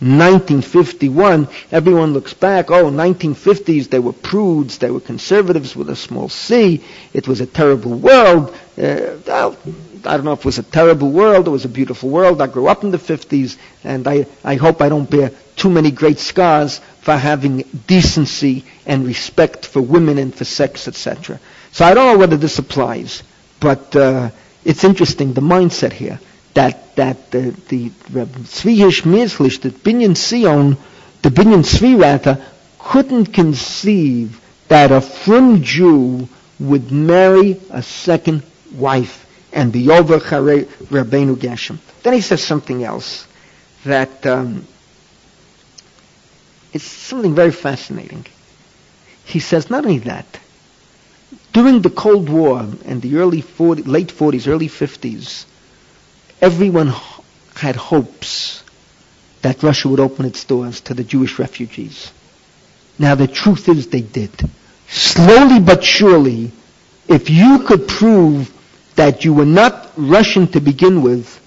1951, 0.00 1.46
everyone 1.70 2.14
looks 2.14 2.32
back, 2.32 2.70
oh, 2.70 2.86
1950s, 2.90 3.90
they 3.90 3.98
were 3.98 4.14
prudes, 4.14 4.78
they 4.78 4.90
were 4.90 5.00
conservatives 5.00 5.76
with 5.76 5.90
a 5.90 5.96
small 5.96 6.30
c, 6.30 6.82
it 7.12 7.28
was 7.28 7.42
a 7.42 7.46
terrible 7.46 7.98
world. 7.98 8.56
Uh, 8.78 9.52
I 10.06 10.16
don't 10.16 10.24
know 10.24 10.32
if 10.32 10.40
it 10.40 10.44
was 10.44 10.58
a 10.58 10.62
terrible 10.62 11.10
world, 11.10 11.46
it 11.46 11.50
was 11.50 11.64
a 11.64 11.68
beautiful 11.68 12.08
world. 12.10 12.40
I 12.40 12.46
grew 12.46 12.68
up 12.68 12.84
in 12.84 12.90
the 12.90 12.98
50s, 12.98 13.56
and 13.84 14.06
I, 14.06 14.26
I 14.44 14.56
hope 14.56 14.80
I 14.80 14.88
don't 14.88 15.08
bear 15.08 15.30
too 15.56 15.70
many 15.70 15.90
great 15.90 16.18
scars 16.18 16.80
for 17.00 17.16
having 17.16 17.58
decency 17.86 18.64
and 18.86 19.06
respect 19.06 19.66
for 19.66 19.80
women 19.80 20.18
and 20.18 20.34
for 20.34 20.44
sex, 20.44 20.88
etc. 20.88 21.40
So 21.72 21.84
I 21.84 21.94
don't 21.94 22.12
know 22.14 22.18
whether 22.18 22.36
this 22.36 22.58
applies, 22.58 23.22
but 23.60 23.94
uh, 23.96 24.30
it's 24.64 24.84
interesting, 24.84 25.32
the 25.32 25.40
mindset 25.40 25.92
here 25.92 26.18
that 26.54 26.96
that 26.96 27.30
the 27.30 27.50
the 27.68 27.90
Tzvi 27.90 28.80
Hirsch 28.80 29.02
the 29.02 29.70
Binyan 29.70 30.16
Sion, 30.16 30.76
the 31.22 31.30
Binyan 31.30 31.62
Tzvi 31.64 32.44
couldn't 32.78 33.26
conceive 33.26 34.40
that 34.68 34.90
a 34.90 35.00
frum 35.00 35.62
Jew 35.62 36.28
would 36.58 36.90
marry 36.90 37.60
a 37.70 37.82
second 37.82 38.42
wife 38.74 39.19
and 39.52 39.72
be 39.72 39.90
over 39.90 40.18
Rabbeinu 40.18 41.38
Gershom. 41.38 41.80
Then 42.02 42.12
he 42.12 42.20
says 42.20 42.42
something 42.42 42.84
else 42.84 43.26
that 43.84 44.24
um, 44.26 44.66
it's 46.72 46.84
something 46.84 47.34
very 47.34 47.52
fascinating. 47.52 48.26
He 49.24 49.40
says 49.40 49.70
not 49.70 49.84
only 49.84 49.98
that, 50.00 50.26
during 51.52 51.82
the 51.82 51.90
Cold 51.90 52.28
War 52.28 52.60
and 52.84 53.02
the 53.02 53.16
early 53.16 53.40
40, 53.40 53.82
late 53.82 54.08
40s, 54.08 54.48
early 54.48 54.68
50s, 54.68 55.44
everyone 56.40 56.92
had 57.56 57.76
hopes 57.76 58.62
that 59.42 59.62
Russia 59.62 59.88
would 59.88 60.00
open 60.00 60.26
its 60.26 60.44
doors 60.44 60.80
to 60.82 60.94
the 60.94 61.04
Jewish 61.04 61.38
refugees. 61.38 62.12
Now 62.98 63.14
the 63.14 63.26
truth 63.26 63.68
is 63.68 63.88
they 63.88 64.02
did. 64.02 64.30
Slowly 64.88 65.60
but 65.60 65.82
surely, 65.82 66.52
if 67.08 67.30
you 67.30 67.64
could 67.66 67.88
prove 67.88 68.52
that 69.00 69.24
you 69.24 69.32
were 69.32 69.46
not 69.46 69.90
Russian 69.96 70.46
to 70.48 70.60
begin 70.60 71.00
with, 71.00 71.40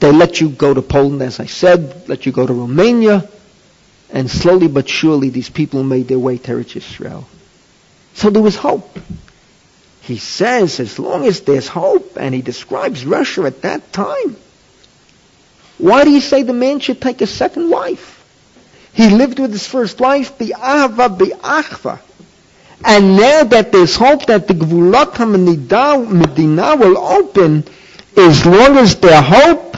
they 0.00 0.10
let 0.10 0.40
you 0.40 0.48
go 0.48 0.74
to 0.74 0.82
Poland, 0.82 1.22
as 1.22 1.38
I 1.38 1.46
said, 1.46 2.08
let 2.08 2.26
you 2.26 2.32
go 2.32 2.44
to 2.44 2.52
Romania, 2.52 3.28
and 4.10 4.28
slowly 4.28 4.66
but 4.66 4.88
surely 4.88 5.28
these 5.28 5.48
people 5.48 5.84
made 5.84 6.08
their 6.08 6.18
way 6.18 6.36
to 6.36 6.50
Eretz 6.50 6.74
Israel. 6.74 7.28
So 8.14 8.30
there 8.30 8.42
was 8.42 8.56
hope. 8.56 8.98
He 10.00 10.18
says, 10.18 10.80
as 10.80 10.98
long 10.98 11.26
as 11.26 11.42
there's 11.42 11.68
hope, 11.68 12.16
and 12.16 12.34
he 12.34 12.42
describes 12.42 13.06
Russia 13.06 13.42
at 13.44 13.62
that 13.62 13.92
time, 13.92 14.36
why 15.78 16.02
do 16.02 16.10
you 16.10 16.20
say 16.20 16.42
the 16.42 16.52
man 16.52 16.80
should 16.80 17.00
take 17.00 17.20
a 17.20 17.28
second 17.28 17.70
wife? 17.70 18.16
He 18.92 19.10
lived 19.10 19.38
with 19.38 19.52
his 19.52 19.68
first 19.68 20.00
wife, 20.00 20.36
bi'ava 20.36 21.16
bi'achva. 21.16 22.00
And 22.84 23.16
now 23.16 23.44
that 23.44 23.72
there's 23.72 23.96
hope 23.96 24.26
that 24.26 24.46
the 24.46 24.54
Gvulot 24.54 25.18
Medina 26.12 26.76
will 26.76 26.98
open, 26.98 27.64
as 28.16 28.46
long 28.46 28.76
as 28.76 28.96
there's 28.96 29.24
hope, 29.24 29.76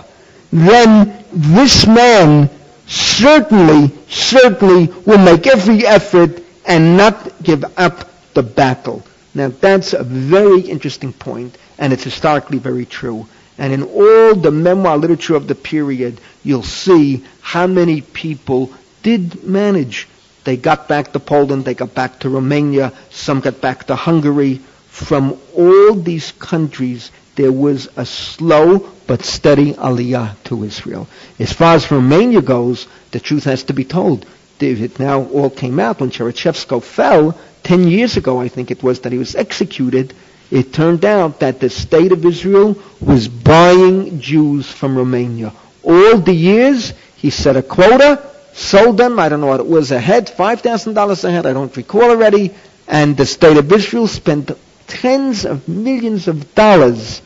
then 0.53 1.25
this 1.33 1.87
man 1.87 2.51
certainly, 2.87 3.93
certainly 4.09 4.87
will 5.07 5.19
make 5.19 5.47
every 5.47 5.87
effort 5.87 6.43
and 6.67 6.97
not 6.97 7.43
give 7.43 7.65
up 7.79 8.11
the 8.35 8.43
battle. 8.43 9.03
Now 9.35 9.49
that's 9.49 9.93
a 9.93 10.03
very 10.03 10.61
interesting 10.61 11.13
point, 11.13 11.57
and 11.79 11.93
it's 11.93 12.05
historically 12.05 12.59
very 12.59 12.85
true. 12.85 13.27
And 13.59 13.73
in 13.73 13.83
all 13.83 14.35
the 14.35 14.51
memoir 14.51 14.97
literature 14.97 15.37
of 15.37 15.47
the 15.47 15.55
period, 15.55 16.21
you'll 16.43 16.63
see 16.63 17.25
how 17.41 17.67
many 17.67 18.01
people 18.01 18.73
did 19.03 19.45
manage. 19.45 20.09
They 20.45 20.57
got 20.57 20.89
back 20.89 21.13
to 21.13 21.21
Poland, 21.21 21.65
they 21.65 21.75
got 21.75 21.95
back 21.95 22.21
to 22.21 22.31
Romania, 22.31 22.93
some 23.11 23.41
got 23.41 23.61
back 23.61 23.87
to 23.89 23.97
Hungary. 23.97 24.61
From 24.89 25.39
all 25.57 25.95
these 25.95 26.33
countries, 26.33 27.11
there 27.37 27.53
was 27.53 27.89
a 27.97 28.05
slow 28.05 28.89
but 29.07 29.23
steady 29.23 29.75
aliyah 29.75 30.35
to 30.45 30.65
Israel. 30.65 31.09
As 31.39 31.53
far 31.53 31.75
as 31.75 31.91
Romania 31.91 32.43
goes, 32.43 32.87
the 33.13 33.21
truth 33.21 33.45
has 33.45 33.65
to 33.65 33.73
be 33.73 33.85
told. 33.85 34.27
It 34.61 34.99
now 34.99 35.23
all 35.25 35.49
came 35.49 35.81
out 35.81 36.01
when 36.01 36.11
Ceausescu 36.11 36.83
fell, 36.83 37.39
10 37.63 37.89
years 37.89 38.17
ago, 38.17 38.41
I 38.41 38.49
think 38.49 38.71
it 38.71 38.83
was, 38.83 39.01
that 39.01 39.13
he 39.13 39.19
was 39.19 39.35
executed, 39.35 40.13
it 40.51 40.73
turned 40.73 41.05
out 41.05 41.41
that 41.41 41.61
the 41.61 41.71
state 41.71 42.13
of 42.13 42.27
Israel 42.27 42.77
was 43.01 43.29
buying 43.29 44.21
Jews 44.21 44.71
from 44.71 44.99
Romania. 44.99 45.53
All 45.83 46.19
the 46.19 46.35
years, 46.35 46.93
he 47.17 47.31
set 47.31 47.57
a 47.57 47.63
quota, 47.63 48.23
sold 48.61 48.99
them, 48.99 49.19
I 49.19 49.29
don't 49.29 49.41
know 49.41 49.47
what 49.47 49.61
it 49.61 49.67
was 49.67 49.91
a 49.91 49.99
head, 49.99 50.27
$5,000 50.27 51.25
a 51.25 51.31
head, 51.31 51.47
I 51.47 51.53
don't 51.53 51.75
recall 51.77 52.11
already, 52.11 52.55
and 52.87 53.17
the 53.17 53.27
state 53.27 53.57
of 53.57 53.73
Israel 53.73 54.07
spent 54.07 54.51
tens 54.87 55.47
of 55.47 55.67
millions 55.67 56.29
of 56.29 56.55
dollars 56.55 57.23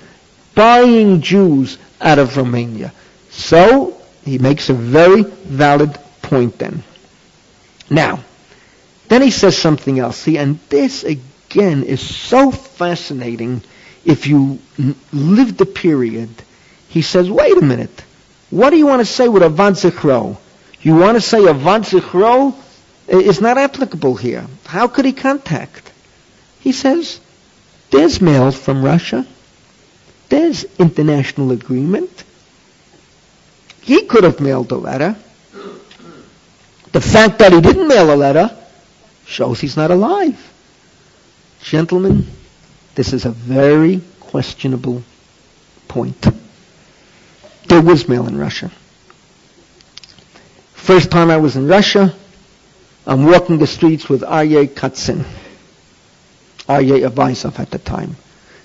buying 0.54 1.20
Jews 1.20 1.78
out 2.00 2.18
of 2.18 2.36
Romania. 2.36 2.92
So, 3.30 4.00
he 4.24 4.38
makes 4.38 4.70
a 4.70 4.74
very 4.74 5.22
valid 5.22 5.98
point 6.22 6.58
then. 6.58 6.84
Now, 7.90 8.20
then 9.08 9.20
he 9.20 9.30
says 9.30 9.58
something 9.58 9.98
else. 9.98 10.16
See, 10.16 10.38
and 10.38 10.60
this 10.68 11.02
again 11.04 11.82
is 11.82 12.00
so 12.00 12.50
fascinating 12.52 13.62
if 14.04 14.26
you 14.26 14.60
live 15.12 15.56
the 15.56 15.66
period. 15.66 16.30
He 16.88 17.02
says, 17.02 17.28
wait 17.28 17.56
a 17.56 17.60
minute. 17.60 18.04
What 18.50 18.70
do 18.70 18.76
you 18.76 18.86
want 18.86 19.00
to 19.00 19.06
say 19.06 19.28
with 19.28 19.42
Avad 19.42 19.74
Zichro? 19.74 20.38
You 20.84 20.94
want 20.94 21.16
to 21.16 21.20
say 21.22 21.38
Avad 21.38 21.86
Zichro 21.88 22.54
is 23.08 23.40
not 23.40 23.56
applicable 23.56 24.16
here. 24.16 24.46
How 24.66 24.86
could 24.86 25.06
he 25.06 25.14
contact? 25.14 25.90
He 26.60 26.72
says, 26.72 27.20
there's 27.90 28.20
mail 28.20 28.50
from 28.52 28.84
Russia. 28.84 29.26
There's 30.28 30.64
international 30.78 31.52
agreement. 31.52 32.24
He 33.80 34.02
could 34.02 34.24
have 34.24 34.40
mailed 34.40 34.72
a 34.72 34.76
letter. 34.76 35.16
The 36.92 37.00
fact 37.00 37.38
that 37.38 37.54
he 37.54 37.62
didn't 37.62 37.88
mail 37.88 38.12
a 38.12 38.16
letter 38.16 38.54
shows 39.24 39.60
he's 39.60 39.78
not 39.78 39.90
alive. 39.90 40.38
Gentlemen, 41.62 42.26
this 42.94 43.14
is 43.14 43.24
a 43.24 43.30
very 43.30 44.02
questionable 44.20 45.02
point. 45.88 46.26
There 47.68 47.80
was 47.80 48.06
mail 48.06 48.26
in 48.26 48.36
Russia. 48.36 48.70
First 50.84 51.10
time 51.10 51.30
I 51.30 51.38
was 51.38 51.56
in 51.56 51.66
Russia, 51.66 52.14
I'm 53.06 53.24
walking 53.24 53.56
the 53.56 53.66
streets 53.66 54.06
with 54.06 54.20
Aryeh 54.20 54.66
Katzin, 54.66 55.24
Aryeh 56.68 57.08
Avizov 57.08 57.58
at 57.58 57.70
the 57.70 57.78
time. 57.78 58.16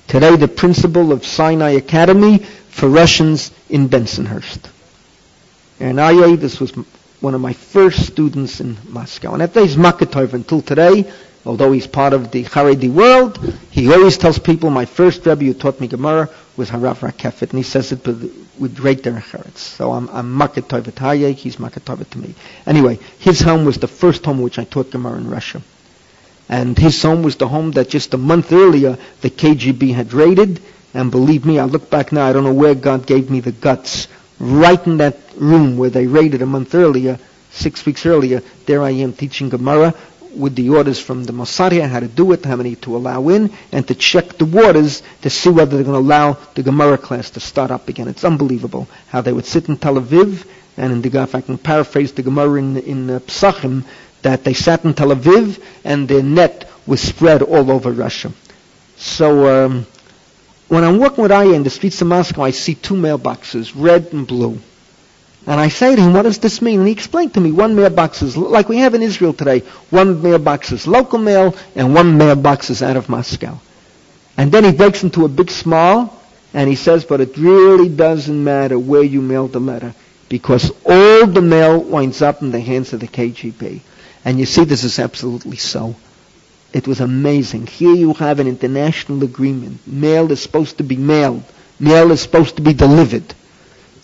Today 0.05 0.35
the 0.35 0.49
principal 0.49 1.13
of 1.13 1.25
Sinai 1.25 1.69
Academy 1.77 2.39
for 2.39 2.89
Russians 2.89 3.51
in 3.69 3.87
Bensonhurst. 3.87 4.69
And 5.79 5.97
Aryeh, 5.97 6.37
this 6.37 6.59
was 6.59 6.71
one 7.21 7.35
of 7.35 7.39
my 7.39 7.53
first 7.53 8.07
students 8.07 8.59
in 8.59 8.77
Moscow. 8.89 9.31
And 9.31 9.39
that 9.39 9.53
day 9.53 9.63
is 9.63 9.77
Makatov 9.77 10.33
until 10.33 10.61
today, 10.61 11.09
although 11.45 11.71
he's 11.71 11.87
part 11.87 12.11
of 12.11 12.31
the 12.31 12.43
Haredi 12.43 12.91
world, 12.91 13.37
he 13.71 13.93
always 13.93 14.17
tells 14.17 14.39
people, 14.39 14.69
my 14.69 14.83
first 14.83 15.25
Rebbe 15.25 15.45
who 15.45 15.53
taught 15.53 15.79
me 15.79 15.87
Gemara 15.87 16.29
was 16.57 16.69
Harav 16.69 16.97
Rakefet, 16.97 17.51
and 17.51 17.59
he 17.59 17.63
says 17.63 17.93
it 17.93 18.03
great 18.67 19.03
derech 19.03 19.55
So 19.57 19.93
I'm, 19.93 20.09
I'm 20.09 20.37
Makatov 20.37 20.87
at 20.87 20.95
Hayek, 20.95 21.35
he's 21.35 21.55
Makatov 21.57 22.07
to 22.09 22.17
me. 22.17 22.35
Anyway, 22.65 22.99
his 23.19 23.39
home 23.39 23.63
was 23.63 23.77
the 23.77 23.87
first 23.87 24.25
home 24.25 24.41
which 24.41 24.59
I 24.59 24.65
taught 24.65 24.91
Gemara 24.91 25.17
in 25.17 25.29
Russia. 25.29 25.61
And 26.49 26.77
his 26.77 27.01
home 27.01 27.23
was 27.23 27.37
the 27.37 27.47
home 27.47 27.71
that 27.71 27.89
just 27.89 28.13
a 28.13 28.17
month 28.17 28.51
earlier 28.51 28.97
the 29.21 29.29
KGB 29.29 29.93
had 29.93 30.13
raided, 30.13 30.59
and 30.93 31.11
believe 31.11 31.45
me, 31.45 31.59
I 31.59 31.65
look 31.65 31.89
back 31.89 32.11
now, 32.11 32.25
I 32.27 32.33
don't 32.33 32.43
know 32.43 32.53
where 32.53 32.75
God 32.75 33.05
gave 33.05 33.29
me 33.29 33.39
the 33.39 33.51
guts 33.51 34.07
right 34.39 34.85
in 34.87 34.97
that 34.97 35.17
room 35.37 35.77
where 35.77 35.89
they 35.91 36.07
raided 36.07 36.41
a 36.41 36.45
month 36.45 36.73
earlier, 36.73 37.19
six 37.51 37.85
weeks 37.85 38.05
earlier, 38.05 38.41
there 38.65 38.81
I 38.81 38.91
am 38.91 39.13
teaching 39.13 39.49
Gemara 39.49 39.93
with 40.35 40.55
the 40.55 40.69
orders 40.69 40.99
from 40.99 41.23
the 41.23 41.33
Mossad 41.33 41.87
how 41.87 41.99
to 41.99 42.07
do 42.07 42.31
it, 42.31 42.45
how 42.45 42.55
many 42.55 42.75
to 42.77 42.95
allow 42.95 43.29
in, 43.29 43.51
and 43.71 43.87
to 43.87 43.95
check 43.95 44.37
the 44.37 44.45
waters 44.45 45.01
to 45.21 45.29
see 45.29 45.49
whether 45.49 45.75
they're 45.75 45.85
going 45.85 46.01
to 46.01 46.07
allow 46.07 46.33
the 46.55 46.63
Gemara 46.63 46.97
class 46.97 47.31
to 47.31 47.39
start 47.39 47.71
up 47.71 47.87
again. 47.89 48.07
It's 48.07 48.23
unbelievable 48.23 48.87
how 49.07 49.21
they 49.21 49.33
would 49.33 49.45
sit 49.45 49.69
in 49.69 49.77
Tel 49.77 49.95
Aviv, 49.95 50.45
and 50.77 50.93
in 50.93 51.01
the, 51.01 51.21
if 51.21 51.35
I 51.35 51.41
can 51.41 51.57
paraphrase 51.57 52.13
the 52.13 52.23
Gemara 52.23 52.59
in, 52.59 52.77
in 52.77 53.09
uh, 53.09 53.19
Psachim, 53.19 53.83
that 54.21 54.43
they 54.43 54.53
sat 54.53 54.83
in 54.85 54.93
Tel 54.93 55.09
Aviv 55.09 55.61
and 55.83 56.07
their 56.07 56.23
net 56.23 56.69
was 56.85 57.01
spread 57.01 57.41
all 57.41 57.71
over 57.71 57.91
Russia. 57.91 58.31
So 58.97 59.65
um, 59.65 59.87
when 60.67 60.83
I'm 60.83 60.99
walking 60.99 61.21
with 61.21 61.31
Aya 61.31 61.53
in 61.53 61.63
the 61.63 61.69
streets 61.69 62.01
of 62.01 62.07
Moscow, 62.07 62.43
I 62.43 62.51
see 62.51 62.75
two 62.75 62.95
mailboxes, 62.95 63.73
red 63.75 64.13
and 64.13 64.27
blue. 64.27 64.59
And 65.49 65.59
I 65.59 65.69
say 65.69 65.95
to 65.95 66.01
him, 66.03 66.13
what 66.13 66.21
does 66.21 66.37
this 66.37 66.61
mean? 66.61 66.77
And 66.77 66.87
he 66.87 66.93
explained 66.93 67.33
to 67.33 67.41
me, 67.41 67.51
one 67.51 67.75
mailbox 67.75 68.21
is, 68.21 68.37
like 68.37 68.69
we 68.69 68.77
have 68.77 68.93
in 68.93 69.01
Israel 69.01 69.33
today, 69.33 69.61
one 69.89 70.21
mailbox 70.21 70.71
is 70.71 70.85
local 70.85 71.17
mail 71.17 71.55
and 71.75 71.95
one 71.95 72.19
mailbox 72.19 72.69
is 72.69 72.83
out 72.83 72.95
of 72.95 73.09
Moscow. 73.09 73.59
And 74.37 74.51
then 74.51 74.63
he 74.63 74.71
breaks 74.71 75.01
into 75.01 75.25
a 75.25 75.27
big 75.27 75.49
smile 75.49 76.15
and 76.53 76.69
he 76.69 76.75
says, 76.75 77.03
but 77.03 77.19
it 77.19 77.35
really 77.35 77.89
doesn't 77.89 78.43
matter 78.43 78.77
where 78.77 79.01
you 79.01 79.23
mail 79.23 79.47
the 79.47 79.59
letter 79.59 79.95
because 80.29 80.71
all 80.85 81.25
the 81.25 81.41
mail 81.41 81.81
winds 81.81 82.21
up 82.21 82.43
in 82.43 82.51
the 82.51 82.59
hands 82.59 82.93
of 82.93 82.99
the 82.99 83.07
KGB. 83.07 83.81
And 84.23 84.39
you 84.39 84.45
see, 84.45 84.65
this 84.65 84.83
is 84.83 84.99
absolutely 84.99 85.57
so. 85.57 85.95
It 86.73 86.87
was 86.87 86.99
amazing. 86.99 87.65
Here 87.65 87.95
you 87.95 88.13
have 88.13 88.39
an 88.39 88.45
international 88.45 89.23
agreement. 89.23 89.87
Mail 89.87 90.31
is 90.31 90.43
supposed 90.43 90.77
to 90.77 90.83
be 90.83 90.95
mailed. 90.95 91.43
Mail 91.79 92.11
is 92.11 92.21
supposed 92.21 92.57
to 92.57 92.61
be 92.61 92.73
delivered. 92.73 93.33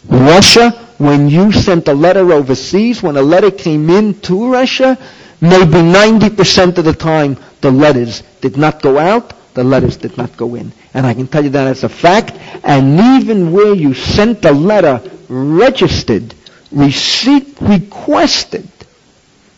Russia, 0.09 0.71
when 0.97 1.27
you 1.29 1.51
sent 1.51 1.87
a 1.87 1.93
letter 1.93 2.31
overseas, 2.31 3.01
when 3.03 3.17
a 3.17 3.21
letter 3.21 3.51
came 3.51 3.89
in 3.89 4.19
to 4.21 4.51
Russia, 4.51 4.97
maybe 5.41 5.79
90% 5.81 6.77
of 6.77 6.85
the 6.85 6.93
time 6.93 7.37
the 7.61 7.71
letters 7.71 8.23
did 8.41 8.57
not 8.57 8.81
go 8.81 8.97
out, 8.97 9.33
the 9.53 9.63
letters 9.63 9.97
did 9.97 10.17
not 10.17 10.35
go 10.37 10.55
in. 10.55 10.71
And 10.93 11.05
I 11.05 11.13
can 11.13 11.27
tell 11.27 11.43
you 11.43 11.49
that 11.51 11.67
as 11.67 11.83
a 11.83 11.89
fact. 11.89 12.31
And 12.63 12.99
even 13.21 13.51
where 13.51 13.73
you 13.73 13.93
sent 13.93 14.41
the 14.41 14.51
letter 14.51 15.01
registered, 15.29 16.33
receipt 16.71 17.57
requested, 17.61 18.67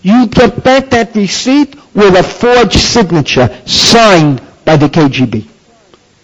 you 0.01 0.27
get 0.27 0.63
back 0.63 0.89
that 0.91 1.15
receipt 1.15 1.75
with 1.93 2.15
a 2.15 2.23
forged 2.23 2.79
signature 2.79 3.49
signed 3.65 4.41
by 4.63 4.77
the 4.77 4.87
KGB. 4.87 5.47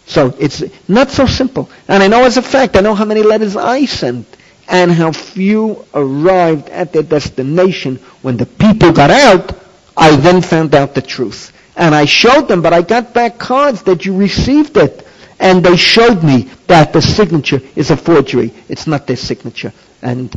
So 0.06 0.36
it's 0.40 0.64
not 0.88 1.10
so 1.10 1.26
simple. 1.26 1.70
And 1.88 2.04
I 2.04 2.08
know 2.08 2.24
as 2.26 2.38
a 2.38 2.42
fact, 2.42 2.76
I 2.76 2.82
know 2.82 2.96
how 2.96 3.06
many 3.06 3.24
letters 3.24 3.56
I 3.56 3.86
sent 3.86 4.28
and 4.68 4.92
how 4.92 5.12
few 5.12 5.86
arrived 5.94 6.70
at 6.70 6.94
their 6.94 7.04
destination. 7.04 7.98
When 8.22 8.38
the 8.38 8.46
people 8.46 8.92
got 8.92 9.12
out, 9.12 9.58
I 9.96 10.16
then 10.16 10.42
found 10.42 10.76
out 10.76 10.96
the 10.96 11.02
truth. 11.02 11.52
And 11.76 11.96
I 11.96 12.06
showed 12.06 12.48
them, 12.48 12.62
but 12.62 12.74
I 12.74 12.82
got 12.82 13.14
back 13.14 13.38
cards 13.38 13.84
that 13.84 14.06
you 14.06 14.16
received 14.16 14.78
it. 14.78 15.08
And 15.40 15.66
they 15.66 15.76
showed 15.76 16.24
me 16.24 16.50
that 16.68 16.94
the 16.94 17.02
signature 17.02 17.60
is 17.76 17.92
a 17.92 17.98
forgery. 17.98 18.54
It's 18.70 18.88
not 18.88 19.08
their 19.08 19.18
signature. 19.18 19.74
And 20.02 20.34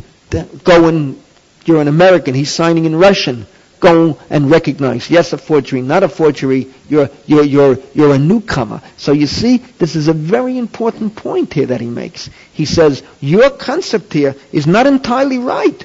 go 0.63 0.87
and, 0.87 1.21
you're 1.65 1.81
an 1.81 1.87
American, 1.87 2.33
he's 2.33 2.51
signing 2.51 2.85
in 2.85 2.95
Russian 2.95 3.45
go 3.79 4.17
and 4.29 4.49
recognize, 4.49 5.09
yes, 5.09 5.33
a 5.33 5.37
forgery, 5.37 5.81
not 5.81 6.03
a 6.03 6.09
forgery, 6.09 6.73
you're, 6.89 7.09
you're, 7.25 7.43
you're, 7.43 7.77
you're 7.93 8.13
a 8.13 8.17
newcomer. 8.19 8.81
So 8.97 9.11
you 9.11 9.27
see, 9.27 9.57
this 9.57 9.95
is 9.95 10.07
a 10.07 10.13
very 10.13 10.57
important 10.57 11.15
point 11.15 11.53
here 11.53 11.67
that 11.67 11.81
he 11.81 11.87
makes. 11.87 12.29
He 12.53 12.65
says, 12.65 13.03
your 13.21 13.49
concept 13.49 14.13
here 14.13 14.35
is 14.51 14.67
not 14.67 14.87
entirely 14.87 15.37
right. 15.37 15.83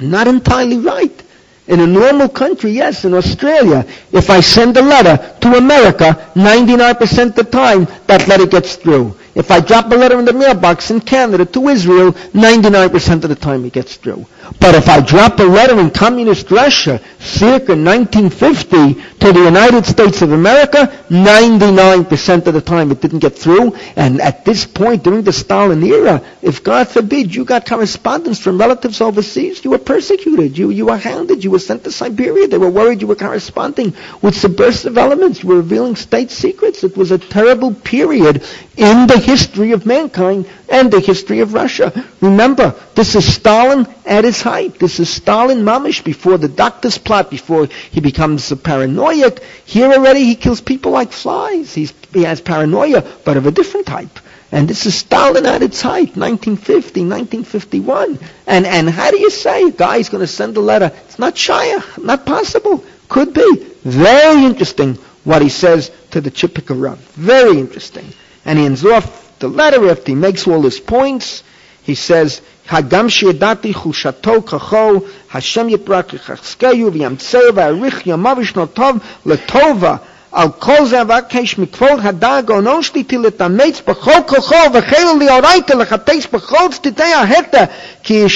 Not 0.00 0.26
entirely 0.26 0.78
right. 0.78 1.22
In 1.68 1.80
a 1.80 1.86
normal 1.86 2.28
country, 2.28 2.72
yes, 2.72 3.04
in 3.04 3.14
Australia, 3.14 3.86
if 4.12 4.28
I 4.28 4.40
send 4.40 4.76
a 4.76 4.82
letter 4.82 5.36
to 5.42 5.56
America, 5.56 6.30
99% 6.34 7.26
of 7.26 7.34
the 7.36 7.44
time, 7.44 7.86
that 8.06 8.26
letter 8.26 8.46
gets 8.46 8.74
through. 8.76 9.14
If 9.34 9.50
I 9.50 9.60
drop 9.60 9.86
a 9.92 9.94
letter 9.94 10.18
in 10.18 10.24
the 10.24 10.32
mailbox 10.32 10.90
in 10.90 11.00
Canada 11.00 11.44
to 11.44 11.68
Israel, 11.68 12.12
99% 12.12 13.22
of 13.24 13.28
the 13.28 13.36
time 13.36 13.64
it 13.64 13.72
gets 13.72 13.96
through. 13.96 14.26
But 14.58 14.74
if 14.74 14.88
I 14.88 15.00
drop 15.00 15.38
a 15.38 15.44
letter 15.44 15.78
in 15.78 15.90
communist 15.90 16.50
Russia, 16.50 17.00
circa 17.20 17.76
1950, 17.76 18.94
to 19.20 19.32
the 19.32 19.44
United 19.44 19.86
States 19.86 20.22
of 20.22 20.32
America, 20.32 20.86
99% 21.10 22.46
of 22.46 22.54
the 22.54 22.60
time 22.60 22.90
it 22.90 23.00
didn't 23.00 23.20
get 23.20 23.36
through. 23.36 23.74
And 23.96 24.20
at 24.20 24.44
this 24.44 24.66
point, 24.66 25.04
during 25.04 25.22
the 25.22 25.32
Stalin 25.32 25.82
era, 25.84 26.22
if 26.42 26.64
God 26.64 26.88
forbid 26.88 27.34
you 27.34 27.44
got 27.44 27.66
correspondence 27.66 28.40
from 28.40 28.58
relatives 28.58 29.00
overseas, 29.00 29.62
you 29.64 29.70
were 29.70 29.78
persecuted. 29.78 30.56
You, 30.58 30.70
you 30.70 30.86
were 30.86 30.96
hounded. 30.96 31.44
You 31.44 31.50
were 31.50 31.58
sent 31.58 31.84
to 31.84 31.92
Siberia. 31.92 32.48
They 32.48 32.58
were 32.58 32.70
worried 32.70 33.02
you 33.02 33.06
were 33.06 33.14
corresponding 33.14 33.94
with 34.22 34.34
subversive 34.34 34.98
elements. 34.98 35.42
You 35.42 35.50
were 35.50 35.56
revealing 35.56 35.96
state 35.96 36.30
secrets. 36.30 36.82
It 36.82 36.96
was 36.96 37.10
a 37.10 37.18
terrible 37.18 37.74
period 37.74 38.42
in 38.76 39.06
the 39.06 39.19
history 39.20 39.72
of 39.72 39.86
mankind 39.86 40.48
and 40.68 40.90
the 40.90 41.00
history 41.00 41.40
of 41.40 41.54
Russia. 41.54 41.92
Remember, 42.20 42.74
this 42.94 43.14
is 43.14 43.32
Stalin 43.34 43.86
at 44.06 44.24
his 44.24 44.40
height. 44.42 44.78
This 44.78 44.98
is 45.00 45.08
Stalin 45.08 45.58
mamish 45.58 46.02
before 46.02 46.38
the 46.38 46.48
doctor's 46.48 46.98
plot, 46.98 47.30
before 47.30 47.66
he 47.66 48.00
becomes 48.00 48.50
a 48.50 48.56
paranoid. 48.56 49.40
Here 49.64 49.92
already 49.92 50.24
he 50.24 50.34
kills 50.34 50.60
people 50.60 50.92
like 50.92 51.12
flies. 51.12 51.74
He's, 51.74 51.92
he 52.12 52.24
has 52.24 52.40
paranoia, 52.40 53.02
but 53.24 53.36
of 53.36 53.46
a 53.46 53.50
different 53.50 53.86
type. 53.86 54.18
And 54.52 54.66
this 54.66 54.84
is 54.86 54.96
Stalin 54.96 55.46
at 55.46 55.62
its 55.62 55.80
height, 55.80 56.16
1950, 56.16 57.02
1951. 57.02 58.18
And, 58.46 58.66
and 58.66 58.90
how 58.90 59.10
do 59.12 59.18
you 59.20 59.30
say 59.30 59.62
a 59.68 59.70
guy's 59.70 60.08
going 60.08 60.22
to 60.22 60.26
send 60.26 60.56
a 60.56 60.60
letter? 60.60 60.90
It's 61.04 61.18
not 61.20 61.34
Shia, 61.36 62.02
not 62.02 62.26
possible. 62.26 62.84
Could 63.08 63.32
be. 63.32 63.66
Very 63.84 64.44
interesting 64.44 64.94
what 65.24 65.42
he 65.42 65.48
says 65.48 65.90
to 66.10 66.20
the 66.20 66.30
Chipika 66.30 66.80
Rav. 66.80 66.98
Very 67.14 67.58
interesting 67.58 68.12
and 68.50 68.58
he 68.58 68.66
ends 68.66 68.84
off 68.84 69.38
the 69.38 69.46
letter 69.46 69.88
after 69.88 70.06
he 70.06 70.16
makes 70.16 70.48
all 70.48 70.60
his 70.62 70.80
points. 70.80 71.44
He 71.84 71.94
says, 71.94 72.42
Hagam 72.66 73.06
shiadati 73.08 73.72
chushato 73.72 74.40
kachol 74.40 75.08
Hashem 75.28 75.68
yiprak 75.68 76.08
yichaskeyu 76.08 76.90
v'yamtzeu 76.90 77.50
v'arich 77.50 78.02
yamavish 78.02 78.54
notov 78.54 79.00
letova, 79.24 80.00
al 80.32 80.50
kol 80.50 80.84
ze 80.86 80.96
avakesh 80.96 81.58
mikvol 81.58 82.00
hadag 82.00 82.50
onosh 82.50 82.90
titi 82.92 83.18
letametz 83.18 83.82
b'chol 83.82 84.26
kachol 84.26 84.66
v'chelu 84.74 85.14
lioraita 85.20 85.78
lechateis 85.78 86.26
b'chol 86.26 86.70
tzitei 86.74 87.14
aheta, 87.22 87.70
ki 88.02 88.26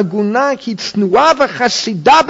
aguna 0.00 0.56
ki 0.58 0.74
tznuah 0.74 1.34
v'chasida 1.38 2.26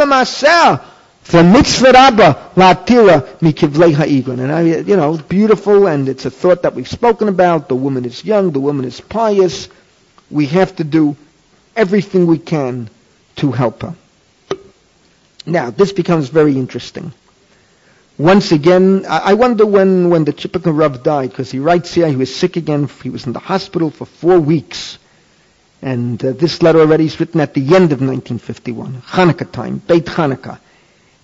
for 1.24 1.42
mitzvah 1.42 1.90
rabba 1.92 2.50
latira 2.54 3.38
mikivlei 3.40 3.94
ha'igon. 3.94 4.40
And 4.40 4.52
I, 4.52 4.60
you 4.62 4.96
know, 4.96 5.16
beautiful, 5.16 5.86
and 5.86 6.08
it's 6.08 6.26
a 6.26 6.30
thought 6.30 6.62
that 6.62 6.74
we've 6.74 6.88
spoken 6.88 7.28
about. 7.28 7.68
The 7.68 7.74
woman 7.74 8.04
is 8.04 8.24
young, 8.24 8.52
the 8.52 8.60
woman 8.60 8.84
is 8.84 9.00
pious. 9.00 9.68
We 10.30 10.46
have 10.46 10.76
to 10.76 10.84
do 10.84 11.16
everything 11.74 12.26
we 12.26 12.38
can 12.38 12.90
to 13.36 13.52
help 13.52 13.82
her. 13.82 13.96
Now, 15.46 15.70
this 15.70 15.92
becomes 15.92 16.28
very 16.28 16.56
interesting. 16.56 17.12
Once 18.18 18.52
again, 18.52 19.04
I 19.08 19.34
wonder 19.34 19.66
when, 19.66 20.08
when 20.10 20.24
the 20.24 20.32
Chipika 20.32 20.76
Rav 20.76 21.02
died, 21.02 21.30
because 21.30 21.50
he 21.50 21.58
writes 21.58 21.92
here 21.92 22.06
he 22.08 22.16
was 22.16 22.34
sick 22.34 22.56
again. 22.56 22.86
He 23.02 23.10
was 23.10 23.26
in 23.26 23.32
the 23.32 23.40
hospital 23.40 23.90
for 23.90 24.04
four 24.04 24.38
weeks. 24.38 24.98
And 25.82 26.24
uh, 26.24 26.32
this 26.32 26.62
letter 26.62 26.80
already 26.80 27.06
is 27.06 27.18
written 27.18 27.40
at 27.40 27.54
the 27.54 27.62
end 27.62 27.92
of 27.92 28.00
1951, 28.00 29.02
Hanukkah 29.02 29.50
time, 29.50 29.78
Beit 29.78 30.06
Hanukkah. 30.06 30.58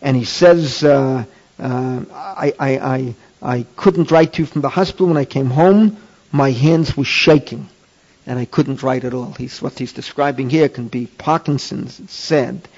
And 0.02 0.16
he 0.16 0.24
says, 0.24 0.82
uh, 0.82 1.24
uh, 1.58 2.04
I, 2.12 2.54
I, 2.58 2.78
I, 2.78 3.14
I 3.42 3.66
couldn't 3.76 4.10
write 4.10 4.34
to 4.34 4.42
you 4.42 4.46
from 4.46 4.62
the 4.62 4.68
hospital 4.68 5.08
when 5.08 5.16
I 5.16 5.24
came 5.24 5.50
home. 5.50 5.96
My 6.32 6.50
hands 6.52 6.96
were 6.96 7.04
shaking 7.04 7.68
and 8.26 8.38
I 8.38 8.44
couldn't 8.44 8.82
write 8.82 9.04
at 9.04 9.14
all. 9.14 9.32
He's, 9.32 9.60
what 9.60 9.78
he's 9.78 9.92
describing 9.92 10.50
here 10.50 10.68
can 10.68 10.88
be 10.88 11.06
Parkinson's, 11.06 12.00
it's 12.00 12.14
sad. 12.14 12.68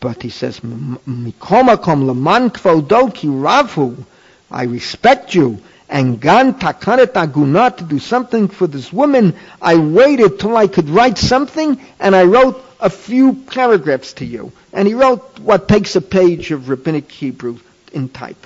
But 0.00 0.22
he 0.22 0.30
says, 0.30 0.60
Mikomakom 0.60 2.06
leman 2.06 2.50
kvodoki 2.50 3.28
ravu, 3.28 4.04
I 4.50 4.64
respect 4.64 5.34
you, 5.34 5.58
and 5.94 6.20
gan 6.20 6.54
takaret 6.54 7.12
aguna 7.12 7.76
to 7.76 7.84
do 7.84 8.00
something 8.00 8.48
for 8.48 8.66
this 8.66 8.92
woman. 8.92 9.36
I 9.62 9.76
waited 9.76 10.40
till 10.40 10.56
I 10.56 10.66
could 10.66 10.88
write 10.88 11.18
something, 11.18 11.80
and 12.00 12.16
I 12.16 12.24
wrote 12.24 12.60
a 12.80 12.90
few 12.90 13.34
paragraphs 13.34 14.14
to 14.14 14.24
you. 14.24 14.50
And 14.72 14.88
he 14.88 14.94
wrote 14.94 15.38
what 15.38 15.68
takes 15.68 15.94
a 15.94 16.00
page 16.00 16.50
of 16.50 16.68
rabbinic 16.68 17.12
Hebrew 17.12 17.60
in 17.92 18.08
type. 18.08 18.44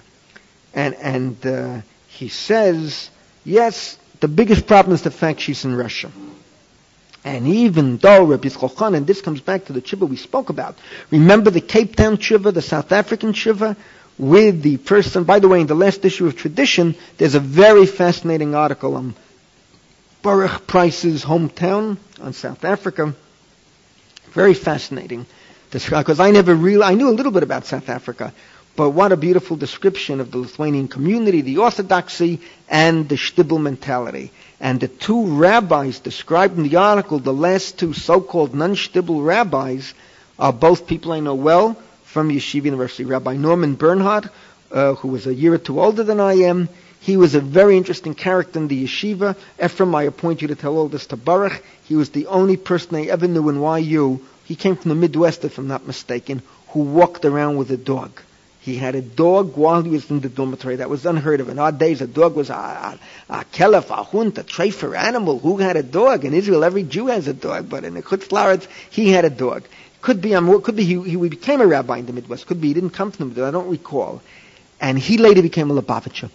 And, 0.74 0.94
and 0.96 1.46
uh, 1.46 1.80
he 2.08 2.28
says, 2.28 3.08
yes, 3.44 3.98
the 4.20 4.28
biggest 4.28 4.66
problem 4.66 4.94
is 4.94 5.00
the 5.00 5.10
fact 5.10 5.40
she's 5.40 5.64
in 5.64 5.74
Russia. 5.74 6.10
And 7.24 7.48
even 7.48 7.96
though 7.96 8.24
Rabbi 8.24 8.48
Yitzchok 8.48 8.94
and 8.94 9.06
this 9.06 9.22
comes 9.22 9.40
back 9.40 9.64
to 9.64 9.72
the 9.72 9.80
tshuva 9.80 10.06
we 10.06 10.16
spoke 10.16 10.50
about, 10.50 10.76
remember 11.10 11.50
the 11.50 11.62
Cape 11.62 11.96
Town 11.96 12.18
tshuva, 12.18 12.52
the 12.52 12.60
South 12.60 12.92
African 12.92 13.32
tshuva, 13.32 13.74
with 14.18 14.62
the 14.62 14.76
person, 14.78 15.24
by 15.24 15.38
the 15.38 15.48
way, 15.48 15.60
in 15.60 15.66
the 15.66 15.74
last 15.74 16.04
issue 16.04 16.26
of 16.26 16.36
Tradition, 16.36 16.96
there's 17.16 17.34
a 17.36 17.40
very 17.40 17.86
fascinating 17.86 18.54
article 18.54 18.96
on 18.96 19.14
Baruch 20.22 20.66
Price's 20.66 21.24
hometown 21.24 21.98
on 22.20 22.32
South 22.32 22.64
Africa. 22.64 23.14
Very 24.32 24.54
fascinating. 24.54 25.26
Because 25.70 26.18
I 26.18 26.30
never 26.32 26.54
really, 26.54 26.82
I 26.82 26.94
knew 26.94 27.08
a 27.08 27.12
little 27.14 27.32
bit 27.32 27.42
about 27.42 27.66
South 27.66 27.88
Africa, 27.88 28.32
but 28.74 28.90
what 28.90 29.12
a 29.12 29.16
beautiful 29.16 29.56
description 29.56 30.18
of 30.20 30.30
the 30.30 30.38
Lithuanian 30.38 30.88
community, 30.88 31.42
the 31.42 31.58
orthodoxy, 31.58 32.40
and 32.68 33.08
the 33.08 33.16
shtibel 33.16 33.60
mentality. 33.60 34.32
And 34.60 34.80
the 34.80 34.88
two 34.88 35.26
rabbis 35.26 36.00
described 36.00 36.56
in 36.56 36.64
the 36.68 36.76
article, 36.76 37.18
the 37.20 37.32
last 37.32 37.78
two 37.78 37.92
so-called 37.92 38.54
non-shtibel 38.54 39.24
rabbis, 39.24 39.94
are 40.38 40.52
both 40.52 40.86
people 40.86 41.12
I 41.12 41.20
know 41.20 41.34
well 41.34 41.76
from 42.18 42.30
Yeshiva 42.30 42.64
University. 42.64 43.04
Rabbi 43.04 43.36
Norman 43.36 43.76
Bernhard, 43.76 44.28
uh, 44.72 44.94
who 44.94 45.06
was 45.06 45.28
a 45.28 45.32
year 45.32 45.54
or 45.54 45.58
two 45.58 45.80
older 45.80 46.02
than 46.02 46.18
I 46.18 46.32
am, 46.50 46.68
he 46.98 47.16
was 47.16 47.36
a 47.36 47.40
very 47.40 47.76
interesting 47.76 48.12
character 48.12 48.58
in 48.58 48.66
the 48.66 48.84
yeshiva. 48.84 49.36
Ephraim, 49.64 49.94
I 49.94 50.02
appoint 50.02 50.42
you 50.42 50.48
to 50.48 50.56
tell 50.56 50.76
all 50.76 50.88
this 50.88 51.06
to 51.06 51.16
Baruch. 51.16 51.62
He 51.84 51.94
was 51.94 52.10
the 52.10 52.26
only 52.26 52.56
person 52.56 52.96
I 52.96 53.04
ever 53.04 53.28
knew 53.28 53.48
in 53.50 53.84
YU. 53.84 54.20
He 54.46 54.56
came 54.56 54.74
from 54.74 54.88
the 54.88 54.96
Midwest, 54.96 55.44
if 55.44 55.58
I'm 55.58 55.68
not 55.68 55.86
mistaken, 55.86 56.42
who 56.70 56.80
walked 56.80 57.24
around 57.24 57.56
with 57.56 57.70
a 57.70 57.76
dog. 57.76 58.10
He 58.62 58.74
had 58.74 58.96
a 58.96 59.00
dog 59.00 59.56
while 59.56 59.82
he 59.82 59.90
was 59.90 60.10
in 60.10 60.18
the 60.18 60.28
dormitory. 60.28 60.76
That 60.76 60.90
was 60.90 61.06
unheard 61.06 61.40
of. 61.40 61.48
In 61.48 61.60
our 61.60 61.70
days, 61.70 62.00
a 62.00 62.08
dog 62.08 62.34
was 62.34 62.50
a, 62.50 62.54
a, 62.54 62.98
a 63.30 63.44
kelef, 63.44 63.90
a 63.90 64.02
hunt, 64.02 64.38
a 64.38 64.42
trefer 64.42 64.98
animal. 64.98 65.38
Who 65.38 65.58
had 65.58 65.76
a 65.76 65.84
dog? 65.84 66.24
In 66.24 66.34
Israel, 66.34 66.64
every 66.64 66.82
Jew 66.82 67.06
has 67.06 67.28
a 67.28 67.32
dog, 67.32 67.70
but 67.70 67.84
in 67.84 67.94
the 67.94 68.02
Chutz 68.02 68.66
he 68.90 69.10
had 69.10 69.24
a 69.24 69.30
dog. 69.30 69.62
Could 70.00 70.20
be, 70.20 70.34
um, 70.34 70.62
could 70.62 70.76
be 70.76 70.84
he, 70.84 71.00
he 71.02 71.16
became 71.28 71.60
a 71.60 71.66
rabbi 71.66 71.98
in 71.98 72.06
the 72.06 72.12
Midwest. 72.12 72.46
Could 72.46 72.60
be 72.60 72.68
he 72.68 72.74
didn't 72.74 72.90
come 72.90 73.10
from 73.10 73.24
the 73.24 73.34
Midwest. 73.34 73.48
I 73.48 73.50
don't 73.50 73.70
recall. 73.70 74.22
And 74.80 74.98
he 74.98 75.18
later 75.18 75.42
became 75.42 75.70
a 75.70 75.80
Lubavitcher. 75.80 76.30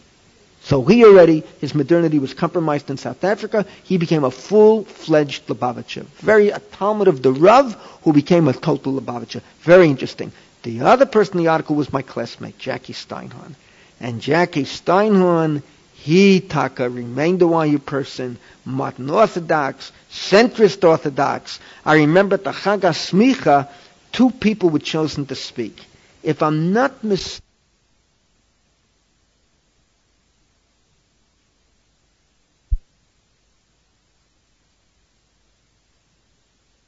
So 0.64 0.82
he 0.84 1.03
already, 1.03 1.43
his 1.59 1.76
modernity 1.76 2.20
was 2.20 2.34
compromised 2.34 2.89
in 2.89 2.97
South 2.97 3.24
Africa. 3.24 3.66
He 3.84 3.97
became 3.97 4.24
a 4.24 4.32
full-fledged 4.32 5.47
Lubavitcher. 5.47 6.05
Very, 6.20 6.49
a 6.49 6.59
Talmud 6.59 7.09
of 7.09 7.22
the 7.22 7.34
Rav 7.34 7.74
who 8.03 8.14
became 8.14 8.47
a 8.47 8.53
total 8.53 8.93
Lubavitcher. 8.93 9.41
Very 9.61 9.89
interesting. 9.89 10.32
The 10.64 10.82
other 10.82 11.05
person 11.05 11.38
in 11.38 11.43
the 11.43 11.49
article 11.49 11.76
was 11.76 11.91
my 11.91 12.01
classmate, 12.01 12.57
Jackie 12.57 12.93
Steinhorn. 12.93 13.55
And 13.99 14.22
Jackie 14.22 14.64
Steinhorn, 14.64 15.64
he, 16.03 16.41
Taka, 16.41 16.89
remained 16.89 17.41
a 17.41 17.45
YU 17.65 17.79
person, 17.79 18.37
modern 18.65 19.09
Orthodox, 19.09 19.93
centrist 20.11 20.85
Orthodox. 20.85 21.61
I 21.85 21.95
remember 21.95 22.35
the 22.35 22.51
Chag 22.51 22.81
Smicha, 22.81 23.69
two 24.11 24.29
people 24.29 24.69
were 24.69 24.79
chosen 24.79 25.25
to 25.27 25.35
speak. 25.35 25.79
If 26.21 26.43
I'm 26.43 26.73
not 26.73 27.05
mistaken, 27.05 27.41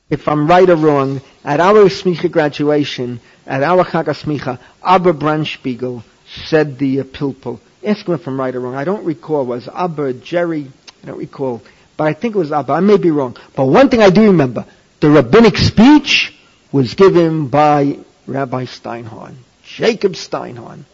if 0.10 0.28
I'm 0.28 0.46
right 0.46 0.70
or 0.70 0.76
wrong, 0.76 1.22
at 1.46 1.62
our 1.62 1.86
Smicha 1.86 2.30
graduation, 2.30 3.22
at 3.48 3.64
our 3.64 3.86
Chag 3.86 4.08
Smicha, 4.08 4.60
Abba 4.84 5.14
Brandspiegel 5.14 6.04
said 6.48 6.78
the 6.80 7.00
uh, 7.00 7.04
pilpul. 7.06 7.62
Ask 7.86 8.08
him 8.08 8.16
if 8.16 8.28
I'm 8.28 8.40
right 8.40 8.56
or 8.56 8.60
wrong. 8.60 8.76
I 8.76 8.84
don't 8.84 9.06
recall. 9.06 9.46
Was 9.46 9.68
Abba, 9.68 10.14
Jerry? 10.14 10.72
I 11.04 11.08
don't 11.08 11.20
recall. 11.20 11.62
But 11.98 12.06
I 12.06 12.14
think 12.14 12.36
it 12.36 12.40
was 12.40 12.52
Abba. 12.52 12.74
I 12.74 12.80
may 12.80 12.98
be 12.98 13.12
wrong. 13.12 13.38
But 13.56 13.66
one 13.66 13.90
thing 13.90 14.02
I 14.02 14.10
do 14.10 14.24
remember, 14.24 14.66
the 15.00 15.10
rabbinic 15.10 15.58
speech 15.58 16.34
was 16.72 16.96
given 16.96 17.48
by 17.48 18.00
Rabbi 18.28 18.66
Steinhorn, 18.66 19.36
Jacob 19.64 20.14
Steinhorn. 20.14 20.86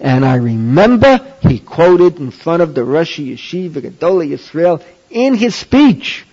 And 0.00 0.24
I 0.24 0.36
remember 0.36 1.34
he 1.40 1.58
quoted 1.58 2.18
in 2.18 2.30
front 2.30 2.62
of 2.62 2.74
the 2.74 2.84
Rosh 2.84 3.18
Yeshiva 3.18 3.80
Gedolei 3.80 4.30
Yisrael 4.30 4.84
in 5.10 5.34
his 5.34 5.54
speech, 5.54 6.24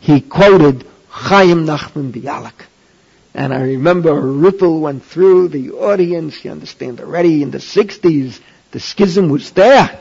he 0.00 0.20
quoted 0.20 0.86
Chaim 1.08 1.66
Nachman 1.66 2.12
Bialik. 2.12 2.66
And 3.32 3.54
I 3.54 3.62
remember 3.62 4.10
a 4.10 4.20
ripple 4.20 4.80
went 4.80 5.04
through 5.04 5.48
the 5.48 5.70
audience. 5.72 6.44
You 6.44 6.50
understand 6.50 7.00
already 7.00 7.42
in 7.42 7.50
the 7.52 7.58
60s, 7.58 8.40
the 8.72 8.80
schism 8.80 9.28
was 9.28 9.50
there. 9.52 9.98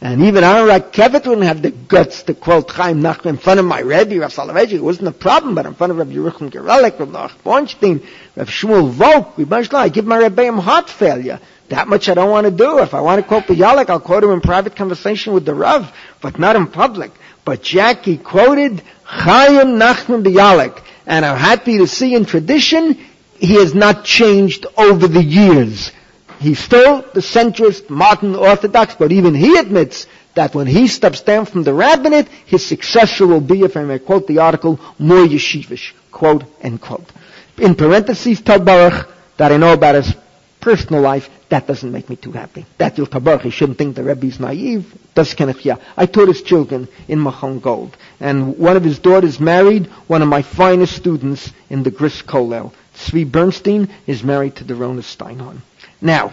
And 0.00 0.22
even 0.22 0.44
Aaron 0.44 0.68
Rakefet 0.68 1.26
wouldn't 1.26 1.46
have 1.46 1.60
the 1.60 1.72
guts 1.72 2.22
to 2.24 2.34
quote 2.34 2.70
Chaim 2.70 3.00
Nachman 3.00 3.30
in 3.30 3.36
front 3.38 3.58
of 3.58 3.66
my 3.66 3.80
Rebbe, 3.80 4.20
Rav 4.20 4.32
Soloveitchik. 4.32 4.74
It 4.74 4.80
wasn't 4.80 5.08
a 5.08 5.12
problem, 5.12 5.56
but 5.56 5.66
in 5.66 5.74
front 5.74 5.90
of 5.90 5.96
Rabbi 5.98 6.12
Yerucham 6.12 6.50
Gorelik, 6.50 7.00
Rav 7.00 7.10
Nach 7.10 7.32
Bornstein, 7.42 8.06
Rav 8.36 8.48
Shmuel 8.48 8.90
Volk, 8.90 9.74
I 9.74 9.88
give 9.88 10.06
my 10.06 10.18
Rebbe 10.18 10.52
heart 10.60 10.88
failure. 10.88 11.40
That 11.70 11.88
much 11.88 12.08
I 12.08 12.14
don't 12.14 12.30
want 12.30 12.46
to 12.46 12.52
do. 12.52 12.78
If 12.78 12.94
I 12.94 13.00
want 13.00 13.20
to 13.20 13.26
quote 13.26 13.48
the 13.48 13.54
Bialik, 13.54 13.90
I'll 13.90 14.00
quote 14.00 14.22
him 14.22 14.30
in 14.30 14.40
private 14.40 14.76
conversation 14.76 15.34
with 15.34 15.44
the 15.44 15.54
Rav, 15.54 15.92
but 16.20 16.38
not 16.38 16.54
in 16.54 16.68
public. 16.68 17.10
But 17.44 17.62
Jackie 17.62 18.18
quoted 18.18 18.82
Chaim 19.02 19.78
Nachman 19.78 20.22
Bialik, 20.22 20.80
and 21.06 21.24
I'm 21.24 21.36
happy 21.36 21.78
to 21.78 21.88
see 21.88 22.14
in 22.14 22.24
tradition 22.24 23.04
he 23.38 23.54
has 23.54 23.74
not 23.74 24.04
changed 24.04 24.66
over 24.76 25.08
the 25.08 25.22
years. 25.22 25.90
He's 26.38 26.58
still 26.58 27.02
the 27.14 27.20
centrist, 27.20 27.90
modern 27.90 28.34
Orthodox, 28.36 28.94
but 28.94 29.10
even 29.10 29.34
he 29.34 29.58
admits 29.58 30.06
that 30.34 30.54
when 30.54 30.68
he 30.68 30.86
steps 30.86 31.20
down 31.22 31.46
from 31.46 31.64
the 31.64 31.74
rabbinate, 31.74 32.28
his 32.46 32.64
successor 32.64 33.26
will 33.26 33.40
be, 33.40 33.62
if 33.62 33.76
I 33.76 33.82
may 33.82 33.98
quote 33.98 34.28
the 34.28 34.38
article, 34.38 34.78
more 34.98 35.26
yeshivish, 35.26 35.92
quote, 36.12 36.44
end 36.60 36.80
quote. 36.80 37.10
In 37.58 37.74
parentheses, 37.74 38.40
tell 38.40 38.60
Baruch 38.60 39.08
that 39.36 39.50
I 39.50 39.56
know 39.56 39.72
about 39.72 39.96
his 39.96 40.14
personal 40.60 41.02
life, 41.02 41.28
that 41.48 41.66
doesn't 41.66 41.90
make 41.90 42.08
me 42.08 42.14
too 42.14 42.32
happy. 42.32 42.66
That 42.76 42.96
Yil 42.96 43.06
Tabaruch, 43.08 43.42
he 43.42 43.50
shouldn't 43.50 43.78
think 43.78 43.96
the 43.96 44.04
Rebbe 44.04 44.26
is 44.26 44.38
naive. 44.38 44.86
Das 45.14 45.34
kenach 45.34 45.80
I 45.96 46.06
taught 46.06 46.28
his 46.28 46.42
children 46.42 46.88
in 47.08 47.18
Machon 47.18 47.60
Gold. 47.60 47.96
And 48.20 48.58
one 48.58 48.76
of 48.76 48.84
his 48.84 48.98
daughters 48.98 49.40
married 49.40 49.86
one 50.06 50.22
of 50.22 50.28
my 50.28 50.42
finest 50.42 50.94
students 50.94 51.50
in 51.70 51.82
the 51.82 51.90
Gruss 51.90 52.22
Kollel. 52.22 52.72
Tzvi 52.94 53.30
Bernstein 53.30 53.88
is 54.06 54.22
married 54.22 54.56
to 54.56 54.64
Dorona 54.64 55.02
Steinhorn. 55.02 55.62
Now, 56.00 56.32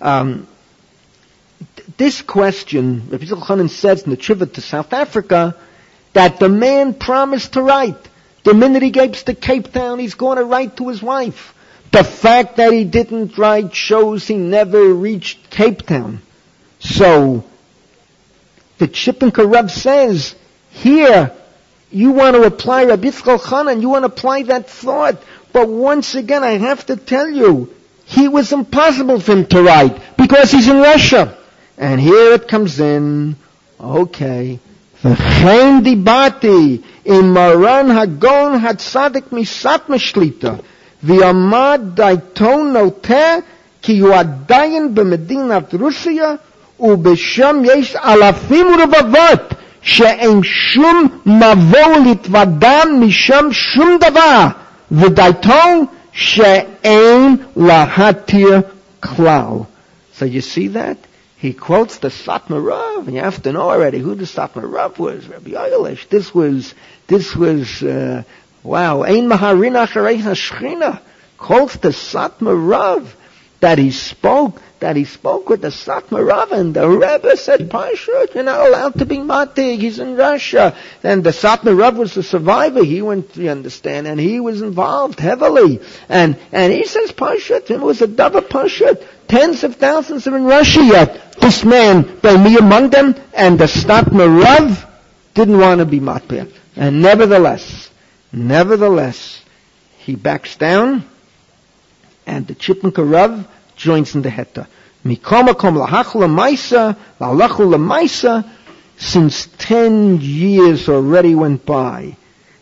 um, 0.00 0.46
this 1.96 2.22
question, 2.22 3.08
Rabbi 3.10 3.24
Chanan 3.24 3.70
says 3.70 4.02
in 4.02 4.10
the 4.10 4.16
Trivia 4.16 4.46
to 4.46 4.60
South 4.60 4.92
Africa, 4.92 5.56
that 6.12 6.40
the 6.40 6.48
man 6.48 6.94
promised 6.94 7.52
to 7.54 7.62
write. 7.62 8.08
The 8.42 8.54
minute 8.54 8.82
he 8.82 8.90
gets 8.90 9.24
to 9.24 9.34
Cape 9.34 9.72
Town, 9.72 9.98
he's 9.98 10.14
going 10.14 10.38
to 10.38 10.44
write 10.44 10.76
to 10.78 10.88
his 10.88 11.02
wife. 11.02 11.54
The 11.92 12.04
fact 12.04 12.56
that 12.56 12.72
he 12.72 12.84
didn't 12.84 13.36
write 13.36 13.74
shows 13.74 14.26
he 14.26 14.36
never 14.36 14.94
reached 14.94 15.50
Cape 15.50 15.82
Town. 15.82 16.22
So, 16.78 17.44
the 18.78 18.88
Chippenka 18.88 19.50
Reb 19.50 19.70
says, 19.70 20.34
here, 20.70 21.32
you 21.90 22.12
want 22.12 22.36
to 22.36 22.44
apply 22.44 22.84
Rabbi 22.84 23.08
Yitzchak 23.08 23.82
you 23.82 23.88
want 23.88 24.04
to 24.04 24.06
apply 24.06 24.44
that 24.44 24.70
thought. 24.70 25.22
But 25.52 25.68
once 25.68 26.14
again, 26.14 26.44
I 26.44 26.52
have 26.52 26.86
to 26.86 26.96
tell 26.96 27.28
you, 27.28 27.74
he 28.09 28.27
was 28.27 28.53
impossible 28.53 29.19
for 29.19 29.33
him 29.33 29.45
to 29.47 29.63
write 29.63 30.17
because 30.17 30.51
he's 30.51 30.67
in 30.67 30.77
Russia. 30.77 31.37
And 31.77 31.99
here 31.99 32.33
it 32.33 32.47
comes 32.47 32.79
in, 32.79 33.35
okay, 33.79 34.59
V'chein 35.03 35.83
dibati 35.83 36.83
im 37.05 37.33
maran 37.33 37.89
hagon 37.89 38.59
hatzadik 38.59 39.29
misat 39.31 39.87
meshlita. 39.87 40.59
ועמד 41.03 41.81
דעתו 41.93 42.63
נוטה 42.63 43.35
כי 43.81 43.99
הוא 43.99 44.13
עדיין 44.13 44.95
במדינת 44.95 45.73
רוסיה 45.73 46.31
ובשם 46.79 47.61
יש 47.65 47.95
אלפים 47.95 48.67
רבבות 48.83 49.53
שאין 49.81 50.43
שום 50.43 51.07
מבוא 51.25 51.97
להתוודע 52.05 52.81
משם 52.99 53.45
שום 53.51 53.97
דבר 54.01 54.47
ודעתו 54.91 55.85
She'en 56.12 57.38
lahatir 57.54 58.70
klal. 59.00 59.66
So 60.12 60.24
you 60.24 60.40
see 60.40 60.68
that? 60.68 60.98
He 61.36 61.54
quotes 61.54 61.98
the 61.98 62.08
Satmarav, 62.08 63.06
and 63.06 63.14
you 63.14 63.22
have 63.22 63.42
to 63.44 63.52
know 63.52 63.70
already 63.70 63.98
who 63.98 64.14
the 64.14 64.24
Satmarav 64.24 64.98
was, 64.98 65.26
Rabbi 65.26 65.52
Yoelish. 65.52 66.08
This 66.08 66.34
was, 66.34 66.74
this 67.06 67.34
was, 67.34 67.82
uh, 67.82 68.24
wow, 68.62 69.04
Ein 69.04 69.26
Maharina 69.28 69.86
Shechina, 69.86 71.00
quotes 71.38 71.76
the 71.76 71.88
Satmarav 71.88 73.08
that 73.60 73.78
he 73.78 73.90
spoke 73.90 74.60
that 74.80 74.96
he 74.96 75.04
spoke 75.04 75.48
with 75.48 75.62
the 75.62 75.68
Satmar 75.68 76.26
Rav, 76.26 76.52
and 76.52 76.74
the 76.74 76.88
Rebbe 76.88 77.36
said, 77.36 77.70
Pashut, 77.70 78.34
you're 78.34 78.44
not 78.44 78.66
allowed 78.66 78.94
to 78.98 79.06
be 79.06 79.18
Matig, 79.18 79.80
he's 79.80 79.98
in 79.98 80.16
Russia. 80.16 80.76
And 81.02 81.22
the 81.22 81.30
Satmar 81.30 81.78
Rav 81.78 81.96
was 81.96 82.14
the 82.14 82.22
survivor, 82.22 82.84
he 82.84 83.02
went, 83.02 83.36
you 83.36 83.50
understand, 83.50 84.06
and 84.06 84.18
he 84.18 84.40
was 84.40 84.62
involved 84.62 85.20
heavily. 85.20 85.80
And, 86.08 86.36
and 86.52 86.72
he 86.72 86.86
says, 86.86 87.12
Pashut, 87.12 87.70
it 87.70 87.80
was 87.80 88.02
a 88.02 88.06
double 88.06 88.42
Pashut. 88.42 89.06
Tens 89.28 89.64
of 89.64 89.76
thousands 89.76 90.26
are 90.26 90.36
in 90.36 90.44
Russia 90.44 90.82
yet. 90.82 91.34
This 91.40 91.64
man, 91.64 92.18
by 92.20 92.36
me 92.36 92.56
among 92.56 92.90
them, 92.90 93.14
and 93.32 93.58
the 93.58 93.66
Satmar 93.66 94.42
Rav 94.42 94.86
didn't 95.34 95.58
want 95.58 95.78
to 95.78 95.86
be 95.86 96.00
Matpir. 96.00 96.52
And 96.76 97.02
nevertheless, 97.02 97.90
Nevertheless, 98.32 99.42
he 99.98 100.14
backs 100.14 100.56
down, 100.56 101.04
and 102.26 102.46
the 102.46 102.54
Chippenka 102.54 103.04
Rav 103.04 103.46
joins 103.80 104.14
in 104.14 104.22
the 104.22 104.28
Heta. 104.28 104.66
Mikomakom 105.04 105.86
lahachla 105.86 106.28
maisa, 106.28 106.96
lalachu 107.18 107.74
maisa, 107.76 108.48
since 108.98 109.48
ten 109.58 110.20
years 110.20 110.88
already 110.88 111.34
went 111.34 111.64
by, 111.64 112.16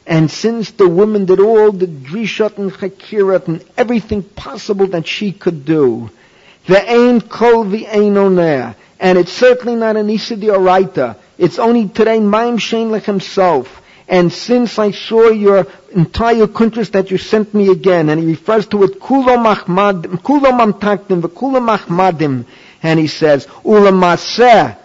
And 0.07 0.31
since 0.31 0.71
the 0.71 0.89
woman 0.89 1.27
did 1.27 1.41
all 1.41 1.73
the 1.73 1.87
drishot 1.87 2.57
and 2.59 2.73
chakirat 2.73 3.49
and 3.49 3.65
everything 3.77 4.23
possible 4.23 4.87
that 4.89 5.07
she 5.07 5.33
could 5.33 5.65
do, 5.65 6.11
the 6.67 6.81
ain 6.91 7.21
kol 7.21 7.65
v'ain 7.65 8.17
oner, 8.17 8.77
and 9.01 9.19
it's 9.19 9.33
certainly 9.33 9.75
not 9.75 9.97
an 9.97 10.09
Isa 10.09 10.37
Oraita. 10.37 11.17
It's 11.37 11.59
only 11.59 11.89
today 11.89 12.21
Maim 12.21 12.59
Shenlech 12.59 13.05
himself 13.05 13.83
And 14.08 14.32
since 14.32 14.80
I 14.80 14.92
saw 14.92 15.30
your 15.30 15.66
entire 15.92 16.48
kuntras 16.48 16.92
that 16.92 17.10
you 17.12 17.18
sent 17.18 17.54
me 17.54 17.70
again, 17.70 18.10
and 18.10 18.20
he 18.22 18.28
refers 18.28 18.68
to 18.68 18.84
it 18.84 19.00
kulo 19.00 19.38
machmadim, 19.38 20.22
kulo 20.22 20.52
mamtakdim, 20.52 21.22
v'kulo 21.22 21.60
machmadim, 21.62 22.46
and 22.82 23.00
he 23.00 23.08
says, 23.08 23.48
ulamaseh, 23.64 24.78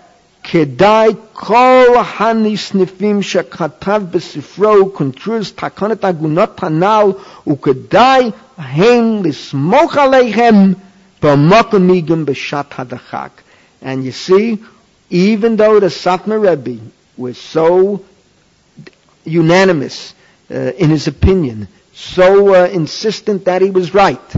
כדאי 0.42 1.08
כל 1.32 1.84
הנסניפים 2.18 3.22
שכתב 3.22 4.02
בספרו 4.10 4.90
קונטרוס 4.90 5.52
תקנות 5.52 6.04
הגונות 6.04 6.62
הנ"ל 6.62 7.12
וכדאי 7.48 8.30
הם 8.58 9.22
לסמוך 9.24 9.96
עליהם 9.96 10.72
במקום 11.22 11.82
מיגם 11.82 12.24
בשעת 12.24 12.74
הדחק. 12.78 13.30
And 13.82 14.04
you 14.04 14.12
see, 14.12 14.58
even 15.10 15.56
though 15.56 15.80
the 15.80 15.90
Satmar 15.90 16.40
Rebbe 16.40 16.80
was 17.16 17.38
so 17.38 18.00
unanimous 19.25 20.13
uh, 20.49 20.55
in 20.55 20.89
his 20.89 21.07
opinion, 21.07 21.67
so 21.93 22.55
uh, 22.55 22.67
insistent 22.67 23.45
that 23.45 23.61
he 23.61 23.69
was 23.69 23.93
right, 23.93 24.35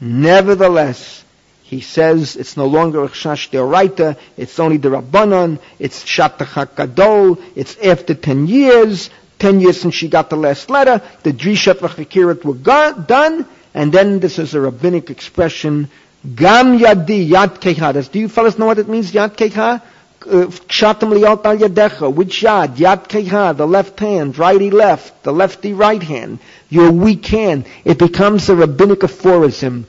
nevertheless, 0.00 1.24
he 1.62 1.80
says 1.80 2.36
it's 2.36 2.56
no 2.56 2.66
longer 2.66 3.06
chash 3.08 3.50
deoraita, 3.50 4.16
it's 4.36 4.58
only 4.58 4.76
the 4.76 4.88
rabbanon, 4.88 5.60
it's 5.78 6.04
shatach 6.04 6.74
gadol, 6.74 7.38
it's 7.54 7.76
after 7.78 8.14
ten 8.14 8.46
years, 8.46 9.10
ten 9.38 9.60
years 9.60 9.80
since 9.80 9.94
she 9.94 10.08
got 10.08 10.30
the 10.30 10.36
last 10.36 10.68
letter, 10.68 11.00
the 11.22 11.32
drishat 11.32 11.78
v'chakirat 11.78 12.44
were 12.44 13.02
done, 13.06 13.46
and 13.72 13.92
then 13.92 14.18
this 14.18 14.38
is 14.38 14.54
a 14.54 14.60
rabbinic 14.60 15.10
expression, 15.10 15.88
gam 16.34 16.78
yadi 16.78 17.28
yad 17.28 17.60
keha. 17.60 18.10
Do 18.10 18.18
you 18.18 18.28
fellas 18.28 18.58
know 18.58 18.66
what 18.66 18.78
it 18.78 18.88
means, 18.88 19.12
yad 19.12 19.36
keha? 19.36 19.80
Uh, 20.22 20.46
Kshatam 20.68 21.12
liot 21.14 21.44
al 21.46 21.56
yadecha. 21.56 22.12
Which 22.14 22.42
yad? 22.42 22.76
Yad 22.76 23.08
keha, 23.08 23.56
the 23.56 23.66
left 23.66 23.98
hand, 23.98 24.36
righty 24.36 24.70
left, 24.70 25.22
the 25.22 25.32
lefty 25.32 25.72
right 25.72 26.02
hand, 26.02 26.40
your 26.68 26.92
weak 26.92 27.24
hand. 27.26 27.66
It 27.84 27.98
becomes 27.98 28.48
a 28.50 28.56
rabbinic 28.56 29.02
aphorism, 29.02 29.86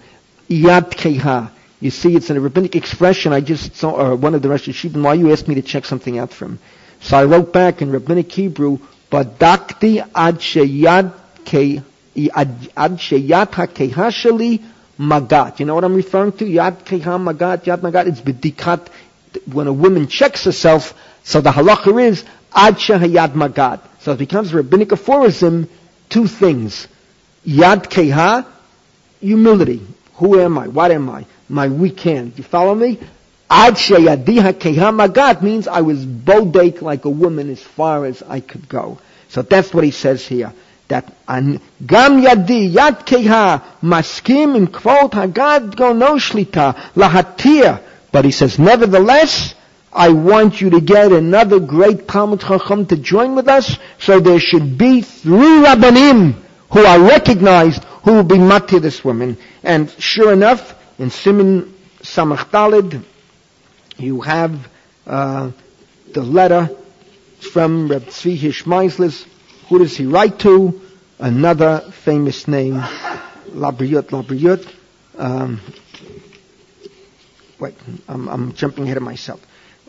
yad 0.50 0.92
keha. 0.92 1.52
You 1.82 1.90
see, 1.90 2.16
it's 2.16 2.30
a 2.30 2.40
rabbinic 2.40 2.76
expression. 2.76 3.34
I 3.34 3.42
just 3.42 3.76
saw, 3.76 3.92
or 3.92 4.16
one 4.16 4.34
of 4.34 4.42
the 4.42 4.50
Rosh 4.50 4.70
Yeshivim, 4.70 5.04
why 5.04 5.16
you 5.16 5.32
asked 5.34 5.48
me 5.48 5.56
to 5.56 5.62
check 5.62 5.84
something 5.84 6.18
out 6.18 6.32
from. 6.32 6.60
So 7.02 7.18
I 7.18 7.26
wrote 7.26 7.52
back 7.52 7.82
in 7.82 7.92
rabbinic 7.92 8.32
Hebrew, 8.32 8.78
Badakti 9.12 10.00
ad 10.16 10.36
sheyad 10.36 11.12
ke, 11.44 11.84
ad 12.38 13.00
sheyad 13.00 13.52
ha 13.54 14.10
sheli 14.12 14.64
magat. 15.00 15.60
You 15.60 15.66
know 15.66 15.76
what 15.76 15.84
I'm 15.84 15.96
referring 15.96 16.34
to? 16.34 16.46
Yad 16.46 16.86
keha 16.86 17.18
magat, 17.20 17.64
yad 17.64 17.80
magat. 17.80 18.08
It's 18.08 18.22
bedikat. 18.22 18.88
When 19.52 19.68
a 19.68 19.74
woman 19.74 20.08
checks 20.08 20.44
herself, 20.46 20.94
so 21.24 21.42
the 21.42 21.52
halacha 21.52 22.02
is 22.10 22.24
ad 22.54 22.76
shehayad 22.76 23.34
magat. 23.34 23.82
So 24.00 24.14
it 24.14 24.18
becomes 24.20 24.54
rabbinic 24.54 24.92
aphorism, 24.92 25.70
two 26.10 26.28
things. 26.28 26.88
Yad 27.46 27.90
keha, 27.90 28.46
humility. 29.20 29.82
Who 30.16 30.40
am 30.40 30.58
I? 30.58 30.68
What 30.68 30.92
am 30.92 31.10
I? 31.10 31.26
my 31.52 31.68
weak 31.68 32.00
hand. 32.00 32.34
You 32.38 32.44
follow 32.44 32.74
me? 32.74 32.98
Ad 33.50 33.76
sheyadiha 33.76 34.54
kehamagat 34.54 35.42
means 35.42 35.68
I 35.68 35.82
was 35.82 36.06
bodake 36.06 36.82
like 36.82 37.06
a 37.06 37.10
woman 37.10 37.50
as 37.50 37.62
far 37.62 38.06
as 38.06 38.24
I 38.24 38.40
could 38.40 38.68
go. 38.70 39.00
So 39.28 39.42
that's 39.42 39.74
what 39.74 39.84
he 39.84 39.92
says 39.92 40.26
here. 40.26 40.54
That 40.88 41.14
an 41.28 41.60
gam 41.86 42.22
yadi 42.22 42.74
yad 42.74 43.06
keha 43.06 43.62
maskim 43.82 44.56
in 44.56 44.68
quote 44.68 45.12
hagad 45.12 45.76
go 45.76 45.94
no 45.94 46.16
shlita 46.16 46.76
lahatir. 46.96 47.82
But 48.12 48.26
he 48.26 48.32
says, 48.32 48.60
nevertheless, 48.60 49.56
I 49.94 50.10
want 50.10 50.62
you 50.62 50.70
to 50.72 50.82
get 50.82 51.12
another 51.12 51.60
great 51.60 52.08
Talmud 52.08 52.42
Chacham 52.42 52.86
to 52.88 52.98
join 52.98 53.36
with 53.36 53.48
us, 53.48 53.78
so 54.00 54.20
there 54.20 54.40
should 54.40 54.78
be 54.78 55.02
three 55.02 55.64
Rabbanim 55.64 56.36
who 56.72 56.80
are 56.86 57.00
recognized 57.00 57.84
who 58.04 58.14
will 58.14 58.24
be 58.24 58.40
mati 58.40 58.80
this 58.80 59.04
woman. 59.04 59.38
And 59.64 59.90
sure 60.00 60.32
enough, 60.34 60.76
in 60.98 61.10
Simin 61.10 61.74
Samach 62.02 62.50
Dalid, 62.50 63.04
you 63.98 64.22
have 64.22 64.68
uh, 65.06 65.52
the 66.14 66.24
letter 66.24 66.70
from 67.54 67.88
Reb 67.90 68.06
Tzvi 68.06 68.40
Hirsch 68.40 68.64
Meisels. 68.64 69.26
Who 69.70 69.80
does 69.80 69.96
he 69.98 70.06
write 70.06 70.40
to? 70.40 70.82
Another 71.20 71.80
famous 71.92 72.48
name, 72.48 72.76
Labriut, 73.52 74.10
Labriut. 74.10 74.68
Um, 75.18 75.62
wait, 77.62 77.76
I'm, 78.08 78.28
I'm, 78.28 78.54
jumping 78.54 78.86
ahead 78.86 78.98
of 78.98 79.04
myself. 79.04 79.40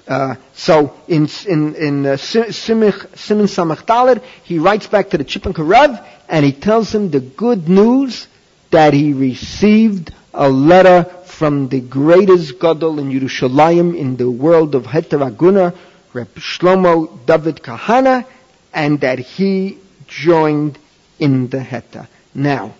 Uh, 0.06 0.34
so 0.52 0.94
in 1.08 1.28
in 1.48 1.74
in 1.76 2.06
uh, 2.06 2.16
Simin 2.16 2.92
Samach 2.92 4.22
he 4.44 4.58
writes 4.58 4.86
back 4.86 5.10
to 5.10 5.18
the 5.18 5.24
Chippen 5.24 5.54
Karev 5.54 6.04
and 6.28 6.44
he 6.44 6.52
tells 6.52 6.94
him 6.94 7.10
the 7.10 7.20
good 7.20 7.68
news 7.68 8.26
that 8.70 8.92
he 8.94 9.12
received 9.12 10.12
a 10.34 10.48
letter 10.48 11.04
from 11.24 11.68
the 11.68 11.80
greatest 11.80 12.58
gadol 12.58 12.98
in 12.98 13.10
Yerushalayim 13.10 13.96
in 13.96 14.16
the 14.16 14.30
world 14.30 14.74
of 14.74 14.84
Heteraguna, 14.84 15.74
Reb 16.12 16.34
Shlomo 16.34 17.24
David 17.26 17.56
Kahana, 17.56 18.26
and 18.72 19.00
that 19.00 19.18
he 19.18 19.78
joined 20.08 20.78
in 21.18 21.48
the 21.48 21.58
Heta. 21.58 22.08
Now, 22.34 22.74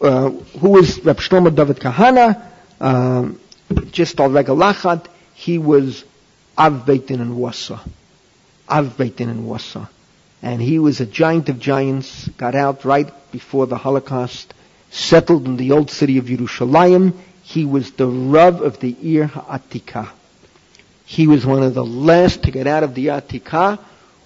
uh, 0.00 0.30
who 0.30 0.78
is 0.78 1.00
Reb 1.04 1.18
Shlomo 1.18 1.54
David 1.54 1.78
Kahana? 1.78 2.50
Um, 2.80 3.40
just 3.90 4.20
al 4.20 4.30
regalachat, 4.30 5.06
he 5.34 5.58
was 5.58 6.04
Av 6.56 6.88
in 6.88 7.36
Warsaw. 7.36 7.80
Av 8.68 9.00
in 9.00 9.46
Warsaw. 9.46 9.86
And 10.42 10.60
he 10.60 10.78
was 10.78 11.00
a 11.00 11.06
giant 11.06 11.48
of 11.48 11.58
giants, 11.58 12.28
got 12.36 12.54
out 12.54 12.84
right 12.84 13.10
before 13.32 13.66
the 13.66 13.76
Holocaust, 13.76 14.52
settled 14.90 15.46
in 15.46 15.56
the 15.56 15.72
old 15.72 15.90
city 15.90 16.18
of 16.18 16.26
Yerushalayim. 16.26 17.14
He 17.42 17.64
was 17.64 17.92
the 17.92 18.06
Rav 18.06 18.60
of 18.60 18.78
the 18.80 18.96
Ir 19.02 19.26
Ha'atika. 19.26 20.10
He 21.06 21.26
was 21.26 21.44
one 21.44 21.62
of 21.62 21.74
the 21.74 21.84
last 21.84 22.44
to 22.44 22.50
get 22.50 22.66
out 22.66 22.82
of 22.82 22.94
the 22.94 23.08
Atika. 23.08 23.78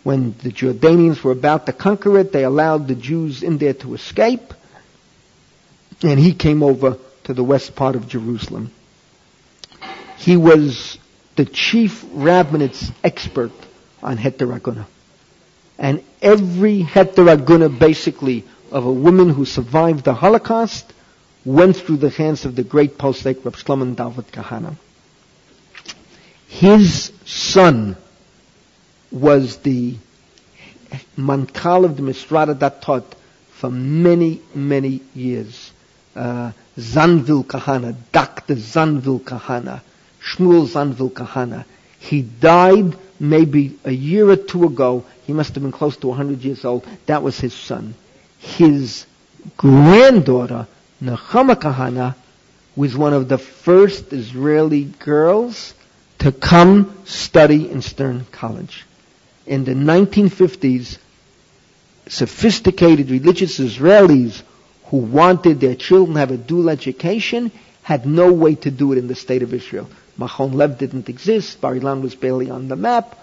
When 0.02 0.34
the 0.42 0.50
Jordanians 0.50 1.22
were 1.22 1.32
about 1.32 1.66
to 1.66 1.72
conquer 1.72 2.18
it, 2.18 2.32
they 2.32 2.44
allowed 2.44 2.88
the 2.88 2.94
Jews 2.94 3.42
in 3.42 3.58
there 3.58 3.74
to 3.74 3.94
escape. 3.94 4.54
And 6.02 6.18
he 6.18 6.34
came 6.34 6.62
over 6.62 6.96
to 7.24 7.34
the 7.34 7.42
west 7.42 7.74
part 7.74 7.96
of 7.96 8.08
Jerusalem. 8.08 8.72
He 10.28 10.36
was 10.36 10.98
the 11.36 11.46
chief 11.46 12.04
rabbinate 12.12 12.92
expert 13.02 13.50
on 14.02 14.18
heteraguna. 14.18 14.84
And 15.78 16.04
every 16.20 16.82
heteraguna 16.82 17.78
basically 17.78 18.44
of 18.70 18.84
a 18.84 18.92
woman 18.92 19.30
who 19.30 19.46
survived 19.46 20.04
the 20.04 20.12
Holocaust 20.12 20.92
went 21.46 21.78
through 21.78 21.96
the 21.96 22.10
hands 22.10 22.44
of 22.44 22.56
the 22.56 22.62
great 22.62 22.98
posek 22.98 23.42
Reb 23.42 23.54
Shlomo 23.54 23.96
David 23.96 24.26
Kahana. 24.30 24.76
His 26.46 27.10
son 27.24 27.96
was 29.10 29.56
the 29.60 29.96
mankal 31.16 31.86
of 31.86 31.96
the 31.96 32.02
Misrata 32.02 32.54
Datot 32.54 33.04
for 33.52 33.70
many, 33.70 34.42
many 34.54 35.00
years. 35.14 35.72
Uh, 36.14 36.52
Zanvil 36.76 37.46
Kahana, 37.46 37.96
Dr. 38.12 38.56
Zanvil 38.56 39.20
Kahana, 39.22 39.80
Shmuel 40.30 40.66
Zanvil 40.66 41.10
Kahana. 41.10 41.64
He 41.98 42.22
died 42.22 42.96
maybe 43.18 43.78
a 43.84 43.92
year 43.92 44.28
or 44.28 44.36
two 44.36 44.64
ago. 44.64 45.04
He 45.26 45.32
must 45.32 45.54
have 45.54 45.62
been 45.62 45.72
close 45.72 45.96
to 45.98 46.08
100 46.08 46.42
years 46.42 46.64
old. 46.64 46.86
That 47.06 47.22
was 47.22 47.38
his 47.38 47.54
son 47.54 47.94
his 48.38 49.06
granddaughter, 49.56 50.66
Nechama 51.02 51.56
Kahana, 51.56 52.14
was 52.76 52.96
one 52.96 53.12
of 53.12 53.28
the 53.28 53.38
first 53.38 54.12
Israeli 54.12 54.84
girls 54.84 55.74
to 56.20 56.32
come 56.32 56.96
study 57.04 57.70
in 57.70 57.82
Stern 57.82 58.26
College. 58.30 58.84
In 59.46 59.64
the 59.64 59.74
1950s, 59.74 60.98
sophisticated 62.06 63.10
religious 63.10 63.58
Israelis 63.58 64.42
who 64.86 64.98
wanted 64.98 65.60
their 65.60 65.74
children 65.74 66.14
to 66.14 66.20
have 66.20 66.30
a 66.30 66.36
dual 66.36 66.70
education 66.70 67.50
had 67.82 68.06
no 68.06 68.32
way 68.32 68.54
to 68.54 68.70
do 68.70 68.92
it 68.92 68.98
in 68.98 69.08
the 69.08 69.14
state 69.14 69.42
of 69.42 69.52
Israel. 69.52 69.88
Machon 70.18 70.54
Lev 70.54 70.78
didn't 70.78 71.08
exist. 71.08 71.60
Bar 71.60 71.74
Ilan 71.74 72.02
was 72.02 72.14
barely 72.14 72.50
on 72.50 72.68
the 72.68 72.76
map 72.76 73.16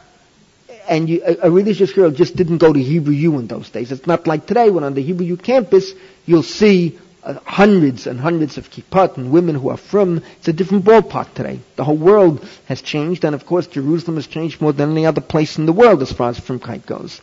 and 0.88 1.10
you, 1.10 1.22
a, 1.26 1.48
a, 1.48 1.52
religious 1.52 1.92
girl 1.94 2.12
just 2.12 2.36
didn't 2.36 2.60
go 2.60 2.72
to 2.72 2.80
Hebrew 2.80 3.14
U 3.14 3.40
in 3.40 3.48
those 3.48 3.70
days. 3.70 3.92
It's 3.92 4.06
not 4.06 4.28
like 4.28 4.46
today 4.46 4.70
when 4.70 4.84
on 4.84 4.94
the 4.94 5.02
Hebrew 5.02 5.26
U 5.26 5.38
campus 5.38 5.94
you'll 6.26 6.44
see 6.44 7.00
uh, 7.24 7.40
hundreds 7.46 8.06
and 8.06 8.20
hundreds 8.20 8.58
of 8.58 8.70
kippot 8.70 9.18
and 9.18 9.32
women 9.32 9.56
who 9.56 9.70
are 9.70 9.78
from. 9.78 10.24
It's 10.38 10.48
a 10.48 10.54
different 10.54 10.86
ballpark 10.86 11.34
today. 11.34 11.60
The 11.76 11.84
whole 11.84 11.98
world 11.98 12.48
has 12.66 12.82
changed, 12.84 13.26
and 13.26 13.34
of 13.34 13.46
course 13.46 13.66
Jerusalem 13.66 14.18
has 14.18 14.28
changed 14.28 14.62
more 14.62 14.74
than 14.74 14.92
any 14.92 15.08
other 15.08 15.22
place 15.22 15.58
in 15.58 15.66
the 15.66 15.74
world 15.74 16.02
as 16.04 16.12
far 16.12 16.30
as 16.30 16.40
frumkeit 16.40 16.86
goes. 16.86 17.20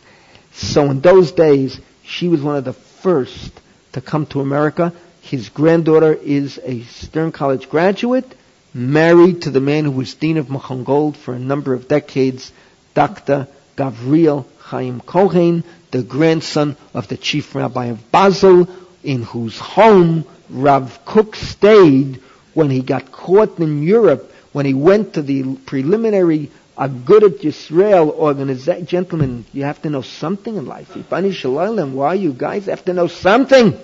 So 0.51 0.91
in 0.91 0.99
those 0.99 1.31
days, 1.31 1.79
She 2.03 2.27
was 2.27 2.41
one 2.41 2.57
of 2.57 2.65
the 2.65 2.73
first 2.73 3.59
to 3.93 4.01
come 4.01 4.25
to 4.27 4.41
America. 4.41 4.93
His 5.21 5.49
granddaughter 5.49 6.13
is 6.13 6.59
a 6.63 6.83
Stern 6.83 7.31
College 7.31 7.69
graduate, 7.69 8.35
married 8.73 9.43
to 9.43 9.49
the 9.51 9.59
man 9.59 9.85
who 9.85 9.91
was 9.91 10.13
Dean 10.15 10.37
of 10.37 10.47
Machon 10.47 10.83
Gold 10.83 11.15
for 11.17 11.33
a 11.33 11.39
number 11.39 11.73
of 11.73 11.87
decades, 11.87 12.51
Dr. 12.93 13.47
Gavriel 13.77 14.45
Chaim 14.59 15.01
Kohen, 15.01 15.63
the 15.91 16.03
grandson 16.03 16.75
of 16.93 17.07
the 17.07 17.17
chief 17.17 17.53
rabbi 17.55 17.85
of 17.85 18.11
Basel, 18.11 18.67
in 19.03 19.21
whose 19.23 19.59
home 19.59 20.25
Rav 20.49 21.03
Kook 21.05 21.35
stayed 21.35 22.21
when 22.53 22.69
he 22.69 22.81
got 22.81 23.11
caught 23.11 23.59
in 23.59 23.83
Europe, 23.83 24.31
when 24.51 24.65
he 24.65 24.73
went 24.73 25.13
to 25.15 25.21
the 25.21 25.55
preliminary 25.65 26.49
Agudat 26.77 27.41
Yisrael 27.41 28.09
organization. 28.11 28.85
Gentlemen, 28.85 29.45
you 29.53 29.63
have 29.63 29.81
to 29.83 29.89
know 29.89 30.01
something 30.01 30.55
in 30.55 30.65
life. 30.65 30.89
Why 31.09 32.13
you 32.15 32.33
guys 32.33 32.65
have 32.65 32.85
to 32.85 32.93
know 32.93 33.07
something? 33.07 33.77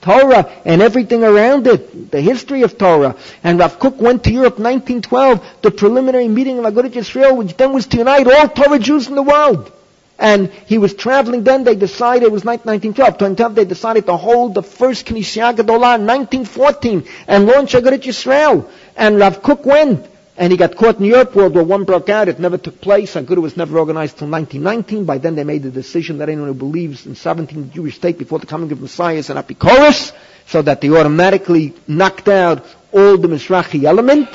Torah 0.00 0.50
and 0.64 0.80
everything 0.80 1.24
around 1.24 1.66
it, 1.66 2.10
the 2.10 2.20
history 2.20 2.62
of 2.62 2.78
Torah. 2.78 3.16
And 3.44 3.58
Rav 3.58 3.78
Kook 3.78 4.00
went 4.00 4.24
to 4.24 4.32
Europe 4.32 4.58
1912, 4.58 5.44
the 5.62 5.70
preliminary 5.70 6.28
meeting 6.28 6.58
of 6.58 6.64
Agudat 6.64 6.92
Yisrael, 6.92 7.36
which 7.36 7.56
then 7.56 7.72
was 7.72 7.86
to 7.88 7.98
unite 7.98 8.26
all 8.26 8.48
Torah 8.48 8.78
Jews 8.78 9.08
in 9.08 9.14
the 9.14 9.22
world. 9.22 9.70
And 10.18 10.50
he 10.66 10.76
was 10.76 10.92
traveling 10.92 11.44
then, 11.44 11.64
they 11.64 11.74
decided, 11.74 12.24
it 12.24 12.32
was 12.32 12.44
1912, 12.44 13.14
2012, 13.14 13.54
they 13.54 13.64
decided 13.64 14.06
to 14.06 14.16
hold 14.16 14.54
the 14.54 14.62
first 14.62 15.06
Knesset 15.06 15.56
Gedolah 15.56 15.96
in 15.96 16.06
1914 16.06 17.04
and 17.26 17.46
launch 17.46 17.72
Agudat 17.72 18.02
Yisrael. 18.02 18.68
And 18.96 19.18
Rav 19.18 19.42
Kook 19.42 19.64
went. 19.64 20.06
And 20.40 20.50
he 20.50 20.56
got 20.56 20.74
caught 20.74 20.96
in 20.98 21.04
Europe. 21.04 21.34
World 21.36 21.54
War 21.54 21.64
One 21.64 21.84
broke 21.84 22.08
out. 22.08 22.26
It 22.28 22.38
never 22.40 22.56
took 22.56 22.80
place. 22.80 23.14
Aguda 23.14 23.42
was 23.42 23.58
never 23.58 23.78
organized 23.78 24.14
until 24.22 24.28
1919. 24.30 25.04
By 25.04 25.18
then 25.18 25.34
they 25.34 25.44
made 25.44 25.62
the 25.62 25.70
decision 25.70 26.16
that 26.18 26.30
anyone 26.30 26.48
who 26.48 26.54
believes 26.54 27.04
in 27.04 27.12
17th 27.14 27.72
Jewish 27.74 27.96
state 27.96 28.16
before 28.16 28.38
the 28.38 28.46
coming 28.46 28.72
of 28.72 28.80
Messiah 28.80 29.16
is 29.16 29.28
an 29.28 29.36
apikoros, 29.36 30.12
so 30.46 30.62
that 30.62 30.80
they 30.80 30.88
automatically 30.90 31.74
knocked 31.86 32.28
out 32.28 32.64
all 32.90 33.18
the 33.18 33.28
Mizrahi 33.28 33.84
element. 33.84 34.30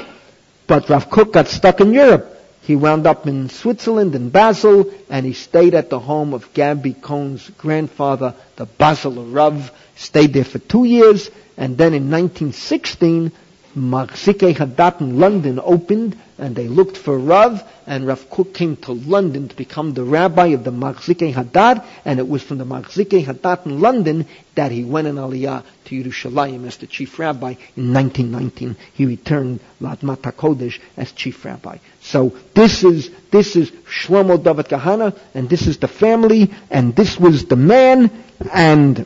But 0.68 0.88
Rav 0.92 1.10
Kook 1.10 1.34
got 1.34 1.48
stuck 1.48 1.82
in 1.82 1.92
Europe. 1.92 2.32
He 2.62 2.76
wound 2.76 3.08
up 3.08 3.26
in 3.26 3.50
Switzerland, 3.50 4.14
in 4.14 4.30
Basel, 4.30 4.92
and 5.10 5.26
he 5.26 5.34
stayed 5.34 5.74
at 5.74 5.90
the 5.90 6.00
home 6.00 6.36
of 6.36 6.54
Gabby 6.54 6.94
Cohn's 6.94 7.50
grandfather, 7.58 8.36
the 8.58 8.68
Basel 8.68 9.26
Rav. 9.26 9.72
Stayed 9.96 10.34
there 10.34 10.44
for 10.46 10.60
two 10.60 10.84
years, 10.84 11.32
and 11.58 11.80
then 11.80 11.96
in 11.96 12.12
1916, 12.12 13.32
Machzikei 13.76 14.56
Hadat 14.56 15.02
in 15.02 15.20
London 15.20 15.60
opened, 15.62 16.18
and 16.38 16.56
they 16.56 16.70
looked 16.70 16.96
for 16.96 17.18
Rav, 17.18 17.62
and 17.86 18.08
Rav 18.08 18.30
Kook 18.30 18.54
came 18.54 18.78
to 18.78 18.94
London 18.94 19.50
to 19.50 19.56
become 19.56 19.94
the 19.94 20.04
rabbi 20.04 20.48
of 20.48 20.64
the 20.64 20.72
Machzikei 20.72 21.34
Hadat, 21.34 21.86
and 22.06 22.20
it 22.20 22.28
was 22.28 22.42
from 22.42 22.58
the 22.58 22.66
Machzikei 22.66 23.26
Hadat 23.26 23.66
in 23.66 23.82
London 23.82 24.28
that 24.56 24.72
he 24.72 24.86
went 24.86 25.08
in 25.08 25.16
Aliyah 25.16 25.64
to 25.86 26.04
Yerushalayim 26.04 26.66
as 26.66 26.78
the 26.78 26.88
chief 26.88 27.20
rabbi 27.20 27.56
in 27.76 27.94
1919. 27.94 28.78
He 28.94 29.06
returned 29.06 29.60
Ladmat 29.82 30.18
HaKodesh 30.20 30.80
as 30.96 31.12
chief 31.12 31.44
rabbi. 31.44 31.78
So 32.02 32.34
this 32.54 32.86
is, 32.86 33.10
this 33.30 33.58
is 33.58 33.72
Shlomo 33.72 34.42
David 34.42 34.68
Kahana, 34.68 35.18
and 35.34 35.50
this 35.50 35.68
is 35.68 35.78
the 35.80 35.90
family, 35.90 36.54
and 36.70 36.96
this 36.96 37.20
was 37.20 37.46
the 37.46 37.58
man, 37.58 38.10
and, 38.54 39.06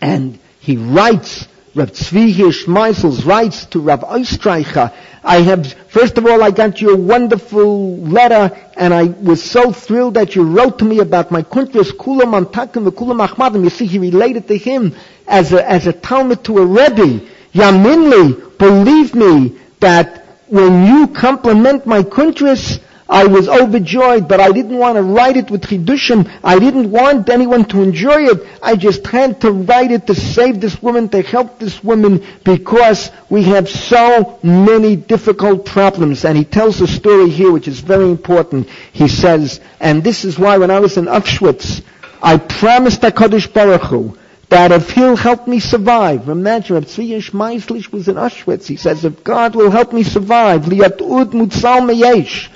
and 0.00 0.38
he 0.60 0.76
writes 0.76 1.48
Rav 1.72 1.92
Tzvi 1.92 2.34
Hirsch 2.34 2.66
Meisels 2.66 3.24
writes 3.24 3.64
to 3.66 3.80
Rav 3.80 4.00
Oistreicher, 4.00 4.92
I 5.22 5.36
have, 5.42 5.72
first 5.88 6.18
of 6.18 6.26
all, 6.26 6.42
I 6.42 6.50
got 6.50 6.80
you 6.80 6.94
a 6.94 6.96
wonderful 6.96 7.96
letter, 7.98 8.56
and 8.76 8.92
I 8.92 9.04
was 9.04 9.40
so 9.40 9.70
thrilled 9.70 10.14
that 10.14 10.34
you 10.34 10.42
wrote 10.42 10.80
to 10.80 10.84
me 10.84 10.98
about 10.98 11.30
my 11.30 11.42
kuntras, 11.42 11.92
Kula 11.92 12.22
Mantakim, 12.22 12.82
the 12.84 12.90
Kula 12.90 13.26
Machmadim. 13.26 13.62
You 13.62 13.70
see, 13.70 13.86
he 13.86 13.98
related 13.98 14.48
to 14.48 14.56
him 14.56 14.96
as 15.28 15.52
a, 15.52 15.68
as 15.68 15.86
a 15.86 15.92
Talmud 15.92 16.42
to 16.44 16.58
a 16.58 16.66
Rebbe. 16.66 17.24
Yaminli, 17.52 18.58
believe 18.58 19.14
me, 19.14 19.56
that 19.78 20.26
when 20.48 20.86
you 20.86 21.06
compliment 21.08 21.86
my 21.86 22.02
kuntras, 22.02 22.80
I 23.10 23.26
was 23.26 23.48
overjoyed, 23.48 24.28
but 24.28 24.38
I 24.38 24.52
didn't 24.52 24.78
want 24.78 24.94
to 24.94 25.02
write 25.02 25.36
it 25.36 25.50
with 25.50 25.62
chidushim. 25.62 26.30
I 26.44 26.60
didn't 26.60 26.92
want 26.92 27.28
anyone 27.28 27.64
to 27.66 27.82
enjoy 27.82 28.26
it. 28.26 28.46
I 28.62 28.76
just 28.76 29.04
had 29.04 29.40
to 29.40 29.50
write 29.50 29.90
it 29.90 30.06
to 30.06 30.14
save 30.14 30.60
this 30.60 30.80
woman, 30.80 31.08
to 31.08 31.20
help 31.20 31.58
this 31.58 31.82
woman, 31.82 32.24
because 32.44 33.10
we 33.28 33.42
have 33.44 33.68
so 33.68 34.38
many 34.44 34.94
difficult 34.94 35.66
problems. 35.66 36.24
And 36.24 36.38
he 36.38 36.44
tells 36.44 36.80
a 36.80 36.86
story 36.86 37.28
here 37.30 37.50
which 37.50 37.66
is 37.66 37.80
very 37.80 38.08
important. 38.08 38.68
He 38.92 39.08
says, 39.08 39.60
and 39.80 40.04
this 40.04 40.24
is 40.24 40.38
why 40.38 40.58
when 40.58 40.70
I 40.70 40.78
was 40.78 40.96
in 40.96 41.06
Auschwitz, 41.06 41.82
I 42.22 42.36
promised 42.36 43.00
HaKadosh 43.00 43.52
Baruch 43.52 43.82
Hu, 43.82 44.16
that 44.50 44.70
if 44.70 44.90
he'll 44.90 45.16
help 45.16 45.48
me 45.48 45.58
survive, 45.58 46.28
imagine 46.28 46.76
if 46.76 46.84
Tzvi 46.84 47.20
Meisels 47.32 47.90
was 47.90 48.06
in 48.06 48.14
Auschwitz, 48.14 48.68
he 48.68 48.76
says, 48.76 49.04
if 49.04 49.24
God 49.24 49.56
will 49.56 49.70
help 49.72 49.92
me 49.92 50.04
survive, 50.04 50.62
liyat 50.62 51.00
ud 51.00 51.32
mutzal 51.32 51.82
meyesh, 51.90 52.48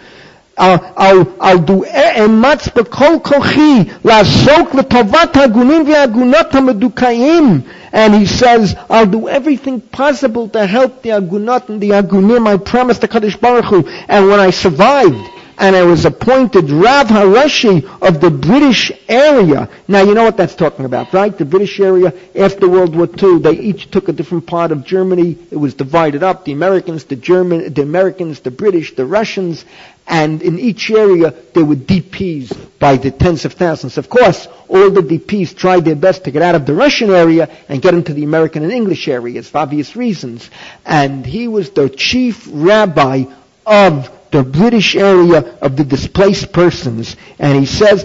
I'll, 0.60 0.94
I'll, 0.98 1.36
I'll 1.40 1.60
do 1.66 1.84
אמץ 2.26 2.68
בכל 2.76 3.14
כוחי 3.24 3.84
לעסוק 4.06 4.76
לטובת 4.76 5.38
הגונים 5.38 5.90
והגונות 5.90 6.56
המדוכאים. 6.56 7.62
And 7.94 8.14
he 8.14 8.26
says, 8.28 8.76
I'll 8.90 9.06
do 9.08 9.28
everything 9.30 9.82
possible 9.82 10.48
to 10.50 10.66
help 10.68 11.02
the 11.02 11.10
agunot 11.12 11.70
and 11.70 11.82
the 11.82 11.90
agunim. 11.92 12.46
I 12.48 12.58
promised 12.58 13.02
the 13.02 13.08
Kaddish 13.08 13.38
Baruch 13.38 13.66
Hu. 13.66 13.88
And 14.08 14.28
when 14.28 14.40
I 14.40 14.52
survived, 14.52 15.18
and 15.60 15.76
I 15.76 15.84
was 15.84 16.06
appointed 16.06 16.70
Rav 16.72 17.08
Harashi 17.08 17.84
of 18.02 18.22
the 18.22 18.32
British 18.32 18.92
area. 19.10 19.70
Now 19.90 20.04
you 20.04 20.14
know 20.14 20.24
what 20.24 20.38
that's 20.38 20.56
talking 20.56 20.86
about, 20.86 21.12
right? 21.14 21.38
The 21.38 21.44
British 21.46 21.80
area 21.82 22.14
after 22.34 22.68
World 22.70 22.96
War 22.96 23.10
II, 23.22 23.40
they 23.40 23.60
each 23.60 23.92
took 23.92 24.08
a 24.08 24.14
different 24.14 24.48
part 24.48 24.72
of 24.72 24.86
Germany. 24.86 25.38
It 25.52 25.58
was 25.58 25.74
divided 25.74 26.24
up. 26.24 26.46
The 26.46 26.54
Americans, 26.54 27.04
the 27.04 27.18
German, 27.18 27.74
the 27.74 27.82
Americans, 27.82 28.40
the 28.40 28.52
British, 28.52 28.96
the 28.96 29.06
Russians, 29.06 29.66
and 30.07 30.43
in 30.43 30.59
each 30.59 30.91
area 30.91 31.35
there 31.55 31.65
were 31.65 31.77
DPs 31.77 32.57
by 32.79 32.97
the 32.97 33.11
tens 33.11 33.45
of 33.45 33.55
thousands. 33.55 33.97
Of 33.99 34.09
course, 34.11 34.47
all 34.69 34.91
the 34.91 35.01
DPs 35.01 35.57
tried 35.57 35.85
their 35.85 35.97
best 35.97 36.25
to 36.25 36.31
get 36.31 36.43
out 36.43 36.55
of 36.55 36.67
the 36.67 36.75
Russian 36.75 37.11
area 37.11 37.49
and 37.69 37.81
get 37.81 37.95
into 37.95 38.13
the 38.13 38.25
American 38.25 38.63
and 38.63 38.73
English 38.73 39.09
areas 39.09 39.49
for 39.49 39.59
obvious 39.59 39.97
reasons. 39.97 40.49
And 40.85 41.25
he 41.25 41.49
was 41.49 41.71
the 41.71 41.89
chief 41.89 42.47
rabbi 42.51 43.25
of 43.67 44.11
the 44.35 44.43
British 44.43 44.97
area 44.97 45.57
of 45.63 45.77
the 45.77 45.85
displaced 45.85 46.53
persons. 46.53 47.15
And 47.39 47.57
he 47.57 47.67
says. 47.67 48.05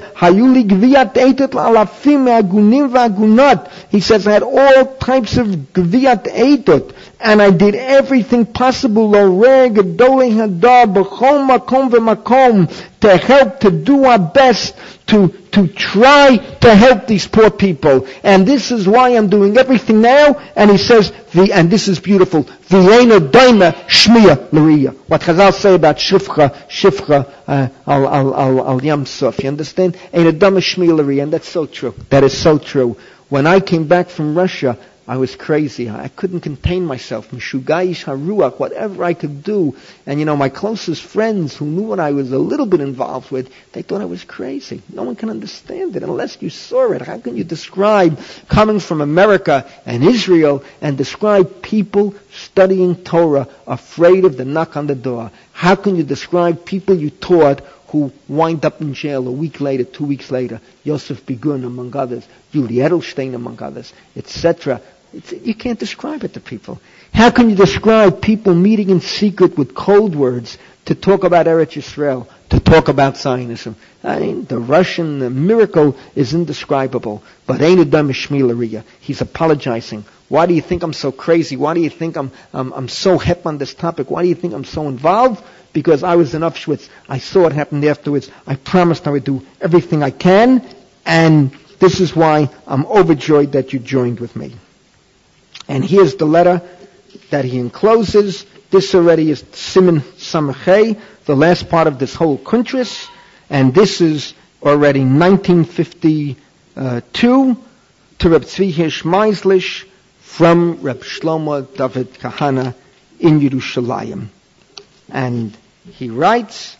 He 3.89 3.99
says, 3.99 4.27
I 4.27 4.31
had 4.31 4.43
all 4.43 4.95
types 4.97 5.37
of 5.37 5.47
gviat 5.47 6.23
eitot. 6.27 6.93
And 7.19 7.41
I 7.41 7.49
did 7.49 7.73
everything 7.73 8.45
possible, 8.45 9.09
to 13.01 13.17
help, 13.17 13.59
to 13.61 13.71
do 13.71 14.05
our 14.05 14.19
best 14.19 14.75
to, 15.09 15.29
to 15.51 15.67
try 15.67 16.37
to 16.37 16.75
help 16.75 17.07
these 17.07 17.27
poor 17.27 17.49
people. 17.49 18.07
And 18.23 18.47
this 18.47 18.71
is 18.71 18.87
why 18.87 19.15
I'm 19.15 19.29
doing 19.29 19.57
everything 19.57 20.01
now. 20.01 20.39
And 20.55 20.69
he 20.69 20.77
says, 20.77 21.11
the, 21.33 21.51
and 21.53 21.69
this 21.69 21.87
is 21.87 21.99
beautiful, 21.99 22.43
V'yena 22.43 23.19
daima 23.19 23.73
shmiya 23.87 24.51
l'riya. 24.51 24.95
What 25.07 25.21
Chazal 25.21 25.53
say 25.53 25.75
about 25.75 25.97
shifcha, 25.97 26.55
shifcha, 26.67 27.31
uh, 27.47 27.69
al, 27.87 28.07
al, 28.07 28.35
al, 28.35 28.67
al 28.67 28.83
yam 28.83 29.05
suf. 29.05 29.43
You 29.43 29.49
understand? 29.49 29.97
Ain't 30.13 30.27
a 30.27 30.31
daima 30.33 30.59
shmiya 30.59 30.97
l'riya. 30.97 31.23
And 31.23 31.33
that's 31.33 31.49
so 31.49 31.65
true. 31.65 31.93
That 32.09 32.23
is 32.23 32.37
so 32.37 32.57
true. 32.57 32.97
When 33.29 33.45
I 33.45 33.59
came 33.59 33.87
back 33.87 34.09
from 34.09 34.35
Russia, 34.35 34.77
I 35.09 35.17
was 35.17 35.35
crazy. 35.35 35.89
I 35.89 36.07
couldn't 36.07 36.41
contain 36.41 36.85
myself. 36.85 37.31
Mishugayish 37.31 38.05
haruach, 38.05 38.59
whatever 38.59 39.03
I 39.03 39.15
could 39.15 39.43
do. 39.43 39.75
And 40.05 40.19
you 40.19 40.25
know, 40.27 40.37
my 40.37 40.49
closest 40.49 41.01
friends 41.01 41.55
who 41.57 41.65
knew 41.65 41.81
what 41.81 41.99
I 41.99 42.11
was 42.11 42.31
a 42.31 42.37
little 42.37 42.67
bit 42.67 42.79
involved 42.79 43.31
with, 43.31 43.51
they 43.73 43.81
thought 43.81 44.01
I 44.01 44.05
was 44.05 44.23
crazy. 44.23 44.83
No 44.87 45.01
one 45.01 45.15
can 45.15 45.31
understand 45.31 45.95
it 45.95 46.03
unless 46.03 46.39
you 46.43 46.51
saw 46.51 46.91
it. 46.91 47.01
How 47.01 47.17
can 47.17 47.35
you 47.35 47.43
describe 47.43 48.19
coming 48.49 48.79
from 48.79 49.01
America 49.01 49.67
and 49.83 50.03
Israel 50.03 50.63
and 50.79 50.95
describe 50.95 51.63
people 51.63 52.13
studying 52.31 52.95
Torah 53.03 53.47
afraid 53.65 54.25
of 54.25 54.37
the 54.37 54.45
knock 54.45 54.77
on 54.77 54.85
the 54.85 54.93
door? 54.93 55.31
How 55.53 55.73
can 55.73 55.95
you 55.95 56.03
describe 56.03 56.65
people 56.65 56.95
you 56.95 57.09
taught 57.09 57.61
who 57.87 58.11
wind 58.27 58.63
up 58.63 58.79
in 58.81 58.93
jail 58.93 59.27
a 59.27 59.31
week 59.31 59.59
later, 59.59 59.83
two 59.83 60.05
weeks 60.05 60.29
later, 60.29 60.61
Yosef 60.83 61.25
Begun 61.25 61.63
among 61.63 61.95
others, 61.95 62.27
Yuli 62.53 62.73
Edelstein 62.73 63.33
among 63.33 63.59
others, 63.63 63.91
etc. 64.15 64.79
It's, 65.13 65.31
you 65.31 65.53
can't 65.55 65.79
describe 65.79 66.23
it 66.23 66.33
to 66.33 66.39
people. 66.39 66.79
How 67.13 67.31
can 67.31 67.49
you 67.49 67.55
describe 67.55 68.21
people 68.21 68.53
meeting 68.53 68.89
in 68.89 69.01
secret 69.01 69.57
with 69.57 69.73
cold 69.75 70.15
words 70.15 70.57
to 70.85 70.95
talk 70.95 71.23
about 71.23 71.45
Eretz 71.47 71.73
Yisrael, 71.73 72.27
to 72.49 72.59
talk 72.59 72.87
about 72.87 73.17
Zionism? 73.17 73.75
I 74.03 74.19
mean, 74.19 74.45
the 74.45 74.59
Russian 74.59 75.19
the 75.19 75.29
miracle 75.29 75.97
is 76.15 76.33
indescribable. 76.33 77.23
But 77.47 77.61
ain't 77.61 77.79
it 77.93 78.83
He's 78.99 79.21
apologizing. 79.21 80.05
Why 80.29 80.45
do 80.45 80.53
you 80.53 80.61
think 80.61 80.83
I'm 80.83 80.93
so 80.93 81.11
crazy? 81.11 81.57
Why 81.57 81.73
do 81.73 81.81
you 81.81 81.89
think 81.89 82.15
I'm, 82.15 82.31
I'm, 82.53 82.71
I'm 82.73 82.87
so 82.87 83.17
hep 83.17 83.45
on 83.45 83.57
this 83.57 83.73
topic? 83.73 84.11
Why 84.11 84.21
do 84.21 84.29
you 84.29 84.35
think 84.35 84.53
I'm 84.53 84.65
so 84.65 84.87
involved? 84.87 85.43
Because 85.73 86.03
I 86.03 86.15
was 86.15 86.35
in 86.35 86.41
Auschwitz. 86.43 86.87
I 87.07 87.17
saw 87.19 87.41
what 87.43 87.53
happened 87.53 87.83
afterwards. 87.85 88.29
I 88.45 88.55
promised 88.55 89.07
I 89.07 89.11
would 89.11 89.23
do 89.23 89.45
everything 89.61 90.03
I 90.03 90.11
can. 90.11 90.63
And 91.05 91.51
This 91.79 92.01
is 92.01 92.13
why 92.15 92.49
I'm 92.67 92.85
overjoyed 92.85 93.53
that 93.53 93.71
you 93.71 93.79
joined 93.79 94.19
with 94.19 94.35
me. 94.35 94.53
And 95.69 95.85
here's 95.85 96.15
the 96.15 96.25
letter 96.25 96.61
that 97.29 97.45
he 97.45 97.59
encloses. 97.59 98.45
This 98.71 98.93
already 98.95 99.29
is 99.31 99.45
Simon 99.53 100.01
Samachay, 100.17 100.99
the 101.25 101.35
last 101.35 101.69
part 101.69 101.87
of 101.87 101.99
this 101.99 102.15
whole 102.15 102.39
kuntris, 102.39 103.07
and 103.49 103.73
this 103.73 104.01
is 104.01 104.33
already 104.63 105.01
1952 105.01 106.35
to 106.75 108.29
Reb 108.29 108.41
Tzvi 108.43 108.73
Hirsch 108.73 109.85
from 110.19 110.81
Reb 110.81 111.01
Shlomo 111.01 111.61
David 111.75 112.13
Kahana 112.13 112.73
in 113.19 113.39
Yerushalayim. 113.39 114.27
And 115.07 115.55
he 115.91 116.09
writes, 116.09 116.75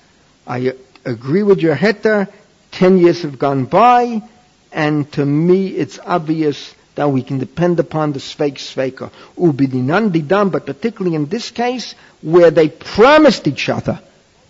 I 0.47 0.73
agree 1.05 1.43
with 1.43 1.59
your 1.61 1.75
heter, 1.75 2.27
ten 2.71 2.97
years 2.97 3.21
have 3.21 3.37
gone 3.37 3.65
by, 3.65 4.23
and 4.71 5.11
to 5.13 5.25
me 5.25 5.67
it's 5.67 5.99
obvious 5.99 6.73
that 6.95 7.09
we 7.09 7.23
can 7.23 7.39
depend 7.39 7.79
upon 7.79 8.13
the 8.13 8.19
Sveik 8.19 8.55
Sveika. 8.55 9.11
Ubidinan 9.37 10.11
didam, 10.11 10.51
but 10.51 10.65
particularly 10.65 11.15
in 11.15 11.27
this 11.27 11.51
case, 11.51 11.95
where 12.21 12.51
they 12.51 12.69
promised 12.69 13.47
each 13.47 13.69
other 13.69 13.99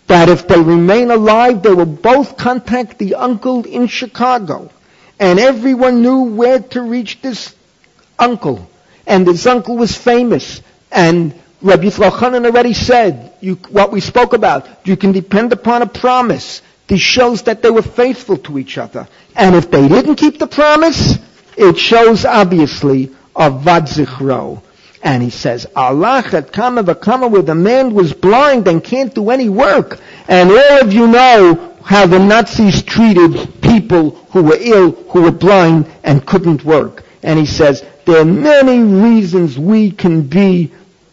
that 0.10 0.28
if 0.28 0.48
they 0.48 0.60
remain 0.60 1.12
alive, 1.12 1.62
they 1.62 1.72
will 1.72 1.86
both 1.86 2.36
contact 2.36 2.98
the 2.98 3.14
uncle 3.16 3.64
in 3.64 3.86
Chicago. 3.86 4.72
And 5.20 5.40
everyone 5.40 6.02
knew 6.02 6.24
where 6.24 6.60
to 6.60 6.82
reach 6.82 7.22
this 7.22 7.54
uncle. 8.18 8.68
And 9.06 9.28
this 9.28 9.46
uncle 9.46 9.78
was 9.78 9.96
famous. 9.96 10.62
And 10.92 11.36
Rabbi 11.62 11.84
Yitzchak 11.84 12.46
already 12.46 12.74
said, 12.74 13.34
you, 13.40 13.56
what 13.70 13.92
we 13.92 14.00
spoke 14.00 14.34
about, 14.34 14.68
you 14.84 14.98
can 14.98 15.12
depend 15.12 15.54
upon 15.54 15.84
a 15.84 15.88
promise. 15.88 16.64
This 16.88 17.02
shows 17.02 17.44
that 17.44 17.62
they 17.62 17.70
were 17.70 17.84
faithful 17.84 18.38
to 18.38 18.58
each 18.58 18.80
other. 18.80 19.08
And 19.36 19.56
if 19.56 19.70
they 19.70 19.88
didn't 19.88 20.16
keep 20.16 20.40
the 20.40 20.48
promise, 20.48 21.20
it 21.60 21.78
shows 21.78 22.26
obviously 22.26 23.12
a 23.36 23.52
vadzichro. 23.52 24.62
And 25.04 25.22
he 25.24 25.30
says, 25.30 25.68
Allah 25.76 26.22
had 26.22 26.52
come 26.52 26.78
of 26.78 27.02
kama 27.02 27.28
where 27.28 27.42
the 27.42 27.56
man 27.56 27.94
was 27.94 28.14
blind 28.14 28.68
and 28.68 28.84
can't 28.84 29.14
do 29.14 29.30
any 29.30 29.50
work. 29.50 30.00
And 30.28 30.52
all 30.52 30.82
of 30.82 30.92
you 30.94 31.08
know 31.08 31.76
how 31.84 32.06
the 32.06 32.20
Nazis 32.20 32.84
treated 32.84 33.62
people 33.62 34.12
who 34.32 34.44
were 34.44 34.58
ill, 34.60 34.92
who 34.92 35.24
were 35.24 35.32
blind, 35.32 35.88
and 36.04 36.26
couldn't 36.26 36.64
work. 36.64 37.04
And 37.24 37.40
he 37.40 37.46
says, 37.46 37.84
there 38.06 38.22
are 38.22 38.26
many 38.26 38.80
reasons 38.80 39.58
we 39.58 39.92
can 39.92 40.28
be 40.28 40.72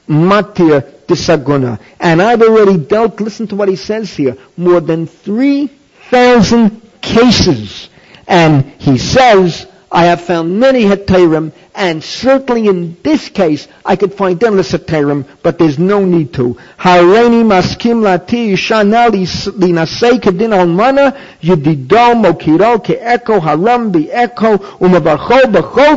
matir 0.09 0.83
disaguna. 1.07 1.81
And 2.01 2.21
I've 2.21 2.43
already 2.43 2.77
dealt, 2.77 3.21
listen 3.21 3.47
to 3.49 3.57
what 3.57 3.69
he 3.69 3.77
says 3.77 4.15
here, 4.15 4.37
more 4.57 4.81
than 4.81 5.07
3,000 5.07 6.83
cases. 7.01 7.89
And 8.27 8.65
he 8.79 8.99
says, 8.99 9.67
I 9.91 10.07
have 10.07 10.21
found 10.23 10.59
many 10.59 10.83
heterim, 10.83 11.53
and 11.75 12.03
certainly 12.03 12.69
in 12.69 12.97
this 13.03 13.29
case, 13.29 13.69
I 13.85 13.97
could 13.97 14.13
find 14.13 14.43
endless 14.43 14.73
heterim, 14.73 15.27
but 15.43 15.59
there's 15.59 15.79
no 15.79 16.05
need 16.05 16.33
to. 16.35 16.57
Hareini 16.79 17.45
maskim 17.45 18.03
lati 18.03 18.53
linasei 18.53 20.21
kedin 20.21 20.53
almana 20.53 21.17
mokiro 21.43 22.85
ke'eko 22.85 23.41
haram 23.41 23.93
bi'eko 23.93 24.59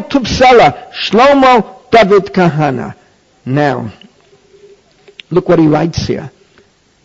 tupsela 0.10 0.92
Shlomo 0.92 1.90
David 1.92 2.26
Kahana. 2.34 2.96
Now, 3.46 3.92
Look 5.32 5.48
what 5.48 5.60
he 5.60 5.68
writes 5.68 6.08
here. 6.08 6.32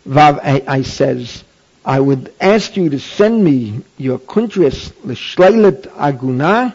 Vav 0.07 0.39
I, 0.67 0.81
says, 0.81 1.43
I 1.87 1.99
would 1.99 2.33
ask 2.41 2.75
you 2.75 2.89
to 2.89 2.99
send 2.99 3.43
me 3.43 3.81
your 3.97 4.17
kuntris 4.17 4.91
l'shleilet 5.03 5.83
aguna, 5.89 6.73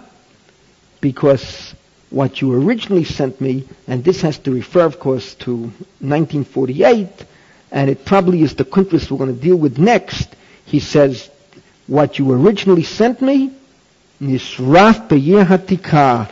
because 1.01 1.75
what 2.11 2.41
you 2.41 2.53
originally 2.55 3.03
sent 3.03 3.41
me, 3.41 3.65
and 3.89 4.05
this 4.05 4.21
has 4.21 4.39
to 4.39 4.53
refer, 4.53 4.85
of 4.85 5.01
course, 5.01 5.35
to 5.37 5.57
1948, 5.57 7.09
and 7.73 7.91
it 7.91 8.05
probably 8.05 8.43
is 8.43 8.55
the 8.55 8.65
kuntris 8.65 9.11
we're 9.11 9.19
going 9.19 9.35
to 9.35 9.43
deal 9.43 9.57
with 9.57 9.79
next. 9.79 10.29
He 10.65 10.79
says, 10.79 11.29
what 11.89 12.21
you 12.21 12.31
originally 12.31 12.85
sent 12.85 13.21
me, 13.21 13.51
nisraf 14.23 15.09
b'yeh 15.09 15.45
hatika, 15.45 16.31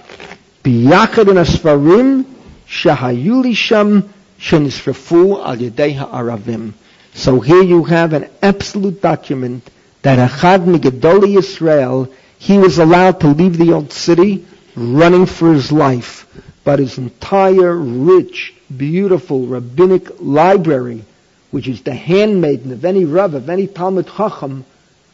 b'yachad 0.62 1.26
asfarim, 1.34 2.24
shahayuli 2.68 3.56
sham 3.56 4.08
shenisrafu 4.38 5.44
al 5.44 5.56
yedei 5.56 5.96
ha'aravim. 5.96 6.74
So 7.18 7.40
here 7.40 7.64
you 7.64 7.82
have 7.82 8.12
an 8.12 8.30
absolute 8.40 9.02
document 9.02 9.68
that 10.02 10.20
Achad 10.20 10.64
Migdoli 10.64 11.36
Israel, 11.36 12.14
he 12.38 12.58
was 12.58 12.78
allowed 12.78 13.18
to 13.22 13.26
leave 13.26 13.58
the 13.58 13.72
old 13.72 13.92
city 13.92 14.46
running 14.76 15.26
for 15.26 15.52
his 15.52 15.72
life, 15.72 16.26
but 16.62 16.78
his 16.78 16.96
entire 16.96 17.76
rich, 17.76 18.54
beautiful 18.74 19.48
rabbinic 19.48 20.20
library, 20.20 21.04
which 21.50 21.66
is 21.66 21.82
the 21.82 21.92
handmaiden 21.92 22.70
of 22.70 22.84
any 22.84 23.04
Rav, 23.04 23.34
of 23.34 23.50
any 23.50 23.66
Talmud 23.66 24.06
Chacham, 24.06 24.64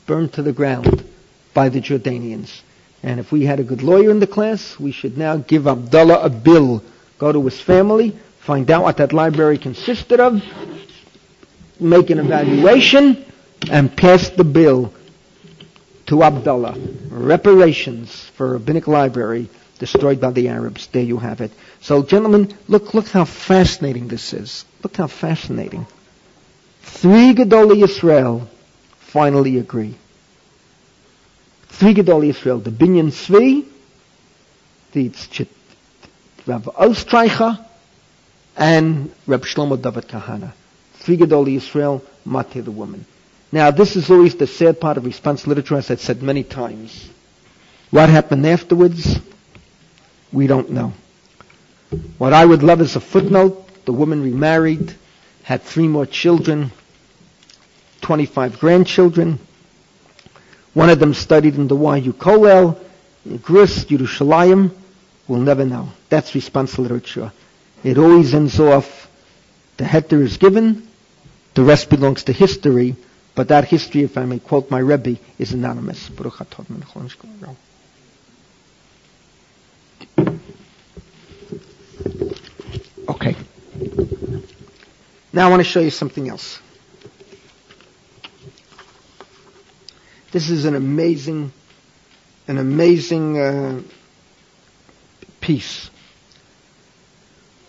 burned 0.06 0.34
to 0.34 0.42
the 0.42 0.52
ground 0.52 1.06
by 1.54 1.70
the 1.70 1.80
Jordanians. 1.80 2.60
And 3.02 3.18
if 3.18 3.32
we 3.32 3.46
had 3.46 3.60
a 3.60 3.64
good 3.64 3.82
lawyer 3.82 4.10
in 4.10 4.20
the 4.20 4.26
class, 4.26 4.78
we 4.78 4.92
should 4.92 5.16
now 5.16 5.38
give 5.38 5.66
Abdullah 5.66 6.20
a 6.20 6.28
bill, 6.28 6.84
go 7.16 7.32
to 7.32 7.42
his 7.46 7.58
family, 7.62 8.14
find 8.40 8.70
out 8.70 8.82
what 8.82 8.98
that 8.98 9.14
library 9.14 9.56
consisted 9.56 10.20
of, 10.20 10.42
make 11.80 12.10
an 12.10 12.18
evaluation, 12.18 13.24
and 13.70 13.96
pass 13.96 14.30
the 14.30 14.44
bill 14.44 14.92
to 16.06 16.22
Abdullah. 16.22 16.76
Reparations 17.08 18.30
for 18.36 18.52
rabbinic 18.52 18.86
library 18.86 19.48
destroyed 19.78 20.20
by 20.20 20.30
the 20.30 20.48
Arabs. 20.48 20.86
There 20.88 21.02
you 21.02 21.18
have 21.18 21.40
it. 21.40 21.50
So, 21.80 22.02
gentlemen, 22.02 22.56
look, 22.68 22.94
look 22.94 23.08
how 23.08 23.24
fascinating 23.24 24.08
this 24.08 24.32
is. 24.32 24.64
Look 24.82 24.96
how 24.96 25.06
fascinating. 25.06 25.86
Three 26.82 27.34
Gedolei 27.34 27.82
Israel 27.82 28.48
finally 28.98 29.58
agree. 29.58 29.96
Three 31.68 31.94
Gedolei 31.94 32.28
Israel. 32.30 32.60
The 32.60 32.70
Binyan 32.70 33.08
Tzvi, 33.08 33.66
the 34.92 35.48
Rav 36.46 36.64
Ostreicher, 36.64 37.64
and 38.56 39.12
Reb 39.26 39.42
Shlomo 39.42 39.80
David 39.80 40.08
Kahana. 40.08 40.52
Three 41.04 41.18
Gedolei 41.18 41.56
Israel, 41.56 42.02
Mati 42.24 42.60
the 42.60 42.70
woman. 42.70 43.04
Now, 43.52 43.70
this 43.70 43.94
is 43.94 44.10
always 44.10 44.34
the 44.34 44.46
sad 44.46 44.80
part 44.80 44.96
of 44.96 45.04
response 45.04 45.46
literature, 45.46 45.76
as 45.76 45.90
I've 45.90 46.00
said 46.00 46.22
many 46.22 46.42
times. 46.42 47.10
What 47.90 48.08
happened 48.08 48.46
afterwards? 48.46 49.20
We 50.32 50.46
don't 50.46 50.70
know. 50.70 50.94
What 52.18 52.32
I 52.32 52.44
would 52.44 52.62
love 52.62 52.80
is 52.80 52.96
a 52.96 53.00
footnote. 53.00 53.84
The 53.84 53.92
woman 53.92 54.22
remarried, 54.22 54.94
had 55.42 55.62
three 55.62 55.88
more 55.88 56.06
children, 56.06 56.72
25 58.00 58.58
grandchildren. 58.58 59.38
One 60.72 60.88
of 60.88 60.98
them 60.98 61.12
studied 61.12 61.54
in 61.56 61.68
the 61.68 61.76
YU 61.76 62.14
Kollel, 62.14 62.78
Gruss, 63.28 63.84
Yerushalayim. 63.84 64.72
We'll 65.28 65.40
never 65.40 65.66
know. 65.66 65.90
That's 66.08 66.34
response 66.34 66.78
literature. 66.78 67.30
It 67.84 67.98
always 67.98 68.34
ends 68.34 68.58
off, 68.58 69.08
the 69.76 69.84
heter 69.84 70.22
is 70.22 70.38
given, 70.38 70.88
the 71.54 71.62
rest 71.62 71.88
belongs 71.88 72.24
to 72.24 72.32
history, 72.32 72.96
but 73.34 73.48
that 73.48 73.64
history, 73.64 74.02
if 74.02 74.16
I 74.16 74.24
may 74.24 74.38
quote 74.38 74.70
my 74.70 74.78
Rebbe, 74.78 75.18
is 75.38 75.52
anonymous. 75.52 76.10
Okay. 83.08 83.36
Now 85.32 85.46
I 85.46 85.50
want 85.50 85.60
to 85.60 85.64
show 85.64 85.80
you 85.80 85.90
something 85.90 86.28
else. 86.28 86.60
This 90.32 90.50
is 90.50 90.64
an 90.64 90.74
amazing, 90.74 91.52
an 92.48 92.58
amazing 92.58 93.38
uh, 93.38 93.82
piece. 95.40 95.90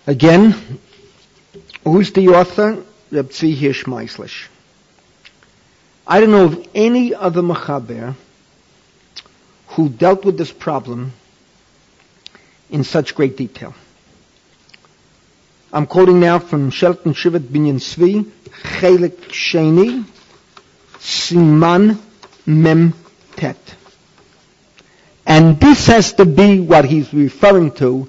Again, 0.08 0.80
who's 1.84 2.12
the 2.12 2.30
author? 2.30 2.84
Reb 3.12 3.30
Tzvi 3.30 3.56
Meisels. 3.86 4.48
I 6.08 6.20
don't 6.20 6.32
know 6.32 6.46
of 6.46 6.68
any 6.76 7.14
other 7.14 7.42
Machaber 7.42 8.16
who 9.70 9.90
dealt 9.90 10.24
with 10.24 10.38
this 10.38 10.52
problem 10.52 11.14
in 12.70 12.84
such 12.84 13.16
great 13.16 13.38
detail. 13.38 13.74
I'm 15.74 15.88
quoting 15.88 16.20
now 16.20 16.40
from 16.40 16.70
Shelton 16.70 17.14
Shivat 17.14 17.40
Binyan 17.40 17.76
Tzvi, 17.76 18.24
Chelik 18.80 19.18
Sheni, 19.30 20.06
Siman 21.00 22.00
Mem 22.46 22.94
Tet. 23.36 23.76
And 25.26 25.60
this 25.60 25.88
has 25.88 26.14
to 26.14 26.26
be 26.26 26.60
what 26.60 26.86
he's 26.86 27.14
referring 27.14 27.72
to, 27.74 28.08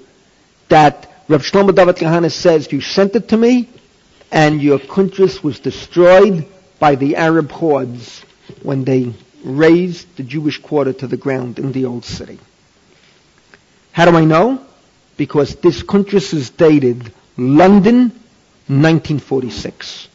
that 0.69 1.11
Rav 1.27 1.41
Shlomo 1.41 1.75
David 1.75 1.97
Kahana 1.97 2.31
says, 2.31 2.71
you 2.71 2.79
sent 2.79 3.15
it 3.15 3.29
to 3.29 3.37
me, 3.37 3.67
and 4.31 4.61
your 4.61 4.79
country 4.79 5.27
was 5.43 5.59
destroyed 5.59 6.45
by 6.79 6.95
the 6.95 7.15
Arab 7.15 7.51
hordes 7.51 8.23
when 8.61 8.83
they 8.83 9.13
razed 9.43 10.15
the 10.17 10.23
Jewish 10.23 10.61
quarter 10.61 10.93
to 10.93 11.07
the 11.07 11.17
ground 11.17 11.59
in 11.59 11.71
the 11.71 11.85
old 11.85 12.05
city. 12.05 12.39
How 13.91 14.09
do 14.09 14.15
I 14.17 14.25
know? 14.25 14.63
Because 15.15 15.55
this 15.55 15.81
country 15.83 16.17
is 16.17 16.49
dated 16.51 17.11
London, 17.37 18.09
1946. 18.67 20.07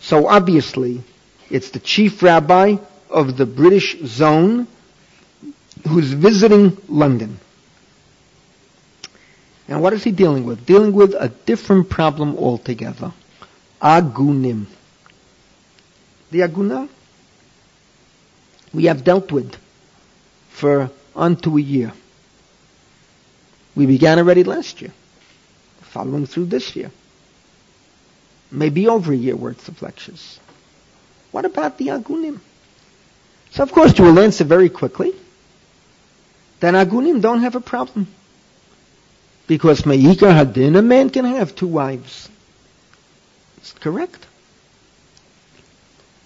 So 0.00 0.26
obviously, 0.26 1.02
it's 1.50 1.70
the 1.70 1.78
chief 1.80 2.22
rabbi 2.22 2.76
of 3.10 3.36
the 3.36 3.46
British 3.46 3.96
zone 4.04 4.66
who's 5.86 6.12
visiting 6.12 6.76
London. 6.88 7.38
And 9.68 9.82
what 9.82 9.92
is 9.92 10.02
he 10.02 10.10
dealing 10.12 10.44
with? 10.44 10.64
Dealing 10.64 10.92
with 10.92 11.14
a 11.14 11.28
different 11.28 11.90
problem 11.90 12.36
altogether. 12.38 13.12
Agunim. 13.80 14.66
The 16.30 16.40
aguna 16.40 16.88
we 18.72 18.84
have 18.84 19.04
dealt 19.04 19.32
with 19.32 19.56
for 20.50 20.90
unto 21.14 21.56
a 21.56 21.60
year. 21.60 21.92
We 23.74 23.86
began 23.86 24.18
already 24.18 24.44
last 24.44 24.82
year, 24.82 24.92
following 25.80 26.26
through 26.26 26.46
this 26.46 26.74
year. 26.76 26.90
Maybe 28.50 28.88
over 28.88 29.12
a 29.12 29.16
year 29.16 29.36
worth 29.36 29.68
of 29.68 29.80
lectures. 29.82 30.40
What 31.30 31.44
about 31.44 31.78
the 31.78 31.88
agunim? 31.88 32.40
So 33.50 33.62
of 33.62 33.72
course 33.72 33.98
you 33.98 34.04
will 34.04 34.18
answer 34.18 34.44
very 34.44 34.68
quickly 34.68 35.14
that 36.60 36.74
agunim 36.74 37.20
don't 37.20 37.40
have 37.40 37.54
a 37.54 37.60
problem. 37.60 38.08
Because 39.46 39.86
Me'ikar 39.86 40.30
Hadin, 40.30 40.76
a 40.76 40.82
man 40.82 41.08
can 41.08 41.24
have 41.24 41.54
two 41.54 41.68
wives. 41.68 42.28
It's 43.70 43.78
correct. 43.80 44.26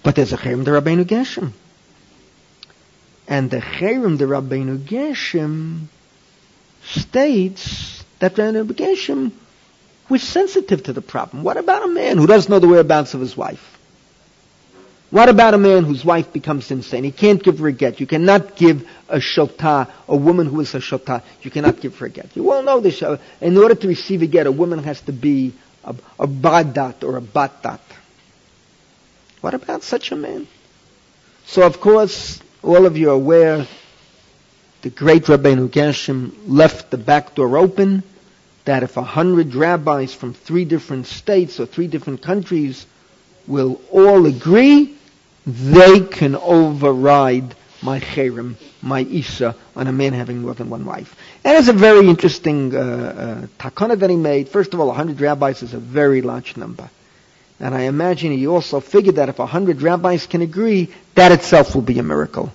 But 0.05 0.15
there's 0.15 0.33
a 0.33 0.37
Cherem 0.37 0.65
de 0.65 0.71
Rabbeinu 0.71 1.07
Gershom. 1.07 1.53
And 3.27 3.51
the 3.51 3.61
Cherem 3.61 4.17
de 4.17 4.27
Rabbeinu 4.27 4.87
Gershom 4.89 5.89
states 6.85 8.05
that 8.21 8.35
Rabbeinu 8.37 8.77
Gershom 8.77 9.33
was 10.09 10.23
sensitive 10.23 10.85
to 10.85 10.93
the 10.93 11.03
problem. 11.03 11.43
What 11.43 11.57
about 11.57 11.85
a 11.85 11.89
man 11.89 12.19
who 12.19 12.27
doesn't 12.27 12.51
know 12.51 12.61
the 12.61 12.69
whereabouts 12.69 13.15
of 13.15 13.21
his 13.21 13.37
wife? 13.37 13.79
What 15.11 15.29
about 15.29 15.53
a 15.53 15.59
man 15.59 15.85
whose 15.85 16.05
wife 16.05 16.33
becomes 16.33 16.71
insane? 16.71 17.05
He 17.05 17.13
can't 17.13 17.43
give 17.43 17.59
her 17.59 17.67
a 17.69 17.73
get. 17.73 18.01
You 18.01 18.07
cannot 18.07 18.57
give 18.57 18.89
a 19.09 19.19
shota, 19.19 19.91
a 20.09 20.17
woman 20.17 20.47
who 20.47 20.61
is 20.61 20.75
a 20.75 20.79
shota, 20.79 21.23
you 21.43 21.51
cannot 21.51 21.81
give 21.81 21.99
her 21.99 22.07
a 22.07 22.09
get. 22.09 22.35
You 22.37 22.51
all 22.51 22.63
know 22.63 22.81
this. 22.81 23.03
Uh, 23.03 23.19
in 23.41 23.59
order 23.59 23.75
to 23.75 23.89
receive 23.89 24.23
a 24.23 24.27
get, 24.27 24.47
a 24.47 24.53
woman 24.53 24.83
has 24.85 25.01
to 25.03 25.13
be 25.13 25.53
a, 25.85 25.95
a 26.19 26.27
badat 26.27 27.03
or 27.05 27.17
a 27.17 27.21
batat. 27.21 27.81
What 29.41 29.55
about 29.55 29.83
such 29.83 30.13
a 30.13 30.17
man? 30.17 30.47
So 31.47 31.63
of 31.63 31.81
course, 31.81 32.41
all 32.63 32.87
of 32.87 32.97
you 32.97 33.11
are 33.11 33.15
aware 33.15 33.67
the 34.83 34.91
great 34.91 35.25
Rabbeinu 35.25 35.71
Gershom 35.71 36.37
left 36.47 36.91
the 36.91 36.99
back 36.99 37.35
door 37.35 37.57
open 37.57 38.03
that 38.65 38.83
if 38.83 38.97
a 38.97 39.03
hundred 39.03 39.55
rabbis 39.55 40.15
from 40.15 40.35
three 40.35 40.65
different 40.65 41.07
states 41.07 41.59
or 41.61 41.67
three 41.67 41.89
different 41.89 42.23
countries 42.23 42.87
will 43.47 43.81
all 43.91 44.27
agree, 44.27 44.97
they 45.47 46.01
can 46.01 46.37
override 46.37 47.55
my 47.83 48.01
cherem, 48.01 48.55
my 48.81 49.01
isa, 49.01 49.55
on 49.75 49.87
a 49.89 49.93
man 49.93 50.13
having 50.13 50.43
more 50.43 50.55
than 50.55 50.71
one 50.71 50.85
wife. 50.85 51.15
And 51.45 51.57
it's 51.59 51.69
a 51.69 51.73
very 51.73 52.09
interesting 52.09 52.75
uh, 52.75 52.79
uh, 52.79 53.47
takana 53.59 53.99
that 53.99 54.09
he 54.11 54.17
made. 54.17 54.49
First 54.49 54.73
of 54.73 54.81
all, 54.81 54.87
100 54.89 55.21
rabbis 55.21 55.63
is 55.63 55.75
a 55.75 55.79
very 55.79 56.23
large 56.23 56.57
number. 56.57 56.89
And 57.59 57.75
I 57.75 57.83
imagine 57.83 58.33
he 58.33 58.47
also 58.47 58.81
figured 58.81 59.17
that 59.17 59.29
if 59.29 59.39
100 59.39 59.83
rabbis 59.83 60.27
can 60.27 60.43
agree, 60.43 60.93
that 61.15 61.33
itself 61.33 61.75
will 61.75 61.83
be 61.83 61.99
a 61.99 62.03
miracle. 62.03 62.53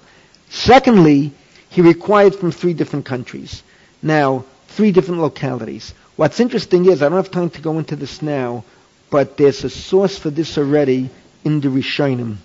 Secondly, 0.49 1.31
he 1.69 1.81
required 1.81 2.35
from 2.35 2.51
three 2.51 2.73
different 2.73 3.05
countries. 3.05 3.63
Now, 4.01 4.45
three 4.67 4.91
different 4.91 5.21
localities. 5.21 5.93
What's 6.15 6.39
interesting 6.39 6.85
is, 6.85 7.01
I 7.01 7.09
don't 7.09 7.17
have 7.17 7.31
time 7.31 7.49
to 7.51 7.61
go 7.61 7.77
into 7.79 7.95
this 7.95 8.21
now, 8.21 8.63
but 9.09 9.37
there's 9.37 9.63
a 9.63 9.69
source 9.69 10.17
for 10.17 10.29
this 10.29 10.57
already 10.57 11.09
in 11.43 11.59
the 11.61 11.67
Rishonim 11.69 12.37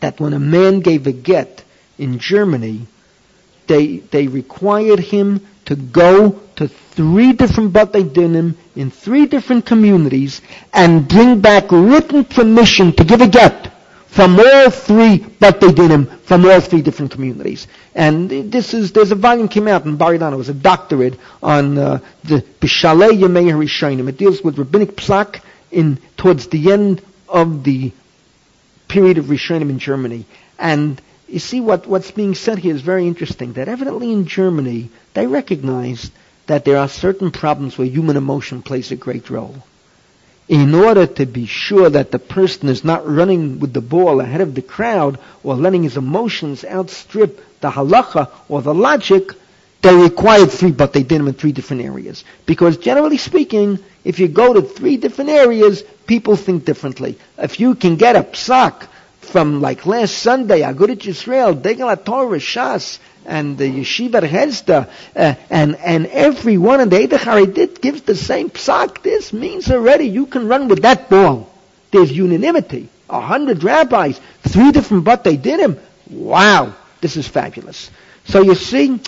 that 0.00 0.20
when 0.20 0.32
a 0.32 0.38
man 0.38 0.80
gave 0.80 1.06
a 1.06 1.12
get 1.12 1.64
in 1.98 2.18
Germany, 2.18 2.86
they, 3.66 3.98
they 3.98 4.26
required 4.28 5.00
him 5.00 5.46
to 5.66 5.76
go 5.76 6.40
to 6.56 6.68
three 6.68 7.32
different 7.32 7.72
Batei 7.72 8.04
Dinim 8.08 8.54
in 8.74 8.90
three 8.90 9.26
different 9.26 9.66
communities 9.66 10.40
and 10.72 11.08
bring 11.08 11.40
back 11.40 11.70
written 11.70 12.24
permission 12.24 12.92
to 12.92 13.04
give 13.04 13.20
a 13.20 13.28
get 13.28 13.72
from 14.06 14.38
all 14.38 14.70
three 14.70 15.18
Batei 15.18 15.70
Dinim 15.74 16.20
from 16.20 16.46
all 16.46 16.60
three 16.60 16.80
different 16.80 17.12
communities. 17.12 17.66
And 17.94 18.30
this 18.50 18.72
is, 18.72 18.92
there's 18.92 19.10
a 19.10 19.14
volume 19.16 19.48
came 19.48 19.68
out 19.68 19.84
in 19.84 19.96
Bar 19.96 20.14
It 20.14 20.20
was 20.36 20.48
a 20.48 20.54
doctorate 20.54 21.18
on 21.42 21.76
uh, 21.76 21.98
the 22.24 22.40
Bishalei 22.60 23.10
Yemei 23.10 23.50
Harishonim. 23.52 24.08
It 24.08 24.16
deals 24.16 24.42
with 24.42 24.58
rabbinic 24.58 24.96
plak 24.96 25.42
in, 25.70 25.98
towards 26.16 26.46
the 26.48 26.72
end 26.72 27.02
of 27.28 27.64
the 27.64 27.92
period 28.88 29.18
of 29.18 29.26
Rishonim 29.26 29.68
in 29.68 29.78
Germany. 29.78 30.24
And 30.58 31.00
you 31.28 31.38
see 31.38 31.60
what, 31.60 31.86
what's 31.86 32.10
being 32.10 32.34
said 32.34 32.58
here 32.58 32.74
is 32.74 32.82
very 32.82 33.06
interesting, 33.06 33.54
that 33.54 33.68
evidently 33.68 34.12
in 34.12 34.26
Germany, 34.26 34.90
they 35.14 35.26
recognized 35.26 36.12
that 36.46 36.64
there 36.64 36.78
are 36.78 36.88
certain 36.88 37.30
problems 37.30 37.76
where 37.76 37.86
human 37.86 38.16
emotion 38.16 38.62
plays 38.62 38.92
a 38.92 38.96
great 38.96 39.28
role. 39.30 39.56
In 40.48 40.74
order 40.76 41.06
to 41.08 41.26
be 41.26 41.46
sure 41.46 41.90
that 41.90 42.12
the 42.12 42.20
person 42.20 42.68
is 42.68 42.84
not 42.84 43.08
running 43.08 43.58
with 43.58 43.72
the 43.72 43.80
ball 43.80 44.20
ahead 44.20 44.40
of 44.40 44.54
the 44.54 44.62
crowd 44.62 45.18
or 45.42 45.56
letting 45.56 45.82
his 45.82 45.96
emotions 45.96 46.64
outstrip 46.64 47.40
the 47.60 47.70
halacha 47.70 48.30
or 48.48 48.62
the 48.62 48.72
logic, 48.72 49.30
they 49.82 49.94
required 49.94 50.52
three, 50.52 50.70
but 50.70 50.92
they 50.92 51.02
did 51.02 51.18
them 51.20 51.26
in 51.26 51.34
three 51.34 51.50
different 51.50 51.82
areas. 51.82 52.24
Because 52.46 52.76
generally 52.76 53.18
speaking, 53.18 53.80
if 54.04 54.20
you 54.20 54.28
go 54.28 54.52
to 54.52 54.62
three 54.62 54.96
different 54.96 55.30
areas, 55.30 55.82
people 56.06 56.36
think 56.36 56.64
differently. 56.64 57.18
If 57.36 57.58
you 57.58 57.74
can 57.74 57.96
get 57.96 58.14
a 58.14 58.22
psak 58.22 58.86
from 59.30 59.60
like 59.60 59.86
last 59.86 60.18
Sunday, 60.18 60.60
Agudat 60.60 61.00
Yisrael, 61.00 61.60
Degel 61.60 61.96
Torah, 62.04 62.38
Shas, 62.38 62.98
and 63.24 63.58
the 63.58 63.64
Yeshiva 63.64 64.22
Hezda, 64.22 64.88
uh, 65.14 65.34
and, 65.50 65.76
and 65.76 66.06
every 66.06 66.58
one 66.58 66.80
of 66.80 66.90
the 66.90 66.96
Eidah 66.96 67.54
did 67.54 67.80
gives 67.80 68.02
the 68.02 68.14
same 68.14 68.50
psak. 68.50 69.02
This 69.02 69.32
means 69.32 69.70
already 69.70 70.04
you 70.06 70.26
can 70.26 70.48
run 70.48 70.68
with 70.68 70.82
that 70.82 71.10
ball. 71.10 71.52
There's 71.90 72.12
unanimity. 72.12 72.88
A 73.08 73.20
hundred 73.20 73.62
rabbis, 73.62 74.20
three 74.42 74.72
different 74.72 75.04
but 75.04 75.22
they 75.22 75.36
did 75.36 75.60
him. 75.60 75.78
Wow, 76.10 76.74
this 77.00 77.16
is 77.16 77.28
fabulous. 77.28 77.90
So 78.24 78.42
you 78.42 78.54
see, 78.54 79.00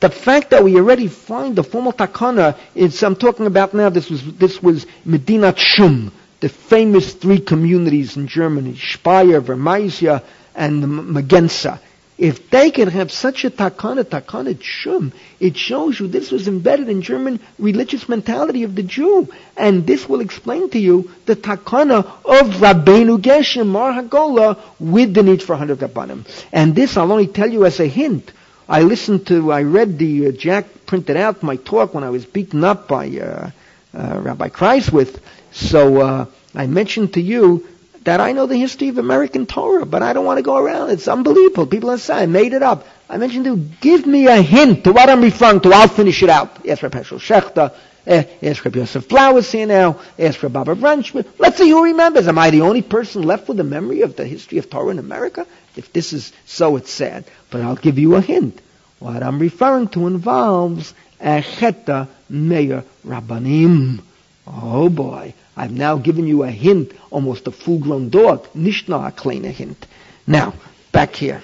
the 0.00 0.10
fact 0.10 0.50
that 0.50 0.64
we 0.64 0.76
already 0.76 1.08
find 1.08 1.54
the 1.56 1.62
formal 1.62 1.92
takana 1.92 2.58
is, 2.74 3.02
I'm 3.02 3.16
talking 3.16 3.46
about 3.46 3.74
now, 3.74 3.90
this 3.90 4.10
was, 4.10 4.22
this 4.36 4.62
was 4.62 4.86
Medina 5.04 5.54
Shum, 5.56 6.12
the 6.44 6.50
famous 6.50 7.14
three 7.14 7.40
communities 7.40 8.18
in 8.18 8.26
Germany, 8.28 8.76
Speyer, 8.76 9.40
Vermeisia, 9.40 10.22
and 10.54 10.84
Magenza. 10.84 11.80
If 12.18 12.50
they 12.50 12.70
can 12.70 12.88
have 12.88 13.10
such 13.10 13.46
a 13.46 13.50
takana, 13.50 14.04
takana 14.04 14.62
shum, 14.62 15.14
it 15.40 15.56
shows 15.56 15.98
you 15.98 16.06
this 16.06 16.30
was 16.30 16.46
embedded 16.46 16.90
in 16.90 17.00
German 17.00 17.40
religious 17.58 18.10
mentality 18.10 18.62
of 18.64 18.74
the 18.74 18.82
Jew. 18.82 19.26
And 19.56 19.86
this 19.86 20.06
will 20.06 20.20
explain 20.20 20.68
to 20.72 20.78
you 20.78 21.10
the 21.24 21.34
takana 21.34 22.00
of 22.26 22.60
Rabbeinu 22.60 23.22
Gershom, 23.22 23.68
Mar 23.68 23.94
Hagola, 23.94 24.58
with 24.78 25.14
the 25.14 25.22
need 25.22 25.42
for 25.42 25.54
100 25.56 25.78
Rabbanim. 25.78 26.26
And 26.52 26.76
this 26.76 26.98
I'll 26.98 27.10
only 27.10 27.26
tell 27.26 27.50
you 27.50 27.64
as 27.64 27.80
a 27.80 27.86
hint. 27.86 28.30
I 28.68 28.82
listened 28.82 29.26
to, 29.28 29.50
I 29.50 29.62
read 29.62 29.98
the, 29.98 30.28
uh, 30.28 30.32
Jack 30.32 30.66
printed 30.84 31.16
out 31.16 31.42
my 31.42 31.56
talk 31.56 31.94
when 31.94 32.04
I 32.04 32.10
was 32.10 32.26
beaten 32.26 32.64
up 32.64 32.86
by 32.86 33.08
uh, 33.08 33.50
uh, 33.94 34.20
Rabbi 34.20 34.50
Kreiswirth. 34.50 35.18
So 35.52 36.00
uh, 36.02 36.26
I 36.54 36.66
mentioned 36.66 37.14
to 37.14 37.20
you 37.20 37.66
that 38.04 38.20
I 38.20 38.32
know 38.32 38.46
the 38.46 38.56
history 38.56 38.88
of 38.88 38.98
American 38.98 39.46
Torah, 39.46 39.86
but 39.86 40.02
I 40.02 40.12
don't 40.12 40.26
want 40.26 40.38
to 40.38 40.42
go 40.42 40.56
around. 40.56 40.90
It's 40.90 41.08
unbelievable. 41.08 41.66
People 41.66 41.90
are 41.90 41.98
saying, 41.98 42.22
I 42.22 42.26
made 42.26 42.52
it 42.52 42.62
up. 42.62 42.86
I 43.08 43.16
mentioned 43.16 43.44
to 43.44 43.56
you, 43.56 43.68
give 43.80 44.06
me 44.06 44.26
a 44.26 44.40
hint 44.40 44.84
to 44.84 44.92
what 44.92 45.08
I'm 45.08 45.22
referring 45.22 45.60
to. 45.60 45.72
I'll 45.72 45.88
finish 45.88 46.22
it 46.22 46.28
out. 46.28 46.66
Ask 46.68 46.82
Rabbi 46.82 46.98
Hershel 46.98 47.18
Schachter. 47.18 47.74
Eh, 48.06 48.24
ask 48.42 48.62
Rabbi 48.62 48.80
Yosef 48.80 49.06
Flowers 49.06 49.50
here 49.50 49.66
now. 49.66 49.98
Ask 50.18 50.42
Rabbi 50.42 50.64
Baba 50.64 50.74
Brunchman. 50.74 51.26
Let's 51.38 51.56
see 51.56 51.70
who 51.70 51.84
remembers. 51.84 52.28
Am 52.28 52.38
I 52.38 52.50
the 52.50 52.60
only 52.60 52.82
person 52.82 53.22
left 53.22 53.48
with 53.48 53.58
a 53.60 53.64
memory 53.64 54.02
of 54.02 54.16
the 54.16 54.26
history 54.26 54.58
of 54.58 54.68
Torah 54.68 54.90
in 54.90 54.98
America? 54.98 55.46
If 55.74 55.92
this 55.92 56.12
is 56.12 56.32
so, 56.44 56.76
it's 56.76 56.90
sad. 56.90 57.24
But 57.50 57.62
I'll 57.62 57.76
give 57.76 57.98
you 57.98 58.16
a 58.16 58.20
hint. 58.20 58.60
What 58.98 59.22
I'm 59.22 59.38
referring 59.38 59.88
to 59.88 60.06
involves 60.06 60.92
Echeta 61.18 62.08
Meir 62.28 62.84
Rabbanim. 63.06 64.02
Oh 64.46 64.88
boy. 64.88 65.34
I've 65.56 65.72
now 65.72 65.96
given 65.96 66.26
you 66.26 66.42
a 66.42 66.50
hint, 66.50 66.92
almost 67.10 67.46
a 67.46 67.52
full-grown 67.52 68.10
dog. 68.10 68.48
Nicht 68.54 68.88
nur 68.88 69.06
a 69.06 69.12
kleiner 69.12 69.50
hint. 69.50 69.86
Now, 70.26 70.54
back 70.92 71.14
here. 71.14 71.42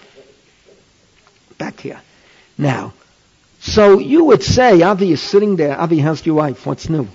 Back 1.58 1.80
here. 1.80 2.00
Now, 2.58 2.92
so 3.60 3.98
you 3.98 4.24
would 4.24 4.42
say, 4.42 4.82
Avi 4.82 5.12
is 5.12 5.22
sitting 5.22 5.56
there. 5.56 5.78
Avi, 5.78 5.98
how's 5.98 6.24
your 6.24 6.36
wife? 6.36 6.66
What's 6.66 6.88
new? 6.88 7.08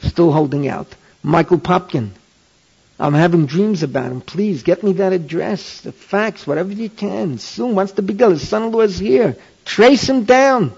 Still 0.00 0.30
holding 0.30 0.68
out. 0.68 0.94
Michael 1.22 1.58
Popkin. 1.58 2.10
I'm 2.98 3.14
having 3.14 3.46
dreams 3.46 3.82
about 3.82 4.12
him. 4.12 4.20
Please 4.20 4.62
get 4.62 4.82
me 4.82 4.94
that 4.94 5.12
address, 5.12 5.80
the 5.80 5.92
fax, 5.92 6.46
whatever 6.46 6.72
you 6.72 6.88
can. 6.88 7.38
Soon, 7.38 7.74
once 7.74 7.92
the 7.92 8.02
big 8.02 8.20
his 8.20 8.46
son-in-law 8.48 8.82
is 8.82 8.98
here, 8.98 9.36
trace 9.64 10.08
him 10.08 10.24
down. 10.24 10.72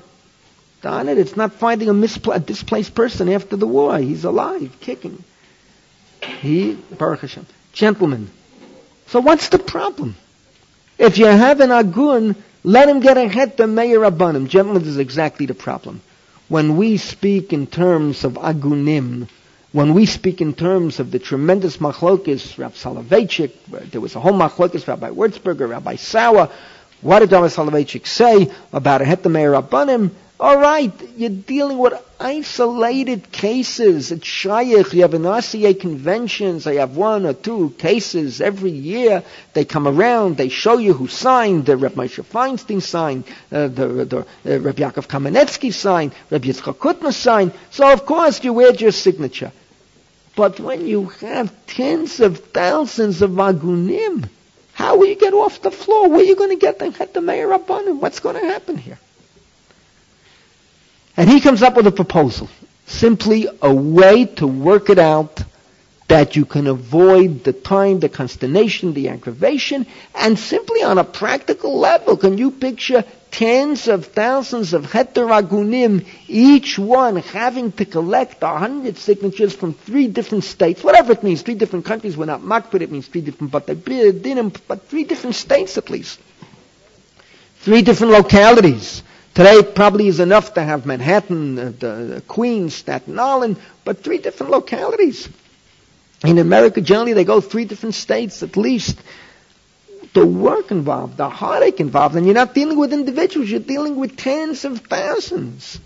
Darn 0.89 1.11
it, 1.11 1.19
it's 1.19 1.37
not 1.37 1.53
finding 1.53 1.91
a, 1.91 1.93
mispl- 1.93 2.35
a 2.35 2.41
displaced 2.41 2.95
person 2.95 3.29
after 3.29 3.57
the 3.57 3.67
war. 3.67 3.99
He's 3.99 4.25
alive, 4.25 4.75
kicking. 4.81 5.23
He, 6.41 6.79
Baruch 6.97 7.21
Hashem. 7.21 7.45
Gentlemen, 7.75 8.31
so 9.09 9.21
what's 9.21 9.51
the 9.51 9.59
problem? 9.59 10.17
If 10.97 11.19
you 11.19 11.27
have 11.27 11.61
an 11.61 11.73
agun, 11.73 12.37
let 12.65 12.89
him 12.89 13.01
get 13.01 13.19
a 13.19 13.55
the 13.55 13.67
mayor 13.67 13.99
abanim. 13.99 14.49
Gentlemen, 14.49 14.83
this 14.83 14.93
is 14.93 14.97
exactly 14.97 15.45
the 15.45 15.53
problem. 15.53 16.01
When 16.49 16.79
we 16.79 16.97
speak 16.97 17.53
in 17.53 17.67
terms 17.67 18.25
of 18.25 18.39
agunim, 18.39 19.29
when 19.73 19.93
we 19.93 20.07
speak 20.07 20.41
in 20.41 20.55
terms 20.55 21.01
of 21.01 21.11
the 21.11 21.19
tremendous 21.19 21.77
machlokis, 21.77 22.57
Rabbi 22.57 22.75
Soloveitchik, 22.75 23.91
there 23.91 24.01
was 24.01 24.17
a 24.17 24.21
whole 24.21 24.33
machlokis, 24.33 24.89
Rabbi 24.89 25.11
Wurzburger, 25.11 25.69
Rabbi 25.69 25.97
Sauer, 25.97 26.49
what 27.03 27.19
did 27.19 27.31
Rabbi 27.31 27.49
Soloveitchik 27.49 28.07
say 28.07 28.51
about 28.73 29.03
a 29.03 29.17
the 29.17 29.29
mayor 29.29 29.53
abanim? 29.53 30.13
All 30.41 30.57
right, 30.57 30.93
you're 31.17 31.31
dealing 31.31 31.79
with 31.79 31.95
isolated 32.21 33.33
cases. 33.33 34.13
It's 34.13 34.25
shaykh. 34.25 34.93
You 34.93 35.03
have 35.03 35.15
an 35.15 35.23
RCA 35.23 35.81
conventions. 35.81 36.63
They 36.63 36.77
have 36.77 36.97
one 36.97 37.27
or 37.27 37.33
two 37.33 37.71
cases 37.71 38.41
every 38.41 38.71
year. 38.71 39.25
They 39.55 39.65
come 39.65 39.89
around. 39.89 40.37
They 40.37 40.49
show 40.49 40.79
you 40.79 40.93
who 40.93 41.09
signed. 41.09 41.67
The 41.67 41.77
Reb 41.77 41.95
Moshe 41.95 42.23
Feinstein 42.25 42.81
signed. 42.81 43.25
Uh, 43.51 43.67
the 43.67 43.87
the 44.05 44.19
uh, 44.19 44.61
Reb 44.61 44.77
Yaakov 44.77 45.09
Kamenetsky 45.09 45.73
signed. 45.73 46.13
Reb 46.31 46.45
Yitzchak 46.45 46.77
Hutner 46.77 47.13
signed. 47.13 47.53
So 47.73 47.93
of 47.93 48.07
course 48.07 48.45
you 48.45 48.69
add 48.69 48.81
your 48.81 48.93
signature. 48.93 49.51
But 50.37 50.61
when 50.61 50.87
you 50.87 51.07
have 51.21 51.53
tens 51.67 52.21
of 52.21 52.39
thousands 52.39 53.23
of 53.23 53.31
agunim, 53.31 54.29
how 54.73 54.99
will 54.99 55.07
you 55.07 55.17
get 55.17 55.35
off 55.35 55.63
the 55.63 55.73
floor? 55.73 56.09
Where 56.09 56.21
are 56.21 56.23
you 56.23 56.37
going 56.37 56.51
to 56.51 56.65
get 56.65 56.79
them? 56.79 56.95
At 57.01 57.13
the 57.13 57.21
mayor 57.21 57.51
upon 57.51 57.99
What's 57.99 58.21
going 58.21 58.37
to 58.41 58.47
happen 58.47 58.77
here? 58.77 58.99
And 61.19 61.29
he 61.29 61.41
comes 61.41 61.63
up 61.65 61.75
with 61.75 61.85
a 61.89 61.91
proposal. 61.91 62.49
Simply 62.87 63.49
a 63.61 63.75
way 63.75 64.25
to 64.37 64.47
work 64.47 64.89
it 64.89 65.01
out 65.01 65.43
that 66.07 66.37
you 66.37 66.45
can 66.45 66.69
avoid 66.69 67.43
the 67.43 67.53
time, 67.53 67.99
the 67.99 68.09
consternation, 68.09 68.95
the 68.95 69.09
aggravation, 69.09 69.85
and 70.15 70.39
simply 70.39 70.85
on 70.85 70.97
a 70.97 71.03
practical 71.03 71.77
level, 71.77 72.17
can 72.17 72.39
you 72.39 72.53
picture 72.53 73.05
tens 73.33 73.89
of 73.89 74.07
thousands 74.07 74.73
of 74.73 74.85
heteragunim, 74.85 76.07
each 76.29 76.79
one 76.79 77.17
having 77.17 77.73
to 77.73 77.85
collect 77.85 78.41
a 78.45 78.57
hundred 78.57 78.97
signatures 78.97 79.53
from 79.55 79.75
three 79.75 80.07
different 80.07 80.45
states, 80.45 80.85
whatever 80.85 81.11
it 81.13 81.25
means, 81.25 81.43
three 81.43 81.57
different 81.57 81.85
countries, 81.85 82.17
we're 82.17 82.27
not 82.27 82.43
makbid, 82.43 82.81
it 82.81 82.93
means 82.93 83.09
three 83.09 83.23
different, 83.23 83.51
but 83.53 83.67
but 83.67 84.89
three 84.89 85.03
different 85.05 85.35
states 85.35 85.77
at 85.77 85.91
least. 85.91 86.21
Three 87.59 87.83
different 87.83 88.13
localities. 88.13 89.03
Today 89.39 89.63
probably 89.63 90.09
is 90.09 90.19
enough 90.19 90.55
to 90.55 90.63
have 90.65 90.85
Manhattan, 90.85 91.59
uh, 91.61 91.73
the, 91.79 92.23
Queens, 92.27 92.75
Staten 92.75 93.21
Island, 93.21 93.57
but 93.85 94.03
three 94.03 94.19
different 94.19 94.51
localities. 94.51 95.29
In 96.25 96.39
America, 96.39 96.81
generally, 96.81 97.13
they 97.13 97.23
go 97.23 97.41
three 97.41 97.65
different 97.65 97.95
states 97.95 98.43
at 98.43 98.57
least. 98.57 99.01
The 100.13 100.27
work 100.27 100.73
involved, 100.73 101.19
the 101.19 101.29
heartache 101.29 101.79
involved, 101.79 102.17
and 102.17 102.27
you're 102.27 102.35
not 102.35 102.53
dealing 102.53 102.81
with 102.81 102.93
individuals, 102.93 103.49
you're 103.49 103.61
dealing 103.61 103.95
with 103.95 104.17
tens 104.17 104.65
of 104.65 104.81
thousands. 104.81 105.79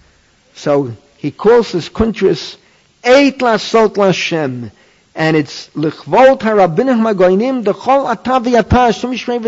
So 0.54 0.96
he 1.18 1.30
calls 1.30 1.72
his 1.72 1.90
kuntris 1.90 2.56
Eit 3.04 3.40
Lasot 3.40 3.96
Lashem. 3.96 4.70
And 5.14 5.36
it's 5.36 5.68
Magoinim 5.68 7.64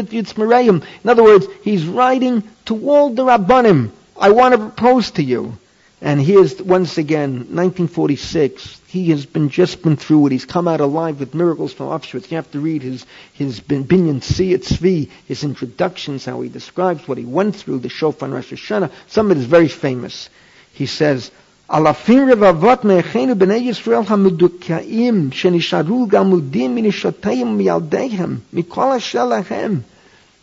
Yitzmareim. 0.08 0.84
In 1.02 1.10
other 1.10 1.22
words, 1.22 1.46
he's 1.62 1.86
writing 1.86 2.42
to 2.66 2.88
all 2.88 3.10
the 3.10 3.24
Rabbanim. 3.24 3.90
I 4.18 4.30
want 4.30 4.52
to 4.52 4.58
propose 4.58 5.10
to 5.12 5.22
you. 5.22 5.56
And 6.00 6.20
here's 6.20 6.60
once 6.60 6.98
again, 6.98 7.30
1946. 7.30 8.82
He 8.88 9.08
has 9.10 9.24
been 9.24 9.48
just 9.48 9.82
been 9.82 9.96
through 9.96 10.26
it. 10.26 10.32
He's 10.32 10.44
come 10.44 10.68
out 10.68 10.80
alive 10.80 11.18
with 11.18 11.34
miracles 11.34 11.72
from 11.72 11.86
Auschwitz. 11.86 12.30
You 12.30 12.36
have 12.36 12.50
to 12.50 12.60
read 12.60 12.82
his 12.82 13.06
his 13.32 13.60
Binyan 13.60 14.20
Tzvi, 14.20 15.08
his 15.26 15.44
introductions, 15.44 16.26
how 16.26 16.42
he 16.42 16.50
describes 16.50 17.08
what 17.08 17.16
he 17.16 17.24
went 17.24 17.56
through, 17.56 17.78
the 17.78 17.88
Shofar 17.88 18.28
Rosh 18.28 18.52
Hashanah. 18.52 18.90
Some 19.06 19.30
of 19.30 19.38
it 19.38 19.40
is 19.40 19.46
very 19.46 19.68
famous. 19.68 20.28
He 20.74 20.84
says, 20.84 21.30
אלפים 21.73 22.29
רבבות 22.31 22.85
מאחינו 22.85 23.35
בני 23.35 23.55
ישראל 23.55 23.99
המדוכאים 24.07 25.29
שנשארו 25.31 26.05
גלמודים 26.05 26.75
מנשותיהם 26.75 27.47
ומילדיהם, 27.47 28.37
מכל 28.53 28.91
אשר 28.97 29.25
להם. 29.25 29.79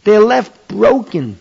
They're 0.05 0.21
left 0.21 0.73
broken. 0.73 1.37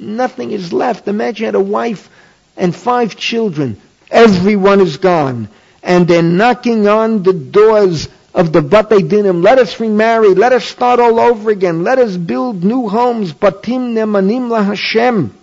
Nothing 0.00 0.50
is 0.50 0.72
left. 0.72 1.08
Imagine 1.08 1.42
you 1.42 1.46
had 1.46 1.54
a 1.54 1.60
wife 1.60 2.08
and 2.56 2.74
five 2.74 3.16
children. 3.16 3.76
Everyone 4.10 4.80
is 4.80 4.96
gone. 4.96 5.48
And 5.82 6.08
they're 6.08 6.22
knocking 6.22 6.88
on 6.88 7.22
the 7.22 7.32
doors 7.32 8.08
of 8.34 8.52
the 8.52 8.62
Batei 8.62 9.00
Dinim. 9.10 9.42
Let 9.42 9.58
us 9.58 9.78
remarry. 9.78 10.34
Let 10.34 10.52
us 10.52 10.64
start 10.64 11.00
all 11.00 11.20
over 11.20 11.50
again. 11.50 11.84
Let 11.84 11.98
us 11.98 12.16
build 12.16 12.64
new 12.64 12.88
homes. 12.88 13.32
Batim 13.32 13.94
nemanim 13.94 14.48
la 14.48 14.62
Hashem. 14.62 15.34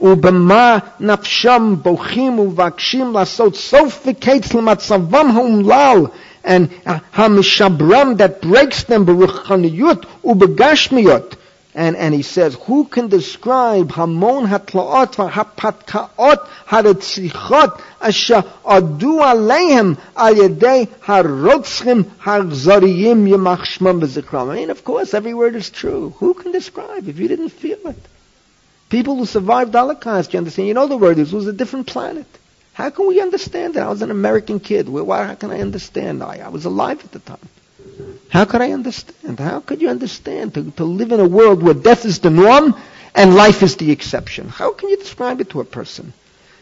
ובמה 0.00 0.78
נפשם 1.00 1.74
בוכים 1.82 2.38
ומבקשים 2.38 3.12
לעשות 3.12 3.56
סוף 3.56 4.06
וקץ 4.06 4.54
למצבם 4.54 5.30
האומלל 5.34 6.06
and 6.44 6.88
המשברם 7.14 8.14
that 8.18 8.46
breaks 8.46 8.84
them 8.88 9.02
ברוחניות 9.04 10.06
ובגשמיות 10.24 11.36
and, 11.74 11.96
and 11.96 12.12
he 12.12 12.20
says, 12.20 12.54
who 12.66 12.84
can 12.84 13.08
describe 13.08 13.92
hamon 13.92 14.46
hatlaot 14.46 15.14
v'hapatkaot 15.16 16.46
haratzrichot 16.66 17.80
asher 17.98 18.42
adu 18.64 19.20
aleihem 19.30 19.96
al 20.14 20.34
yedei 20.34 20.86
harotzchim 21.00 22.04
harzariyim 22.20 23.26
yemach 23.26 23.64
shmam 23.64 24.02
v'zikram. 24.02 24.50
I 24.50 24.56
mean, 24.56 24.70
of 24.70 24.84
course, 24.84 25.14
every 25.14 25.32
word 25.32 25.54
is 25.54 25.70
true. 25.70 26.10
Who 26.18 26.34
can 26.34 26.52
describe 26.52 27.08
if 27.08 27.18
you 27.18 27.28
didn't 27.28 27.50
feel 27.50 27.78
it? 27.86 27.96
People 28.89 29.17
who 29.17 29.25
survived 29.25 29.73
the 29.73 29.79
Holocaust, 29.79 30.33
you 30.33 30.37
understand? 30.37 30.67
You 30.67 30.73
know 30.73 30.87
the 30.87 30.97
word 30.97 31.17
is, 31.17 31.33
was 31.33 31.47
a 31.47 31.53
different 31.53 31.87
planet. 31.87 32.25
How 32.73 32.89
can 32.89 33.07
we 33.07 33.19
understand 33.19 33.73
that? 33.73 33.83
I 33.83 33.89
was 33.89 34.01
an 34.01 34.11
American 34.11 34.59
kid. 34.59 34.87
Why, 34.87 35.25
how 35.25 35.35
can 35.35 35.51
I 35.51 35.59
understand? 35.61 36.23
I, 36.23 36.37
I 36.37 36.49
was 36.49 36.65
alive 36.65 37.03
at 37.03 37.11
the 37.11 37.19
time. 37.19 37.49
How 38.29 38.45
could 38.45 38.61
I 38.61 38.71
understand? 38.71 39.39
How 39.39 39.59
could 39.59 39.81
you 39.81 39.89
understand 39.89 40.53
to, 40.53 40.71
to 40.71 40.83
live 40.83 41.11
in 41.11 41.19
a 41.19 41.27
world 41.27 41.63
where 41.63 41.73
death 41.73 42.05
is 42.05 42.19
the 42.19 42.29
norm 42.29 42.75
and 43.15 43.35
life 43.35 43.63
is 43.63 43.77
the 43.77 43.91
exception? 43.91 44.47
How 44.47 44.73
can 44.73 44.89
you 44.89 44.97
describe 44.97 45.41
it 45.41 45.49
to 45.51 45.59
a 45.59 45.65
person? 45.65 46.13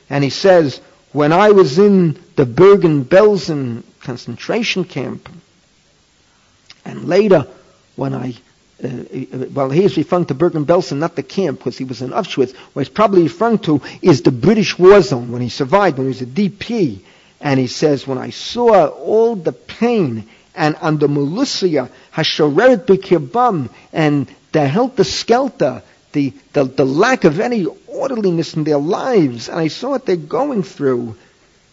And 0.09 0.23
he 0.23 0.29
says, 0.29 0.79
when 1.11 1.33
I 1.33 1.51
was 1.51 1.79
in 1.79 2.19
the 2.35 2.45
Bergen-Belsen 2.45 3.83
concentration 4.01 4.85
camp, 4.85 5.29
and 6.85 7.05
later 7.05 7.47
when 7.95 8.13
I 8.13 8.35
uh, 8.85 9.45
well, 9.53 9.69
he 9.69 9.83
is 9.83 9.97
referring 9.97 10.25
to 10.25 10.33
Bergen-Belsen, 10.33 10.97
not 10.97 11.15
the 11.15 11.23
camp, 11.23 11.59
because 11.59 11.77
he 11.77 11.83
was 11.83 12.01
in 12.01 12.11
Auschwitz. 12.11 12.55
What 12.73 12.87
he's 12.87 12.93
probably 12.93 13.23
referring 13.23 13.59
to 13.59 13.81
is 14.01 14.21
the 14.21 14.31
British 14.31 14.77
war 14.77 15.01
zone 15.01 15.31
when 15.31 15.41
he 15.41 15.49
survived, 15.49 15.97
when 15.97 16.07
he 16.07 16.09
was 16.09 16.21
a 16.21 16.25
DP. 16.25 16.99
And 17.41 17.59
he 17.59 17.67
says, 17.67 18.07
when 18.07 18.17
I 18.17 18.29
saw 18.29 18.87
all 18.87 19.35
the 19.35 19.51
pain 19.51 20.27
and 20.55 20.75
under 20.81 21.07
Melusia, 21.07 21.89
Hashoreret 22.13 22.85
B'kirbam, 22.85 23.69
and 23.91 24.27
the 24.51 24.67
helter-skelter, 24.67 25.83
the, 26.13 26.33
the, 26.53 26.63
the 26.63 26.85
lack 26.85 27.25
of 27.25 27.39
any 27.39 27.65
orderliness 27.87 28.55
in 28.55 28.63
their 28.63 28.77
lives, 28.77 29.49
and 29.49 29.59
I 29.59 29.67
saw 29.67 29.89
what 29.89 30.05
they're 30.05 30.15
going 30.15 30.63
through. 30.63 31.15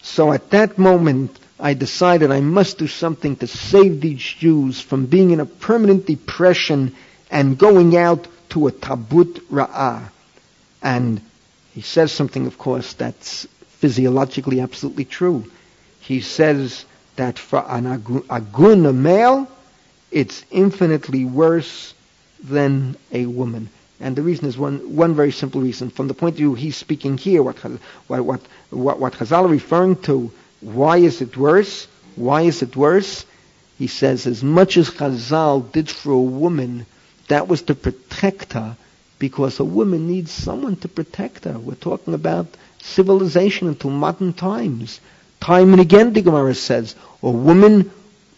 So 0.03 0.33
at 0.33 0.51
that 0.51 0.79
moment, 0.79 1.39
I 1.63 1.75
decided 1.75 2.33
I 2.33 2.41
must 2.41 2.79
do 2.79 2.89
something 2.89 3.37
to 3.37 3.47
save 3.47 4.01
these 4.01 4.21
Jews 4.21 4.81
from 4.81 5.07
being 5.07 5.31
in 5.31 5.39
a 5.39 5.47
permanent 5.47 6.07
depression 6.07 6.97
and 7.31 7.57
going 7.57 7.97
out 7.97 8.27
to 8.51 8.67
a 8.67 8.73
tabut 8.73 9.49
ra'ah. 9.49 10.11
And 10.83 11.21
he 11.73 11.81
says 11.81 12.11
something, 12.11 12.49
of 12.49 12.59
course, 12.59 12.95
that's 12.95 13.47
physiologically 13.79 14.61
absolutely 14.61 15.05
true. 15.05 15.45
He 16.01 16.21
says 16.21 16.85
that 17.15 17.39
for 17.39 17.65
an 17.69 17.87
agun, 17.87 18.85
a 18.85 18.93
male, 18.93 19.47
it's 20.11 20.45
infinitely 20.51 21.25
worse 21.25 21.95
than 22.43 22.97
a 23.13 23.27
woman. 23.27 23.71
And 24.01 24.17
the 24.17 24.23
reason 24.23 24.47
is 24.47 24.59
one, 24.59 24.97
one 24.97 25.15
very 25.15 25.31
simple 25.31 25.61
reason. 25.61 25.91
From 25.91 26.09
the 26.09 26.15
point 26.15 26.33
of 26.35 26.39
view 26.39 26.55
he's 26.55 26.77
speaking 26.77 27.19
here, 27.19 27.41
what, 27.41 27.57
what, 28.09 28.41
what, 28.71 28.99
what, 28.99 29.13
Chazal 29.13 29.45
are 29.45 29.49
referring 29.49 29.95
to 30.03 30.33
why 30.63 30.99
is 30.99 31.21
it 31.21 31.37
worse? 31.37 31.87
Why 32.17 32.43
is 32.43 32.63
it 32.63 32.77
worse? 32.77 33.27
He 33.79 33.89
says, 33.89 34.27
as 34.27 34.43
much 34.43 34.77
as 34.77 34.91
Chazal 34.91 35.73
did 35.73 35.91
for 35.91 36.13
a 36.13 36.21
woman, 36.21 36.87
that 37.29 37.49
was 37.49 37.63
to 37.63 37.75
protect 37.75 38.53
her, 38.53 38.77
because 39.19 39.59
a 39.61 39.65
woman 39.65 40.07
needs 40.09 40.31
someone 40.31 40.77
to 40.77 40.89
protect 40.89 41.45
her. 41.45 41.59
We're 41.59 41.75
talking 41.75 42.15
about 42.15 42.47
civilization 42.81 43.69
until 43.69 43.91
modern 43.91 44.33
times. 44.33 45.01
Time 45.41 45.73
and 45.73 45.81
again, 45.81 46.13
the 46.13 46.23
Gemara 46.23 46.55
says, 46.55 46.95
a 47.23 47.31
woman 47.31 47.91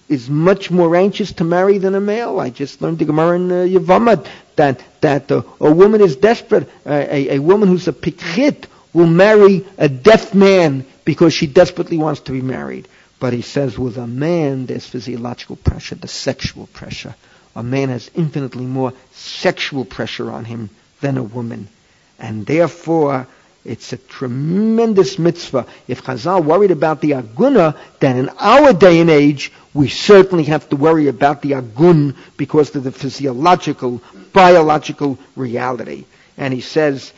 is 0.09 0.29
much 0.29 0.71
more 0.71 0.95
anxious 0.97 1.33
to 1.33 1.45
marry 1.45 1.79
than 1.79 1.95
a 1.95 2.01
male. 2.01 2.41
I 2.41 2.51
just 2.51 2.81
learned 2.81 2.99
the 2.99 3.05
Gemara 3.05 3.37
in 3.37 3.51
uh, 3.51 3.55
Yevamot 3.55 4.27
that 4.57 4.83
that 5.01 5.31
uh, 5.31 5.43
a 5.61 5.73
woman 5.73 6.01
is 6.01 6.17
desperate. 6.17 6.69
Uh, 6.87 7.05
a, 7.09 7.37
a 7.37 7.39
woman 7.39 7.69
who's 7.69 7.89
a 7.89 7.93
pikrit 7.93 8.67
will 8.93 9.07
marry 9.07 9.67
a 9.79 9.89
deaf 9.89 10.35
man 10.35 10.85
because 11.05 11.33
she 11.33 11.47
desperately 11.47 11.99
wants 11.99 12.21
to 12.23 12.33
be 12.33 12.41
married. 12.41 12.89
But 13.21 13.33
he 13.33 13.43
says 13.43 13.79
with 13.79 13.97
a 13.97 14.07
man, 14.07 14.67
there's 14.67 14.87
physiological 14.87 15.57
pressure, 15.57 15.95
the 15.95 16.09
sexual 16.09 16.67
pressure. 16.69 17.15
A 17.57 17.63
man 17.63 17.89
has 17.89 18.11
infinitely 18.15 18.67
more 18.67 18.93
sexual 19.13 19.85
pressure 19.85 20.31
on 20.31 20.45
him 20.45 20.71
than 21.01 21.17
a 21.17 21.23
woman. 21.23 21.69
And 22.19 22.45
therefore, 22.47 23.27
it's 23.65 23.93
a 23.93 23.97
tremendous 23.97 25.19
mitzvah. 25.19 25.67
If 25.89 26.03
Chazal 26.03 26.45
worried 26.45 26.71
about 26.71 27.01
the 27.01 27.13
aguna, 27.13 27.77
then 28.01 28.19
in 28.19 28.29
our 28.39 28.73
day 28.73 29.01
and 29.01 29.09
age, 29.09 29.53
we 29.73 29.89
certainly 29.89 30.45
have 30.45 30.69
to 30.69 30.77
worry 30.77 31.09
about 31.09 31.41
the 31.43 31.55
agun 31.55 32.17
because 32.37 32.75
of 32.77 32.85
the 32.85 32.93
physiological, 32.93 34.03
biological 34.33 35.19
reality. 35.35 36.05
And 36.37 36.53
he 36.53 36.61
says, 36.61 37.13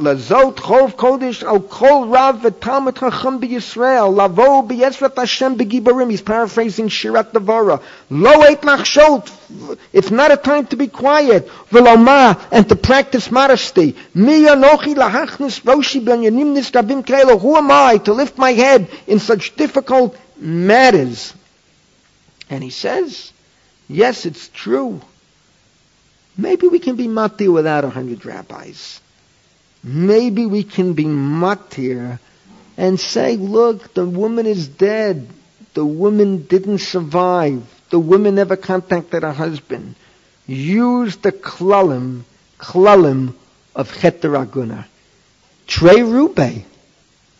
לזאת 0.00 0.58
חוב 0.58 0.90
קודש 0.96 1.44
על 1.44 1.56
כל 1.68 2.08
רב 2.12 2.36
ותלמיד 2.42 2.98
חכם 2.98 3.40
בישראל, 3.40 4.04
לבוא 4.24 4.62
בעזרת 4.62 5.18
השם 5.18 5.52
בגיבורים. 5.56 6.08
He's 6.10 6.28
paraphrasing 6.28 6.88
שירת 6.88 7.34
דבורה. 7.34 7.76
לא 8.10 8.44
עת 8.44 8.64
לחשות, 8.64 9.30
it's 9.94 10.10
not 10.10 10.30
a 10.30 10.36
time 10.36 10.66
to 10.70 10.76
be 10.76 10.88
quiet, 10.98 11.72
ולומר, 11.72 12.32
and 12.52 12.68
to 12.68 12.74
practice 12.74 13.30
modesty. 13.30 13.92
מי 14.14 14.52
אנוכי 14.52 14.94
להכניס 14.94 15.60
ראשי 15.66 16.00
בעניינים 16.00 16.54
נשגבים 16.54 17.02
כאלו? 17.02 17.40
Who 17.40 17.56
am 17.56 17.70
I 17.70 17.98
to 18.08 18.12
lift 18.12 18.38
my 18.38 18.52
head 18.52 18.86
in 19.08 19.18
such 19.18 19.56
difficult 19.56 20.16
matters? 20.40 21.34
And 22.50 22.62
he 22.62 22.70
says, 22.70 23.32
yes, 23.88 24.26
it's 24.26 24.48
true. 24.48 25.00
Maybe 26.36 26.68
we 26.68 26.78
can 26.78 26.96
be 26.96 27.08
mati 27.08 27.48
without 27.48 27.84
a 27.84 27.90
hundred 27.90 28.26
rabbis 28.26 29.00
maybe 29.83 30.45
we 30.45 30.63
can 30.63 30.93
be 30.93 31.05
matir 31.05 32.19
and 32.77 32.99
say, 32.99 33.35
look, 33.35 33.93
the 33.93 34.05
woman 34.05 34.45
is 34.45 34.67
dead. 34.67 35.27
The 35.73 35.85
woman 35.85 36.43
didn't 36.43 36.79
survive. 36.79 37.63
The 37.89 37.99
woman 37.99 38.35
never 38.35 38.55
contacted 38.55 39.23
her 39.23 39.31
husband. 39.33 39.95
Use 40.47 41.17
the 41.17 41.31
klalim, 41.31 42.23
klalim 42.57 43.33
of 43.75 43.91
heteraguna. 43.91 44.85
Trey 45.67 46.01
Rube. 46.01 46.65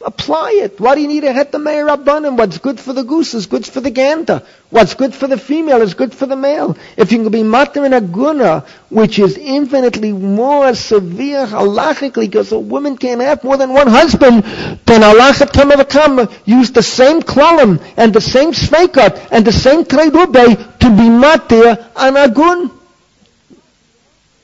Apply 0.03 0.51
it. 0.63 0.79
Why 0.79 0.95
do 0.95 1.01
you 1.01 1.07
need 1.07 1.23
a 1.23 1.33
hetameir 1.33 1.87
rabbanim? 1.95 2.37
What's 2.37 2.57
good 2.57 2.79
for 2.79 2.93
the 2.93 3.03
goose 3.03 3.33
is 3.33 3.45
good 3.45 3.65
for 3.65 3.81
the 3.81 3.91
gander. 3.91 4.41
What's 4.69 4.93
good 4.95 5.13
for 5.13 5.27
the 5.27 5.37
female 5.37 5.81
is 5.81 5.93
good 5.93 6.13
for 6.13 6.25
the 6.25 6.35
male. 6.35 6.77
If 6.97 7.11
you 7.11 7.21
can 7.21 7.31
be 7.31 7.43
matter 7.43 7.85
in 7.85 7.93
a 7.93 8.01
guna, 8.01 8.65
which 8.89 9.19
is 9.19 9.37
infinitely 9.37 10.11
more 10.13 10.73
severe 10.73 11.45
halachically, 11.45 12.25
because 12.25 12.51
a 12.51 12.59
woman 12.59 12.97
can't 12.97 13.21
have 13.21 13.43
more 13.43 13.57
than 13.57 13.73
one 13.73 13.87
husband, 13.87 14.43
then 14.85 15.01
halachat 15.01 15.51
come 15.89 16.29
use 16.45 16.71
the 16.71 16.83
same 16.83 17.21
klalim 17.21 17.83
and 17.97 18.13
the 18.13 18.21
same 18.21 18.51
sveikat 18.53 19.27
and 19.31 19.45
the 19.45 19.51
same 19.51 19.83
treidube 19.83 20.79
to 20.79 20.89
be 20.89 21.09
matter 21.09 21.89
an 21.95 22.15
agun. 22.15 22.71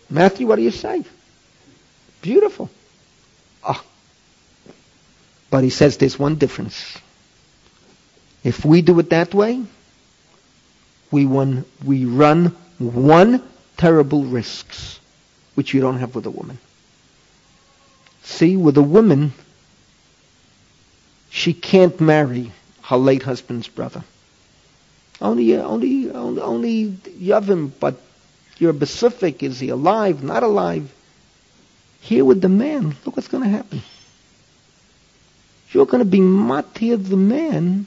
Matthew, 0.10 0.48
what 0.48 0.58
do 0.58 0.62
you 0.62 0.72
say? 0.72 1.04
Beautiful. 2.22 2.70
Ah, 3.64 3.84
But 5.50 5.64
he 5.64 5.70
says 5.70 5.98
there's 5.98 6.20
one 6.20 6.36
difference. 6.36 6.98
If 8.44 8.66
we 8.66 8.82
do 8.82 9.00
it 9.00 9.10
that 9.12 9.34
way, 9.34 9.64
we, 11.12 11.26
we 11.26 12.06
run 12.06 12.56
one 12.78 13.42
terrible 13.78 14.24
risks, 14.24 15.00
which 15.56 15.74
you 15.74 15.82
don't 15.82 16.00
have 16.00 16.16
with 16.16 16.26
a 16.26 16.32
woman. 16.32 16.60
See, 18.24 18.58
with 18.58 18.78
a 18.78 18.84
woman, 18.84 19.34
she 21.30 21.54
can't 21.54 22.00
marry 22.02 22.52
her 22.84 22.98
late 22.98 23.24
husband's 23.24 23.68
brother. 23.68 24.04
Only, 25.22 25.56
only, 25.56 26.12
only, 26.12 26.42
only 26.42 26.86
Yavim, 26.88 27.72
but 27.80 27.96
you're 28.58 28.74
specific. 28.74 29.44
Is 29.44 29.60
he 29.60 29.70
alive? 29.70 30.24
Not 30.24 30.44
alive? 30.44 30.94
Here 32.02 32.24
with 32.24 32.42
the 32.42 32.50
man, 32.50 32.96
look 33.06 33.16
what's 33.16 33.28
going 33.28 33.44
to 33.44 33.50
happen. 33.50 33.82
You're 35.78 35.86
going 35.86 36.04
to 36.04 36.10
be 36.10 36.22
matir 36.22 36.98
the 37.08 37.16
man, 37.16 37.86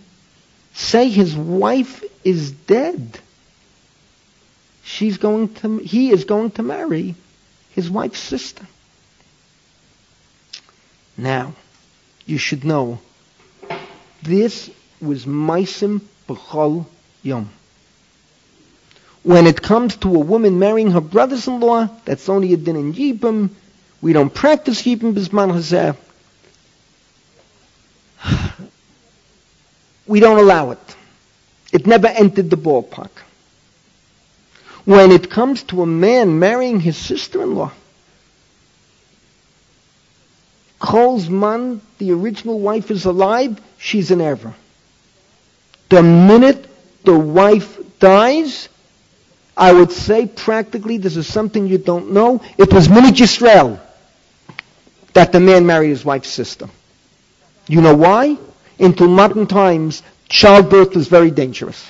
say 0.74 1.08
his 1.08 1.34
wife 1.34 2.04
is 2.22 2.52
dead. 2.52 3.18
She's 4.84 5.18
going 5.18 5.54
to, 5.54 5.78
he 5.78 6.12
is 6.12 6.22
going 6.22 6.52
to 6.52 6.62
marry 6.62 7.16
his 7.70 7.90
wife's 7.90 8.20
sister. 8.20 8.64
Now, 11.16 11.54
you 12.26 12.38
should 12.38 12.64
know, 12.64 13.00
this 14.22 14.70
was 15.00 15.26
Maisim 15.26 16.00
B'chol 16.28 16.86
Yom. 17.24 17.50
When 19.24 19.48
it 19.48 19.60
comes 19.60 19.96
to 19.96 20.14
a 20.14 20.20
woman 20.20 20.60
marrying 20.60 20.92
her 20.92 21.00
brothers-in-law, 21.00 21.88
that's 22.04 22.28
only 22.28 22.52
a 22.52 22.56
din 22.56 22.76
in 22.76 22.94
Yibam. 22.94 23.50
We 24.00 24.12
don't 24.12 24.32
practice 24.32 24.82
Yibam 24.82 25.12
Bisman 25.12 25.50
Hazeh. 25.50 25.96
We 30.06 30.20
don't 30.20 30.38
allow 30.38 30.70
it. 30.72 30.96
It 31.72 31.86
never 31.86 32.08
entered 32.08 32.50
the 32.50 32.56
ballpark. 32.56 33.10
When 34.84 35.12
it 35.12 35.30
comes 35.30 35.62
to 35.64 35.82
a 35.82 35.86
man 35.86 36.38
marrying 36.38 36.80
his 36.80 36.96
sister-in-law, 36.96 37.72
calls 40.78 41.28
man, 41.28 41.80
the 41.98 42.12
original 42.12 42.58
wife 42.58 42.90
is 42.90 43.04
alive, 43.04 43.60
she's 43.78 44.10
an 44.10 44.20
ever. 44.20 44.54
The 45.90 46.02
minute 46.02 46.66
the 47.04 47.18
wife 47.18 47.78
dies, 47.98 48.68
I 49.56 49.72
would 49.72 49.92
say 49.92 50.26
practically 50.26 50.96
this 50.98 51.16
is 51.16 51.26
something 51.26 51.66
you 51.66 51.78
don't 51.78 52.12
know. 52.12 52.40
It 52.56 52.72
was 52.72 52.88
Minich 52.88 53.18
Yisrael 53.18 53.78
that 55.12 55.32
the 55.32 55.40
man 55.40 55.66
married 55.66 55.90
his 55.90 56.04
wife's 56.04 56.30
sister. 56.30 56.68
You 57.70 57.80
know 57.80 57.94
why? 57.94 58.36
Until 58.80 59.06
modern 59.06 59.46
times, 59.46 60.02
childbirth 60.28 60.96
was 60.96 61.06
very 61.06 61.30
dangerous. 61.30 61.88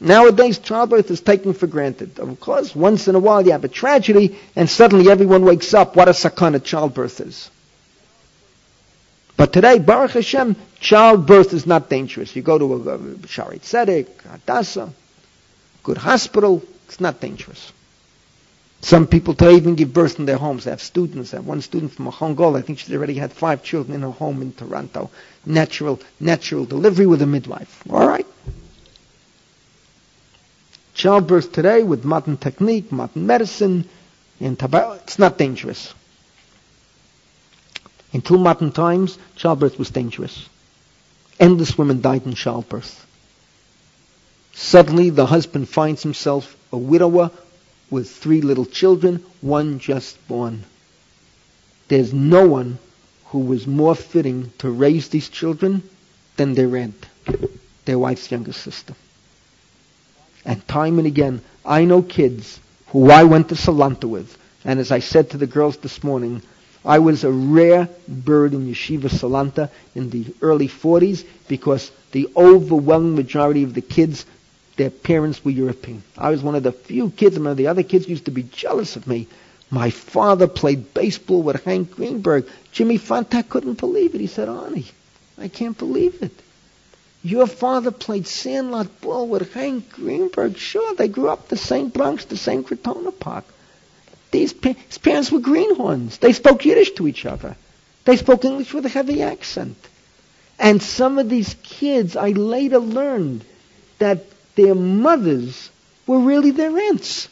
Nowadays, 0.00 0.58
childbirth 0.58 1.12
is 1.12 1.20
taken 1.20 1.52
for 1.52 1.68
granted. 1.68 2.18
Of 2.18 2.40
course, 2.40 2.74
once 2.74 3.06
in 3.06 3.14
a 3.14 3.20
while 3.20 3.44
you 3.46 3.52
have 3.52 3.62
a 3.62 3.68
tragedy, 3.68 4.36
and 4.56 4.68
suddenly 4.68 5.08
everyone 5.08 5.44
wakes 5.44 5.74
up 5.74 5.94
what 5.94 6.08
a 6.08 6.10
sakana 6.10 6.60
childbirth 6.60 7.20
is. 7.20 7.52
But 9.36 9.52
today, 9.52 9.78
Baruch 9.78 10.10
Hashem, 10.10 10.56
childbirth 10.80 11.52
is 11.54 11.64
not 11.64 11.88
dangerous. 11.88 12.34
You 12.34 12.42
go 12.42 12.58
to 12.58 12.72
a, 12.72 12.94
a 12.94 12.98
Shaarei 12.98 13.60
Tzedek, 13.60 14.22
Hadassah, 14.22 14.92
good 15.84 15.98
hospital, 15.98 16.64
it's 16.88 16.98
not 16.98 17.20
dangerous. 17.20 17.72
Some 18.82 19.06
people 19.06 19.34
today 19.34 19.54
even 19.54 19.76
give 19.76 19.94
birth 19.94 20.18
in 20.18 20.26
their 20.26 20.36
homes. 20.36 20.64
They 20.64 20.70
have 20.70 20.82
students. 20.82 21.32
I 21.32 21.36
have 21.36 21.46
one 21.46 21.62
student 21.62 21.92
from 21.92 22.08
a 22.08 22.10
Hongol. 22.10 22.56
I 22.56 22.62
think 22.62 22.80
she's 22.80 22.92
already 22.92 23.14
had 23.14 23.32
five 23.32 23.62
children 23.62 23.94
in 23.94 24.02
her 24.02 24.10
home 24.10 24.42
in 24.42 24.52
Toronto. 24.52 25.10
Natural, 25.46 26.00
natural 26.18 26.66
delivery 26.66 27.06
with 27.06 27.22
a 27.22 27.26
midwife. 27.26 27.82
All 27.88 28.06
right. 28.06 28.26
Childbirth 30.94 31.52
today 31.52 31.84
with 31.84 32.04
modern 32.04 32.36
technique, 32.36 32.90
modern 32.90 33.26
medicine, 33.26 33.88
in 34.40 34.56
it's 34.60 35.18
not 35.18 35.38
dangerous. 35.38 35.94
Until 38.12 38.38
modern 38.38 38.72
times, 38.72 39.16
childbirth 39.36 39.78
was 39.78 39.90
dangerous. 39.90 40.48
Endless 41.38 41.78
women 41.78 42.00
died 42.00 42.26
in 42.26 42.34
childbirth. 42.34 43.06
Suddenly, 44.54 45.10
the 45.10 45.24
husband 45.24 45.68
finds 45.68 46.02
himself 46.02 46.56
a 46.72 46.76
widower 46.76 47.30
with 47.92 48.10
three 48.10 48.40
little 48.40 48.64
children, 48.64 49.22
one 49.42 49.78
just 49.78 50.16
born. 50.26 50.64
There's 51.88 52.12
no 52.12 52.48
one 52.48 52.78
who 53.26 53.40
was 53.40 53.66
more 53.66 53.94
fitting 53.94 54.50
to 54.58 54.70
raise 54.70 55.10
these 55.10 55.28
children 55.28 55.82
than 56.36 56.54
their 56.54 56.74
aunt, 56.74 57.06
their 57.84 57.98
wife's 57.98 58.30
younger 58.30 58.54
sister. 58.54 58.94
And 60.44 60.66
time 60.66 60.98
and 60.98 61.06
again, 61.06 61.42
I 61.66 61.84
know 61.84 62.00
kids 62.00 62.58
who 62.88 63.10
I 63.10 63.24
went 63.24 63.50
to 63.50 63.54
Salanta 63.56 64.08
with, 64.08 64.38
and 64.64 64.80
as 64.80 64.90
I 64.90 65.00
said 65.00 65.30
to 65.30 65.36
the 65.36 65.46
girls 65.46 65.76
this 65.76 66.02
morning, 66.02 66.40
I 66.84 66.98
was 66.98 67.24
a 67.24 67.30
rare 67.30 67.90
bird 68.08 68.54
in 68.54 68.66
Yeshiva 68.68 69.10
Salanta 69.10 69.68
in 69.94 70.08
the 70.08 70.24
early 70.40 70.68
40s 70.68 71.24
because 71.46 71.92
the 72.12 72.28
overwhelming 72.36 73.16
majority 73.16 73.62
of 73.62 73.74
the 73.74 73.82
kids 73.82 74.24
their 74.76 74.90
parents 74.90 75.44
were 75.44 75.50
European. 75.50 76.02
I 76.16 76.30
was 76.30 76.42
one 76.42 76.54
of 76.54 76.62
the 76.62 76.72
few 76.72 77.10
kids. 77.10 77.38
I 77.38 77.54
the 77.54 77.66
other 77.66 77.82
kids 77.82 78.08
used 78.08 78.24
to 78.26 78.30
be 78.30 78.42
jealous 78.42 78.96
of 78.96 79.06
me. 79.06 79.28
My 79.70 79.90
father 79.90 80.48
played 80.48 80.92
baseball 80.94 81.42
with 81.42 81.64
Hank 81.64 81.92
Greenberg. 81.92 82.46
Jimmy 82.72 82.98
Fontak 82.98 83.48
couldn't 83.48 83.78
believe 83.80 84.14
it. 84.14 84.20
He 84.20 84.26
said, 84.26 84.48
Arnie, 84.48 84.90
I 85.38 85.48
can't 85.48 85.76
believe 85.78 86.22
it. 86.22 86.32
Your 87.24 87.46
father 87.46 87.90
played 87.90 88.26
sandlot 88.26 89.00
ball 89.00 89.28
with 89.28 89.52
Hank 89.54 89.90
Greenberg. 89.92 90.56
Sure, 90.56 90.94
they 90.94 91.08
grew 91.08 91.28
up 91.28 91.48
the 91.48 91.56
same 91.56 91.88
Bronx, 91.88 92.24
the 92.24 92.36
same 92.36 92.64
Crotona 92.64 93.18
Park. 93.18 93.44
These 94.32 94.52
pa- 94.54 94.74
his 94.88 94.98
parents 94.98 95.30
were 95.30 95.38
greenhorns. 95.38 96.18
They 96.18 96.32
spoke 96.32 96.64
Yiddish 96.64 96.92
to 96.92 97.06
each 97.06 97.24
other. 97.24 97.56
They 98.04 98.16
spoke 98.16 98.44
English 98.44 98.74
with 98.74 98.86
a 98.86 98.88
heavy 98.88 99.22
accent. 99.22 99.76
And 100.58 100.82
some 100.82 101.18
of 101.18 101.28
these 101.28 101.54
kids, 101.62 102.16
I 102.16 102.30
later 102.30 102.78
learned 102.78 103.44
that 103.98 104.24
their 104.54 104.74
mothers 104.74 105.70
were 106.06 106.18
really 106.18 106.50
their 106.50 106.76
aunts. 106.78 107.28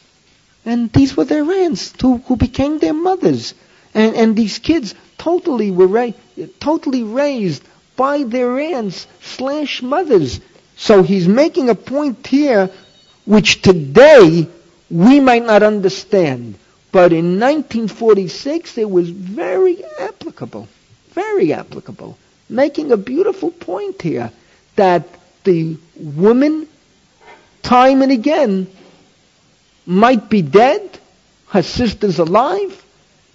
And 0.65 0.91
these 0.93 1.17
were 1.17 1.25
their 1.25 1.49
aunts 1.51 1.93
who, 2.01 2.17
who 2.19 2.35
became 2.35 2.77
their 2.79 2.93
mothers. 2.93 3.53
And, 3.93 4.15
and 4.15 4.35
these 4.35 4.59
kids 4.59 4.95
totally 5.17 5.71
were 5.71 5.87
ra- 5.87 6.11
totally 6.59 7.03
raised 7.03 7.63
by 7.95 8.23
their 8.23 8.59
aunts 8.59 9.07
slash 9.21 9.81
mothers. 9.81 10.39
So 10.77 11.03
he's 11.03 11.27
making 11.27 11.69
a 11.69 11.75
point 11.75 12.25
here 12.25 12.69
which 13.25 13.61
today 13.61 14.47
we 14.89 15.19
might 15.19 15.45
not 15.45 15.63
understand. 15.63 16.55
But 16.91 17.13
in 17.13 17.39
1946 17.39 18.77
it 18.77 18.89
was 18.89 19.09
very 19.09 19.83
applicable. 19.99 20.67
Very 21.11 21.53
applicable. 21.53 22.17
Making 22.49 22.91
a 22.91 22.97
beautiful 22.97 23.51
point 23.51 24.01
here 24.01 24.31
that 24.75 25.07
the 25.43 25.77
woman, 25.95 26.67
time 27.61 28.01
and 28.01 28.11
again, 28.11 28.67
might 29.85 30.29
be 30.29 30.41
dead, 30.41 30.99
her 31.47 31.61
sister's 31.61 32.19
alive. 32.19 32.83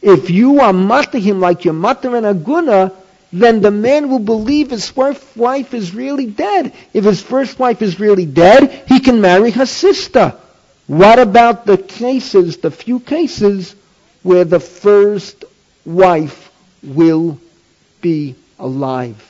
If 0.02 0.30
you 0.30 0.60
are 0.60 0.72
muttering 0.72 1.22
him 1.22 1.40
like 1.40 1.64
your 1.64 1.74
mother 1.74 2.16
and 2.16 2.26
Aguna, 2.26 2.92
then 3.32 3.60
the 3.60 3.70
man 3.70 4.08
will 4.08 4.20
believe 4.20 4.70
his 4.70 4.88
first 4.88 5.22
wife 5.36 5.74
is 5.74 5.94
really 5.94 6.26
dead. 6.26 6.72
If 6.92 7.04
his 7.04 7.22
first 7.22 7.58
wife 7.58 7.82
is 7.82 7.98
really 7.98 8.26
dead, 8.26 8.84
he 8.86 9.00
can 9.00 9.20
marry 9.20 9.50
her 9.50 9.66
sister. 9.66 10.34
What 10.86 11.18
about 11.18 11.66
the 11.66 11.78
cases, 11.78 12.58
the 12.58 12.70
few 12.70 13.00
cases, 13.00 13.74
where 14.22 14.44
the 14.44 14.60
first 14.60 15.44
wife 15.84 16.50
will 16.82 17.40
be 18.00 18.36
alive? 18.58 19.20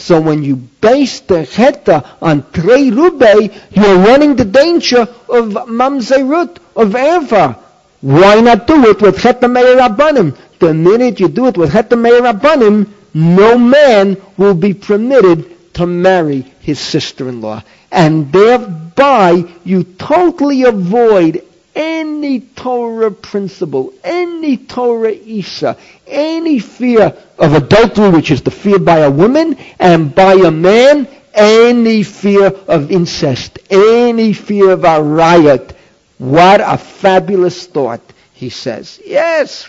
So 0.00 0.18
when 0.18 0.42
you 0.42 0.56
base 0.56 1.20
the 1.20 1.44
cheta 1.44 2.04
on 2.22 2.50
trei 2.52 2.90
rube, 2.90 3.52
you're 3.70 3.98
running 3.98 4.34
the 4.34 4.46
danger 4.46 5.02
of 5.02 5.68
mamzerut, 5.68 6.56
of 6.74 6.88
erva. 6.88 7.58
Why 8.00 8.40
not 8.40 8.66
do 8.66 8.82
it 8.86 9.02
with 9.02 9.20
cheta 9.20 9.46
meir 9.46 9.76
rabbanim? 9.76 10.36
The 10.58 10.72
minute 10.72 11.20
you 11.20 11.28
do 11.28 11.48
it 11.48 11.58
with 11.58 11.72
cheta 11.72 11.96
meir 11.96 12.22
rabbanim, 12.22 12.88
no 13.12 13.58
man 13.58 14.16
will 14.38 14.54
be 14.54 14.72
permitted 14.72 15.74
to 15.74 15.86
marry 15.86 16.40
his 16.60 16.78
sister-in-law. 16.78 17.62
And 17.92 18.32
thereby 18.32 19.44
you 19.64 19.84
totally 19.84 20.62
avoid 20.62 21.42
any 21.74 22.40
Torah 22.40 23.10
principle, 23.10 23.92
any 24.02 24.56
Torah 24.56 25.12
Isa, 25.12 25.76
any 26.06 26.58
fear 26.58 27.14
of 27.40 27.54
adultery, 27.54 28.10
which 28.10 28.30
is 28.30 28.42
the 28.42 28.50
fear 28.50 28.78
by 28.78 28.98
a 28.98 29.10
woman, 29.10 29.56
and 29.78 30.14
by 30.14 30.34
a 30.34 30.50
man, 30.50 31.08
any 31.34 32.02
fear 32.02 32.46
of 32.46 32.90
incest, 32.92 33.58
any 33.70 34.32
fear 34.32 34.70
of 34.72 34.84
a 34.84 35.02
riot. 35.02 35.76
What 36.18 36.60
a 36.60 36.76
fabulous 36.76 37.66
thought, 37.66 38.02
he 38.34 38.50
says. 38.50 39.00
Yes, 39.04 39.68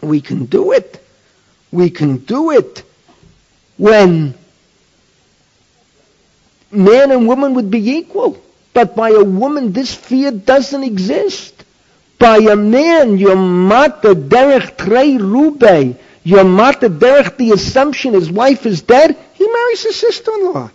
we 0.00 0.20
can 0.20 0.46
do 0.46 0.72
it. 0.72 1.00
We 1.70 1.90
can 1.90 2.18
do 2.18 2.50
it 2.50 2.82
when 3.76 4.34
man 6.70 7.10
and 7.10 7.26
woman 7.28 7.54
would 7.54 7.70
be 7.70 7.90
equal. 7.96 8.38
But 8.72 8.96
by 8.96 9.10
a 9.10 9.22
woman, 9.22 9.72
this 9.72 9.94
fear 9.94 10.32
doesn't 10.32 10.82
exist. 10.82 11.64
By 12.18 12.38
a 12.38 12.56
man, 12.56 13.18
your 13.18 13.36
mata 13.36 14.14
derech 14.14 14.76
trei 14.76 15.16
rube, 15.16 15.96
your 16.24 16.42
mata 16.42 16.88
derech 16.88 17.36
the 17.36 17.52
assumption 17.52 18.14
his 18.14 18.30
wife 18.30 18.66
is 18.66 18.82
dead, 18.82 19.16
he 19.34 19.46
marries 19.46 19.82
his 19.82 19.96
sister-in-law. 19.96 20.70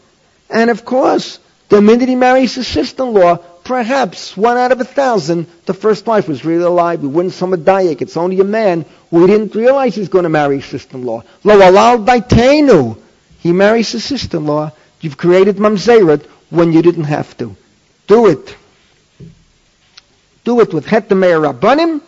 And 0.49 0.69
of 0.69 0.85
course, 0.85 1.39
the 1.69 1.81
minute 1.81 2.07
he 2.07 2.15
marries 2.15 2.55
his 2.55 2.67
sister-in-law, 2.67 3.38
perhaps 3.63 4.38
one 4.38 4.57
out 4.57 4.71
of 4.71 4.80
a 4.80 4.85
thousand, 4.85 5.47
the 5.65 5.73
first 5.73 6.05
wife 6.05 6.27
was 6.27 6.45
really 6.45 6.63
alive. 6.63 7.01
We 7.01 7.07
wouldn't 7.07 7.34
some 7.34 7.51
dayak. 7.51 8.01
It's 8.01 8.15
only 8.15 8.39
a 8.39 8.43
man. 8.43 8.85
We 9.11 9.26
didn't 9.27 9.55
realize 9.55 9.95
he's 9.95 10.09
going 10.09 10.23
to 10.23 10.30
marry 10.30 10.57
his 10.57 10.65
sister-in-law. 10.65 11.23
Lo 11.43 11.59
alal 11.59 12.05
daitenu. 12.05 12.97
He 13.39 13.51
marries 13.51 13.91
his 13.91 14.03
sister-in-law. 14.03 14.71
You've 15.01 15.17
created 15.17 15.57
mamzeret 15.57 16.26
when 16.49 16.73
you 16.73 16.81
didn't 16.81 17.05
have 17.05 17.38
to. 17.38 17.55
Do 18.07 18.27
it. 18.27 18.55
Do 20.43 20.59
it 20.61 20.73
with 20.73 20.85
Hetemei 20.85 21.53
Rabbanim, 21.53 22.01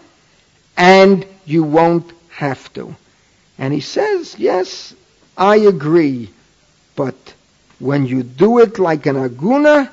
and 0.78 1.26
you 1.46 1.64
won't 1.64 2.12
have 2.30 2.72
to. 2.74 2.96
And 3.62 3.72
he 3.72 3.80
says, 3.80 4.40
yes, 4.40 4.96
I 5.38 5.58
agree, 5.58 6.32
but 6.96 7.36
when 7.78 8.08
you 8.08 8.24
do 8.24 8.58
it 8.58 8.80
like 8.80 9.06
an 9.06 9.16
aguna, 9.16 9.88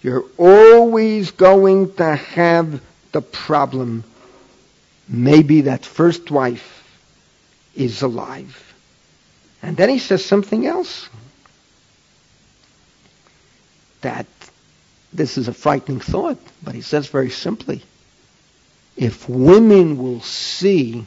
you're 0.00 0.26
always 0.38 1.32
going 1.32 1.92
to 1.94 2.14
have 2.14 2.80
the 3.10 3.20
problem. 3.20 4.04
Maybe 5.08 5.62
that 5.62 5.84
first 5.84 6.30
wife 6.30 6.84
is 7.74 8.02
alive. 8.02 8.74
And 9.60 9.76
then 9.76 9.88
he 9.88 9.98
says 9.98 10.24
something 10.24 10.64
else. 10.64 11.08
That 14.02 14.28
this 15.12 15.36
is 15.36 15.48
a 15.48 15.52
frightening 15.52 15.98
thought, 15.98 16.38
but 16.62 16.76
he 16.76 16.80
says 16.80 17.08
very 17.08 17.30
simply, 17.30 17.82
if 18.96 19.28
women 19.28 19.98
will 19.98 20.20
see 20.20 21.06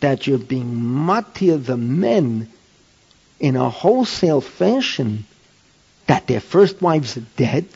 that 0.00 0.26
you're 0.26 0.38
being 0.38 0.74
matir 0.74 1.64
the 1.64 1.76
men 1.76 2.48
in 3.38 3.56
a 3.56 3.70
wholesale 3.70 4.40
fashion, 4.40 5.24
that 6.06 6.26
their 6.26 6.40
first 6.40 6.82
wives 6.82 7.16
are 7.16 7.24
dead, 7.36 7.66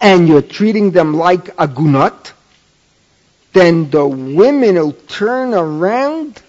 and 0.00 0.28
you're 0.28 0.42
treating 0.42 0.92
them 0.92 1.14
like 1.14 1.48
a 1.50 1.68
gunat, 1.68 2.32
then 3.52 3.90
the 3.90 4.06
women 4.06 4.76
will 4.76 4.92
turn 4.92 5.52
around 5.52 6.40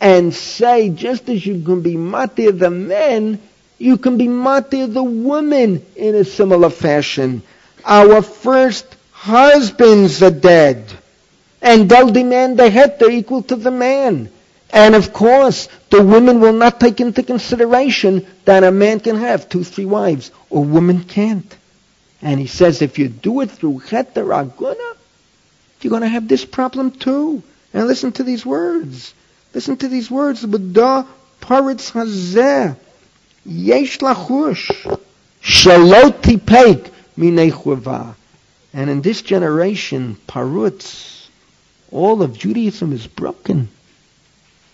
and 0.00 0.32
say, 0.32 0.90
just 0.90 1.28
as 1.28 1.44
you 1.44 1.62
can 1.62 1.82
be 1.82 1.94
matir 1.94 2.56
the 2.56 2.70
men, 2.70 3.40
you 3.78 3.96
can 3.96 4.16
be 4.18 4.26
matir 4.26 4.92
the 4.92 5.02
women 5.02 5.84
in 5.96 6.14
a 6.14 6.24
similar 6.24 6.70
fashion. 6.70 7.42
Our 7.84 8.22
first 8.22 8.86
husbands 9.12 10.22
are 10.22 10.30
dead 10.30 10.92
and 11.62 11.88
they'll 11.88 12.10
demand 12.10 12.58
the 12.58 12.70
head. 12.70 12.98
They're 12.98 13.10
equal 13.10 13.42
to 13.44 13.56
the 13.56 13.70
man. 13.70 14.30
And 14.72 14.94
of 14.94 15.12
course, 15.12 15.68
the 15.90 16.02
women 16.02 16.40
will 16.40 16.52
not 16.52 16.78
take 16.78 17.00
into 17.00 17.22
consideration 17.22 18.26
that 18.44 18.62
a 18.62 18.70
man 18.70 19.00
can 19.00 19.16
have 19.16 19.48
two, 19.48 19.64
three 19.64 19.84
wives, 19.84 20.30
or 20.48 20.64
women 20.64 21.02
can't. 21.04 21.56
And 22.22 22.38
he 22.38 22.46
says, 22.46 22.82
if 22.82 22.98
you 22.98 23.08
do 23.08 23.40
it 23.40 23.50
through 23.50 23.80
Heter 23.80 24.26
Aguna, 24.26 24.96
you're 25.80 25.90
going 25.90 26.02
to 26.02 26.08
have 26.08 26.28
this 26.28 26.44
problem 26.44 26.92
too. 26.92 27.42
And 27.72 27.86
listen 27.86 28.12
to 28.12 28.22
these 28.22 28.44
words. 28.44 29.14
Listen 29.54 29.76
to 29.78 29.88
these 29.88 30.10
words. 30.10 30.44
B'da 30.44 31.06
paritz 31.40 31.92
hazeh 31.92 32.76
yesh 33.44 33.98
lachush 33.98 34.98
shaloti 35.42 36.38
peik 36.38 36.90
minei 37.16 38.14
And 38.72 38.90
in 38.90 39.00
this 39.00 39.22
generation, 39.22 40.16
parutz, 40.28 41.19
all 41.92 42.22
of 42.22 42.38
Judaism 42.38 42.92
is 42.92 43.06
broken. 43.06 43.68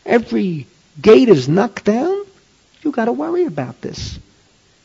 Every 0.04 0.66
gate 1.00 1.28
is 1.28 1.48
knocked 1.48 1.84
down. 1.84 2.24
You 2.82 2.92
got 2.92 3.06
to 3.06 3.12
worry 3.12 3.44
about 3.44 3.80
this. 3.80 4.18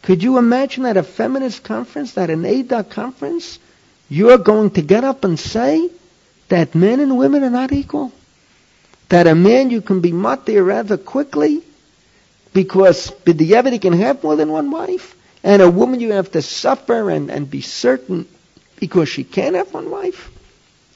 Could 0.01 0.23
you 0.23 0.37
imagine 0.37 0.85
at 0.85 0.97
a 0.97 1.03
feminist 1.03 1.63
conference, 1.63 2.17
at 2.17 2.29
an 2.29 2.45
ADA 2.45 2.83
conference, 2.85 3.59
you're 4.09 4.37
going 4.39 4.71
to 4.71 4.81
get 4.81 5.03
up 5.03 5.23
and 5.23 5.39
say 5.39 5.89
that 6.49 6.73
men 6.73 6.99
and 6.99 7.17
women 7.17 7.43
are 7.43 7.49
not 7.51 7.71
equal? 7.71 8.11
That 9.09 9.27
a 9.27 9.35
man 9.35 9.69
you 9.69 9.81
can 9.81 10.01
be 10.01 10.11
matir 10.11 10.65
rather 10.65 10.97
quickly 10.97 11.61
because 12.53 13.11
B'diavad 13.11 13.79
can 13.81 13.93
have 13.93 14.23
more 14.23 14.35
than 14.35 14.51
one 14.51 14.71
wife. 14.71 15.15
And 15.43 15.61
a 15.61 15.69
woman 15.69 15.99
you 15.99 16.13
have 16.13 16.31
to 16.31 16.41
suffer 16.41 17.09
and, 17.09 17.29
and 17.29 17.49
be 17.49 17.61
certain 17.61 18.27
because 18.77 19.09
she 19.09 19.23
can't 19.23 19.55
have 19.55 19.73
one 19.73 19.89
wife. 19.89 20.29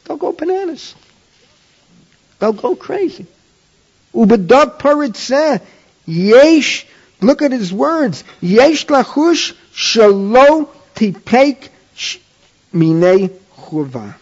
They'll 0.06 0.18
go 0.18 0.32
bananas. 0.32 0.96
They'll 2.40 2.54
go 2.54 2.76
crazy. 2.76 3.26
Ubedog 4.14 4.80
paritzeh, 4.80 5.62
yesh, 6.06 6.86
look 7.22 7.42
at 7.42 7.52
his 7.52 7.74
words, 7.74 8.24
yesh 8.42 8.86
lachush 8.88 9.54
shalo 9.74 10.70
tipek 10.96 11.70
minei 12.74 13.32
chuva. 13.58 14.16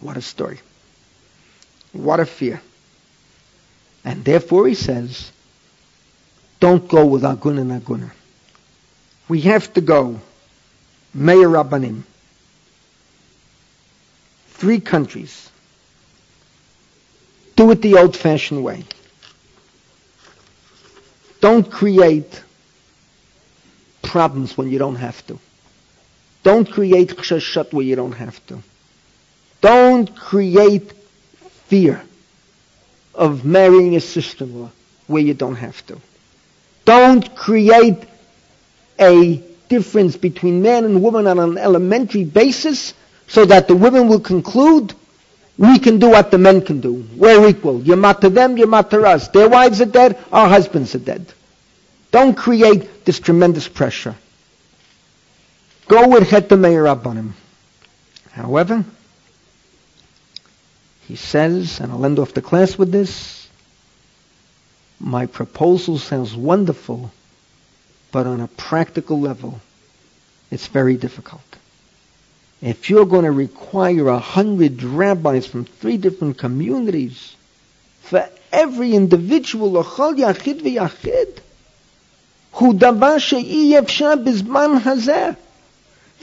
What 0.00 0.16
a 0.16 0.22
story. 0.22 0.58
What 1.92 2.20
a 2.20 2.26
fear. 2.26 2.60
And 4.04 4.24
therefore 4.24 4.66
he 4.66 4.74
says, 4.74 5.30
don't 6.58 6.88
go 6.88 7.06
with 7.06 7.22
Agun 7.22 7.58
and 7.58 7.70
Agunah. 7.82 8.10
We 9.28 9.42
have 9.42 9.72
to 9.74 9.80
go, 9.80 10.20
Meir 11.14 11.48
Rabbanim, 11.48 12.02
three 14.62 14.78
countries. 14.78 15.50
Do 17.56 17.72
it 17.72 17.82
the 17.82 17.96
old-fashioned 17.96 18.62
way. 18.62 18.84
Don't 21.40 21.68
create 21.68 22.40
problems 24.02 24.56
when 24.56 24.70
you 24.70 24.78
don't 24.78 24.94
have 24.94 25.26
to. 25.26 25.40
Don't 26.44 26.70
create 26.70 27.08
chashashat 27.08 27.72
where 27.72 27.84
you 27.84 27.96
don't 27.96 28.12
have 28.12 28.38
to. 28.46 28.62
Don't 29.60 30.14
create 30.14 30.92
fear 31.66 32.00
of 33.16 33.44
marrying 33.44 33.96
a 33.96 34.00
sister-in-law 34.00 34.70
where 35.08 35.22
you 35.22 35.34
don't 35.34 35.56
have 35.56 35.84
to. 35.88 36.00
Don't 36.84 37.34
create 37.34 38.04
a 39.00 39.42
difference 39.68 40.16
between 40.16 40.62
man 40.62 40.84
and 40.84 41.02
woman 41.02 41.26
on 41.26 41.40
an 41.40 41.58
elementary 41.58 42.22
basis 42.22 42.94
so 43.32 43.46
that 43.46 43.66
the 43.66 43.74
women 43.74 44.08
will 44.08 44.20
conclude 44.20 44.92
we 45.56 45.78
can 45.78 45.98
do 45.98 46.10
what 46.10 46.30
the 46.30 46.36
men 46.36 46.60
can 46.60 46.82
do. 46.82 47.08
We're 47.16 47.48
equal. 47.48 47.80
You're 47.82 47.96
not 47.96 48.20
to 48.20 48.28
them, 48.28 48.58
you're 48.58 48.68
not 48.68 48.90
to 48.90 49.02
us. 49.04 49.28
Their 49.28 49.48
wives 49.48 49.80
are 49.80 49.86
dead, 49.86 50.18
our 50.30 50.50
husbands 50.50 50.94
are 50.94 50.98
dead. 50.98 51.32
Don't 52.10 52.34
create 52.34 53.06
this 53.06 53.20
tremendous 53.20 53.68
pressure. 53.68 54.16
Go 55.88 56.08
with 56.08 56.28
Het 56.28 56.50
Rabbanim. 56.50 57.32
However, 58.32 58.84
he 61.08 61.16
says, 61.16 61.80
and 61.80 61.90
I'll 61.90 62.04
end 62.04 62.18
off 62.18 62.34
the 62.34 62.42
class 62.42 62.76
with 62.76 62.92
this, 62.92 63.48
my 65.00 65.24
proposal 65.24 65.96
sounds 65.98 66.36
wonderful, 66.36 67.10
but 68.10 68.26
on 68.26 68.40
a 68.42 68.48
practical 68.48 69.18
level, 69.18 69.58
it's 70.50 70.66
very 70.66 70.98
difficult. 70.98 71.40
If 72.61 72.89
you're 72.89 73.05
going 73.05 73.25
to 73.25 73.31
require 73.31 74.07
a 74.07 74.19
hundred 74.19 74.81
rabbis 74.83 75.45
from 75.45 75.65
three 75.65 75.97
different 75.97 76.37
communities 76.37 77.35
for 78.01 78.27
every 78.51 78.93
individual, 78.93 79.71
lachol 79.71 80.17
yachid 80.17 80.61
v'yachid, 80.61 81.41
הוא 82.51 82.73
דבר 82.73 83.17
שאי 83.17 83.79
אפשר 83.79 84.15
בזמן 84.25 84.71
הזה. 84.85 85.29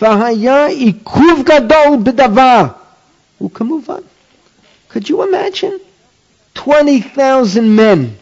והיה 0.01 0.66
עיכוב 0.66 1.43
גדול 1.45 1.99
בדבר. 2.03 2.65
וכמובן, 3.43 4.01
could 4.91 5.09
you 5.09 5.23
imagine? 5.23 5.81
20,000 6.55 7.77
men 7.77 8.16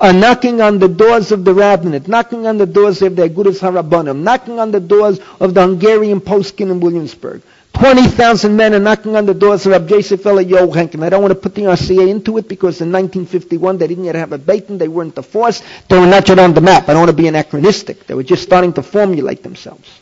are 0.00 0.12
knocking 0.12 0.60
on 0.60 0.78
the 0.78 0.88
doors 0.88 1.32
of 1.32 1.44
the 1.44 1.54
rabbinate, 1.54 2.06
knocking 2.08 2.46
on 2.46 2.58
the 2.58 2.66
doors 2.66 3.00
of 3.02 3.16
the 3.16 3.28
Agudas 3.28 3.60
Harabanim, 3.60 4.18
knocking 4.22 4.58
on 4.60 4.70
the 4.70 4.80
doors 4.80 5.18
of 5.40 5.54
the 5.54 5.62
Hungarian 5.62 6.20
Poskin 6.20 6.70
in 6.70 6.80
Williamsburg. 6.80 7.42
20,000 7.72 8.56
men 8.56 8.74
are 8.74 8.78
knocking 8.78 9.16
on 9.16 9.26
the 9.26 9.34
doors 9.34 9.66
of 9.66 9.72
Rabbi 9.72 9.88
Joseph 9.88 10.22
Yohankin. 10.22 11.02
I 11.02 11.10
don't 11.10 11.20
want 11.20 11.32
to 11.32 11.38
put 11.38 11.54
the 11.54 11.62
RCA 11.62 12.08
into 12.08 12.38
it 12.38 12.48
because 12.48 12.80
in 12.80 12.90
1951 12.90 13.76
they 13.78 13.86
didn't 13.86 14.04
yet 14.04 14.14
have 14.14 14.32
a 14.32 14.38
Beitin, 14.38 14.78
they 14.78 14.88
weren't 14.88 15.14
the 15.14 15.22
force, 15.22 15.62
they 15.88 15.98
were 15.98 16.06
not 16.06 16.26
yet 16.28 16.38
on 16.38 16.54
the 16.54 16.62
map. 16.62 16.84
I 16.88 16.92
don't 16.94 17.00
want 17.02 17.10
to 17.10 17.16
be 17.16 17.28
anachronistic. 17.28 18.06
They 18.06 18.14
were 18.14 18.22
just 18.22 18.42
starting 18.42 18.72
to 18.74 18.82
formulate 18.82 19.42
themselves. 19.42 20.00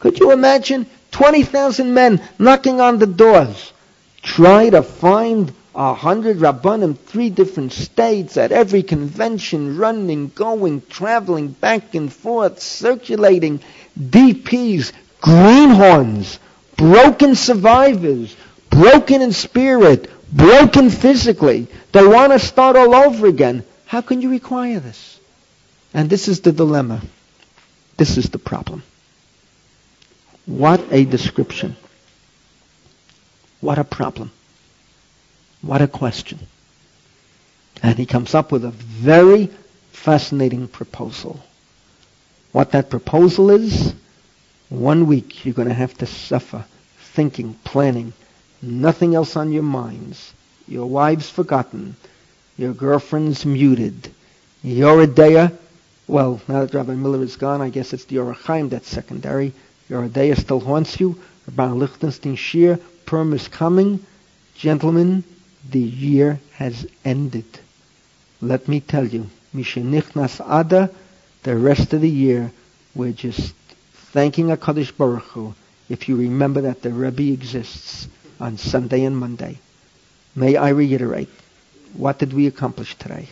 Could 0.00 0.18
you 0.18 0.32
imagine 0.32 0.86
20,000 1.12 1.94
men 1.94 2.20
knocking 2.38 2.80
on 2.80 2.98
the 2.98 3.06
doors? 3.06 3.72
Try 4.22 4.70
to 4.70 4.82
find 4.82 5.52
a 5.76 5.92
hundred 5.92 6.38
rabbanim, 6.38 6.96
three 6.96 7.28
different 7.28 7.70
states, 7.70 8.38
at 8.38 8.50
every 8.50 8.82
convention, 8.82 9.76
running, 9.76 10.28
going, 10.28 10.80
traveling, 10.88 11.48
back 11.48 11.94
and 11.94 12.10
forth, 12.10 12.60
circulating, 12.60 13.60
DPs, 14.00 14.92
greenhorns, 15.20 16.38
broken 16.76 17.34
survivors, 17.34 18.34
broken 18.70 19.20
in 19.20 19.32
spirit, 19.32 20.10
broken 20.32 20.88
physically. 20.88 21.66
They 21.92 22.06
want 22.06 22.32
to 22.32 22.38
start 22.38 22.76
all 22.76 22.94
over 22.94 23.26
again. 23.26 23.62
How 23.84 24.00
can 24.00 24.22
you 24.22 24.30
require 24.30 24.80
this? 24.80 25.20
And 25.92 26.08
this 26.08 26.26
is 26.26 26.40
the 26.40 26.52
dilemma. 26.52 27.02
This 27.98 28.16
is 28.16 28.30
the 28.30 28.38
problem. 28.38 28.82
What 30.46 30.82
a 30.90 31.04
description. 31.04 31.76
What 33.60 33.78
a 33.78 33.84
problem. 33.84 34.30
What 35.62 35.82
a 35.82 35.88
question. 35.88 36.38
And 37.82 37.98
he 37.98 38.06
comes 38.06 38.34
up 38.34 38.52
with 38.52 38.64
a 38.64 38.70
very 38.70 39.50
fascinating 39.92 40.68
proposal. 40.68 41.40
What 42.52 42.72
that 42.72 42.90
proposal 42.90 43.50
is, 43.50 43.94
one 44.68 45.06
week 45.06 45.44
you're 45.44 45.54
going 45.54 45.68
to 45.68 45.74
have 45.74 45.96
to 45.98 46.06
suffer 46.06 46.64
thinking, 46.98 47.54
planning, 47.64 48.12
nothing 48.62 49.14
else 49.14 49.36
on 49.36 49.52
your 49.52 49.62
minds. 49.62 50.32
Your 50.68 50.86
wife's 50.86 51.30
forgotten. 51.30 51.96
Your 52.56 52.72
girlfriend's 52.72 53.44
muted. 53.44 54.12
Your 54.62 55.06
Adaya, 55.06 55.56
well, 56.08 56.40
now 56.48 56.60
that 56.64 56.74
Rabbi 56.74 56.94
Miller 56.94 57.22
is 57.22 57.36
gone, 57.36 57.60
I 57.60 57.68
guess 57.68 57.92
it's 57.92 58.04
the 58.04 58.16
Orachaim 58.16 58.70
that's 58.70 58.88
secondary. 58.88 59.52
Your 59.88 60.08
Adaya 60.08 60.36
still 60.38 60.60
haunts 60.60 60.98
you. 61.00 61.20
Rabbi 61.48 61.72
Lichtenstein 61.72 62.36
Shir, 62.36 62.78
Perm 63.04 63.32
is 63.32 63.48
coming. 63.48 64.04
Gentlemen, 64.56 65.24
the 65.70 65.80
year 65.80 66.40
has 66.54 66.86
ended. 67.04 67.46
Let 68.40 68.68
me 68.68 68.80
tell 68.80 69.06
you, 69.06 69.28
Mishenichnas 69.54 70.40
Ada, 70.40 70.90
the 71.42 71.56
rest 71.56 71.92
of 71.92 72.00
the 72.00 72.08
year, 72.08 72.52
we're 72.94 73.12
just 73.12 73.54
thanking 74.12 74.48
HaKadosh 74.48 74.96
Baruch 74.96 75.24
Hu 75.24 75.54
if 75.88 76.08
you 76.08 76.16
remember 76.16 76.62
that 76.62 76.82
the 76.82 76.90
Rebbe 76.90 77.32
exists 77.32 78.08
on 78.40 78.58
Sunday 78.58 79.04
and 79.04 79.16
Monday. 79.16 79.58
May 80.34 80.56
I 80.56 80.70
reiterate, 80.70 81.30
what 81.94 82.18
did 82.18 82.32
we 82.32 82.46
accomplish 82.46 82.94
today? 82.96 83.28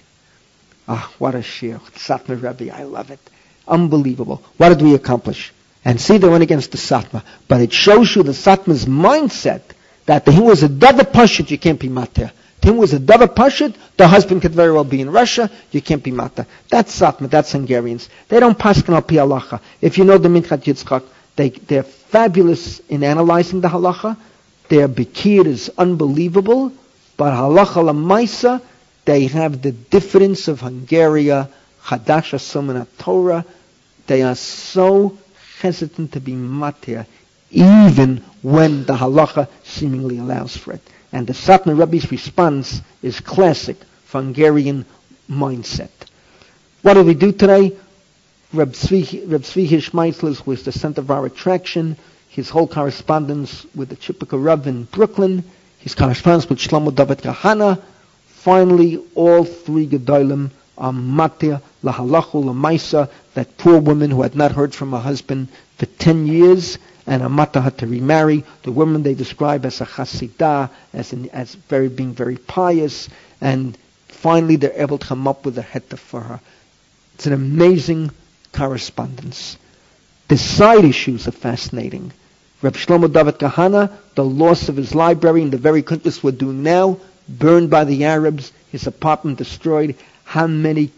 Ah, 0.89 1.13
what 1.19 1.35
a 1.35 1.43
shir. 1.43 1.81
Satmar 1.97 2.43
Rebbe, 2.43 2.75
I 2.75 2.85
love 2.85 3.11
it. 3.11 3.21
Unbelievable. 3.67 4.43
What 4.57 4.71
did 4.71 4.83
we 4.83 4.95
accomplish? 4.95 5.53
And 5.85 6.01
see, 6.01 6.19
they 6.19 6.29
went 6.29 6.43
against 6.43 6.73
the 6.73 6.79
Satmar. 6.79 7.23
But 7.49 7.61
it 7.61 7.73
shows 7.73 8.15
you 8.17 8.23
the 8.23 8.33
Satmar's 8.33 8.87
mindset 8.87 9.63
that 10.07 10.29
he 10.29 10.41
was 10.41 10.63
a 10.63 10.69
Dava 10.69 11.11
Pashut, 11.11 11.51
you 11.51 11.59
can't 11.59 11.81
be 11.81 11.89
Mater. 11.89 12.33
Him 12.63 12.79
was 12.79 12.95
a 12.95 12.99
Dava 12.99 13.27
Pashut, 13.27 13.75
the 13.97 14.09
husband 14.09 14.43
could 14.43 14.53
very 14.53 14.73
well 14.73 14.85
be 14.85 15.01
in 15.01 15.11
Russia, 15.11 15.51
you 15.71 15.83
can't 15.83 16.03
be 16.03 16.11
Mata. 16.11 16.47
That's 16.71 16.99
Satmar, 16.99 17.29
that's 17.29 17.53
Hungarians. 17.53 18.09
They 18.29 18.41
don't 18.41 18.59
pass 18.59 18.79
on 18.89 19.03
Pi 19.03 19.17
Halacha. 19.17 19.61
If 19.83 19.99
you 19.99 20.05
know 20.05 20.17
the 20.17 20.29
Minchat 20.29 20.65
Yitzchak, 20.65 21.05
they, 21.37 21.51
they're 21.51 21.83
fabulous 21.83 22.81
in 22.89 23.03
analyzing 23.03 23.61
the 23.61 23.69
halacha. 23.69 24.17
Their 24.69 24.89
bikir 24.89 25.47
is 25.47 25.71
unbelievable, 25.77 26.73
but 27.17 27.33
halacha 27.33 27.83
lamaisa, 27.83 28.63
they 29.05 29.27
have 29.27 29.61
the 29.61 29.73
difference 29.73 30.49
of 30.49 30.61
Hungary, 30.61 31.25
Chadash 31.25 32.33
Asumana 32.33 32.87
Torah. 32.99 33.45
They 34.07 34.23
are 34.23 34.35
so 34.35 35.19
hesitant 35.61 36.13
to 36.13 36.21
be 36.21 36.33
matir, 36.33 37.07
even 37.55 38.23
when 38.43 38.85
the 38.85 38.95
halacha 38.95 39.49
seemingly 39.63 40.19
allows 40.19 40.57
for 40.57 40.73
it. 40.73 40.83
And 41.13 41.27
the 41.27 41.33
Satmar 41.33 41.79
Rebbe's 41.79 42.11
response 42.11 42.83
is 43.03 43.21
classic 43.21 43.77
Hungarian 44.09 44.85
mindset. 45.29 45.91
What 46.83 46.95
do 46.95 47.03
we 47.03 47.15
do 47.15 47.33
today? 47.33 47.77
Reb 48.53 48.73
Tzvi, 48.73 49.29
Reb 49.29 50.47
was 50.47 50.63
the 50.63 50.71
center 50.71 51.01
of 51.01 51.11
our 51.11 51.27
attraction. 51.27 51.97
His 52.29 52.49
whole 52.51 52.69
correspondence 52.69 53.67
with 53.75 53.89
the 53.89 53.97
Chippewa 53.97 54.39
Rav 54.39 54.67
in 54.67 54.85
Brooklyn, 54.85 55.43
his 55.79 55.95
correspondence 55.95 56.49
with 56.49 56.59
Shlomo 56.59 56.95
David 56.95 57.19
Kahana. 57.19 57.83
Finally, 58.27 59.03
all 59.15 59.45
three 59.45 59.89
Gedolim 59.89 60.51
are 60.79 60.93
matir 60.93 61.61
lahalachu 61.83 62.45
lamaisa, 62.45 63.11
that 63.35 63.57
poor 63.57 63.81
woman 63.81 64.11
who 64.11 64.23
had 64.23 64.37
not 64.37 64.53
heard 64.53 64.75
from 64.75 64.93
her 64.93 65.01
husband 65.01 65.49
for 65.79 65.87
10 65.87 66.27
years, 66.27 66.79
and 67.07 67.23
Amata 67.23 67.61
had 67.61 67.79
to 67.79 67.87
remarry. 67.87 68.45
The 68.63 68.73
woman 68.73 69.03
they 69.03 69.15
describe 69.15 69.65
as 69.67 69.81
a 69.81 69.87
chasidah, 69.87 70.71
as, 70.93 71.13
in, 71.13 71.29
as 71.31 71.55
very, 71.55 71.89
being 71.89 72.13
very 72.13 72.37
pious, 72.37 73.09
and 73.41 73.77
finally 74.09 74.57
they're 74.57 74.81
able 74.81 74.99
to 74.99 75.07
come 75.07 75.29
up 75.29 75.45
with 75.45 75.59
a 75.59 75.63
heta 75.63 75.99
for 75.99 76.21
her. 76.21 76.41
It's 77.15 77.27
an 77.27 77.33
amazing 77.33 78.11
correspondence. 78.53 79.59
The 80.29 80.39
side 80.39 80.85
issues 80.85 81.29
are 81.29 81.33
fascinating. 81.33 82.13
Reb 82.63 82.75
Shlomo 82.75 83.13
David 83.13 83.39
Kahana, 83.39 83.93
the 84.15 84.25
loss 84.25 84.71
of 84.71 84.77
his 84.77 84.95
library 84.95 85.43
in 85.43 85.51
the 85.51 85.59
very 85.59 85.83
countries 85.83 86.23
we're 86.23 86.31
doing 86.31 86.63
now, 86.63 86.99
burned 87.29 87.69
by 87.69 87.85
the 87.85 88.05
Arabs, 88.05 88.53
his 88.73 88.87
apartment 88.87 89.39
destroyed. 89.39 89.97
How 90.25 90.47
many 90.47 90.91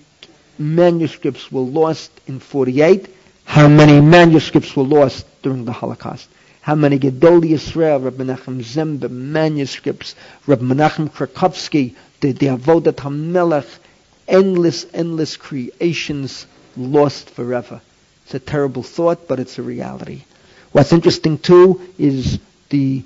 manuscripts 0.58 1.50
were 1.50 1.62
lost 1.62 2.12
in 2.28 2.38
48? 2.38 3.08
How 3.44 3.68
many 3.68 4.00
manuscripts 4.00 4.76
were 4.76 4.84
lost 4.84 5.26
during 5.46 5.64
the 5.64 5.72
Holocaust? 5.72 6.28
how 6.66 6.74
many 6.74 6.98
Gedoli 6.98 7.50
Yisrael, 7.50 8.02
Rabbi 8.02 8.24
Menachem 8.24 8.60
Ziemba, 8.60 9.08
manuscripts, 9.08 10.16
Rabbi 10.48 10.64
Menachem 10.64 11.08
Krakowski, 11.08 11.94
the, 12.20 12.32
the 12.32 12.46
Avodat 12.46 12.96
HaMelech, 12.96 13.78
endless, 14.26 14.84
endless 14.92 15.36
creations 15.36 16.44
lost 16.76 17.30
forever. 17.30 17.80
It's 18.24 18.34
a 18.34 18.40
terrible 18.40 18.82
thought, 18.82 19.28
but 19.28 19.38
it's 19.38 19.60
a 19.60 19.62
reality. 19.62 20.24
What's 20.72 20.92
interesting 20.92 21.38
too 21.38 21.80
is 21.98 22.40
the 22.70 23.04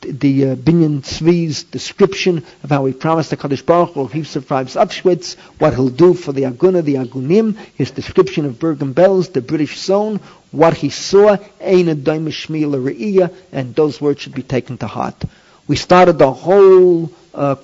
the 0.00 0.50
uh, 0.50 0.54
Binyan 0.56 1.02
Tzvi's 1.02 1.64
description 1.64 2.44
of 2.62 2.70
how 2.70 2.84
he 2.86 2.92
promised 2.92 3.30
the 3.30 3.36
Kaddish 3.36 3.62
Baruch 3.62 3.94
Hu, 3.94 4.04
if 4.06 4.12
he 4.12 4.24
survives 4.24 4.74
Auschwitz, 4.74 5.36
what 5.58 5.74
he'll 5.74 5.88
do 5.88 6.14
for 6.14 6.32
the 6.32 6.42
Aguna, 6.42 6.82
the 6.82 6.94
Agunim, 6.94 7.56
his 7.76 7.90
description 7.90 8.46
of 8.46 8.58
Bergen-Belsen, 8.58 9.32
the 9.32 9.40
British 9.40 9.78
zone, 9.78 10.20
what 10.50 10.74
he 10.74 10.90
saw, 10.90 11.36
Ein 11.60 11.86
Re'iyah, 11.86 13.34
and 13.52 13.74
those 13.74 14.00
words 14.00 14.20
should 14.20 14.34
be 14.34 14.42
taken 14.42 14.78
to 14.78 14.86
heart. 14.86 15.22
We 15.68 15.76
started 15.76 16.18
the 16.18 16.32
whole 16.32 17.12
uh, 17.32 17.54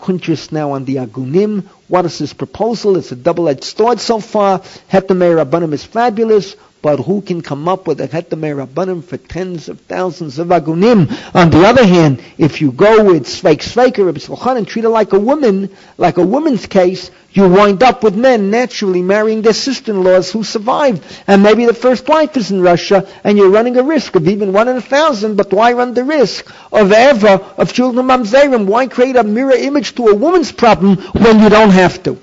now 0.53 0.73
on 0.73 0.85
the 0.85 0.97
Agunim. 0.97 1.65
What 1.89 2.05
is 2.05 2.19
his 2.19 2.33
proposal? 2.33 2.97
It's 2.97 3.11
a 3.11 3.17
double-edged 3.17 3.65
sword 3.65 3.99
so 3.99 4.21
far. 4.21 4.61
Hetamei 4.61 5.45
Rabbanim 5.45 5.73
is 5.73 5.85
fabulous 5.85 6.55
but 6.87 7.01
who 7.01 7.21
can 7.21 7.41
come 7.43 7.67
up 7.67 7.89
with 7.89 8.01
a 8.01 8.07
hetamei 8.07 8.55
rabbanim 8.65 9.03
for 9.03 9.17
tens 9.17 9.69
of 9.69 9.81
thousands 9.81 10.39
of 10.39 10.47
agunim? 10.53 11.11
On 11.35 11.51
the 11.51 11.67
other 11.67 11.85
hand, 11.85 12.23
if 12.39 12.61
you 12.61 12.71
go 12.71 13.03
with 13.03 13.25
sveik 13.25 13.59
sveiker 13.59 14.07
Rabbi 14.07 14.57
and 14.57 14.69
treat 14.69 14.85
it 14.85 14.89
like 14.89 15.13
a 15.13 15.19
woman, 15.19 15.77
like 15.99 16.17
a 16.17 16.25
woman's 16.25 16.67
case, 16.67 17.11
you 17.33 17.49
wind 17.49 17.83
up 17.83 18.05
with 18.05 18.15
men 18.15 18.53
naturally 18.53 19.03
marrying 19.03 19.43
their 19.43 19.53
sister-in-laws 19.53 20.31
who 20.31 20.45
survived. 20.45 21.03
And 21.27 21.43
maybe 21.43 21.67
the 21.67 21.75
first 21.75 22.07
wife 22.07 22.37
is 22.37 22.53
in 22.53 22.63
Russia, 22.63 23.09
and 23.25 23.37
you're 23.37 23.51
running 23.51 23.77
a 23.79 23.83
risk 23.83 24.15
of 24.15 24.29
even 24.29 24.53
one 24.53 24.69
in 24.69 24.77
a 24.77 24.81
thousand, 24.81 25.35
but 25.35 25.53
why 25.53 25.73
run 25.73 25.93
the 25.93 26.05
risk 26.05 26.49
of 26.71 26.93
ever, 26.93 27.45
of 27.59 27.73
children 27.73 28.07
mamzerim? 28.07 28.67
Why 28.67 28.87
create 28.87 29.17
a 29.17 29.25
mirror 29.25 29.57
image 29.57 29.97
to 29.97 30.07
a 30.07 30.15
woman's 30.15 30.53
problem 30.53 30.99
when 30.99 31.41
you 31.41 31.49
don't 31.49 31.71
have 31.71 32.01
to? 32.05 32.17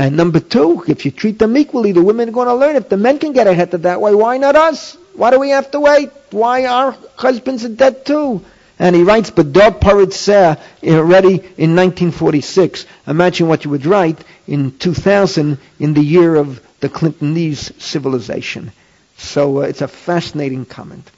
And 0.00 0.16
number 0.16 0.40
two, 0.40 0.82
if 0.88 1.04
you 1.04 1.10
treat 1.10 1.38
them 1.38 1.58
equally, 1.58 1.92
the 1.92 2.02
women 2.02 2.30
are 2.30 2.32
going 2.32 2.48
to 2.48 2.54
learn. 2.54 2.74
If 2.74 2.88
the 2.88 2.96
men 2.96 3.18
can 3.18 3.34
get 3.34 3.46
ahead 3.46 3.74
of 3.74 3.82
that 3.82 4.00
way, 4.00 4.14
why 4.14 4.38
not 4.38 4.56
us? 4.56 4.96
Why 5.14 5.30
do 5.30 5.38
we 5.38 5.50
have 5.50 5.70
to 5.72 5.80
wait? 5.80 6.08
Why 6.30 6.64
our 6.64 6.96
husbands 7.16 7.66
are 7.66 7.68
dead 7.68 8.06
too? 8.06 8.42
And 8.78 8.96
he 8.96 9.02
writes 9.02 9.30
Bador 9.30 9.78
Paritzeh 9.78 10.58
already 10.84 11.34
in 11.34 11.76
1946. 11.76 12.86
Imagine 13.06 13.46
what 13.46 13.66
you 13.66 13.72
would 13.72 13.84
write 13.84 14.16
in 14.46 14.70
2000 14.78 15.58
in 15.78 15.92
the 15.92 16.00
year 16.00 16.34
of 16.34 16.62
the 16.80 16.88
Clintonese 16.88 17.70
civilization. 17.76 18.72
So 19.18 19.58
uh, 19.58 19.60
it's 19.66 19.82
a 19.82 19.88
fascinating 19.88 20.64
comment. 20.64 21.10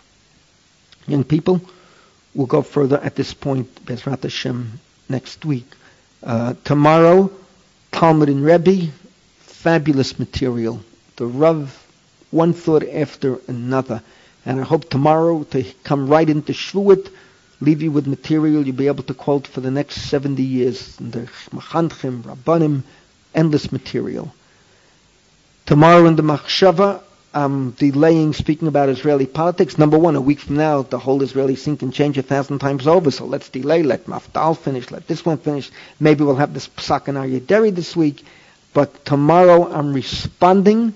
Young 1.07 1.23
people, 1.23 1.61
we'll 2.35 2.49
go 2.49 2.63
further 2.63 2.99
at 2.99 3.15
this 3.15 3.33
point, 3.33 3.73
Bezrat 3.85 4.25
Hashem, 4.25 4.81
next 5.09 5.45
week. 5.45 5.67
Uh, 6.21 6.55
tomorrow, 6.65 7.31
Talmud 7.93 8.29
and 8.29 8.45
Rebbe, 8.45 8.91
fabulous 9.41 10.19
material. 10.19 10.83
The 11.17 11.27
Rav, 11.27 11.87
one 12.31 12.53
thought 12.53 12.83
after 12.89 13.39
another. 13.47 14.03
And 14.45 14.61
I 14.61 14.65
hope 14.65 14.91
tomorrow 14.91 15.45
to 15.45 15.65
come 15.85 16.09
right 16.09 16.29
into 16.29 16.53
Shvuot, 16.53 17.11
leave 17.61 17.81
you 17.81 17.93
with 17.93 18.09
material 18.09 18.67
you'll 18.67 18.75
be 18.75 18.89
able 18.89 19.05
to 19.05 19.15
quote 19.15 19.47
for 19.47 19.61
the 19.61 19.71
next 19.71 20.03
70 20.09 20.43
years. 20.43 20.97
The 20.97 21.29
Machanchim, 21.53 22.23
Rabbanim, 22.23 22.83
endless 23.35 23.71
material. 23.71 24.35
Tomorrow 25.67 26.07
in 26.07 26.17
the 26.17 26.23
Machshava, 26.23 27.03
I'm 27.35 27.71
delaying 27.71 28.35
speaking 28.35 28.69
about 28.69 28.91
Israeli 28.91 29.25
politics. 29.25 29.79
Number 29.79 29.99
one, 29.99 30.17
a 30.17 30.21
week 30.21 30.41
from 30.41 30.57
now, 30.57 30.83
the 30.83 30.99
whole 30.99 31.23
Israeli 31.23 31.57
scene 31.57 31.79
can 31.79 31.91
change 31.91 32.19
a 32.19 32.23
thousand 32.23 32.59
times 32.59 32.87
over. 32.87 33.11
So 33.11 33.25
let's 33.25 33.49
delay. 33.49 33.83
Let 33.83 34.05
Mafdal 34.05 34.59
finish. 34.59 34.91
Let 34.91 35.09
this 35.09 35.25
one 35.25 35.39
finish. 35.39 35.71
Maybe 35.99 36.25
we'll 36.25 36.37
have 36.37 36.53
this 36.53 36.69
Psak 36.69 37.09
and 37.09 37.17
Aryeh 37.17 37.75
this 37.75 37.97
week. 37.97 38.23
But 38.75 39.07
tomorrow, 39.07 39.73
I'm 39.73 39.95
responding 39.95 40.93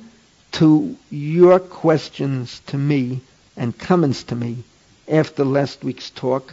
to 0.53 0.97
your 1.11 1.59
questions 1.59 2.61
to 2.67 2.77
me 2.77 3.21
and 3.57 3.79
comments 3.79 4.25
to 4.25 4.35
me 4.35 4.59
after 5.09 5.43
last 5.43 5.83
week's 5.85 6.11
talk. 6.11 6.53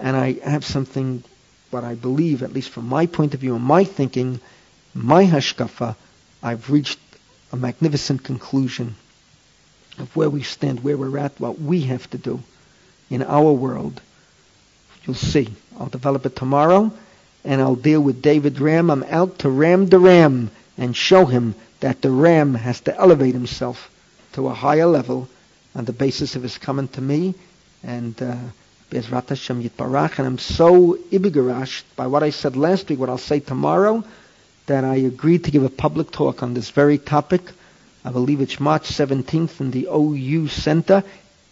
And 0.00 0.16
I 0.16 0.38
have 0.42 0.64
something, 0.64 1.22
what 1.70 1.84
I 1.84 1.94
believe, 1.94 2.42
at 2.42 2.52
least 2.52 2.70
from 2.70 2.88
my 2.88 3.06
point 3.06 3.34
of 3.34 3.40
view 3.40 3.54
and 3.54 3.64
my 3.64 3.84
thinking, 3.84 4.40
my 4.92 5.24
hashkafa, 5.24 5.94
I've 6.42 6.68
reached 6.68 6.98
a 7.52 7.56
magnificent 7.56 8.24
conclusion 8.24 8.96
of 10.00 10.14
where 10.16 10.30
we 10.30 10.42
stand, 10.42 10.82
where 10.82 10.96
we're 10.96 11.18
at, 11.18 11.38
what 11.40 11.60
we 11.60 11.82
have 11.82 12.08
to 12.10 12.18
do 12.18 12.40
in 13.08 13.22
our 13.22 13.52
world. 13.52 14.00
You'll 15.04 15.14
see. 15.14 15.48
I'll 15.78 15.86
develop 15.86 16.26
it 16.26 16.36
tomorrow, 16.36 16.92
and 17.44 17.60
I'll 17.60 17.76
deal 17.76 18.00
with 18.00 18.22
David 18.22 18.60
Ram. 18.60 18.90
I'm 18.90 19.02
out 19.04 19.40
to 19.40 19.50
ram 19.50 19.86
the 19.86 19.98
ram 19.98 20.50
and 20.76 20.96
show 20.96 21.26
him 21.26 21.54
that 21.80 22.02
the 22.02 22.10
ram 22.10 22.54
has 22.54 22.80
to 22.82 22.96
elevate 22.96 23.34
himself 23.34 23.90
to 24.32 24.48
a 24.48 24.54
higher 24.54 24.86
level 24.86 25.28
on 25.74 25.84
the 25.84 25.92
basis 25.92 26.36
of 26.36 26.42
his 26.42 26.58
coming 26.58 26.88
to 26.88 27.00
me. 27.00 27.34
And 27.82 28.20
uh, 28.22 28.36
Bezrat 28.90 29.28
Hashem 29.28 29.62
Yitbarach. 29.62 30.18
And 30.18 30.26
I'm 30.26 30.38
so 30.38 30.96
ibigarashed 31.10 31.84
by 31.96 32.08
what 32.08 32.22
I 32.22 32.30
said 32.30 32.56
last 32.56 32.88
week, 32.88 32.98
what 32.98 33.08
I'll 33.08 33.18
say 33.18 33.40
tomorrow, 33.40 34.04
that 34.66 34.84
I 34.84 34.96
agreed 34.96 35.44
to 35.44 35.50
give 35.50 35.64
a 35.64 35.70
public 35.70 36.10
talk 36.10 36.42
on 36.42 36.54
this 36.54 36.70
very 36.70 36.98
topic 36.98 37.42
I 38.02 38.10
believe 38.10 38.40
it's 38.40 38.58
March 38.58 38.88
17th 38.88 39.60
in 39.60 39.70
the 39.72 39.86
OU 39.92 40.48
Center. 40.48 41.04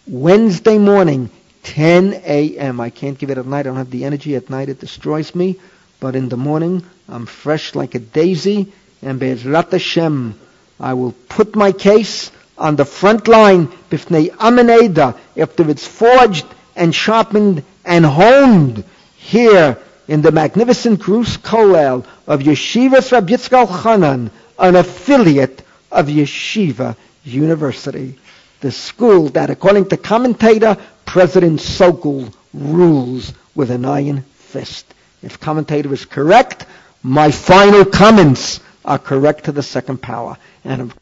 Wednesday 0.07 0.79
morning, 0.79 1.29
10 1.61 2.21
a.m. 2.25 2.81
I 2.81 2.89
can't 2.89 3.19
give 3.19 3.29
it 3.29 3.37
at 3.37 3.45
night. 3.45 3.59
I 3.59 3.63
don't 3.63 3.75
have 3.77 3.91
the 3.91 4.03
energy 4.03 4.35
at 4.35 4.49
night. 4.49 4.67
It 4.67 4.79
destroys 4.79 5.35
me. 5.35 5.59
But 5.99 6.15
in 6.15 6.27
the 6.27 6.37
morning, 6.37 6.83
I'm 7.07 7.27
fresh 7.27 7.75
like 7.75 7.93
a 7.93 7.99
daisy. 7.99 8.73
And 9.03 9.19
Be'ezrat 9.19 9.71
Hashem, 9.71 10.39
I 10.79 10.95
will 10.95 11.11
put 11.11 11.55
my 11.55 11.71
case 11.71 12.31
on 12.57 12.75
the 12.75 12.85
front 12.85 13.27
line, 13.27 13.67
bifnei 13.91 14.31
ameneda, 14.31 15.19
after 15.37 15.69
it's 15.69 15.87
forged 15.87 16.47
and 16.75 16.95
sharpened 16.95 17.63
and 17.85 18.03
honed 18.03 18.83
here 19.17 19.77
in 20.07 20.23
the 20.23 20.31
magnificent 20.31 20.99
Gruss 20.99 21.37
Kollel 21.37 22.05
of 22.25 22.39
Yeshiva 22.39 23.11
Rabbi 23.11 23.33
Yitzchak 23.33 23.67
Chanan, 23.67 24.31
an 24.57 24.75
affiliate 24.75 25.61
of 25.91 26.07
Yeshiva 26.07 26.95
University, 27.23 28.17
the 28.61 28.71
school 28.71 29.29
that, 29.29 29.49
according 29.49 29.89
to 29.89 29.97
commentator 29.97 30.77
President 31.05 31.59
Sokol, 31.61 32.29
rules 32.53 33.33
with 33.55 33.71
an 33.71 33.85
iron 33.85 34.21
fist. 34.35 34.85
If 35.21 35.39
commentator 35.39 35.93
is 35.93 36.05
correct, 36.05 36.65
my 37.03 37.31
final 37.31 37.85
comments 37.85 38.59
are 38.85 38.99
correct 38.99 39.45
to 39.45 39.51
the 39.51 39.63
second 39.63 40.01
power. 40.01 40.37
And 40.63 40.93